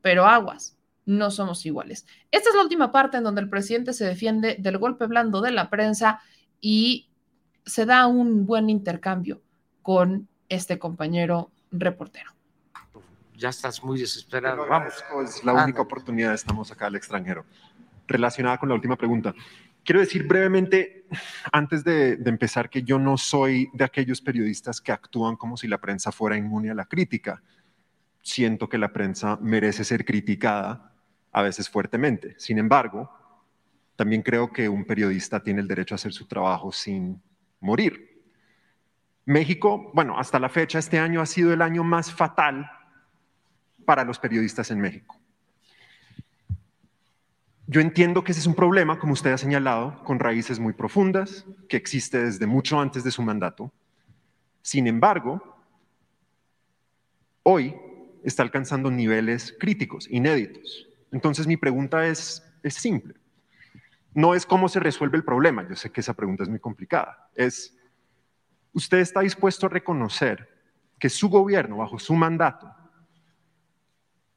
pero 0.00 0.24
aguas, 0.24 0.78
no 1.04 1.30
somos 1.30 1.66
iguales. 1.66 2.06
Esta 2.30 2.48
es 2.48 2.54
la 2.54 2.62
última 2.62 2.90
parte 2.90 3.18
en 3.18 3.24
donde 3.24 3.42
el 3.42 3.50
presidente 3.50 3.92
se 3.92 4.06
defiende 4.06 4.56
del 4.58 4.78
golpe 4.78 5.06
blando 5.06 5.40
de 5.40 5.50
la 5.50 5.68
prensa 5.68 6.20
y 6.60 7.10
se 7.64 7.86
da 7.86 8.06
un 8.06 8.46
buen 8.46 8.70
intercambio 8.70 9.40
con 9.82 10.28
este 10.48 10.78
compañero 10.78 11.50
reportero. 11.70 12.30
Ya 13.36 13.48
estás 13.48 13.82
muy 13.82 14.00
desesperado. 14.00 14.66
Vamos. 14.68 14.94
Es 15.24 15.44
la 15.44 15.52
única 15.52 15.82
oportunidad, 15.82 16.34
estamos 16.34 16.70
acá 16.70 16.86
al 16.86 16.96
extranjero. 16.96 17.44
Relacionada 18.06 18.58
con 18.58 18.68
la 18.68 18.74
última 18.74 18.96
pregunta. 18.96 19.34
Quiero 19.82 20.00
decir 20.00 20.26
brevemente, 20.26 21.06
antes 21.52 21.84
de, 21.84 22.16
de, 22.16 22.30
empezar, 22.30 22.70
que 22.70 22.82
yo 22.82 22.98
no 22.98 23.18
soy 23.18 23.68
de 23.72 23.84
aquellos 23.84 24.20
periodistas 24.20 24.80
que 24.80 24.92
actúan 24.92 25.36
como 25.36 25.56
si 25.56 25.68
la 25.68 25.78
prensa 25.78 26.12
fuera 26.12 26.36
inmune 26.36 26.70
a 26.70 26.74
la 26.74 26.86
crítica. 26.86 27.42
Siento 28.22 28.68
que 28.68 28.78
la 28.78 28.92
prensa 28.92 29.36
merece 29.42 29.84
ser 29.84 30.04
criticada, 30.04 30.94
a 31.32 31.42
veces 31.42 31.68
fuertemente. 31.68 32.34
Sin 32.38 32.58
embargo, 32.58 33.10
también 33.96 34.22
creo 34.22 34.52
que 34.52 34.68
un 34.68 34.84
periodista 34.84 35.42
tiene 35.42 35.60
el 35.60 35.68
derecho 35.68 35.94
a 35.94 35.96
hacer 35.96 36.12
su 36.12 36.26
trabajo 36.26 36.72
sin 36.72 37.20
morir. 37.64 38.22
México, 39.24 39.90
bueno, 39.94 40.18
hasta 40.18 40.38
la 40.38 40.48
fecha, 40.48 40.78
este 40.78 40.98
año 40.98 41.20
ha 41.20 41.26
sido 41.26 41.52
el 41.52 41.62
año 41.62 41.82
más 41.82 42.12
fatal 42.12 42.70
para 43.86 44.04
los 44.04 44.18
periodistas 44.18 44.70
en 44.70 44.80
México. 44.80 45.18
Yo 47.66 47.80
entiendo 47.80 48.22
que 48.22 48.32
ese 48.32 48.42
es 48.42 48.46
un 48.46 48.54
problema, 48.54 48.98
como 48.98 49.14
usted 49.14 49.32
ha 49.32 49.38
señalado, 49.38 50.04
con 50.04 50.20
raíces 50.20 50.60
muy 50.60 50.74
profundas, 50.74 51.46
que 51.68 51.78
existe 51.78 52.22
desde 52.22 52.46
mucho 52.46 52.78
antes 52.78 53.02
de 53.02 53.10
su 53.10 53.22
mandato. 53.22 53.72
Sin 54.60 54.86
embargo, 54.86 55.42
hoy 57.42 57.74
está 58.22 58.42
alcanzando 58.42 58.90
niveles 58.90 59.56
críticos, 59.58 60.06
inéditos. 60.10 60.86
Entonces 61.10 61.46
mi 61.46 61.56
pregunta 61.56 62.06
es, 62.06 62.42
es 62.62 62.74
simple 62.74 63.14
no 64.14 64.34
es 64.34 64.46
cómo 64.46 64.68
se 64.68 64.80
resuelve 64.80 65.16
el 65.16 65.24
problema, 65.24 65.68
yo 65.68 65.74
sé 65.74 65.90
que 65.90 66.00
esa 66.00 66.14
pregunta 66.14 66.44
es 66.44 66.48
muy 66.48 66.60
complicada, 66.60 67.28
es, 67.34 67.76
¿usted 68.72 68.98
está 68.98 69.20
dispuesto 69.20 69.66
a 69.66 69.68
reconocer 69.68 70.48
que 70.98 71.10
su 71.10 71.28
gobierno, 71.28 71.78
bajo 71.78 71.98
su 71.98 72.14
mandato, 72.14 72.72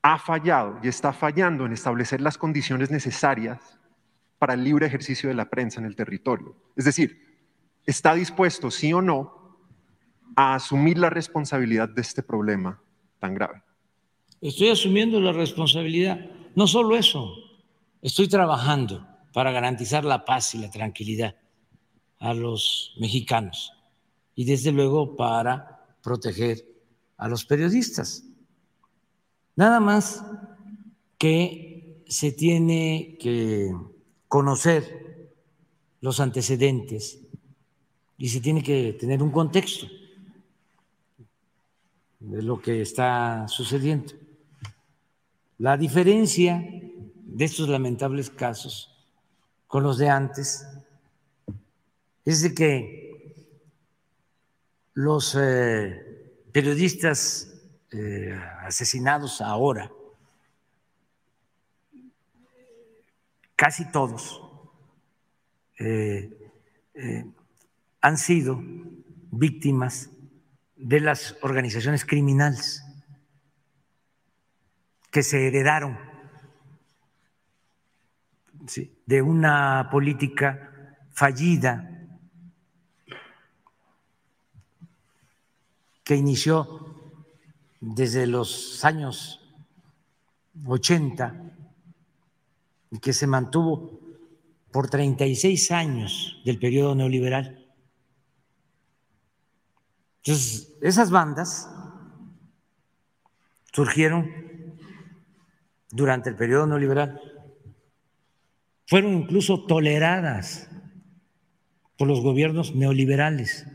ha 0.02 0.18
fallado 0.18 0.80
y 0.82 0.88
está 0.88 1.14
fallando 1.14 1.66
en 1.66 1.74
establecer 1.74 2.22
las 2.22 2.38
condiciones 2.38 2.90
necesarias 2.90 3.80
para 4.40 4.54
el 4.54 4.64
libre 4.64 4.88
ejercicio 4.88 5.30
de 5.30 5.36
la 5.36 5.50
prensa 5.50 5.80
en 5.80 5.86
el 5.86 5.96
territorio? 5.96 6.56
Es 6.76 6.86
decir, 6.86 7.38
¿está 7.86 8.16
dispuesto, 8.16 8.72
sí 8.72 8.92
o 8.94 9.02
no, 9.02 9.58
a 10.36 10.56
asumir 10.56 10.98
la 10.98 11.10
responsabilidad 11.10 11.90
de 11.90 12.02
este 12.02 12.24
problema 12.24 12.82
tan 13.20 13.36
grave? 13.36 13.62
Estoy 14.42 14.70
asumiendo 14.70 15.20
la 15.20 15.32
responsabilidad. 15.32 16.20
No 16.56 16.68
solo 16.68 16.96
eso, 16.96 17.36
estoy 18.02 18.28
trabajando 18.28 19.08
para 19.38 19.52
garantizar 19.52 20.04
la 20.04 20.26
paz 20.26 20.56
y 20.56 20.58
la 20.58 20.72
tranquilidad 20.72 21.36
a 22.18 22.34
los 22.34 22.96
mexicanos 23.00 23.72
y 24.34 24.46
desde 24.46 24.72
luego 24.72 25.16
para 25.16 25.86
proteger 26.02 26.66
a 27.18 27.28
los 27.28 27.46
periodistas. 27.46 28.24
Nada 29.56 29.80
más 29.80 30.26
que 31.20 32.04
se 32.08 32.32
tiene 32.32 33.16
que 33.22 33.72
conocer 34.28 35.30
los 36.02 36.20
antecedentes 36.20 37.20
y 38.18 38.30
se 38.30 38.42
tiene 38.42 38.64
que 38.64 38.94
tener 38.94 39.22
un 39.22 39.30
contexto 39.30 39.86
de 42.20 42.42
lo 42.42 42.60
que 42.60 42.82
está 42.82 43.48
sucediendo. 43.48 44.14
La 45.60 45.78
diferencia 45.78 46.58
de 46.60 47.46
estos 47.46 47.70
lamentables 47.70 48.32
casos 48.32 48.96
con 49.68 49.84
los 49.84 49.98
de 49.98 50.10
antes, 50.10 50.66
es 52.26 52.42
de 52.42 52.54
que 52.54 53.08
los 54.94 55.38
eh, 55.40 56.42
periodistas 56.52 57.54
eh, 57.92 58.34
asesinados 58.62 59.42
ahora, 59.42 59.92
casi 63.56 63.92
todos 63.92 64.42
eh, 65.80 66.54
han 68.02 68.18
sido 68.18 68.60
víctimas 69.32 70.10
de 70.76 71.00
las 71.00 71.36
organizaciones 71.42 72.06
criminales 72.06 72.84
que 75.12 75.24
se 75.24 75.48
heredaron 75.48 76.07
de 79.06 79.22
una 79.22 79.90
política 79.92 80.96
fallida 81.12 81.90
que 86.04 86.16
inició 86.16 86.96
desde 87.80 88.28
los 88.28 88.84
años 88.86 89.42
80 90.66 91.52
y 92.92 93.00
que 93.00 93.14
se 93.14 93.28
mantuvo 93.28 94.00
por 94.72 94.90
36 94.90 95.72
años 95.72 96.42
del 96.46 96.60
periodo 96.60 96.96
neoliberal. 96.96 97.66
Entonces, 100.24 100.74
esas 100.82 101.10
bandas 101.10 101.70
surgieron 103.72 104.30
durante 105.90 106.30
el 106.30 106.36
periodo 106.36 106.68
neoliberal, 106.68 107.22
fueron 108.88 109.14
incluso 109.14 109.66
toleradas 109.66 110.70
por 111.98 112.08
los 112.08 112.22
gobiernos 112.22 112.74
neoliberales. 112.74 113.68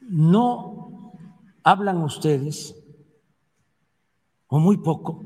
No 0.00 1.12
hablan 1.64 2.02
ustedes, 2.02 2.76
o 4.46 4.58
muy 4.58 4.76
poco, 4.76 5.24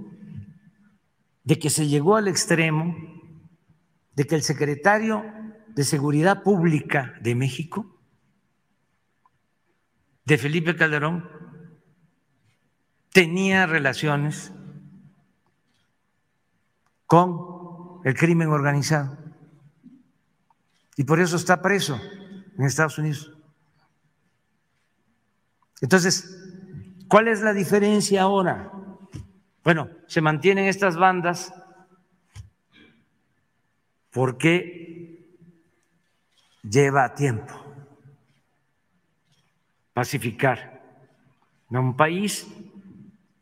de 1.43 1.59
que 1.59 1.71
se 1.71 1.89
llegó 1.89 2.17
al 2.17 2.29
extremo 2.29 2.95
de 4.15 4.27
que 4.27 4.37
el 4.37 4.43
secretario 4.43 5.25
de 5.75 5.83
Seguridad 5.83 6.45
Pública 6.45 7.15
de 7.21 7.35
México, 7.35 7.99
de 10.25 10.39
Felipe 10.39 10.77
Calderón, 10.77 11.29
tenía 13.13 13.67
relaciones 13.67 14.54
con 17.07 18.01
el 18.05 18.15
crimen 18.15 18.49
organizado. 18.49 19.17
Y 20.97 21.05
por 21.05 21.21
eso 21.21 21.37
está 21.37 21.61
preso 21.61 22.01
en 22.59 22.65
Estados 22.65 22.99
Unidos. 22.99 23.33
Entonces, 25.81 26.39
¿cuál 27.09 27.29
es 27.29 27.41
la 27.41 27.53
diferencia 27.53 28.23
ahora? 28.23 28.71
Bueno, 29.63 29.89
se 30.07 30.21
mantienen 30.21 30.67
estas 30.67 30.97
bandas 30.97 31.53
porque 34.11 35.39
lleva 36.63 37.15
tiempo 37.15 37.65
pacificar 39.93 40.83
a 41.71 41.81
un 41.81 41.97
país 41.97 42.47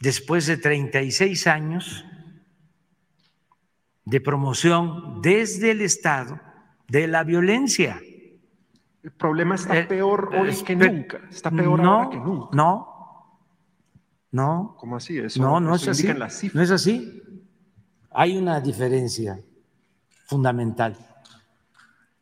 después 0.00 0.46
de 0.46 0.56
36 0.56 1.46
años 1.46 2.04
de 4.04 4.20
promoción 4.20 5.20
desde 5.22 5.70
el 5.70 5.80
Estado 5.80 6.40
de 6.88 7.06
la 7.06 7.24
violencia. 7.24 8.00
El 9.02 9.12
problema 9.12 9.54
está 9.54 9.78
eh, 9.78 9.84
peor 9.84 10.30
hoy 10.34 10.54
que 10.64 10.76
nunca. 10.76 11.20
Está 11.30 11.50
peor 11.50 11.80
no, 11.80 11.92
ahora 11.92 12.10
que 12.10 12.18
nunca. 12.18 12.48
No, 12.52 12.92
no. 14.30 14.76
¿Cómo 14.78 14.96
así? 14.96 15.18
Eso, 15.18 15.40
no, 15.40 15.60
no 15.60 15.74
es 15.74 15.88
así. 15.88 16.08
No 16.52 16.62
es 16.62 16.70
así. 16.70 17.22
Hay 18.10 18.36
una 18.36 18.60
diferencia 18.60 19.40
fundamental. 20.26 20.96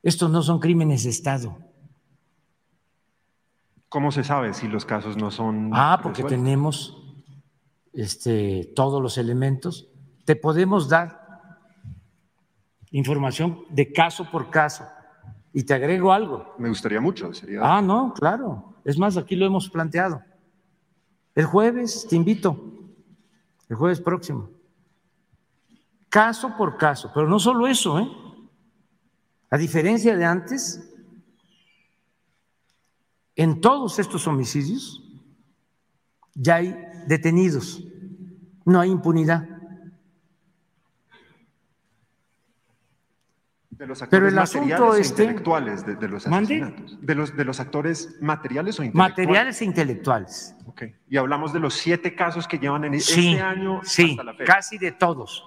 Estos 0.02 0.31
no 0.31 0.43
son 0.43 0.61
crímenes 0.61 1.05
de 1.05 1.11
Estado. 1.11 1.59
¿Cómo 3.89 4.12
se 4.12 4.23
sabe 4.23 4.55
si 4.55 4.69
los 4.69 4.85
casos 4.85 5.16
no 5.16 5.31
son? 5.31 5.70
Ah, 5.73 5.98
porque 6.02 6.23
tenemos 6.23 6.97
este, 7.93 8.73
todos 8.74 9.02
los 9.02 9.19
elementos. 9.19 9.89
Te 10.24 10.36
podemos 10.36 10.89
dar 10.89 11.19
información 12.90 13.64
de 13.70 13.92
caso 13.92 14.30
por 14.30 14.50
caso 14.50 14.84
y 15.52 15.62
te 15.64 15.74
agrego 15.74 16.12
algo. 16.12 16.54
Me 16.58 16.68
gustaría 16.68 17.00
mucho. 17.00 17.32
Sería... 17.32 17.60
Ah, 17.62 17.82
no, 17.82 18.12
claro. 18.14 18.74
Es 18.84 18.98
más, 18.98 19.16
aquí 19.16 19.36
lo 19.36 19.46
hemos 19.46 19.68
planteado. 19.68 20.22
El 21.34 21.44
jueves 21.44 22.06
te 22.08 22.16
invito, 22.16 22.58
el 23.68 23.76
jueves 23.76 24.00
próximo. 24.00 24.50
Caso 26.08 26.56
por 26.56 26.76
caso, 26.76 27.10
pero 27.14 27.28
no 27.28 27.38
solo 27.38 27.66
eso, 27.66 28.00
¿eh? 28.00 28.08
A 29.50 29.56
diferencia 29.56 30.16
de 30.16 30.24
antes, 30.24 30.92
en 33.36 33.60
todos 33.60 33.98
estos 33.98 34.26
homicidios 34.26 35.02
ya 36.34 36.56
hay 36.56 36.76
detenidos, 37.06 37.82
no 38.64 38.80
hay 38.80 38.90
impunidad. 38.90 39.48
De 43.81 43.86
los 43.86 44.02
actores 44.02 44.20
Pero 44.20 44.28
el 44.28 44.39
asunto 44.39 44.94
este, 44.94 45.23
intelectuales 45.23 45.86
de, 45.86 46.07
los 46.07 46.27
asesinatos. 46.27 46.98
De 47.01 47.15
los, 47.15 47.35
de 47.35 47.44
los 47.47 47.61
actores 47.61 48.19
materiales 48.20 48.78
o 48.78 48.85
intelectuales. 48.85 49.16
Materiales 49.16 49.62
e 49.62 49.65
intelectuales. 49.65 50.55
Okay. 50.66 50.94
Y 51.09 51.16
hablamos 51.16 51.55
de 51.55 51.61
los 51.61 51.73
siete 51.73 52.15
casos 52.15 52.47
que 52.47 52.59
llevan 52.59 52.85
en 52.85 52.93
este 52.93 53.40
año 53.40 53.81
sí, 53.82 54.11
hasta 54.11 54.24
la 54.24 54.35
fecha. 54.35 54.52
casi 54.52 54.77
de 54.77 54.93
todos. 54.93 55.43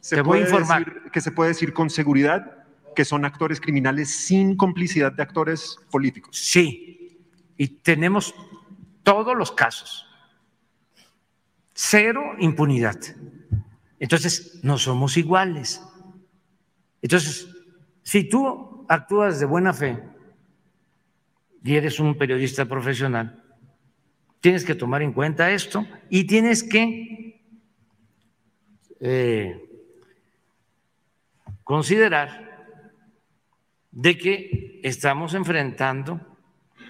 Se 0.00 0.16
Te 0.16 0.20
voy 0.20 0.40
a 0.40 0.42
informar. 0.42 0.84
Decir, 0.84 1.10
que 1.10 1.22
se 1.22 1.32
puede 1.32 1.48
decir 1.48 1.72
con 1.72 1.88
seguridad 1.88 2.58
que 2.94 3.06
son 3.06 3.24
actores 3.24 3.58
criminales 3.58 4.10
sin 4.10 4.54
complicidad 4.54 5.10
de 5.10 5.22
actores 5.22 5.78
políticos. 5.90 6.36
Sí, 6.36 7.24
y 7.56 7.68
tenemos 7.68 8.34
todos 9.02 9.34
los 9.34 9.50
casos. 9.50 10.06
Cero 11.72 12.34
impunidad. 12.38 12.98
Entonces, 13.98 14.60
no 14.62 14.76
somos 14.76 15.16
iguales. 15.16 15.82
Entonces, 17.00 17.48
si 18.02 18.28
tú 18.28 18.84
actúas 18.88 19.40
de 19.40 19.46
buena 19.46 19.72
fe 19.72 20.02
y 21.64 21.76
eres 21.76 22.00
un 22.00 22.16
periodista 22.16 22.64
profesional, 22.64 23.42
tienes 24.40 24.64
que 24.64 24.74
tomar 24.74 25.02
en 25.02 25.12
cuenta 25.12 25.50
esto 25.50 25.86
y 26.10 26.24
tienes 26.24 26.62
que 26.64 27.40
eh, 29.00 29.68
considerar 31.64 32.68
de 33.90 34.18
que 34.18 34.80
estamos 34.82 35.34
enfrentando 35.34 36.20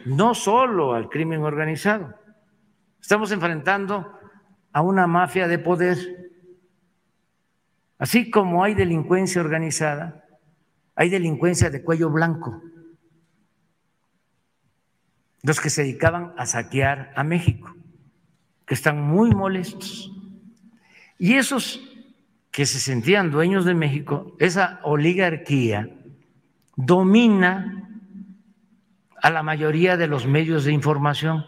no 0.07 0.35
solo 0.35 0.95
al 0.95 1.09
crimen 1.09 1.43
organizado, 1.43 2.15
estamos 3.01 3.31
enfrentando 3.33 4.19
a 4.73 4.81
una 4.81 5.07
mafia 5.07 5.47
de 5.47 5.59
poder. 5.59 5.99
Así 7.99 8.31
como 8.31 8.65
hay 8.65 8.75
delincuencia 8.75 9.41
organizada, 9.41 10.22
hay 10.95 11.09
delincuencia 11.09 11.71
de 11.71 11.83
cuello 11.83 12.11
blanco, 12.11 12.63
los 15.43 15.61
que 15.61 15.71
se 15.71 15.83
dedicaban 15.83 16.35
a 16.37 16.47
saquear 16.47 17.13
a 17.17 17.25
México, 17.25 17.75
que 18.67 18.75
están 18.75 19.01
muy 19.01 19.31
molestos. 19.31 20.13
Y 21.19 21.35
esos 21.35 21.81
que 22.51 22.67
se 22.67 22.79
sentían 22.79 23.31
dueños 23.31 23.65
de 23.65 23.75
México, 23.75 24.37
esa 24.39 24.81
oligarquía 24.85 25.89
domina 26.77 27.89
a 29.21 29.31
la 29.31 29.43
mayoría 29.43 29.97
de 29.97 30.07
los 30.07 30.27
medios 30.27 30.65
de 30.65 30.73
información 30.73 31.45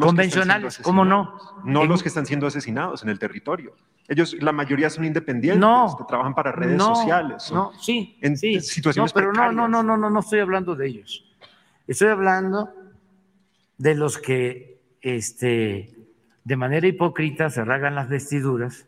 convencionales, 0.00 0.78
¿cómo 0.78 1.04
no? 1.04 1.38
No 1.64 1.84
los 1.84 2.02
que 2.02 2.08
están 2.08 2.26
siendo 2.26 2.46
asesinados 2.46 3.02
en 3.02 3.10
el 3.10 3.18
territorio. 3.18 3.74
Ellos, 4.08 4.34
la 4.40 4.52
mayoría 4.52 4.88
son 4.88 5.04
independientes, 5.04 5.60
no, 5.60 5.94
que 5.98 6.04
trabajan 6.04 6.34
para 6.34 6.50
redes 6.50 6.82
sociales. 6.82 7.52
No, 7.52 7.72
sí, 7.78 8.16
en 8.22 8.38
sí. 8.38 8.58
situaciones 8.60 9.14
no, 9.14 9.14
pero 9.14 9.32
no, 9.34 9.52
no, 9.52 9.68
no, 9.68 9.82
no, 9.82 9.98
no, 9.98 10.08
no 10.08 10.20
estoy 10.20 10.40
hablando 10.40 10.74
de 10.74 10.86
ellos. 10.86 11.30
Estoy 11.86 12.08
hablando 12.08 12.72
de 13.76 13.94
los 13.94 14.16
que, 14.16 14.80
este, 15.02 15.94
de 16.42 16.56
manera 16.56 16.86
hipócrita 16.86 17.50
se 17.50 17.62
rasgan 17.62 17.94
las 17.94 18.08
vestiduras, 18.08 18.86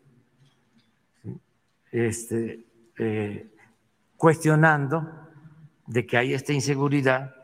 este, 1.91 2.65
eh, 2.97 3.47
cuestionando 4.17 5.07
de 5.85 6.07
que 6.07 6.17
hay 6.17 6.33
esta 6.33 6.51
inseguridad 6.51 7.35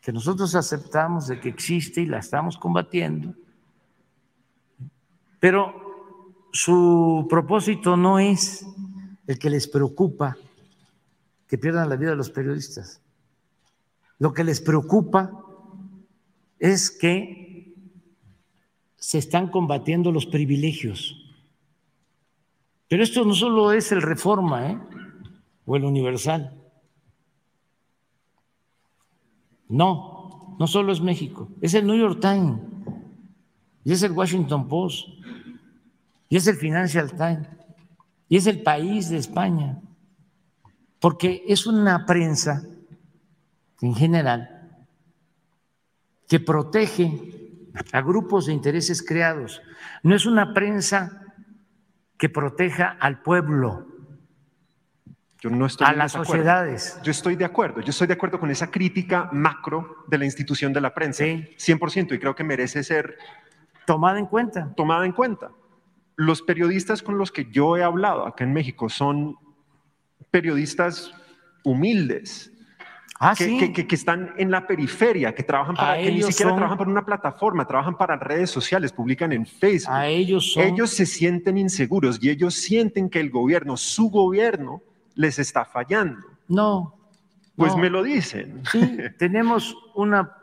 que 0.00 0.12
nosotros 0.12 0.54
aceptamos 0.54 1.26
de 1.26 1.40
que 1.40 1.48
existe 1.48 2.02
y 2.02 2.06
la 2.06 2.18
estamos 2.18 2.56
combatiendo, 2.56 3.34
pero 5.40 5.85
su 6.56 7.26
propósito 7.28 7.98
no 7.98 8.18
es 8.18 8.66
el 9.26 9.38
que 9.38 9.50
les 9.50 9.68
preocupa 9.68 10.38
que 11.46 11.58
pierdan 11.58 11.90
la 11.90 11.96
vida 11.96 12.14
los 12.14 12.30
periodistas. 12.30 13.02
lo 14.18 14.32
que 14.32 14.42
les 14.42 14.62
preocupa 14.62 15.30
es 16.58 16.90
que 16.90 17.74
se 18.96 19.18
están 19.18 19.48
combatiendo 19.48 20.10
los 20.10 20.24
privilegios. 20.24 21.14
Pero 22.88 23.02
esto 23.02 23.26
no 23.26 23.34
solo 23.34 23.72
es 23.72 23.92
el 23.92 24.00
Reforma 24.00 24.70
¿eh? 24.70 24.80
o 25.66 25.76
el 25.76 25.84
Universal. 25.84 26.58
No, 29.68 30.56
no 30.58 30.66
solo 30.66 30.90
es 30.90 31.02
México, 31.02 31.50
es 31.60 31.74
el 31.74 31.86
New 31.86 31.98
York 31.98 32.18
Times 32.18 32.60
y 33.84 33.92
es 33.92 34.02
el 34.02 34.12
Washington 34.12 34.66
Post 34.66 35.15
y 36.28 36.36
es 36.36 36.46
el 36.46 36.56
Financial 36.56 37.10
Times 37.10 37.48
y 38.28 38.36
es 38.36 38.46
el 38.46 38.62
país 38.62 39.08
de 39.10 39.18
España, 39.18 39.80
porque 41.00 41.44
es 41.46 41.66
una 41.66 42.04
prensa 42.06 42.62
en 43.80 43.94
general 43.94 44.78
que 46.28 46.40
protege 46.40 47.68
a 47.92 48.00
grupos 48.00 48.46
de 48.46 48.52
intereses 48.52 49.02
creados. 49.02 49.62
No 50.02 50.14
es 50.16 50.26
una 50.26 50.52
prensa 50.54 51.22
que 52.18 52.28
proteja 52.28 52.96
al 52.98 53.22
pueblo, 53.22 53.86
Yo 55.38 55.50
no 55.50 55.66
estoy 55.66 55.86
a 55.86 55.92
las 55.92 56.12
sociedades. 56.12 56.98
Yo 57.04 57.10
estoy 57.10 57.36
de 57.36 57.44
acuerdo, 57.44 57.80
yo 57.82 57.90
estoy 57.90 58.06
de 58.08 58.14
acuerdo 58.14 58.40
con 58.40 58.50
esa 58.50 58.70
crítica 58.70 59.28
macro 59.32 59.96
de 60.08 60.18
la 60.18 60.24
institución 60.24 60.72
de 60.72 60.80
la 60.80 60.94
prensa, 60.94 61.22
Sí. 61.24 61.54
100%, 61.58 62.14
y 62.14 62.18
creo 62.18 62.34
que 62.34 62.42
merece 62.42 62.82
ser 62.82 63.16
Tomada 63.86 64.18
en 64.18 64.26
cuenta. 64.26 64.72
tomada 64.74 65.04
en 65.04 65.12
cuenta. 65.12 65.50
Los 66.16 66.42
periodistas 66.42 67.02
con 67.02 67.18
los 67.18 67.30
que 67.30 67.46
yo 67.50 67.76
he 67.76 67.82
hablado 67.82 68.26
acá 68.26 68.44
en 68.44 68.52
México 68.52 68.88
son 68.88 69.36
periodistas 70.30 71.12
humildes, 71.64 72.52
Ah, 73.18 73.34
que, 73.36 73.44
sí. 73.44 73.58
que- 73.58 73.72
que- 73.72 73.86
que 73.86 73.94
están 73.94 74.32
en 74.36 74.50
la 74.50 74.66
periferia, 74.66 75.34
que 75.34 75.42
trabajan 75.42 75.74
para, 75.74 75.92
A 75.92 75.96
que 75.96 76.10
ni 76.12 76.22
siquiera 76.22 76.50
son- 76.50 76.56
trabajan 76.58 76.76
para 76.78 76.90
una 76.90 77.04
plataforma, 77.04 77.66
trabajan 77.66 77.96
para 77.96 78.16
redes 78.16 78.50
sociales, 78.50 78.92
publican 78.92 79.32
en 79.32 79.46
Facebook. 79.46 79.94
A 79.94 80.06
ellos 80.06 80.52
son. 80.52 80.62
Ellos 80.64 80.90
se 80.90 81.06
sienten 81.06 81.56
inseguros 81.56 82.18
y 82.22 82.28
ellos 82.28 82.54
sienten 82.54 83.08
que 83.08 83.20
el 83.20 83.30
gobierno, 83.30 83.76
su 83.78 84.10
gobierno, 84.10 84.82
les 85.14 85.38
está 85.38 85.64
fallando. 85.64 86.26
No. 86.48 86.94
Pues 87.56 87.72
no. 87.74 87.78
me 87.78 87.88
lo 87.88 88.02
dicen. 88.02 88.62
Sí, 88.70 88.80
tenemos 89.18 89.74
una 89.94 90.36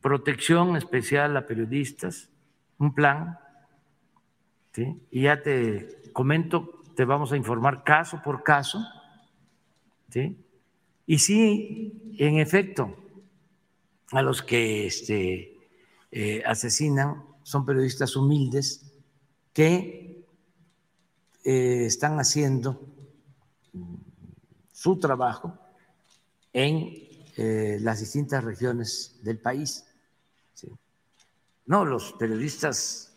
protección 0.00 0.76
especial 0.76 1.36
a 1.36 1.46
periodistas, 1.46 2.30
un 2.78 2.94
plan, 2.94 3.38
y 4.76 5.22
ya 5.22 5.42
te 5.42 6.10
comento, 6.12 6.82
te 6.94 7.04
vamos 7.04 7.32
a 7.32 7.36
informar 7.36 7.82
caso 7.84 8.20
por 8.22 8.42
caso, 8.42 8.84
¿sí? 10.10 10.36
y 11.06 11.18
sí, 11.18 12.14
en 12.18 12.38
efecto, 12.38 12.96
a 14.12 14.22
los 14.22 14.42
que 14.42 14.86
este, 14.86 15.56
eh, 16.10 16.42
asesinan 16.44 17.24
son 17.42 17.64
periodistas 17.64 18.16
humildes 18.16 18.92
que 19.52 20.24
eh, 21.44 21.84
están 21.86 22.18
haciendo 22.18 22.80
su 24.72 24.98
trabajo 24.98 25.58
en 26.52 27.08
eh, 27.36 27.78
las 27.80 28.00
distintas 28.00 28.42
regiones 28.44 29.20
del 29.22 29.38
país. 29.38 29.86
¿sí? 30.54 30.68
No, 31.66 31.84
los 31.84 32.12
periodistas 32.12 33.09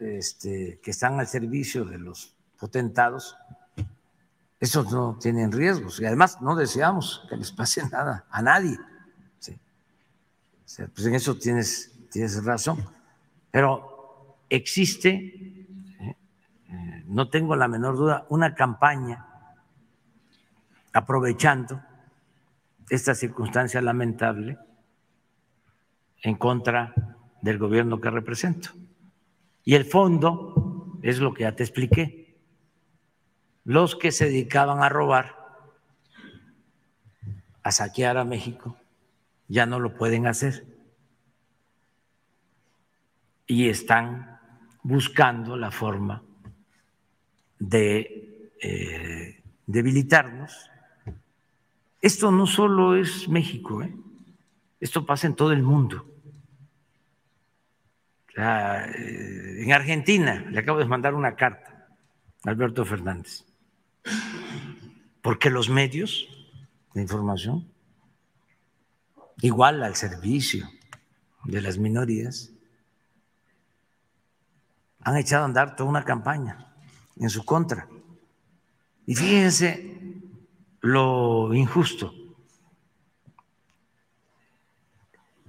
este, 0.00 0.80
que 0.82 0.90
están 0.90 1.20
al 1.20 1.26
servicio 1.26 1.84
de 1.84 1.98
los 1.98 2.34
potentados, 2.58 3.36
esos 4.58 4.92
no 4.92 5.18
tienen 5.20 5.52
riesgos 5.52 6.00
y 6.00 6.04
además 6.04 6.40
no 6.42 6.54
deseamos 6.54 7.26
que 7.28 7.36
les 7.36 7.50
pase 7.52 7.88
nada 7.90 8.26
a 8.30 8.42
nadie. 8.42 8.78
O 8.78 10.72
sea, 10.72 10.86
pues 10.86 11.04
en 11.04 11.14
eso 11.16 11.36
tienes, 11.36 11.92
tienes 12.12 12.44
razón. 12.44 12.78
Pero 13.50 14.38
existe, 14.48 15.16
eh, 15.98 17.04
no 17.06 17.28
tengo 17.28 17.56
la 17.56 17.66
menor 17.66 17.96
duda, 17.96 18.24
una 18.28 18.54
campaña 18.54 19.26
aprovechando 20.92 21.82
esta 22.88 23.16
circunstancia 23.16 23.80
lamentable 23.80 24.58
en 26.22 26.36
contra 26.36 26.94
del 27.42 27.58
gobierno 27.58 28.00
que 28.00 28.10
represento. 28.10 28.70
Y 29.64 29.74
el 29.74 29.84
fondo 29.84 30.98
es 31.02 31.18
lo 31.18 31.34
que 31.34 31.42
ya 31.42 31.54
te 31.54 31.62
expliqué. 31.62 32.36
Los 33.64 33.96
que 33.96 34.12
se 34.12 34.26
dedicaban 34.26 34.82
a 34.82 34.88
robar, 34.88 35.36
a 37.62 37.72
saquear 37.72 38.16
a 38.16 38.24
México, 38.24 38.76
ya 39.48 39.66
no 39.66 39.78
lo 39.78 39.96
pueden 39.96 40.26
hacer. 40.26 40.66
Y 43.46 43.68
están 43.68 44.38
buscando 44.82 45.56
la 45.56 45.70
forma 45.70 46.22
de 47.58 48.52
eh, 48.62 49.42
debilitarnos. 49.66 50.70
Esto 52.00 52.30
no 52.30 52.46
solo 52.46 52.96
es 52.96 53.28
México, 53.28 53.82
¿eh? 53.82 53.94
esto 54.80 55.04
pasa 55.04 55.26
en 55.26 55.34
todo 55.34 55.52
el 55.52 55.62
mundo. 55.62 56.06
Eh, 58.36 59.62
en 59.64 59.72
Argentina 59.72 60.44
le 60.50 60.58
acabo 60.58 60.78
de 60.78 60.84
mandar 60.84 61.14
una 61.14 61.34
carta 61.34 61.88
a 62.44 62.50
Alberto 62.50 62.84
Fernández, 62.84 63.44
porque 65.20 65.50
los 65.50 65.68
medios 65.68 66.28
de 66.94 67.02
información, 67.02 67.68
igual 69.40 69.82
al 69.82 69.96
servicio 69.96 70.70
de 71.44 71.60
las 71.60 71.78
minorías, 71.78 72.50
han 75.02 75.16
echado 75.16 75.42
a 75.42 75.46
andar 75.46 75.76
toda 75.76 75.88
una 75.88 76.04
campaña 76.04 76.72
en 77.16 77.30
su 77.30 77.44
contra. 77.44 77.88
Y 79.06 79.14
fíjense 79.14 79.96
lo 80.80 81.52
injusto. 81.54 82.14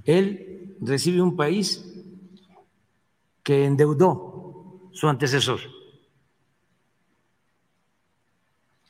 Él 0.03 0.77
recibe 0.81 1.21
un 1.21 1.35
país 1.35 1.90
que 3.43 3.65
endeudó 3.65 4.89
su 4.91 5.07
antecesor, 5.07 5.59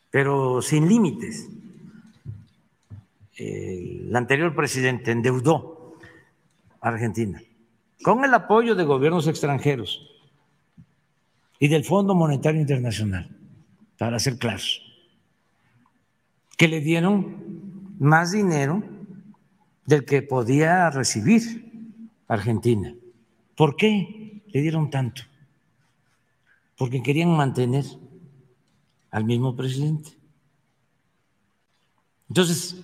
pero 0.09 0.61
sin 0.61 0.87
límites. 0.87 1.49
El 3.35 4.15
anterior 4.15 4.53
presidente 4.55 5.11
endeudó 5.11 5.95
a 6.79 6.89
Argentina 6.89 7.41
con 8.03 8.23
el 8.25 8.33
apoyo 8.33 8.75
de 8.75 8.83
gobiernos 8.83 9.27
extranjeros 9.27 10.07
y 11.59 11.67
del 11.67 11.85
Fondo 11.85 12.15
Monetario 12.15 12.59
Internacional, 12.59 13.35
para 13.97 14.19
ser 14.19 14.37
claros, 14.37 14.81
que 16.57 16.67
le 16.67 16.81
dieron 16.81 17.95
más 17.99 18.31
dinero 18.31 18.83
del 19.85 20.05
que 20.05 20.23
podía 20.23 20.89
recibir 20.89 21.93
Argentina. 22.27 22.95
¿Por 23.55 23.75
qué 23.75 24.20
le 24.53 24.61
dieron 24.61 24.89
tanto? 24.89 25.23
Porque 26.77 27.03
querían 27.03 27.35
mantener 27.35 27.85
al 29.11 29.25
mismo 29.25 29.55
presidente. 29.55 30.11
Entonces, 32.29 32.83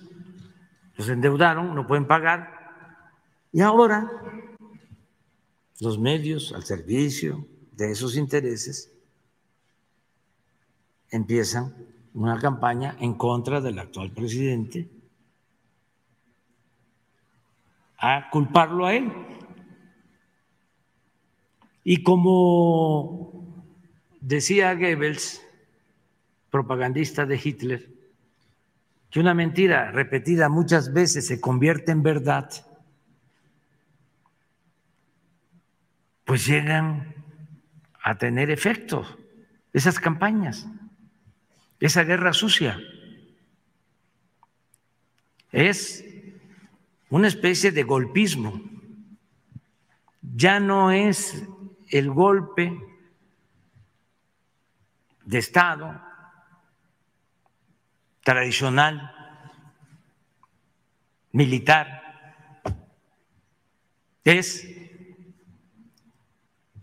los 0.96 1.08
endeudaron, 1.08 1.74
no 1.74 1.86
pueden 1.86 2.06
pagar, 2.06 2.58
y 3.52 3.60
ahora 3.60 4.10
los 5.80 5.98
medios 5.98 6.52
al 6.52 6.64
servicio 6.64 7.46
de 7.72 7.92
esos 7.92 8.16
intereses 8.16 8.92
empiezan 11.10 11.74
una 12.14 12.38
campaña 12.38 12.96
en 13.00 13.14
contra 13.14 13.60
del 13.60 13.78
actual 13.78 14.10
presidente 14.10 14.90
a 17.98 18.28
culparlo 18.30 18.86
a 18.86 18.94
él. 18.94 19.12
Y 21.90 22.02
como 22.02 23.64
decía 24.20 24.74
Goebbels, 24.74 25.40
propagandista 26.50 27.24
de 27.24 27.40
Hitler, 27.42 27.88
que 29.08 29.20
una 29.20 29.32
mentira 29.32 29.90
repetida 29.90 30.50
muchas 30.50 30.92
veces 30.92 31.26
se 31.26 31.40
convierte 31.40 31.90
en 31.90 32.02
verdad, 32.02 32.50
pues 36.26 36.46
llegan 36.46 37.14
a 38.02 38.18
tener 38.18 38.50
efecto 38.50 39.06
esas 39.72 39.98
campañas, 39.98 40.68
esa 41.80 42.04
guerra 42.04 42.34
sucia. 42.34 42.78
Es 45.52 46.04
una 47.08 47.28
especie 47.28 47.72
de 47.72 47.82
golpismo. 47.82 48.60
Ya 50.20 50.60
no 50.60 50.90
es 50.90 51.48
el 51.90 52.10
golpe 52.10 52.78
de 55.24 55.38
Estado 55.38 56.00
tradicional 58.22 59.14
militar. 61.32 62.02
Es 64.24 64.66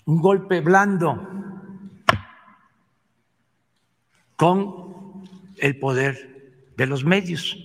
un 0.06 0.22
golpe 0.22 0.62
blando 0.62 1.28
con 4.36 5.24
el 5.58 5.80
poder 5.80 6.74
de 6.76 6.86
los 6.86 7.04
medios, 7.06 7.58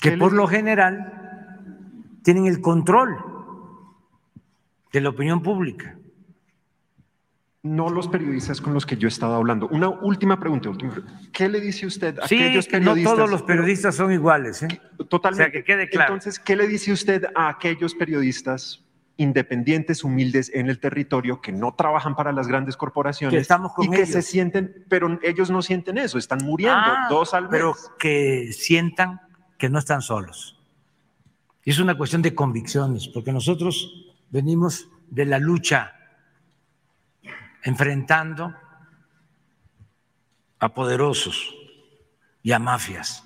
que 0.00 0.16
por 0.16 0.32
lo 0.32 0.46
general 0.46 2.20
tienen 2.22 2.46
el 2.46 2.60
control 2.60 3.25
de 4.92 5.00
la 5.00 5.08
opinión 5.10 5.42
pública. 5.42 5.98
No 7.62 7.90
los 7.90 8.06
periodistas 8.06 8.60
con 8.60 8.74
los 8.74 8.86
que 8.86 8.96
yo 8.96 9.08
he 9.08 9.10
estado 9.10 9.34
hablando. 9.34 9.66
Una 9.68 9.88
última 9.88 10.38
pregunta. 10.38 10.70
¿Qué 11.32 11.48
le 11.48 11.60
dice 11.60 11.84
usted 11.86 12.16
a 12.20 12.28
sí, 12.28 12.36
aquellos 12.36 12.66
que 12.66 12.78
periodistas? 12.78 13.12
No 13.12 13.16
todos 13.16 13.30
los 13.30 13.42
periodistas 13.42 13.96
son 13.96 14.12
iguales. 14.12 14.62
¿eh? 14.62 14.68
Totalmente. 15.08 15.42
O 15.42 15.46
sea, 15.46 15.52
que 15.52 15.64
quede 15.64 15.88
claro. 15.88 16.14
Entonces, 16.14 16.38
¿qué 16.38 16.54
le 16.54 16.68
dice 16.68 16.92
usted 16.92 17.24
a 17.34 17.48
aquellos 17.48 17.94
periodistas 17.94 18.86
independientes, 19.16 20.04
humildes 20.04 20.50
en 20.54 20.68
el 20.68 20.78
territorio, 20.78 21.40
que 21.40 21.52
no 21.52 21.74
trabajan 21.74 22.14
para 22.14 22.32
las 22.32 22.48
grandes 22.48 22.76
corporaciones 22.76 23.34
que 23.34 23.40
estamos 23.40 23.72
con 23.72 23.86
y 23.86 23.90
que 23.90 23.96
ellos. 24.02 24.10
se 24.10 24.22
sienten, 24.22 24.84
pero 24.88 25.18
ellos 25.22 25.50
no 25.50 25.62
sienten 25.62 25.98
eso, 25.98 26.18
están 26.18 26.38
muriendo 26.44 26.76
Ah, 26.78 27.06
dos 27.08 27.32
al 27.32 27.44
mes. 27.44 27.50
Pero 27.50 27.74
que 27.98 28.52
sientan 28.52 29.20
que 29.58 29.70
no 29.70 29.78
están 29.78 30.02
solos. 30.02 30.60
Es 31.64 31.78
una 31.78 31.96
cuestión 31.96 32.22
de 32.22 32.34
convicciones, 32.34 33.08
porque 33.08 33.32
nosotros 33.32 34.05
venimos 34.30 34.88
de 35.08 35.26
la 35.26 35.38
lucha 35.38 35.92
enfrentando 37.62 38.54
a 40.58 40.74
poderosos 40.74 41.54
y 42.42 42.52
a 42.52 42.58
mafias. 42.58 43.24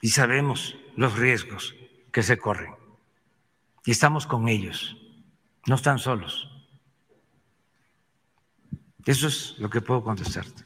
Y 0.00 0.08
sabemos 0.08 0.76
los 0.96 1.16
riesgos 1.16 1.74
que 2.12 2.22
se 2.22 2.36
corren. 2.36 2.74
Y 3.84 3.92
estamos 3.92 4.26
con 4.26 4.48
ellos. 4.48 4.96
No 5.66 5.76
están 5.76 5.98
solos. 5.98 6.50
Eso 9.06 9.28
es 9.28 9.54
lo 9.58 9.70
que 9.70 9.80
puedo 9.80 10.02
contestarte. 10.02 10.64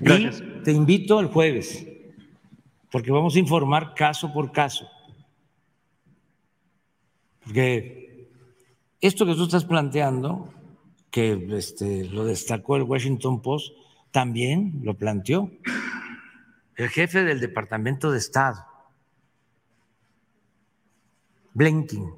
Gracias. 0.00 0.40
Y 0.40 0.62
te 0.62 0.72
invito 0.72 1.20
el 1.20 1.26
jueves, 1.26 1.86
porque 2.90 3.10
vamos 3.10 3.36
a 3.36 3.38
informar 3.38 3.94
caso 3.94 4.32
por 4.32 4.52
caso. 4.52 4.88
Porque 7.48 8.28
esto 9.00 9.24
que 9.24 9.34
tú 9.34 9.44
estás 9.44 9.64
planteando, 9.64 10.52
que 11.10 11.48
este, 11.56 12.04
lo 12.04 12.26
destacó 12.26 12.76
el 12.76 12.82
Washington 12.82 13.40
Post, 13.40 13.72
también 14.10 14.80
lo 14.82 14.98
planteó 14.98 15.50
el 16.76 16.90
jefe 16.90 17.24
del 17.24 17.40
Departamento 17.40 18.10
de 18.12 18.18
Estado, 18.18 18.66
Blinken, 21.54 22.14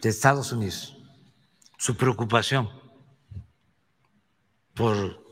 de 0.00 0.08
Estados 0.08 0.52
Unidos, 0.52 0.96
su 1.76 1.98
preocupación 1.98 2.70
por 4.72 5.22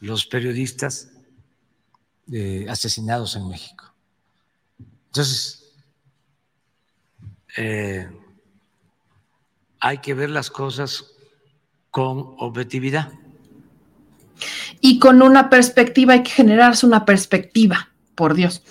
los 0.00 0.26
periodistas 0.26 1.12
eh, 2.32 2.66
asesinados 2.68 3.36
en 3.36 3.48
México. 3.48 3.94
Entonces, 5.06 5.67
eh, 7.60 8.08
hay 9.80 9.98
que 9.98 10.14
ver 10.14 10.30
las 10.30 10.48
cosas 10.48 11.12
con 11.90 12.34
objetividad. 12.38 13.10
Y 14.80 15.00
con 15.00 15.22
una 15.22 15.50
perspectiva, 15.50 16.12
hay 16.12 16.22
que 16.22 16.30
generarse 16.30 16.86
una 16.86 17.04
perspectiva, 17.04 17.88
por 18.14 18.34
Dios. 18.34 18.62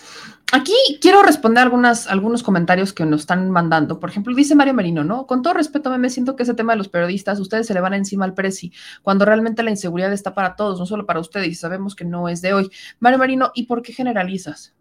Aquí 0.53 0.72
quiero 1.01 1.22
responder 1.22 1.64
algunas, 1.64 2.07
algunos 2.07 2.43
comentarios 2.43 2.93
que 2.93 3.05
nos 3.05 3.22
están 3.22 3.51
mandando. 3.51 3.99
Por 3.99 4.09
ejemplo, 4.09 4.34
dice 4.34 4.55
Mario 4.55 4.73
Merino, 4.73 5.03
¿no? 5.03 5.27
Con 5.27 5.41
todo 5.41 5.55
respeto, 5.55 5.95
me 5.97 6.09
siento 6.09 6.38
que 6.38 6.43
ese 6.43 6.53
tema 6.53 6.72
de 6.72 6.77
los 6.77 6.88
periodistas, 6.88 7.41
ustedes 7.41 7.68
se 7.68 7.73
le 7.73 7.81
van 7.81 7.93
encima 7.93 8.23
al 8.23 8.34
presi, 8.34 8.72
cuando 9.01 9.26
realmente 9.26 9.64
la 9.64 9.72
inseguridad 9.72 10.14
está 10.14 10.34
para 10.34 10.55
todos, 10.55 10.80
no 10.80 10.85
solo 10.85 11.05
para 11.05 11.19
ustedes, 11.19 11.49
y 11.49 11.55
sabemos 11.55 11.93
que 11.93 12.05
no 12.05 12.30
es 12.30 12.41
de 12.41 12.53
hoy. 12.53 12.69
Mario 13.01 13.19
Merino, 13.19 13.51
¿y 13.53 13.64
por 13.64 13.81
qué 13.81 13.91
generalizas? 13.91 14.73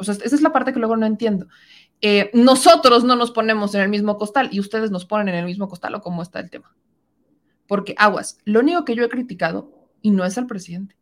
O 0.00 0.04
sea, 0.04 0.14
esa 0.14 0.34
es 0.34 0.40
la 0.40 0.50
parte 0.50 0.72
que 0.72 0.78
luego 0.78 0.96
no 0.96 1.04
entiendo. 1.04 1.46
Eh, 2.02 2.30
nosotros 2.32 3.04
no 3.04 3.16
nos 3.16 3.30
ponemos 3.30 3.74
en 3.74 3.82
el 3.82 3.88
mismo 3.88 4.16
costal 4.16 4.48
y 4.52 4.60
ustedes 4.60 4.90
nos 4.90 5.04
ponen 5.04 5.28
en 5.28 5.34
el 5.34 5.44
mismo 5.44 5.68
costal 5.68 5.94
o 5.94 6.00
cómo 6.00 6.22
está 6.22 6.40
el 6.40 6.50
tema. 6.50 6.74
Porque 7.66 7.94
aguas, 7.98 8.38
lo 8.44 8.60
único 8.60 8.84
que 8.84 8.94
yo 8.94 9.04
he 9.04 9.08
criticado, 9.08 9.70
y 10.02 10.10
no 10.10 10.24
es 10.24 10.38
al 10.38 10.46
presidente, 10.46 10.96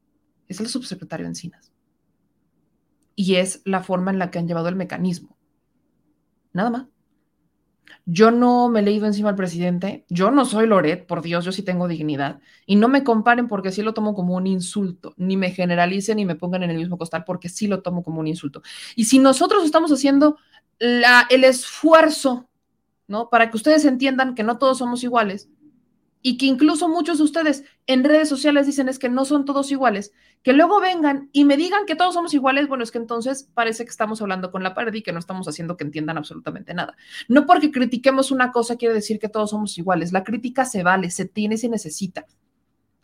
es 0.48 0.60
el 0.60 0.68
subsecretario 0.68 1.26
Encinas 1.26 1.72
y 3.14 3.36
es 3.36 3.62
la 3.64 3.82
forma 3.82 4.10
en 4.10 4.18
la 4.18 4.30
que 4.30 4.38
han 4.38 4.46
llevado 4.46 4.68
el 4.68 4.76
mecanismo. 4.76 5.36
Nada 6.52 6.70
más. 6.70 6.86
Yo 8.04 8.30
no 8.30 8.68
me 8.68 8.80
he 8.80 8.82
leído 8.82 9.06
encima 9.06 9.30
al 9.30 9.34
presidente, 9.34 10.06
yo 10.08 10.30
no 10.30 10.44
soy 10.44 10.66
Loret, 10.66 11.06
por 11.06 11.20
Dios, 11.20 11.44
yo 11.44 11.52
sí 11.52 11.62
tengo 11.62 11.88
dignidad, 11.88 12.40
y 12.64 12.76
no 12.76 12.88
me 12.88 13.02
comparen 13.02 13.48
porque 13.48 13.72
sí 13.72 13.82
lo 13.82 13.92
tomo 13.92 14.14
como 14.14 14.34
un 14.34 14.46
insulto, 14.46 15.14
ni 15.16 15.36
me 15.36 15.50
generalicen 15.50 16.16
ni 16.16 16.24
me 16.24 16.36
pongan 16.36 16.62
en 16.62 16.70
el 16.70 16.76
mismo 16.76 16.96
costal 16.96 17.24
porque 17.24 17.48
sí 17.48 17.66
lo 17.66 17.82
tomo 17.82 18.02
como 18.02 18.20
un 18.20 18.26
insulto. 18.26 18.62
Y 18.94 19.04
si 19.06 19.18
nosotros 19.18 19.64
estamos 19.64 19.90
haciendo 19.90 20.38
la, 20.78 21.26
el 21.30 21.44
esfuerzo, 21.44 22.48
¿no? 23.06 23.30
Para 23.30 23.50
que 23.50 23.56
ustedes 23.56 23.84
entiendan 23.84 24.34
que 24.34 24.44
no 24.44 24.58
todos 24.58 24.78
somos 24.78 25.02
iguales, 25.02 25.48
y 26.22 26.36
que 26.36 26.46
incluso 26.46 26.88
muchos 26.88 27.18
de 27.18 27.24
ustedes 27.24 27.64
en 27.86 28.04
redes 28.04 28.28
sociales 28.28 28.66
dicen 28.66 28.88
es 28.88 28.98
que 28.98 29.08
no 29.08 29.24
son 29.24 29.44
todos 29.44 29.70
iguales, 29.70 30.12
que 30.42 30.52
luego 30.52 30.80
vengan 30.80 31.30
y 31.32 31.44
me 31.44 31.56
digan 31.56 31.86
que 31.86 31.96
todos 31.96 32.14
somos 32.14 32.34
iguales, 32.34 32.68
bueno, 32.68 32.84
es 32.84 32.90
que 32.90 32.98
entonces 32.98 33.48
parece 33.54 33.84
que 33.84 33.90
estamos 33.90 34.20
hablando 34.20 34.50
con 34.50 34.62
la 34.62 34.74
pared 34.74 34.92
y 34.94 35.02
que 35.02 35.12
no 35.12 35.20
estamos 35.20 35.46
haciendo 35.48 35.76
que 35.76 35.84
entiendan 35.84 36.18
absolutamente 36.18 36.74
nada. 36.74 36.96
No 37.28 37.46
porque 37.46 37.70
critiquemos 37.70 38.30
una 38.30 38.52
cosa 38.52 38.76
quiere 38.76 38.94
decir 38.94 39.18
que 39.18 39.28
todos 39.28 39.50
somos 39.50 39.78
iguales, 39.78 40.12
la 40.12 40.24
crítica 40.24 40.64
se 40.64 40.82
vale, 40.82 41.10
se 41.10 41.24
tiene 41.24 41.54
y 41.54 41.58
se 41.58 41.68
necesita. 41.68 42.26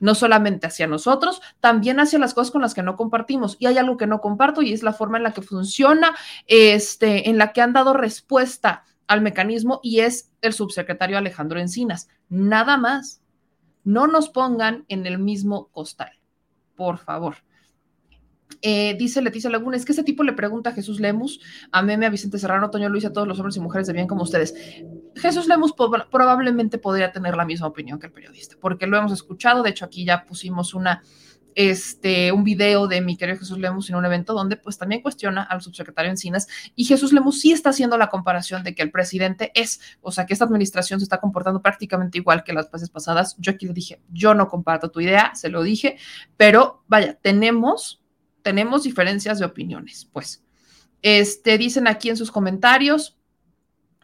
No 0.00 0.14
solamente 0.14 0.66
hacia 0.66 0.86
nosotros, 0.86 1.40
también 1.60 2.00
hacia 2.00 2.18
las 2.18 2.34
cosas 2.34 2.50
con 2.50 2.62
las 2.62 2.74
que 2.74 2.82
no 2.82 2.96
compartimos. 2.96 3.56
Y 3.58 3.66
hay 3.66 3.78
algo 3.78 3.96
que 3.96 4.06
no 4.06 4.20
comparto 4.20 4.60
y 4.60 4.72
es 4.72 4.82
la 4.82 4.92
forma 4.92 5.16
en 5.18 5.22
la 5.22 5.32
que 5.32 5.42
funciona, 5.42 6.14
este, 6.46 7.30
en 7.30 7.38
la 7.38 7.52
que 7.52 7.62
han 7.62 7.72
dado 7.72 7.94
respuesta 7.94 8.84
al 9.06 9.20
mecanismo 9.20 9.80
y 9.82 10.00
es 10.00 10.30
el 10.40 10.52
subsecretario 10.52 11.18
Alejandro 11.18 11.60
Encinas. 11.60 12.08
Nada 12.28 12.76
más. 12.76 13.20
No 13.84 14.06
nos 14.06 14.30
pongan 14.30 14.86
en 14.88 15.06
el 15.06 15.18
mismo 15.18 15.68
costal, 15.68 16.18
por 16.74 16.96
favor. 16.96 17.36
Eh, 18.62 18.96
dice 18.98 19.22
Leticia 19.22 19.50
Laguna, 19.50 19.76
es 19.76 19.84
que 19.84 19.92
ese 19.92 20.04
tipo 20.04 20.22
le 20.22 20.32
pregunta 20.32 20.70
a 20.70 20.72
Jesús 20.72 21.00
Lemus, 21.00 21.40
a 21.70 21.82
Meme, 21.82 22.06
a 22.06 22.10
Vicente 22.10 22.38
Serrano, 22.38 22.66
a 22.66 22.70
Toño 22.70 22.88
Luis, 22.88 23.04
a 23.04 23.12
todos 23.12 23.28
los 23.28 23.38
hombres 23.38 23.56
y 23.56 23.60
mujeres 23.60 23.86
de 23.86 23.92
bien 23.92 24.06
como 24.06 24.22
ustedes. 24.22 24.54
Jesús 25.16 25.46
Lemus 25.46 25.74
probablemente 26.10 26.78
podría 26.78 27.12
tener 27.12 27.36
la 27.36 27.44
misma 27.44 27.66
opinión 27.66 27.98
que 27.98 28.06
el 28.06 28.12
periodista, 28.12 28.56
porque 28.60 28.86
lo 28.86 28.96
hemos 28.96 29.12
escuchado, 29.12 29.62
de 29.62 29.70
hecho 29.70 29.84
aquí 29.84 30.04
ya 30.04 30.24
pusimos 30.24 30.74
una, 30.74 31.02
este, 31.54 32.32
un 32.32 32.44
video 32.44 32.86
de 32.88 33.00
mi 33.00 33.16
querido 33.16 33.38
Jesús 33.38 33.58
Lemus 33.58 33.88
en 33.88 33.96
un 33.96 34.04
evento 34.04 34.34
donde 34.34 34.56
pues 34.56 34.78
también 34.78 35.02
cuestiona 35.02 35.42
al 35.42 35.62
subsecretario 35.62 36.10
Encinas 36.10 36.48
y 36.74 36.84
Jesús 36.84 37.12
Lemus 37.12 37.40
sí 37.40 37.52
está 37.52 37.70
haciendo 37.70 37.96
la 37.96 38.08
comparación 38.08 38.62
de 38.64 38.74
que 38.74 38.82
el 38.82 38.90
presidente 38.90 39.52
es, 39.54 39.80
o 40.00 40.10
sea, 40.10 40.26
que 40.26 40.32
esta 40.32 40.44
administración 40.44 41.00
se 41.00 41.04
está 41.04 41.20
comportando 41.20 41.62
prácticamente 41.62 42.18
igual 42.18 42.44
que 42.44 42.52
las 42.52 42.70
veces 42.70 42.90
pasadas. 42.90 43.36
Yo 43.38 43.52
aquí 43.52 43.66
le 43.66 43.72
dije, 43.72 44.00
yo 44.10 44.34
no 44.34 44.48
comparto 44.48 44.90
tu 44.90 45.00
idea, 45.00 45.32
se 45.34 45.48
lo 45.48 45.62
dije, 45.62 45.96
pero 46.36 46.82
vaya, 46.88 47.14
tenemos, 47.14 48.03
tenemos 48.44 48.84
diferencias 48.84 49.40
de 49.40 49.46
opiniones, 49.46 50.08
pues. 50.12 50.44
Este, 51.02 51.58
dicen 51.58 51.88
aquí 51.88 52.10
en 52.10 52.16
sus 52.16 52.30
comentarios, 52.30 53.16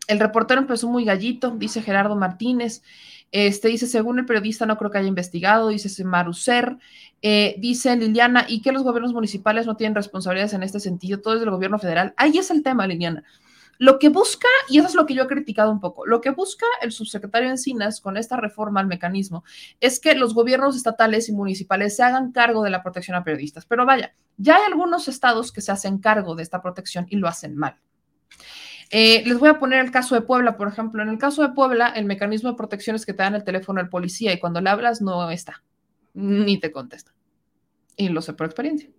el 0.09 0.19
reportero 0.19 0.61
empezó 0.61 0.89
muy 0.89 1.05
gallito, 1.05 1.51
dice 1.51 1.83
Gerardo 1.83 2.17
Martínez. 2.17 2.83
Este 3.31 3.69
dice, 3.69 3.87
según 3.87 4.19
el 4.19 4.27
periodista, 4.27 4.67
no 4.67 4.77
creo 4.77 4.91
que 4.91 4.99
haya 4.99 5.07
investigado, 5.07 5.69
dice 5.69 6.05
Marucer. 6.05 6.79
Eh, 7.23 7.55
dice 7.59 7.95
Liliana, 7.95 8.47
¿y 8.49 8.61
que 8.61 8.73
los 8.73 8.83
gobiernos 8.83 9.13
municipales 9.13 9.67
no 9.67 9.77
tienen 9.77 9.95
responsabilidades 9.95 10.55
en 10.55 10.63
este 10.63 10.81
sentido? 10.81 11.21
Todo 11.21 11.35
es 11.35 11.41
del 11.41 11.51
gobierno 11.51 11.79
federal. 11.79 12.15
Ahí 12.17 12.39
es 12.39 12.51
el 12.51 12.63
tema, 12.63 12.87
Liliana. 12.87 13.23
Lo 13.81 13.99
que 13.99 14.11
busca, 14.11 14.47
y 14.69 14.79
eso 14.79 14.89
es 14.89 14.95
lo 14.95 15.07
que 15.07 15.15
yo 15.15 15.23
he 15.23 15.27
criticado 15.27 15.73
un 15.73 15.81
poco, 15.81 16.05
lo 16.05 16.21
que 16.21 16.29
busca 16.29 16.67
el 16.83 16.93
subsecretario 16.93 17.49
Encinas 17.49 18.03
con 18.03 18.19
esta 18.19 18.37
reforma 18.37 18.79
al 18.79 18.87
mecanismo 18.87 19.43
es 19.81 20.01
que 20.01 20.15
los 20.15 20.35
gobiernos 20.35 20.77
estatales 20.77 21.31
y 21.31 21.33
municipales 21.33 21.97
se 21.97 22.03
hagan 22.03 22.31
cargo 22.31 22.63
de 22.63 22.69
la 22.69 22.83
protección 22.83 23.17
a 23.17 23.25
periodistas. 23.25 23.65
Pero 23.65 23.87
vaya, 23.87 24.15
ya 24.37 24.57
hay 24.57 24.65
algunos 24.67 25.09
estados 25.09 25.51
que 25.51 25.63
se 25.63 25.73
hacen 25.73 25.97
cargo 25.97 26.35
de 26.35 26.43
esta 26.43 26.61
protección 26.61 27.07
y 27.09 27.17
lo 27.17 27.27
hacen 27.27 27.57
mal. 27.57 27.79
Eh, 28.91 29.23
les 29.25 29.39
voy 29.39 29.49
a 29.49 29.59
poner 29.59 29.83
el 29.83 29.91
caso 29.91 30.15
de 30.15 30.21
Puebla, 30.21 30.59
por 30.59 30.69
ejemplo. 30.69 31.03
En 31.03 31.09
el 31.09 31.17
caso 31.17 31.41
de 31.41 31.55
Puebla, 31.55 31.89
el 31.89 32.05
mecanismo 32.05 32.51
de 32.51 32.59
protección 32.59 32.97
es 32.97 33.07
que 33.07 33.15
te 33.15 33.23
dan 33.23 33.35
el 33.35 33.45
teléfono 33.45 33.81
al 33.81 33.89
policía 33.89 34.35
y 34.35 34.39
cuando 34.39 34.61
le 34.61 34.69
hablas 34.69 35.01
no 35.01 35.31
está, 35.31 35.65
ni 36.13 36.61
te 36.61 36.71
contesta. 36.71 37.15
Y 37.97 38.11
lo 38.11 38.21
sé 38.21 38.35
por 38.35 38.45
experiencia. 38.45 38.91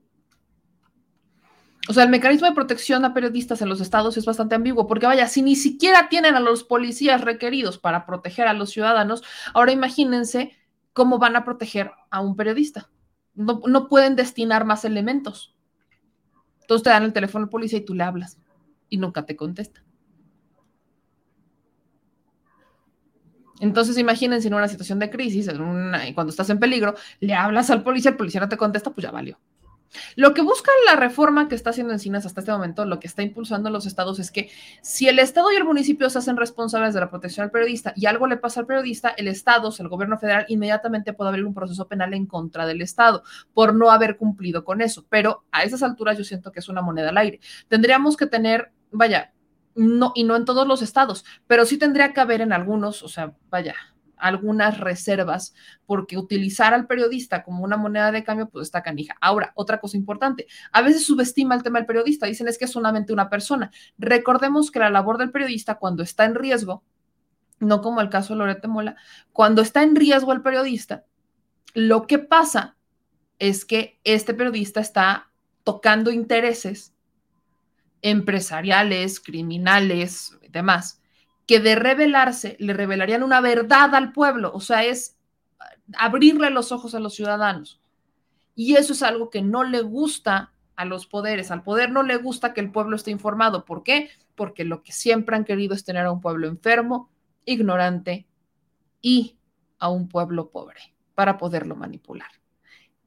O 1.90 1.94
sea, 1.94 2.04
el 2.04 2.10
mecanismo 2.10 2.48
de 2.48 2.54
protección 2.54 3.06
a 3.06 3.14
periodistas 3.14 3.62
en 3.62 3.70
los 3.70 3.82
estados 3.82 4.16
es 4.16 4.26
bastante 4.26 4.56
ambiguo, 4.56 4.88
porque 4.88 5.08
vaya, 5.08 5.28
si 5.28 5.42
ni 5.42 5.56
siquiera 5.56 6.10
tienen 6.10 6.36
a 6.36 6.40
los 6.40 6.64
policías 6.64 7.22
requeridos 7.22 7.80
para 7.80 8.06
proteger 8.06 8.48
a 8.48 8.54
los 8.54 8.70
ciudadanos, 8.70 9.24
ahora 9.54 9.72
imagínense 9.72 10.56
cómo 10.94 11.18
van 11.18 11.36
a 11.36 11.44
proteger 11.44 11.92
a 12.12 12.22
un 12.22 12.36
periodista. 12.36 12.90
No, 13.34 13.62
no 13.68 13.88
pueden 13.88 14.16
destinar 14.16 14.66
más 14.66 14.86
elementos. 14.86 15.56
Entonces 16.62 16.84
te 16.84 16.90
dan 16.92 17.04
el 17.04 17.14
teléfono 17.14 17.46
de 17.46 17.52
policía 17.52 17.80
y 17.80 17.86
tú 17.86 17.96
le 17.96 18.04
hablas 18.04 18.38
y 18.90 18.98
nunca 18.98 19.26
te 19.26 19.36
contesta. 19.36 19.84
Entonces, 23.60 23.98
imagínense 23.98 24.48
en 24.48 24.56
una 24.56 24.68
situación 24.68 24.98
de 24.98 25.12
crisis, 25.12 25.48
cuando 26.16 26.32
estás 26.32 26.50
en 26.50 26.60
peligro, 26.60 26.96
le 27.20 27.36
hablas 27.36 27.70
al 27.70 27.84
policía, 27.84 28.12
el 28.12 28.18
policía 28.18 28.42
no 28.42 28.50
te 28.50 28.58
contesta, 28.58 28.92
pues 28.92 29.04
ya 29.04 29.12
valió. 29.12 29.38
Lo 30.16 30.34
que 30.34 30.42
busca 30.42 30.72
la 30.86 30.96
reforma 30.96 31.48
que 31.48 31.56
está 31.56 31.72
haciendo 31.72 31.94
Encinas 31.94 32.26
hasta 32.26 32.42
este 32.42 32.52
momento, 32.52 32.86
lo 32.86 33.00
que 33.00 33.08
está 33.08 33.24
impulsando 33.24 33.70
los 33.70 33.86
estados 33.86 34.20
es 34.20 34.32
que 34.32 34.50
si 34.82 35.08
el 35.08 35.20
estado 35.20 35.52
y 35.52 35.56
el 35.56 35.64
municipio 35.64 36.10
se 36.10 36.20
hacen 36.20 36.38
responsables 36.38 36.94
de 36.94 37.00
la 37.00 37.10
protección 37.10 37.46
al 37.46 37.52
periodista 37.52 37.94
y 37.96 38.06
algo 38.06 38.28
le 38.28 38.38
pasa 38.38 38.62
al 38.62 38.66
periodista, 38.66 39.10
el 39.10 39.28
estado, 39.28 39.70
o 39.70 39.74
el 39.78 39.90
gobierno 39.90 40.18
federal, 40.18 40.46
inmediatamente 40.48 41.14
puede 41.14 41.30
abrir 41.30 41.46
un 41.46 41.54
proceso 41.54 41.88
penal 41.88 42.14
en 42.14 42.26
contra 42.26 42.66
del 42.66 42.82
estado 42.82 43.24
por 43.54 43.74
no 43.74 43.92
haber 43.92 44.18
cumplido 44.18 44.64
con 44.64 44.82
eso. 44.82 45.06
Pero 45.10 45.44
a 45.52 45.64
esas 45.64 45.84
alturas 45.84 46.18
yo 46.18 46.24
siento 46.24 46.52
que 46.52 46.60
es 46.60 46.70
una 46.70 46.82
moneda 46.82 47.10
al 47.10 47.18
aire. 47.18 47.40
Tendríamos 47.68 48.18
que 48.18 48.28
tener, 48.28 48.72
vaya, 48.92 49.34
no, 49.76 50.12
y 50.16 50.24
no 50.24 50.36
en 50.36 50.46
todos 50.46 50.68
los 50.68 50.82
estados, 50.82 51.26
pero 51.48 51.66
sí 51.66 51.78
tendría 51.78 52.14
que 52.14 52.20
haber 52.20 52.42
en 52.42 52.54
algunos, 52.54 53.04
o 53.04 53.08
sea, 53.08 53.34
vaya, 53.50 53.76
algunas 54.22 54.80
reservas, 54.80 55.54
porque 55.86 56.18
utilizar 56.18 56.74
al 56.74 56.88
periodista 56.88 57.44
como 57.44 57.64
una 57.64 57.78
moneda 57.78 58.12
de 58.12 58.24
cambio, 58.24 58.50
pues 58.50 58.68
está 58.68 58.84
canija. 58.84 59.16
Ahora, 59.20 59.52
otra 59.56 59.80
cosa 59.80 59.98
importante, 59.98 60.48
a 60.72 60.82
veces 60.82 61.06
subestima 61.06 61.56
el 61.56 61.64
tema 61.64 61.80
del 61.80 61.88
periodista, 61.88 62.28
dicen 62.28 62.48
es 62.48 62.58
que 62.58 62.66
es 62.66 62.72
solamente 62.72 63.14
una 63.14 63.30
persona. 63.30 63.72
Recordemos 63.98 64.72
que 64.72 64.80
la 64.80 64.90
labor 64.90 65.18
del 65.18 65.32
periodista 65.32 65.76
cuando 65.76 66.04
está 66.04 66.26
en 66.26 66.36
riesgo, 66.36 66.84
no 67.60 67.82
como 67.82 68.02
el 68.02 68.10
caso 68.10 68.34
de 68.34 68.40
Lorete 68.40 68.68
Mola, 68.68 68.96
cuando 69.34 69.62
está 69.62 69.84
en 69.84 69.96
riesgo 69.96 70.34
el 70.34 70.42
periodista, 70.42 71.06
lo 71.74 72.08
que 72.08 72.20
pasa 72.20 72.78
es 73.40 73.66
que 73.66 74.00
este 74.04 74.34
periodista 74.34 74.80
está 74.80 75.32
tocando 75.64 76.12
intereses 76.12 76.94
empresariales, 78.02 79.20
criminales, 79.20 80.38
demás, 80.50 81.01
que 81.52 81.60
de 81.60 81.76
revelarse 81.76 82.56
le 82.60 82.72
revelarían 82.72 83.24
una 83.24 83.42
verdad 83.42 83.94
al 83.94 84.14
pueblo, 84.14 84.54
o 84.54 84.62
sea, 84.62 84.86
es 84.86 85.18
abrirle 85.98 86.50
los 86.50 86.72
ojos 86.72 86.96
a 86.96 87.02
los 87.02 87.14
ciudadanos. 87.14 87.82
Y 88.56 88.76
eso 88.78 88.94
es 88.94 89.04
algo 89.04 89.30
que 89.30 89.42
no 89.42 89.66
le 89.66 89.82
gusta 89.82 90.54
a 90.78 90.86
los 90.86 91.08
poderes, 91.08 91.52
al 91.52 91.62
poder 91.62 91.92
no 91.92 92.04
le 92.04 92.16
gusta 92.16 92.54
que 92.54 92.62
el 92.62 92.72
pueblo 92.72 92.96
esté 92.96 93.12
informado. 93.12 93.66
¿Por 93.66 93.84
qué? 93.84 94.12
Porque 94.36 94.64
lo 94.64 94.82
que 94.82 94.94
siempre 94.94 95.36
han 95.36 95.44
querido 95.44 95.76
es 95.76 95.84
tener 95.84 96.06
a 96.06 96.14
un 96.14 96.22
pueblo 96.22 96.48
enfermo, 96.48 97.10
ignorante 97.44 98.26
y 99.02 99.36
a 99.78 99.90
un 99.90 100.08
pueblo 100.08 100.52
pobre 100.52 100.80
para 101.16 101.38
poderlo 101.38 101.76
manipular. 101.76 102.32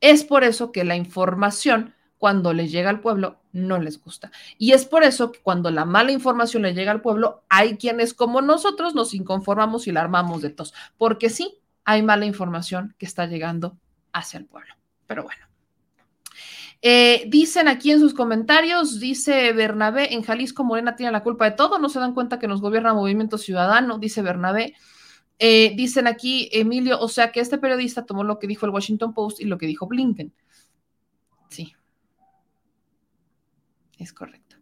Es 0.02 0.22
por 0.22 0.44
eso 0.44 0.70
que 0.70 0.84
la 0.84 0.96
información 0.96 1.93
cuando 2.18 2.52
le 2.52 2.68
llega 2.68 2.90
al 2.90 3.00
pueblo 3.00 3.40
no 3.52 3.78
les 3.78 4.02
gusta. 4.02 4.30
Y 4.58 4.72
es 4.72 4.84
por 4.84 5.04
eso 5.04 5.32
que 5.32 5.40
cuando 5.40 5.70
la 5.70 5.84
mala 5.84 6.12
información 6.12 6.62
le 6.62 6.74
llega 6.74 6.90
al 6.90 7.02
pueblo, 7.02 7.44
hay 7.48 7.76
quienes 7.76 8.14
como 8.14 8.40
nosotros 8.40 8.94
nos 8.94 9.14
inconformamos 9.14 9.86
y 9.86 9.92
la 9.92 10.00
armamos 10.00 10.42
de 10.42 10.50
tos, 10.50 10.74
porque 10.96 11.30
sí, 11.30 11.58
hay 11.84 12.02
mala 12.02 12.26
información 12.26 12.94
que 12.98 13.06
está 13.06 13.26
llegando 13.26 13.78
hacia 14.12 14.38
el 14.38 14.46
pueblo. 14.46 14.74
Pero 15.06 15.22
bueno. 15.22 15.44
Eh, 16.86 17.24
dicen 17.28 17.68
aquí 17.68 17.90
en 17.90 18.00
sus 18.00 18.12
comentarios, 18.12 19.00
dice 19.00 19.52
Bernabé, 19.52 20.12
en 20.12 20.22
Jalisco 20.22 20.64
Morena 20.64 20.96
tiene 20.96 21.12
la 21.12 21.22
culpa 21.22 21.46
de 21.46 21.56
todo, 21.56 21.78
no 21.78 21.88
se 21.88 21.98
dan 21.98 22.12
cuenta 22.12 22.38
que 22.38 22.46
nos 22.46 22.60
gobierna 22.60 22.92
Movimiento 22.92 23.38
Ciudadano, 23.38 23.98
dice 23.98 24.20
Bernabé. 24.20 24.74
Eh, 25.38 25.72
dicen 25.76 26.06
aquí, 26.06 26.48
Emilio, 26.52 27.00
o 27.00 27.08
sea 27.08 27.32
que 27.32 27.40
este 27.40 27.58
periodista 27.58 28.04
tomó 28.04 28.22
lo 28.22 28.38
que 28.38 28.46
dijo 28.46 28.66
el 28.66 28.72
Washington 28.72 29.14
Post 29.14 29.40
y 29.40 29.46
lo 29.46 29.58
que 29.58 29.66
dijo 29.66 29.86
Blinken. 29.86 30.32
Sí, 31.48 31.74
es 33.98 34.12
correcto. 34.12 34.56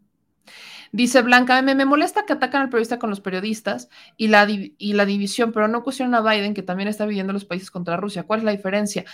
Dice 0.93 1.23
Blanca, 1.23 1.63
me, 1.63 1.75
me 1.75 1.87
molesta 1.87 2.27
que 2.27 2.35
atacan 2.35 2.63
al 2.63 2.69
periodista 2.69 2.99
con 2.99 3.09
los 3.09 3.21
periodistas 3.21 3.89
y 4.19 4.29
la, 4.29 4.47
y 4.49 4.93
la 4.93 5.07
división, 5.07 5.51
pero 5.53 5.67
no 5.67 5.83
cuestionan 5.83 6.15
a 6.15 6.31
Biden, 6.31 6.53
que 6.53 6.63
también 6.63 6.89
está 6.89 7.07
viviendo 7.07 7.33
los 7.33 7.47
países 7.47 7.71
contra 7.71 7.97
Rusia. 7.97 8.25
¿Cuál 8.25 8.41
es 8.41 8.45
la 8.45 8.51
diferencia? 8.51 9.05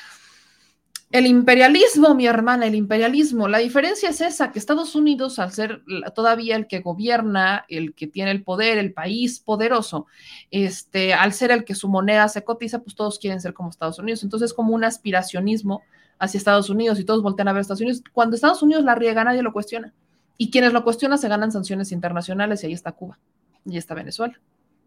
El 1.11 1.27
imperialismo, 1.27 2.15
mi 2.15 2.27
hermana, 2.27 2.67
el 2.67 2.75
imperialismo. 2.75 3.49
La 3.49 3.59
diferencia 3.59 4.11
es 4.11 4.21
esa, 4.21 4.53
que 4.53 4.59
Estados 4.59 4.95
Unidos, 4.95 5.39
al 5.39 5.53
ser 5.53 5.83
todavía 6.15 6.55
el 6.55 6.67
que 6.67 6.81
gobierna, 6.81 7.65
el 7.69 7.95
que 7.95 8.09
tiene 8.09 8.33
el 8.33 8.43
poder, 8.43 8.77
el 8.77 8.93
país 8.93 9.41
poderoso, 9.41 10.07
este, 10.51 11.15
al 11.15 11.33
ser 11.33 11.51
el 11.51 11.65
que 11.65 11.75
su 11.75 11.89
moneda 11.89 12.29
se 12.29 12.45
cotiza, 12.45 12.83
pues 12.83 12.95
todos 12.95 13.19
quieren 13.19 13.41
ser 13.41 13.55
como 13.55 13.71
Estados 13.71 13.99
Unidos. 13.99 14.23
Entonces, 14.23 14.53
como 14.53 14.75
un 14.75 14.85
aspiracionismo 14.85 15.83
hacia 16.19 16.37
Estados 16.37 16.69
Unidos 16.69 17.01
y 17.01 17.05
todos 17.05 17.23
voltean 17.23 17.49
a 17.49 17.53
ver 17.53 17.61
a 17.61 17.63
Estados 17.63 17.81
Unidos. 17.81 18.03
Cuando 18.13 18.35
Estados 18.35 18.63
Unidos 18.63 18.85
la 18.85 18.95
riega, 18.95 19.25
nadie 19.25 19.43
lo 19.43 19.53
cuestiona. 19.53 19.95
Y 20.39 20.51
quienes 20.51 20.73
lo 20.73 20.85
cuestionan 20.85 21.19
se 21.19 21.29
ganan 21.29 21.53
sanciones 21.53 21.93
internacionales 21.93 22.63
y 22.63 22.69
ahí 22.69 22.73
está 22.73 22.93
Cuba, 22.93 23.19
y 23.67 23.77
está 23.77 23.95
Venezuela, 23.95 24.41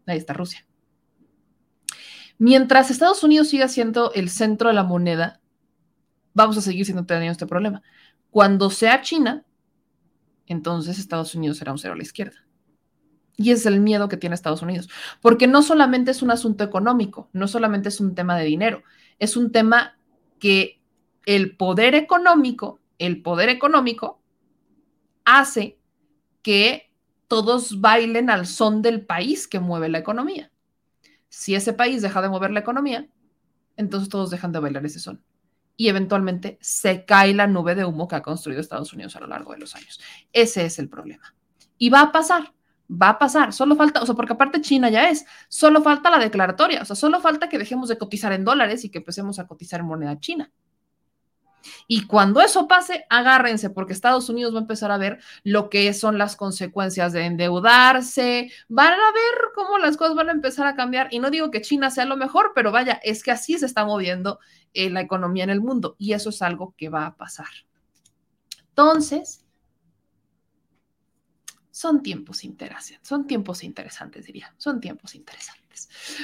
ahí 0.06 0.16
está 0.16 0.32
Rusia. 0.32 0.66
Mientras 2.38 2.90
Estados 2.90 3.22
Unidos 3.22 3.48
siga 3.48 3.68
siendo 3.68 4.12
el 4.14 4.30
centro 4.30 4.68
de 4.68 4.74
la 4.74 4.82
moneda, 4.82 5.40
vamos 6.32 6.56
a 6.56 6.62
seguir 6.62 6.86
siendo 6.86 7.04
teniendo 7.04 7.32
este 7.32 7.46
problema. 7.46 7.82
Cuando 8.30 8.70
sea 8.70 9.02
China, 9.02 9.44
entonces 10.46 10.98
Estados 10.98 11.34
Unidos 11.34 11.58
será 11.58 11.72
un 11.72 11.78
cero 11.78 11.92
a 11.92 11.96
la 11.96 12.02
izquierda. 12.02 12.46
Y 13.36 13.50
es 13.50 13.66
el 13.66 13.80
miedo 13.80 14.08
que 14.08 14.16
tiene 14.16 14.34
Estados 14.34 14.62
Unidos, 14.62 14.88
porque 15.20 15.46
no 15.46 15.62
solamente 15.62 16.10
es 16.10 16.22
un 16.22 16.30
asunto 16.30 16.64
económico, 16.64 17.28
no 17.34 17.46
solamente 17.46 17.90
es 17.90 18.00
un 18.00 18.14
tema 18.14 18.38
de 18.38 18.44
dinero, 18.44 18.82
es 19.18 19.36
un 19.36 19.52
tema 19.52 19.98
que 20.38 20.80
el 21.26 21.56
poder 21.56 21.94
económico, 21.94 22.80
el 22.98 23.22
poder 23.22 23.50
económico 23.50 24.21
hace 25.24 25.78
que 26.42 26.92
todos 27.28 27.80
bailen 27.80 28.28
al 28.30 28.46
son 28.46 28.82
del 28.82 29.06
país 29.06 29.48
que 29.48 29.60
mueve 29.60 29.88
la 29.88 29.98
economía. 29.98 30.50
Si 31.28 31.54
ese 31.54 31.72
país 31.72 32.02
deja 32.02 32.20
de 32.20 32.28
mover 32.28 32.50
la 32.50 32.60
economía, 32.60 33.08
entonces 33.76 34.08
todos 34.08 34.30
dejan 34.30 34.52
de 34.52 34.60
bailar 34.60 34.84
ese 34.84 35.00
son. 35.00 35.22
Y 35.76 35.88
eventualmente 35.88 36.58
se 36.60 37.04
cae 37.06 37.32
la 37.32 37.46
nube 37.46 37.74
de 37.74 37.84
humo 37.84 38.06
que 38.06 38.16
ha 38.16 38.22
construido 38.22 38.60
Estados 38.60 38.92
Unidos 38.92 39.16
a 39.16 39.20
lo 39.20 39.28
largo 39.28 39.52
de 39.52 39.58
los 39.58 39.74
años. 39.74 39.98
Ese 40.32 40.66
es 40.66 40.78
el 40.78 40.88
problema. 40.90 41.34
Y 41.78 41.88
va 41.88 42.02
a 42.02 42.12
pasar, 42.12 42.52
va 42.90 43.10
a 43.10 43.18
pasar. 43.18 43.52
Solo 43.52 43.76
falta, 43.76 44.02
o 44.02 44.06
sea, 44.06 44.14
porque 44.14 44.34
aparte 44.34 44.60
China 44.60 44.90
ya 44.90 45.08
es, 45.08 45.24
solo 45.48 45.82
falta 45.82 46.10
la 46.10 46.18
declaratoria, 46.18 46.82
o 46.82 46.84
sea, 46.84 46.96
solo 46.96 47.20
falta 47.20 47.48
que 47.48 47.58
dejemos 47.58 47.88
de 47.88 47.96
cotizar 47.98 48.32
en 48.32 48.44
dólares 48.44 48.84
y 48.84 48.90
que 48.90 48.98
empecemos 48.98 49.38
a 49.38 49.46
cotizar 49.46 49.80
en 49.80 49.86
moneda 49.86 50.20
china. 50.20 50.52
Y 51.86 52.06
cuando 52.06 52.40
eso 52.40 52.68
pase, 52.68 53.04
agárrense, 53.08 53.70
porque 53.70 53.92
Estados 53.92 54.28
Unidos 54.28 54.54
va 54.54 54.58
a 54.58 54.62
empezar 54.62 54.90
a 54.90 54.98
ver 54.98 55.20
lo 55.44 55.70
que 55.70 55.92
son 55.94 56.18
las 56.18 56.36
consecuencias 56.36 57.12
de 57.12 57.24
endeudarse, 57.24 58.50
van 58.68 58.92
a 58.92 59.12
ver 59.12 59.52
cómo 59.54 59.78
las 59.78 59.96
cosas 59.96 60.14
van 60.14 60.28
a 60.28 60.32
empezar 60.32 60.66
a 60.66 60.74
cambiar. 60.74 61.08
Y 61.10 61.18
no 61.18 61.30
digo 61.30 61.50
que 61.50 61.62
China 61.62 61.90
sea 61.90 62.04
lo 62.04 62.16
mejor, 62.16 62.52
pero 62.54 62.72
vaya, 62.72 63.00
es 63.02 63.22
que 63.22 63.30
así 63.30 63.58
se 63.58 63.66
está 63.66 63.84
moviendo 63.84 64.38
eh, 64.74 64.90
la 64.90 65.00
economía 65.00 65.44
en 65.44 65.50
el 65.50 65.60
mundo 65.60 65.96
y 65.98 66.12
eso 66.12 66.30
es 66.30 66.42
algo 66.42 66.74
que 66.76 66.88
va 66.88 67.06
a 67.06 67.16
pasar. 67.16 67.48
Entonces, 68.68 69.44
son 71.70 72.02
tiempos 72.02 72.44
interesantes, 72.44 73.08
son 73.08 73.26
tiempos 73.26 73.64
interesantes, 73.64 74.26
diría, 74.26 74.54
son 74.56 74.80
tiempos 74.80 75.14
interesantes. 75.14 75.61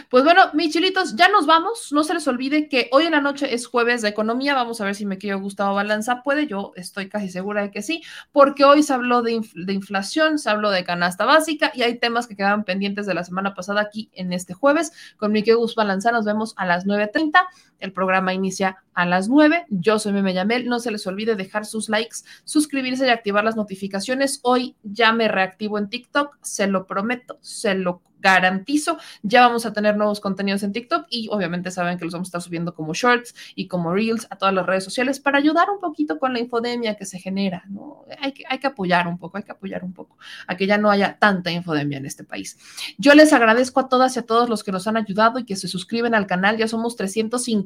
Pues 0.08 0.24
bueno, 0.24 0.42
mis 0.54 0.72
chilitos, 0.72 1.16
ya 1.16 1.28
nos 1.28 1.46
vamos. 1.46 1.92
No 1.92 2.04
se 2.04 2.14
les 2.14 2.26
olvide 2.28 2.68
que 2.68 2.88
hoy 2.92 3.04
en 3.04 3.12
la 3.12 3.20
noche 3.20 3.54
es 3.54 3.66
jueves 3.66 4.02
de 4.02 4.08
economía. 4.08 4.54
Vamos 4.54 4.80
a 4.80 4.84
ver 4.84 4.94
si 4.94 5.06
me 5.06 5.18
Gustavo 5.36 5.74
Balanza 5.74 6.22
puede. 6.22 6.46
Yo 6.46 6.72
estoy 6.76 7.08
casi 7.08 7.28
segura 7.28 7.62
de 7.62 7.70
que 7.70 7.82
sí, 7.82 8.02
porque 8.32 8.64
hoy 8.64 8.82
se 8.82 8.94
habló 8.94 9.22
de, 9.22 9.40
inflación, 9.68 10.38
se 10.38 10.50
habló 10.50 10.70
de 10.70 10.84
canasta 10.84 11.24
básica 11.24 11.72
y 11.74 11.82
hay 11.82 11.98
temas 11.98 12.26
que 12.26 12.36
quedaban 12.36 12.64
pendientes 12.64 13.06
de 13.06 13.14
la 13.14 13.24
semana 13.24 13.54
pasada 13.54 13.80
aquí 13.80 14.10
en 14.12 14.32
este 14.32 14.54
jueves. 14.54 14.92
Con 15.16 15.32
mi 15.32 15.42
Gus 15.42 15.74
Balanza 15.74 16.12
nos 16.12 16.24
vemos 16.24 16.54
a 16.56 16.66
las 16.66 16.86
9.30. 16.86 17.46
El 17.78 17.92
programa 17.92 18.34
inicia 18.34 18.78
a 18.94 19.06
las 19.06 19.28
9. 19.28 19.66
Yo 19.70 19.98
soy 19.98 20.12
Meme 20.12 20.34
Yamel. 20.34 20.66
No 20.66 20.80
se 20.80 20.90
les 20.90 21.06
olvide 21.06 21.36
dejar 21.36 21.64
sus 21.64 21.88
likes, 21.88 22.18
suscribirse 22.44 23.06
y 23.06 23.10
activar 23.10 23.44
las 23.44 23.56
notificaciones. 23.56 24.40
Hoy 24.42 24.76
ya 24.82 25.12
me 25.12 25.28
reactivo 25.28 25.78
en 25.78 25.88
TikTok, 25.88 26.36
se 26.42 26.66
lo 26.66 26.86
prometo, 26.86 27.38
se 27.40 27.74
lo 27.74 28.02
garantizo. 28.20 28.98
Ya 29.22 29.46
vamos 29.46 29.66
a 29.66 29.72
tener 29.72 29.96
nuevos 29.96 30.20
contenidos 30.20 30.62
en 30.62 30.72
TikTok 30.72 31.06
y 31.10 31.28
obviamente 31.30 31.70
saben 31.70 31.98
que 31.98 32.04
los 32.04 32.12
vamos 32.12 32.28
a 32.28 32.30
estar 32.30 32.42
subiendo 32.42 32.74
como 32.74 32.94
shorts 32.94 33.34
y 33.54 33.68
como 33.68 33.92
reels 33.92 34.26
a 34.30 34.36
todas 34.36 34.54
las 34.54 34.66
redes 34.66 34.84
sociales 34.84 35.20
para 35.20 35.38
ayudar 35.38 35.70
un 35.70 35.80
poquito 35.80 36.18
con 36.18 36.32
la 36.32 36.40
infodemia 36.40 36.96
que 36.96 37.06
se 37.06 37.18
genera. 37.18 37.64
¿no? 37.68 38.04
Hay, 38.20 38.32
que, 38.32 38.66
apoyar 38.66 39.06
un 39.06 39.18
poco, 39.18 39.36
hay 39.36 39.44
que 39.44 39.52
apoyar 39.52 39.84
un 39.84 39.92
poco 39.92 40.18
a 40.46 40.56
que 40.56 40.66
ya 40.66 40.78
no 40.78 40.90
haya 40.90 41.18
tanta 41.18 41.50
infodemia 41.50 41.98
en 41.98 42.06
este 42.06 42.24
país. 42.24 42.58
Yo 42.98 43.14
les 43.14 43.32
agradezco 43.32 43.80
a 43.80 43.88
todas 43.88 44.16
y 44.16 44.18
a 44.18 44.26
todos 44.26 44.48
los 44.48 44.64
que 44.64 44.72
nos 44.72 44.86
han 44.86 44.96
ayudado 44.96 45.38
y 45.38 45.44
que 45.44 45.56
se 45.56 45.68
suscriben 45.68 46.14
al 46.14 46.26
canal. 46.26 46.56
Ya 46.56 46.68
somos 46.68 46.96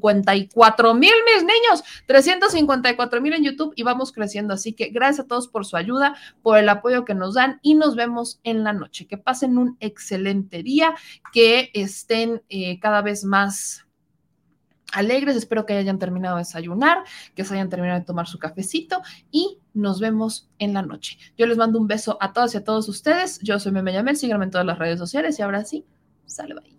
354 0.03 0.95
mil, 0.95 1.13
mis 1.35 1.45
niños, 1.45 1.85
354 2.07 3.21
mil 3.21 3.33
en 3.35 3.45
YouTube 3.45 3.73
y 3.77 3.83
vamos 3.83 4.13
creciendo. 4.13 4.55
Así 4.55 4.73
que 4.73 4.89
gracias 4.89 5.25
a 5.25 5.29
todos 5.29 5.49
por 5.49 5.65
su 5.65 5.77
ayuda, 5.77 6.17
por 6.43 6.59
el 6.59 6.69
apoyo 6.69 7.05
que 7.05 7.15
nos 7.15 7.35
dan 7.35 7.61
y 7.63 7.75
nos 7.75 7.95
vemos 7.95 8.41
en 8.43 8.65
la 8.65 8.73
noche. 8.73 9.07
Que 9.07 9.19
pasen 9.19 9.59
un 9.59 9.77
excelente 9.81 10.63
día, 10.63 10.95
que 11.33 11.71
estén 11.75 12.43
eh, 12.49 12.79
cada 12.81 13.03
vez 13.03 13.25
más 13.25 13.87
alegres. 14.93 15.37
Espero 15.37 15.67
que 15.67 15.75
hayan 15.75 15.99
terminado 15.99 16.37
de 16.37 16.43
desayunar, 16.43 17.05
que 17.35 17.45
se 17.45 17.55
hayan 17.55 17.69
terminado 17.69 18.01
de 18.01 18.07
tomar 18.07 18.27
su 18.27 18.39
cafecito 18.39 19.03
y 19.31 19.59
nos 19.75 20.01
vemos 20.01 20.49
en 20.59 20.75
la 20.75 20.83
noche. 20.83 21.19
Yo 21.37 21.47
les 21.47 21.57
mando 21.57 21.79
un 21.79 21.87
beso 21.87 22.19
a 22.21 22.33
todas 22.33 22.55
y 22.55 22.59
a 22.59 22.65
todos 22.65 22.89
ustedes. 22.89 23.39
Yo 23.41 23.59
soy 23.59 23.73
Meme 23.73 23.93
Yamel, 23.93 24.17
síganme 24.17 24.45
en 24.45 24.51
todas 24.51 24.67
las 24.67 24.79
redes 24.79 24.99
sociales 24.99 25.39
y 25.39 25.43
ahora 25.43 25.65
sí, 25.65 25.87
sale 26.27 26.55
bye. 26.55 26.79